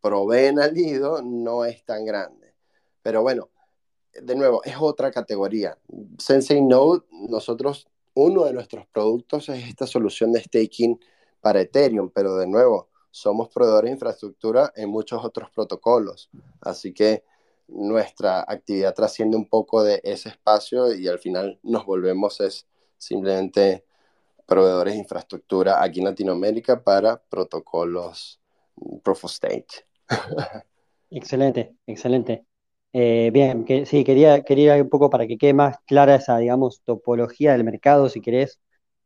proveen 0.00 0.60
al 0.60 0.74
Lido 0.74 1.22
no 1.22 1.64
es 1.64 1.84
tan 1.84 2.04
grande. 2.04 2.54
Pero 3.02 3.22
bueno, 3.22 3.50
de 4.12 4.34
nuevo, 4.34 4.62
es 4.64 4.76
otra 4.78 5.10
categoría. 5.10 5.78
Sensei 6.18 6.60
Node, 6.60 7.04
nosotros, 7.10 7.88
uno 8.14 8.44
de 8.44 8.52
nuestros 8.52 8.86
productos 8.86 9.48
es 9.48 9.68
esta 9.68 9.86
solución 9.86 10.32
de 10.32 10.40
staking 10.40 10.98
para 11.40 11.60
Ethereum, 11.60 12.10
pero 12.10 12.36
de 12.36 12.46
nuevo, 12.46 12.88
somos 13.10 13.48
proveedores 13.48 13.90
de 13.90 13.94
infraestructura 13.94 14.72
en 14.74 14.88
muchos 14.88 15.24
otros 15.24 15.50
protocolos. 15.50 16.30
Así 16.60 16.92
que 16.92 17.24
nuestra 17.68 18.40
actividad 18.40 18.94
trasciende 18.94 19.36
un 19.36 19.48
poco 19.48 19.82
de 19.82 20.00
ese 20.04 20.28
espacio 20.28 20.94
y 20.94 21.08
al 21.08 21.18
final 21.18 21.58
nos 21.62 21.84
volvemos 21.86 22.40
es 22.40 22.66
simplemente 22.98 23.84
proveedores 24.46 24.94
de 24.94 25.00
infraestructura 25.00 25.82
aquí 25.82 26.00
en 26.00 26.06
Latinoamérica 26.06 26.82
para 26.82 27.16
protocolos 27.16 28.40
Proof 29.02 29.24
of 29.24 29.32
Stake. 29.32 29.86
excelente, 31.10 31.76
excelente. 31.86 32.46
Eh, 32.96 33.30
bien, 33.32 33.64
que, 33.64 33.86
sí, 33.86 34.04
quería, 34.04 34.44
quería 34.44 34.76
un 34.76 34.88
poco 34.88 35.10
para 35.10 35.26
que 35.26 35.36
quede 35.36 35.52
más 35.52 35.78
clara 35.84 36.14
esa, 36.14 36.38
digamos, 36.38 36.80
topología 36.84 37.50
del 37.50 37.64
mercado, 37.64 38.08
si 38.08 38.20
querés, 38.20 38.60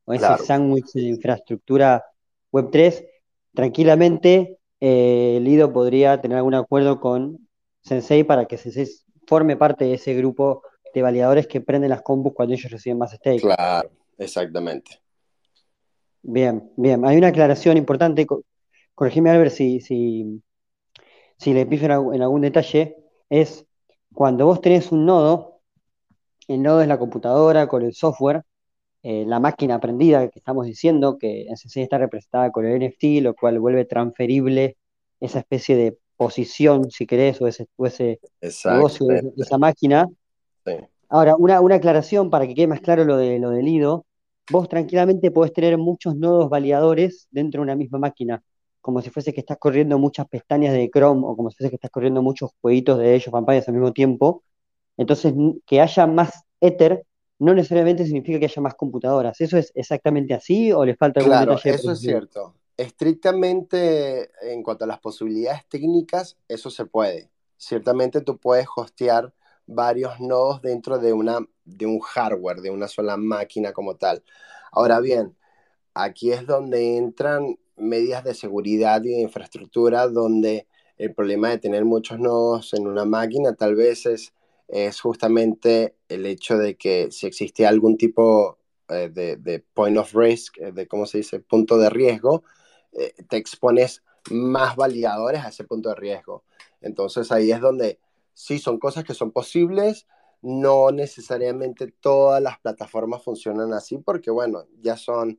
o 0.05 0.13
ese 0.13 0.37
sándwich 0.45 0.93
de 0.93 1.03
infraestructura 1.03 2.05
Web3 2.53 3.07
tranquilamente 3.55 4.59
eh, 4.79 5.39
Lido 5.43 5.73
podría 5.73 6.21
tener 6.21 6.37
algún 6.37 6.55
acuerdo 6.55 7.01
con 7.01 7.49
Sensei 7.81 8.25
para 8.25 8.45
que 8.45 8.59
Sensei 8.59 8.87
forme 9.27 9.57
parte 9.57 9.87
de 9.87 9.95
ese 9.95 10.15
grupo 10.15 10.63
de 10.95 11.03
validadores 11.03 11.47
que 11.47 11.63
prenden 11.63 11.91
las 11.91 12.03
compus 12.03 12.35
cuando 12.35 12.55
ellos 12.55 12.71
reciben 12.71 12.99
más 12.99 13.13
stake. 13.13 13.41
Claro, 13.41 13.91
exactamente. 14.19 15.01
Bien, 16.23 16.71
bien. 16.77 17.07
Hay 17.07 17.17
una 17.17 17.29
aclaración 17.29 17.79
importante. 17.79 18.27
Corregime, 18.95 19.31
Albert, 19.31 19.53
si, 19.53 19.81
si, 19.81 20.43
si 21.39 21.55
le 21.55 21.65
piso 21.65 21.87
en 21.87 22.23
algún 22.23 22.43
detalle. 22.43 22.97
Es 23.31 23.67
cuando 24.19 24.47
vos 24.47 24.61
tenés 24.61 24.91
un 24.91 25.07
nodo, 25.07 25.61
el 26.49 26.61
nodo 26.61 26.83
es 26.83 26.89
la 26.89 26.99
computadora 26.99 27.69
con 27.69 27.85
el 27.85 27.95
software, 27.95 28.43
eh, 29.05 29.25
la 29.25 29.39
máquina 29.39 29.77
aprendida 29.77 30.29
que 30.29 30.41
estamos 30.41 30.67
diciendo, 30.67 31.19
que 31.19 31.47
en 31.47 31.57
sí 31.57 31.81
está 31.81 31.99
representada 31.99 32.51
con 32.51 32.67
el 32.67 32.83
NFT, 32.83 33.23
lo 33.23 33.37
cual 33.37 33.61
vuelve 33.61 33.85
transferible 33.85 34.77
esa 35.21 35.39
especie 35.39 35.77
de 35.77 35.99
posición, 36.17 36.91
si 36.91 37.07
querés, 37.07 37.41
o 37.41 37.47
ese, 37.47 37.69
negocio 38.65 39.07
de, 39.07 39.33
esa 39.37 39.57
máquina. 39.57 40.09
Ahora, 41.09 41.37
una, 41.37 41.61
una, 41.61 41.77
aclaración 41.77 42.29
para 42.29 42.49
que 42.49 42.57
quede 42.57 42.67
más 42.67 42.81
claro 42.81 43.05
lo, 43.05 43.19
de, 43.19 43.39
lo 43.39 43.51
del 43.51 43.69
IDO. 43.69 44.05
Vos 44.51 44.69
tranquilamente 44.69 45.31
podés 45.31 45.53
tener 45.53 45.79
muchos 45.79 46.17
nodos 46.17 46.51
validadores 46.51 47.29
dentro 47.31 47.61
de 47.61 47.67
una 47.67 47.77
misma 47.77 48.01
máquina, 48.01 48.43
como 48.89 49.03
si 49.03 49.11
fuese 49.11 49.35
que 49.35 49.41
estás 49.41 49.59
corriendo 49.59 49.99
muchas 49.99 50.27
pestañas 50.29 50.73
de 50.73 50.89
Chrome 50.89 51.21
o 51.27 51.37
como 51.37 51.51
si 51.51 51.59
fuese 51.59 51.69
que 51.69 51.77
estás 51.77 51.91
corriendo 51.91 52.23
muchos 52.23 52.53
jueguitos 52.63 52.99
de 52.99 53.15
ellos, 53.15 53.31
campañas 53.31 53.69
al 53.69 53.75
mismo 53.75 53.93
tiempo. 53.93 54.45
Entonces, 54.97 55.35
que 55.67 55.83
haya 55.83 56.07
más 56.07 56.43
Ether 56.59 57.05
no 57.39 57.53
necesariamente 57.53 58.07
significa 58.07 58.39
que 58.39 58.47
haya 58.47 58.63
más 58.63 58.77
computadoras. 58.77 59.39
¿Eso 59.43 59.59
es 59.59 59.73
exactamente 59.75 60.33
así 60.33 60.73
o 60.73 60.87
le 60.87 60.97
falta 60.97 61.21
algún 61.21 61.33
claro, 61.33 61.59
Eso 61.63 61.93
es 61.93 62.01
cierto. 62.01 62.55
Estrictamente 62.79 64.31
en 64.41 64.63
cuanto 64.63 64.85
a 64.85 64.89
las 64.89 65.01
posibilidades 65.01 65.69
técnicas, 65.69 66.39
eso 66.49 66.71
se 66.71 66.87
puede. 66.87 67.29
Ciertamente 67.59 68.23
tú 68.23 68.39
puedes 68.39 68.69
hostear 68.75 69.35
varios 69.67 70.19
nodos 70.19 70.63
dentro 70.63 70.99
de, 70.99 71.13
una, 71.13 71.41
de 71.67 71.85
un 71.85 72.01
hardware, 72.01 72.63
de 72.63 72.71
una 72.71 72.89
sola 72.89 73.19
máquina 73.19 73.75
como 73.75 73.97
tal. 73.97 74.25
Ahora 74.73 74.99
bien, 75.01 75.37
aquí 75.93 76.33
es 76.33 76.47
donde 76.47 76.97
entran 76.97 77.59
medidas 77.79 78.25
de 78.25 78.35
seguridad 78.35 79.03
y 79.05 79.11
de 79.11 79.21
infraestructura, 79.21 80.09
donde 80.09 80.67
el 80.97 81.15
problema 81.15 81.51
de 81.51 81.59
tener 81.59 81.85
muchos 81.85 82.19
nodos 82.19 82.75
en 82.75 82.87
una 82.87 83.05
máquina 83.05 83.55
tal 83.55 83.75
vez 83.75 84.07
es 84.07 84.33
es 84.69 85.01
justamente 85.01 85.97
el 86.09 86.27
hecho 86.27 86.59
de 86.59 86.77
que 86.77 87.11
si 87.11 87.27
existe 87.27 87.67
algún 87.67 87.97
tipo 87.97 88.59
eh, 88.91 89.09
de, 89.09 89.65
point 89.75 89.97
of 89.97 90.15
risk, 90.15 90.59
eh, 90.59 90.73
de 90.73 90.87
cómo 90.87 91.07
se 91.07 91.19
dice, 91.19 91.41
punto 91.41 91.79
de 91.79 91.91
riesgo, 91.91 92.45
eh, 92.93 93.15
te 93.29 93.39
expones 93.39 94.03
más 94.31 94.77
validadores 94.77 95.43
a 95.43 95.49
ese 95.49 95.65
punto 95.65 95.89
de 95.89 95.95
riesgo. 95.95 96.45
Entonces 96.83 97.33
ahí 97.33 97.51
es 97.51 97.61
donde 97.61 97.99
sí 98.35 98.59
son 98.59 98.79
cosas 98.79 99.05
que 99.05 99.15
son 99.15 99.33
posibles, 99.33 100.07
no 100.43 100.91
necesariamente 100.93 101.89
todas 101.89 102.43
las 102.43 102.59
plataformas 102.61 103.25
funcionan 103.25 103.73
así 103.73 103.99
porque, 103.99 104.31
bueno, 104.31 104.67
ya 104.81 104.97
son 104.97 105.39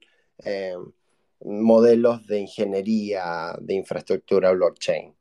modelos 1.41 2.25
de 2.27 2.39
ingeniería, 2.41 3.55
de 3.59 3.73
infraestructura 3.75 4.51
blockchain. 4.51 5.13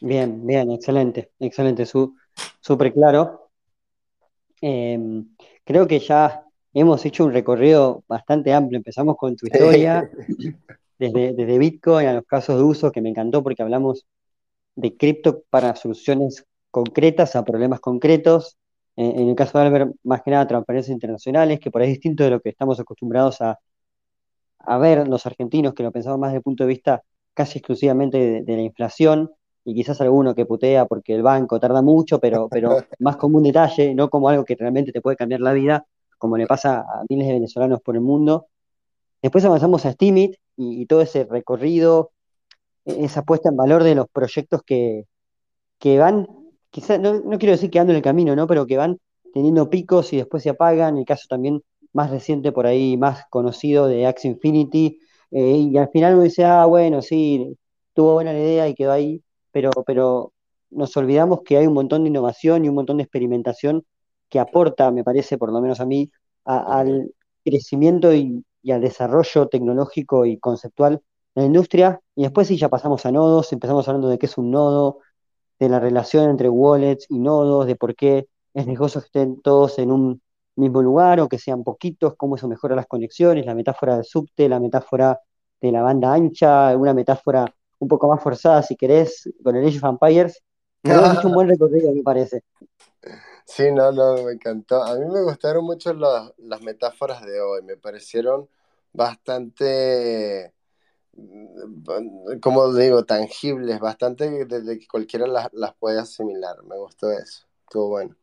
Bien, 0.00 0.46
bien, 0.46 0.70
excelente, 0.70 1.32
excelente, 1.40 1.84
súper 2.60 2.92
claro. 2.92 3.50
Em, 4.60 5.34
creo 5.64 5.86
que 5.86 5.98
ya 5.98 6.44
hemos 6.72 7.04
hecho 7.04 7.24
un 7.24 7.32
recorrido 7.32 8.04
bastante 8.06 8.52
amplio. 8.52 8.78
Empezamos 8.78 9.16
con 9.16 9.36
tu 9.36 9.46
historia, 9.46 10.08
desde, 10.98 11.32
desde 11.32 11.58
Bitcoin 11.58 12.06
a 12.06 12.12
los 12.14 12.24
casos 12.26 12.56
de 12.56 12.62
uso, 12.62 12.92
que 12.92 13.00
me 13.00 13.08
encantó 13.10 13.42
porque 13.42 13.62
hablamos 13.62 14.06
de 14.76 14.96
cripto 14.96 15.42
para 15.50 15.74
soluciones 15.74 16.46
concretas 16.70 17.34
a 17.34 17.44
problemas 17.44 17.80
concretos. 17.80 18.56
en 18.94 19.28
el 19.28 19.34
caso 19.34 19.58
de 19.58 19.64
Albert, 19.64 19.92
más 20.04 20.22
que 20.22 20.30
nada 20.30 20.46
transferencias 20.46 20.92
internacionales, 20.92 21.60
que 21.60 21.70
por 21.70 21.82
ahí 21.82 21.88
es 21.88 21.94
distinto 21.94 22.24
de 22.24 22.30
lo 22.30 22.40
que 22.40 22.50
estamos 22.50 22.78
acostumbrados 22.78 23.40
a, 23.40 23.58
a 24.60 24.78
ver 24.78 25.08
los 25.08 25.26
argentinos, 25.26 25.74
que 25.74 25.82
lo 25.82 25.92
pensamos 25.92 26.18
más 26.18 26.30
desde 26.30 26.38
el 26.38 26.42
punto 26.42 26.64
de 26.64 26.68
vista 26.68 27.02
casi 27.34 27.58
exclusivamente 27.58 28.42
de 28.42 28.56
la 28.56 28.62
inflación 28.62 29.30
y 29.64 29.74
quizás 29.74 30.00
alguno 30.00 30.34
que 30.34 30.46
putea 30.46 30.86
porque 30.86 31.14
el 31.14 31.22
banco 31.22 31.60
tarda 31.60 31.82
mucho, 31.82 32.18
pero, 32.18 32.48
pero 32.48 32.78
más 33.00 33.16
como 33.16 33.36
un 33.36 33.44
detalle, 33.44 33.94
no 33.94 34.08
como 34.08 34.28
algo 34.28 34.44
que 34.44 34.56
realmente 34.56 34.92
te 34.92 35.00
puede 35.02 35.16
cambiar 35.16 35.40
la 35.40 35.52
vida. 35.52 35.86
como 36.16 36.36
le 36.38 36.46
pasa 36.46 36.80
a 36.80 37.04
miles 37.08 37.26
de 37.26 37.34
venezolanos 37.34 37.80
por 37.82 37.94
el 37.94 38.00
mundo. 38.00 38.46
Después 39.22 39.44
avanzamos 39.44 39.84
a 39.86 39.92
Steamit 39.92 40.36
y, 40.56 40.82
y 40.82 40.86
todo 40.86 41.02
ese 41.02 41.24
recorrido, 41.24 42.12
e, 42.86 43.04
esa 43.04 43.22
puesta 43.22 43.50
en 43.50 43.56
valor 43.56 43.84
de 43.84 43.94
los 43.94 44.08
proyectos 44.08 44.62
que, 44.64 45.06
que 45.78 45.98
van, 45.98 46.26
quizás, 46.70 46.98
no, 46.98 47.20
no 47.20 47.38
quiero 47.38 47.52
decir 47.52 47.70
que 47.70 47.78
ando 47.78 47.92
en 47.92 47.98
el 47.98 48.02
camino, 48.02 48.34
¿no? 48.34 48.46
Pero 48.46 48.66
que 48.66 48.78
van 48.78 48.98
teniendo 49.34 49.68
picos 49.70 50.12
y 50.12 50.16
después 50.16 50.42
se 50.42 50.50
apagan. 50.50 50.96
El 50.98 51.04
caso 51.04 51.26
también 51.28 51.62
más 51.92 52.10
reciente 52.10 52.52
por 52.52 52.66
ahí, 52.66 52.96
más 52.96 53.24
conocido 53.30 53.86
de 53.88 54.06
Axie 54.06 54.30
Infinity. 54.30 55.00
eh, 55.30 55.56
y 55.58 55.76
al 55.78 55.88
final 55.90 56.14
uno 56.14 56.22
dice, 56.24 56.44
ah, 56.44 56.64
bueno, 56.66 57.02
sí, 57.02 57.56
tuvo 57.94 58.14
buena 58.14 58.32
la 58.32 58.38
idea 58.38 58.68
y 58.68 58.74
quedó 58.74 58.92
ahí, 58.92 59.22
pero, 59.52 59.70
pero 59.86 60.32
nos 60.70 60.96
olvidamos 60.96 61.40
que 61.44 61.56
hay 61.56 61.66
un 61.66 61.74
montón 61.74 62.02
de 62.04 62.10
innovación 62.10 62.64
y 62.64 62.68
un 62.68 62.74
montón 62.76 62.98
de 62.98 63.04
experimentación 63.04 63.84
que 64.28 64.38
aporta, 64.38 64.90
me 64.90 65.04
parece, 65.04 65.38
por 65.38 65.52
lo 65.52 65.60
menos 65.60 65.80
a 65.80 65.86
mí, 65.86 66.10
al 66.44 67.12
crecimiento 67.44 68.14
y, 68.14 68.44
y 68.62 68.72
al 68.72 68.80
desarrollo 68.80 69.48
tecnológico 69.48 70.26
y 70.26 70.38
conceptual 70.38 71.02
de 71.34 71.42
la 71.42 71.46
industria. 71.46 72.00
Y 72.14 72.22
después 72.22 72.48
sí 72.48 72.56
ya 72.56 72.68
pasamos 72.68 73.06
a 73.06 73.12
nodos, 73.12 73.52
empezamos 73.52 73.88
hablando 73.88 74.08
de 74.08 74.18
qué 74.18 74.26
es 74.26 74.38
un 74.38 74.50
nodo, 74.50 74.98
de 75.58 75.68
la 75.68 75.80
relación 75.80 76.30
entre 76.30 76.48
wallets 76.48 77.06
y 77.08 77.18
nodos, 77.18 77.66
de 77.66 77.76
por 77.76 77.94
qué 77.94 78.28
es 78.54 78.66
riesgoso 78.66 79.00
que 79.00 79.06
estén 79.06 79.40
todos 79.42 79.78
en 79.78 79.90
un 79.92 80.22
mismo 80.58 80.82
lugar 80.82 81.20
o 81.20 81.28
que 81.28 81.38
sean 81.38 81.64
poquitos, 81.64 82.14
cómo 82.16 82.36
eso 82.36 82.48
mejora 82.48 82.76
las 82.76 82.86
conexiones, 82.86 83.46
la 83.46 83.54
metáfora 83.54 83.96
del 83.96 84.04
subte, 84.04 84.48
la 84.48 84.60
metáfora 84.60 85.20
de 85.60 85.72
la 85.72 85.82
banda 85.82 86.12
ancha, 86.12 86.76
una 86.76 86.94
metáfora 86.94 87.46
un 87.78 87.88
poco 87.88 88.08
más 88.08 88.22
forzada, 88.22 88.62
si 88.62 88.76
querés, 88.76 89.28
con 89.42 89.56
el 89.56 89.66
Age 89.66 89.78
of 89.78 89.84
Empires. 89.84 90.42
Hemos 90.82 91.18
hecho 91.18 91.28
un 91.28 91.34
buen 91.34 91.48
recorrido, 91.48 91.92
me 91.92 92.02
parece. 92.02 92.42
Sí, 93.44 93.70
no, 93.72 93.92
no, 93.92 94.22
me 94.24 94.32
encantó. 94.32 94.82
A 94.82 94.94
mí 94.96 95.06
me 95.06 95.22
gustaron 95.22 95.64
mucho 95.64 95.94
las, 95.94 96.32
las 96.38 96.60
metáforas 96.60 97.24
de 97.24 97.40
hoy, 97.40 97.62
me 97.62 97.76
parecieron 97.76 98.48
bastante, 98.92 100.52
mm, 101.14 102.38
como 102.40 102.74
digo, 102.74 103.04
tangibles, 103.04 103.80
bastante 103.80 104.44
desde 104.44 104.78
que 104.78 104.86
cualquiera 104.86 105.26
las, 105.26 105.48
las 105.52 105.74
puede 105.74 105.98
asimilar. 105.98 106.62
Me 106.64 106.76
gustó 106.76 107.10
eso, 107.10 107.46
estuvo 107.64 107.88
bueno. 107.88 108.16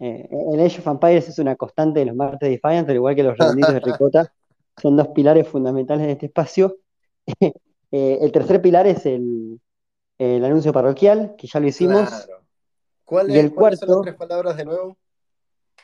Eh, 0.00 0.28
el 0.52 0.60
Age 0.60 0.80
of 0.80 0.86
Empires 0.86 1.28
es 1.28 1.38
una 1.38 1.56
constante 1.56 2.00
de 2.00 2.06
los 2.06 2.16
martes 2.16 2.40
de 2.40 2.50
Defiant, 2.50 2.88
al 2.88 2.94
igual 2.96 3.14
que 3.14 3.22
los 3.22 3.36
redonditos 3.36 3.74
de 3.74 3.80
Ricota. 3.80 4.32
Son 4.80 4.96
dos 4.96 5.08
pilares 5.08 5.46
fundamentales 5.48 6.06
de 6.06 6.12
este 6.12 6.26
espacio. 6.26 6.76
Eh, 7.92 8.18
el 8.22 8.30
tercer 8.30 8.62
pilar 8.62 8.86
es 8.86 9.04
el, 9.04 9.60
el 10.16 10.44
anuncio 10.44 10.72
parroquial, 10.72 11.34
que 11.36 11.48
ya 11.48 11.58
lo 11.58 11.66
hicimos. 11.66 12.08
Claro. 12.08 12.44
¿Cuál 13.04 13.28
Y 13.30 13.32
es- 13.36 13.44
el 13.46 13.52
cuáles 13.52 13.80
son 13.80 13.88
las 13.88 13.96
cuarto, 13.96 14.02
tres 14.02 14.14
palabras 14.14 14.56
de 14.56 14.64
nuevo? 14.64 14.96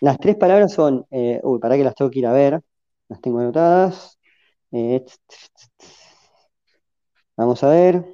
las 0.00 0.18
tres 0.18 0.36
palabras 0.36 0.72
son, 0.72 1.04
eh, 1.10 1.40
uy, 1.42 1.58
para 1.58 1.76
que 1.76 1.82
las 1.82 1.96
tengo 1.96 2.08
que 2.12 2.20
ir 2.20 2.26
a 2.28 2.32
ver, 2.32 2.60
las 3.08 3.20
tengo 3.20 3.40
anotadas. 3.40 4.20
Eh, 4.70 5.04
vamos 7.36 7.62
a 7.64 7.70
ver. 7.70 8.04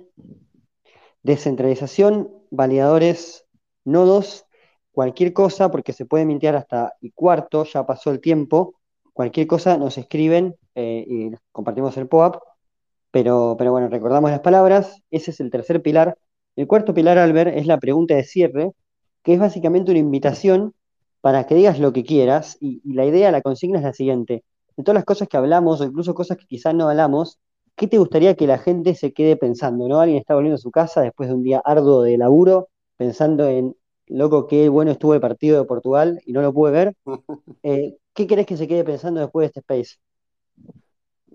Descentralización, 1.23 2.33
validadores, 2.51 3.47
nodos, 3.85 4.47
cualquier 4.93 5.33
cosa, 5.33 5.71
porque 5.71 5.93
se 5.93 6.07
puede 6.07 6.25
mintear 6.25 6.55
hasta 6.57 6.95
y 7.01 7.11
cuarto, 7.11 7.65
ya 7.65 7.85
pasó 7.87 8.11
el 8.11 8.21
tiempo. 8.21 8.75
Cualquier 9.13 9.47
cosa 9.47 9.77
nos 9.77 9.99
escriben 9.99 10.57
eh, 10.75 11.05
y 11.07 11.31
compartimos 11.51 11.97
el 11.97 12.09
POAP. 12.09 12.37
Pero, 13.11 13.57
pero 13.59 13.73
bueno, 13.73 13.89
recordamos 13.89 14.31
las 14.31 14.41
palabras. 14.41 15.03
Ese 15.11 15.33
es 15.33 15.41
el 15.41 15.51
tercer 15.51 15.83
pilar. 15.83 16.17
El 16.57 16.67
cuarto 16.67 16.95
pilar, 16.95 17.19
Albert, 17.19 17.57
es 17.57 17.67
la 17.67 17.79
pregunta 17.79 18.15
de 18.15 18.25
cierre, 18.25 18.73
que 19.23 19.35
es 19.35 19.41
básicamente 19.41 19.91
una 19.91 20.01
invitación 20.01 20.75
para 21.21 21.47
que 21.47 21.55
digas 21.55 21.79
lo 21.79 21.93
que 21.93 22.05
quieras. 22.05 22.57
Y, 22.61 22.81
la 22.93 23.05
idea, 23.05 23.31
la 23.33 23.43
consigna 23.43 23.79
es 23.79 23.85
la 23.85 23.93
siguiente. 23.93 24.45
De 24.77 24.85
todas 24.85 24.95
las 24.95 25.05
cosas 25.05 25.29
que 25.29 25.37
hablamos, 25.37 25.81
o 25.81 25.85
incluso 25.85 26.15
cosas 26.15 26.39
que 26.39 26.47
quizás 26.47 26.75
no 26.75 26.89
hablamos, 26.89 27.39
¿qué 27.77 27.87
te 27.87 27.99
gustaría 27.99 28.35
que 28.35 28.47
la 28.47 28.59
gente 28.59 28.95
se 28.95 29.13
quede 29.13 29.37
pensando? 29.37 29.89
¿No? 29.89 30.01
Alguien 30.01 30.19
está 30.21 30.35
volviendo 30.35 30.57
a 30.57 30.59
su 30.59 30.71
casa 30.71 31.03
después 31.03 31.29
de 31.29 31.35
un 31.35 31.43
día 31.43 31.63
arduo 31.65 32.03
de 32.03 32.19
laburo, 32.19 32.69
pensando 32.97 33.49
en, 33.49 33.77
loco, 34.13 34.47
qué 34.47 34.69
bueno 34.69 34.91
estuvo 34.91 35.15
el 35.15 35.21
partido 35.21 35.61
de 35.61 35.67
Portugal 35.67 36.21
y 36.25 36.33
no 36.33 36.43
lo 36.43 36.53
pude 36.53 36.73
ver. 36.73 36.95
Eh, 37.65 37.97
¿qué 38.13 38.27
querés 38.27 38.47
que 38.47 38.57
se 38.57 38.67
quede 38.67 38.83
pensando 38.83 39.21
después 39.21 39.45
de 39.45 39.47
este 39.47 39.61
space? 39.61 39.99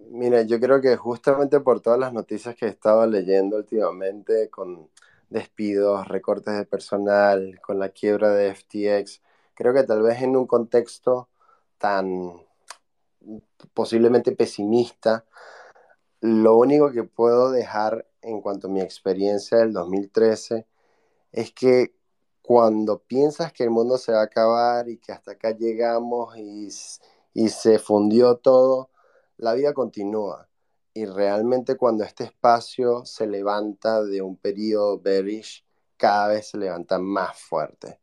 Mira, 0.10 0.42
yo 0.42 0.60
creo 0.60 0.82
que 0.82 0.98
justamente 0.98 1.60
por 1.62 1.80
todas 1.80 2.00
las 2.00 2.12
noticias 2.12 2.54
que 2.56 2.66
he 2.66 2.70
estado 2.70 3.06
leyendo 3.08 3.58
últimamente, 3.58 4.50
con 4.50 4.90
despidos, 5.30 6.08
recortes 6.08 6.58
de 6.58 6.66
personal, 6.66 7.60
con 7.62 7.80
la 7.80 7.90
quiebra 7.90 8.32
de 8.32 8.50
FTX, 8.50 9.22
creo 9.54 9.74
que 9.74 9.84
tal 9.84 10.02
vez 10.02 10.22
en 10.22 10.36
un 10.36 10.48
contexto 10.48 11.30
tan 11.78 12.34
posiblemente 13.74 14.34
pesimista, 14.34 15.26
lo 16.22 16.58
único 16.58 16.92
que 16.92 17.04
puedo 17.04 17.52
dejar 17.52 18.06
en 18.22 18.42
cuanto 18.42 18.68
a 18.68 18.72
mi 18.72 18.82
experiencia 18.82 19.60
del 19.60 19.72
2013 19.72 20.66
es 21.32 21.52
que 21.52 21.97
cuando 22.48 23.00
piensas 23.00 23.52
que 23.52 23.66
el 23.66 23.72
mundo 23.72 23.98
se 23.98 24.14
va 24.14 24.22
a 24.22 24.24
acabar 24.24 24.88
y 24.88 25.00
que 25.00 25.12
hasta 25.12 25.32
acá 25.32 25.52
llegamos 25.52 26.38
y, 26.38 26.70
se 27.50 27.78
fundió 27.78 28.38
todo, 28.38 28.90
la 29.36 29.54
vida 29.54 29.74
continúa. 29.74 30.48
Y 30.94 31.06
realmente 31.08 31.76
cuando 31.76 32.06
este 32.06 32.24
espacio 32.24 33.04
se 33.06 33.28
levanta 33.28 34.02
de 34.02 34.22
un 34.22 34.38
periodo 34.38 34.98
bearish, 34.98 35.66
cada 35.98 36.30
vez 36.30 36.48
se 36.48 36.58
levanta 36.58 37.00
más 37.00 37.38
fuerte. 37.38 38.00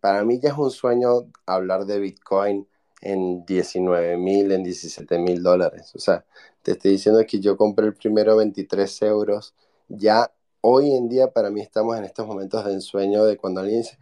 Para 0.00 0.22
mí 0.22 0.38
ya 0.38 0.50
es 0.50 0.56
un 0.56 0.70
sueño 0.70 1.32
hablar 1.44 1.84
de 1.84 1.98
Bitcoin 1.98 2.68
en 3.00 3.44
19 3.44 4.16
mil, 4.18 4.52
en 4.52 4.62
17 4.62 5.18
mil 5.18 5.42
dólares. 5.42 5.92
O 5.96 5.98
sea, 5.98 6.24
te 6.62 6.72
estoy 6.72 6.92
diciendo 6.92 7.24
que 7.26 7.40
yo 7.40 7.56
compré 7.56 7.86
el 7.86 7.94
primero 7.94 8.36
23 8.36 9.02
euros. 9.02 9.52
Ya 9.88 10.32
hoy 10.66 10.94
en 10.94 11.08
día 11.10 11.30
para 11.30 11.50
mí 11.50 11.60
estamos 11.60 11.98
en 11.98 12.04
estos 12.04 12.26
momentos 12.26 12.64
de 12.64 12.72
ensueño 12.72 13.24
de 13.26 13.36
cuando 13.36 13.60
alguien 13.60 13.82
dice, 13.82 13.98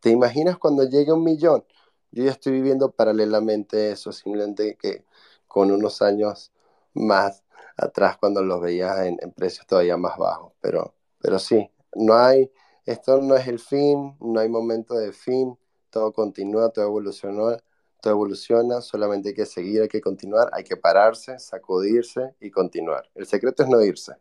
¿te 0.00 0.08
imaginas 0.10 0.56
cuando 0.56 0.84
llegue 0.84 1.12
un 1.12 1.22
millón? 1.22 1.62
Yo 2.10 2.24
ya 2.24 2.30
estoy 2.30 2.54
viviendo 2.54 2.90
paralelamente 2.90 3.90
eso, 3.90 4.12
simplemente 4.12 4.76
que 4.76 5.04
con 5.46 5.70
unos 5.70 6.00
años 6.00 6.52
más 6.94 7.44
atrás 7.76 8.16
cuando 8.16 8.42
los 8.42 8.62
veías 8.62 8.98
en, 9.00 9.18
en 9.20 9.30
precios 9.32 9.66
todavía 9.66 9.98
más 9.98 10.16
bajos. 10.16 10.52
Pero, 10.62 10.94
pero 11.20 11.38
sí, 11.38 11.70
no 11.94 12.14
hay, 12.14 12.50
esto 12.86 13.20
no 13.20 13.36
es 13.36 13.46
el 13.46 13.58
fin, 13.58 14.16
no 14.20 14.40
hay 14.40 14.48
momento 14.48 14.94
de 14.94 15.12
fin, 15.12 15.58
todo 15.90 16.14
continúa, 16.14 16.70
todo 16.70 16.86
evoluciona, 16.86 17.58
todo 18.00 18.14
evoluciona, 18.14 18.80
solamente 18.80 19.30
hay 19.30 19.34
que 19.34 19.44
seguir, 19.46 19.82
hay 19.82 19.88
que 19.88 20.00
continuar, 20.00 20.48
hay 20.54 20.64
que 20.64 20.76
pararse, 20.78 21.38
sacudirse 21.38 22.34
y 22.40 22.50
continuar. 22.50 23.10
El 23.14 23.26
secreto 23.26 23.62
es 23.64 23.68
no 23.68 23.82
irse. 23.82 24.14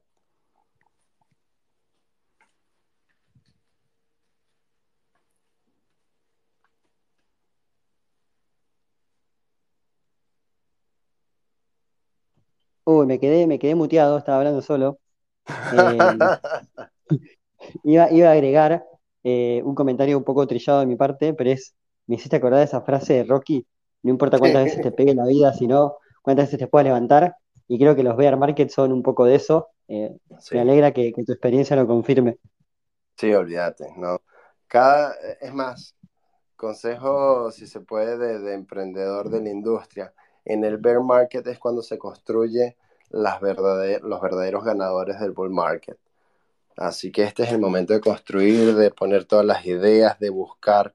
Uy, 12.86 13.06
me 13.06 13.20
quedé, 13.20 13.48
me 13.48 13.60
quedé 13.60 13.76
muteado, 13.76 14.18
estaba 14.18 14.38
hablando 14.40 14.62
solo. 14.62 15.00
Eh, 15.70 16.14
iba, 17.84 18.12
iba 18.12 18.30
a 18.30 18.32
agregar 18.34 18.86
eh, 19.24 19.62
un 19.66 19.76
comentario 19.76 20.18
un 20.18 20.24
poco 20.24 20.48
trillado 20.48 20.80
de 20.82 20.86
mi 20.86 20.96
parte, 20.96 21.34
pero 21.34 21.50
es, 21.52 21.76
me 22.08 22.16
hiciste 22.16 22.36
acordar 22.38 22.60
de 22.60 22.66
esa 22.66 22.82
frase 22.82 23.14
de 23.16 23.24
Rocky, 23.24 23.66
no 24.04 24.12
importa 24.12 24.40
cuántas 24.40 24.64
veces 24.64 24.82
te 24.82 24.92
pegue 24.92 25.16
la 25.16 25.26
vida, 25.26 25.54
sino 25.54 25.98
cuántas 26.22 26.48
veces 26.48 26.60
te 26.60 26.68
puedas 26.68 26.86
levantar, 26.86 27.36
y 27.68 27.80
creo 27.80 27.96
que 27.96 28.04
los 28.04 28.16
bear 28.18 28.38
markets 28.38 28.74
son 28.74 28.92
un 28.94 29.02
poco 29.04 29.26
de 29.26 29.36
eso. 29.36 29.70
Eh, 29.88 30.16
Sí. 30.40 30.56
me 30.56 30.60
alegra 30.62 30.92
que, 30.94 31.12
que 31.14 31.24
tu 31.24 31.32
experiencia 31.32 31.76
lo 31.76 31.88
confirme. 31.88 32.38
Sí, 33.18 33.34
olvídate, 33.34 33.88
¿no? 33.98 34.22
Cada, 34.68 35.14
es 35.42 35.54
más, 35.54 35.96
consejo, 36.56 37.52
si 37.52 37.68
se 37.68 37.82
puede, 37.82 38.18
de, 38.18 38.40
de 38.40 38.54
emprendedor 38.56 39.30
de 39.30 39.42
la 39.42 39.50
industria. 39.52 40.14
En 40.46 40.64
el 40.64 40.78
bear 40.78 41.02
market 41.02 41.46
es 41.48 41.60
cuando 41.60 41.82
se 41.82 41.98
construye 41.98 42.78
los 43.12 43.42
verdaderos 43.42 44.64
ganadores 44.64 45.20
del 45.20 45.32
bull 45.32 45.52
market. 45.52 45.98
Así 46.78 47.12
que 47.12 47.24
este 47.24 47.44
es 47.44 47.52
el 47.52 47.60
momento 47.60 47.94
de 47.94 48.02
construir, 48.02 48.76
de 48.76 48.92
poner 48.92 49.26
todas 49.26 49.46
las 49.46 49.66
ideas, 49.66 50.20
de 50.20 50.30
buscar 50.30 50.94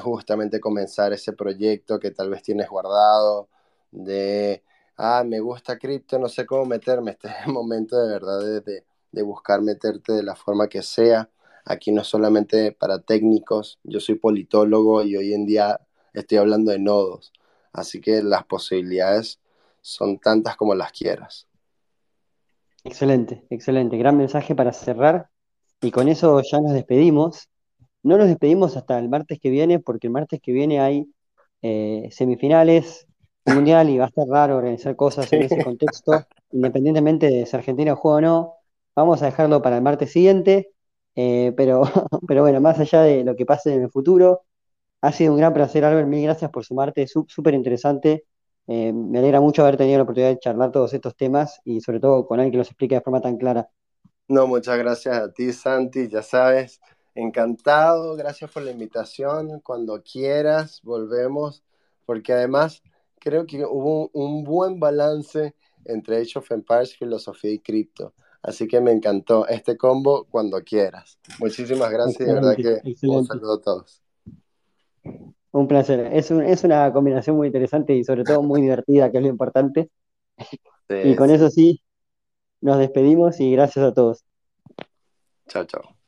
justamente 0.00 0.60
comenzar 0.60 1.12
ese 1.12 1.32
proyecto 1.32 1.98
que 2.00 2.10
tal 2.10 2.30
vez 2.30 2.42
tienes 2.42 2.68
guardado, 2.68 3.48
de, 3.90 4.62
ah, 4.96 5.24
me 5.26 5.40
gusta 5.40 5.78
cripto, 5.78 6.18
no 6.18 6.28
sé 6.28 6.46
cómo 6.46 6.64
meterme. 6.66 7.12
Este 7.12 7.28
es 7.30 7.46
el 7.46 7.52
momento 7.52 8.00
de 8.02 8.12
verdad 8.12 8.40
de, 8.40 8.60
de- 8.60 8.84
de 9.12 9.22
buscar 9.22 9.60
meterte 9.62 10.12
de 10.12 10.22
la 10.22 10.36
forma 10.36 10.68
que 10.68 10.82
sea. 10.82 11.28
Aquí 11.64 11.92
no 11.92 12.04
solamente 12.04 12.72
para 12.72 13.00
técnicos, 13.00 13.78
yo 13.82 14.00
soy 14.00 14.14
politólogo 14.16 15.02
y 15.02 15.16
hoy 15.16 15.34
en 15.34 15.46
día 15.46 15.80
estoy 16.14 16.38
hablando 16.38 16.70
de 16.72 16.78
nodos. 16.78 17.32
Así 17.72 18.00
que 18.00 18.22
las 18.22 18.44
posibilidades 18.44 19.40
son 19.80 20.18
tantas 20.18 20.56
como 20.56 20.74
las 20.74 20.92
quieras. 20.92 21.46
Excelente, 22.84 23.44
excelente. 23.50 23.96
Gran 23.96 24.16
mensaje 24.16 24.54
para 24.54 24.72
cerrar. 24.72 25.28
Y 25.80 25.90
con 25.90 26.08
eso 26.08 26.40
ya 26.42 26.60
nos 26.60 26.72
despedimos. 26.72 27.48
No 28.02 28.16
nos 28.16 28.28
despedimos 28.28 28.76
hasta 28.76 28.98
el 28.98 29.08
martes 29.08 29.38
que 29.40 29.50
viene, 29.50 29.78
porque 29.78 30.06
el 30.06 30.12
martes 30.12 30.40
que 30.42 30.52
viene 30.52 30.80
hay 30.80 31.06
eh, 31.62 32.08
semifinales, 32.10 33.06
mundial 33.46 33.88
y 33.90 33.98
va 33.98 34.04
a 34.04 34.08
estar 34.08 34.26
raro 34.26 34.56
organizar 34.56 34.96
cosas 34.96 35.32
en 35.32 35.42
ese 35.42 35.62
contexto, 35.64 36.26
independientemente 36.52 37.26
de 37.26 37.46
si 37.46 37.56
Argentina 37.56 37.94
juega 37.94 38.16
o 38.16 38.20
no. 38.20 38.54
Vamos 38.96 39.22
a 39.22 39.26
dejarlo 39.26 39.62
para 39.62 39.76
el 39.76 39.82
martes 39.82 40.12
siguiente, 40.12 40.70
eh, 41.16 41.52
pero, 41.56 41.82
pero 42.28 42.42
bueno, 42.42 42.60
más 42.60 42.78
allá 42.78 43.02
de 43.02 43.24
lo 43.24 43.36
que 43.36 43.46
pase 43.46 43.74
en 43.74 43.82
el 43.82 43.90
futuro, 43.90 44.42
ha 45.00 45.12
sido 45.12 45.32
un 45.32 45.38
gran 45.38 45.52
placer, 45.52 45.84
Albert. 45.84 46.08
Mil 46.08 46.22
gracias 46.22 46.50
por 46.50 46.64
sumarte, 46.64 47.06
súper 47.06 47.54
interesante. 47.54 48.24
Eh, 48.66 48.92
me 48.92 49.18
alegra 49.18 49.40
mucho 49.40 49.62
haber 49.62 49.76
tenido 49.76 49.98
la 49.98 50.04
oportunidad 50.04 50.30
de 50.30 50.38
charlar 50.38 50.70
todos 50.70 50.92
estos 50.92 51.16
temas 51.16 51.60
y 51.64 51.80
sobre 51.80 51.98
todo 51.98 52.26
con 52.26 52.38
alguien 52.38 52.52
que 52.52 52.58
los 52.58 52.68
explique 52.68 52.94
de 52.94 53.00
forma 53.00 53.20
tan 53.20 53.36
clara. 53.36 53.68
No, 54.28 54.46
muchas 54.46 54.78
gracias 54.78 55.16
a 55.16 55.32
ti, 55.32 55.52
Santi. 55.52 56.08
Ya 56.08 56.22
sabes, 56.22 56.80
encantado. 57.14 58.14
Gracias 58.14 58.50
por 58.50 58.62
la 58.62 58.70
invitación. 58.70 59.60
Cuando 59.60 60.02
quieras, 60.02 60.80
volvemos, 60.84 61.64
porque 62.06 62.32
además 62.32 62.82
creo 63.18 63.46
que 63.46 63.64
hubo 63.64 64.10
un 64.12 64.44
buen 64.44 64.78
balance 64.78 65.54
entre 65.84 66.18
Age 66.18 66.38
of 66.38 66.50
Empires, 66.52 66.96
filosofía 66.96 67.52
y 67.52 67.58
cripto. 67.58 68.14
Así 68.42 68.68
que 68.68 68.80
me 68.80 68.92
encantó 68.92 69.46
este 69.48 69.76
combo 69.76 70.26
cuando 70.30 70.62
quieras. 70.62 71.18
Muchísimas 71.40 71.90
gracias 71.90 72.26
de 72.26 72.34
verdad 72.34 72.56
que 72.56 73.06
un 73.06 73.26
saludo 73.26 73.54
a 73.54 73.60
todos. 73.60 74.02
Un 75.52 75.66
placer. 75.66 76.10
Es, 76.12 76.30
es, 76.30 76.64
una 76.64 76.92
combinación 76.92 77.36
muy 77.36 77.48
interesante 77.48 77.94
y 77.94 78.04
sobre 78.04 78.24
todo 78.24 78.42
muy 78.42 78.62
divertida, 78.62 79.10
que 79.10 79.18
es 79.18 79.22
lo 79.22 79.28
importante. 79.28 79.90
y 80.88 81.16
con 81.16 81.30
eso 81.30 81.50
sí, 81.50 81.82
nos 82.60 82.78
despedimos 82.78 83.40
y 83.40 83.52
gracias 83.52 83.84
a 83.84 83.94
todos. 83.94 84.24
Chao, 85.48 85.64
chao. 85.64 85.99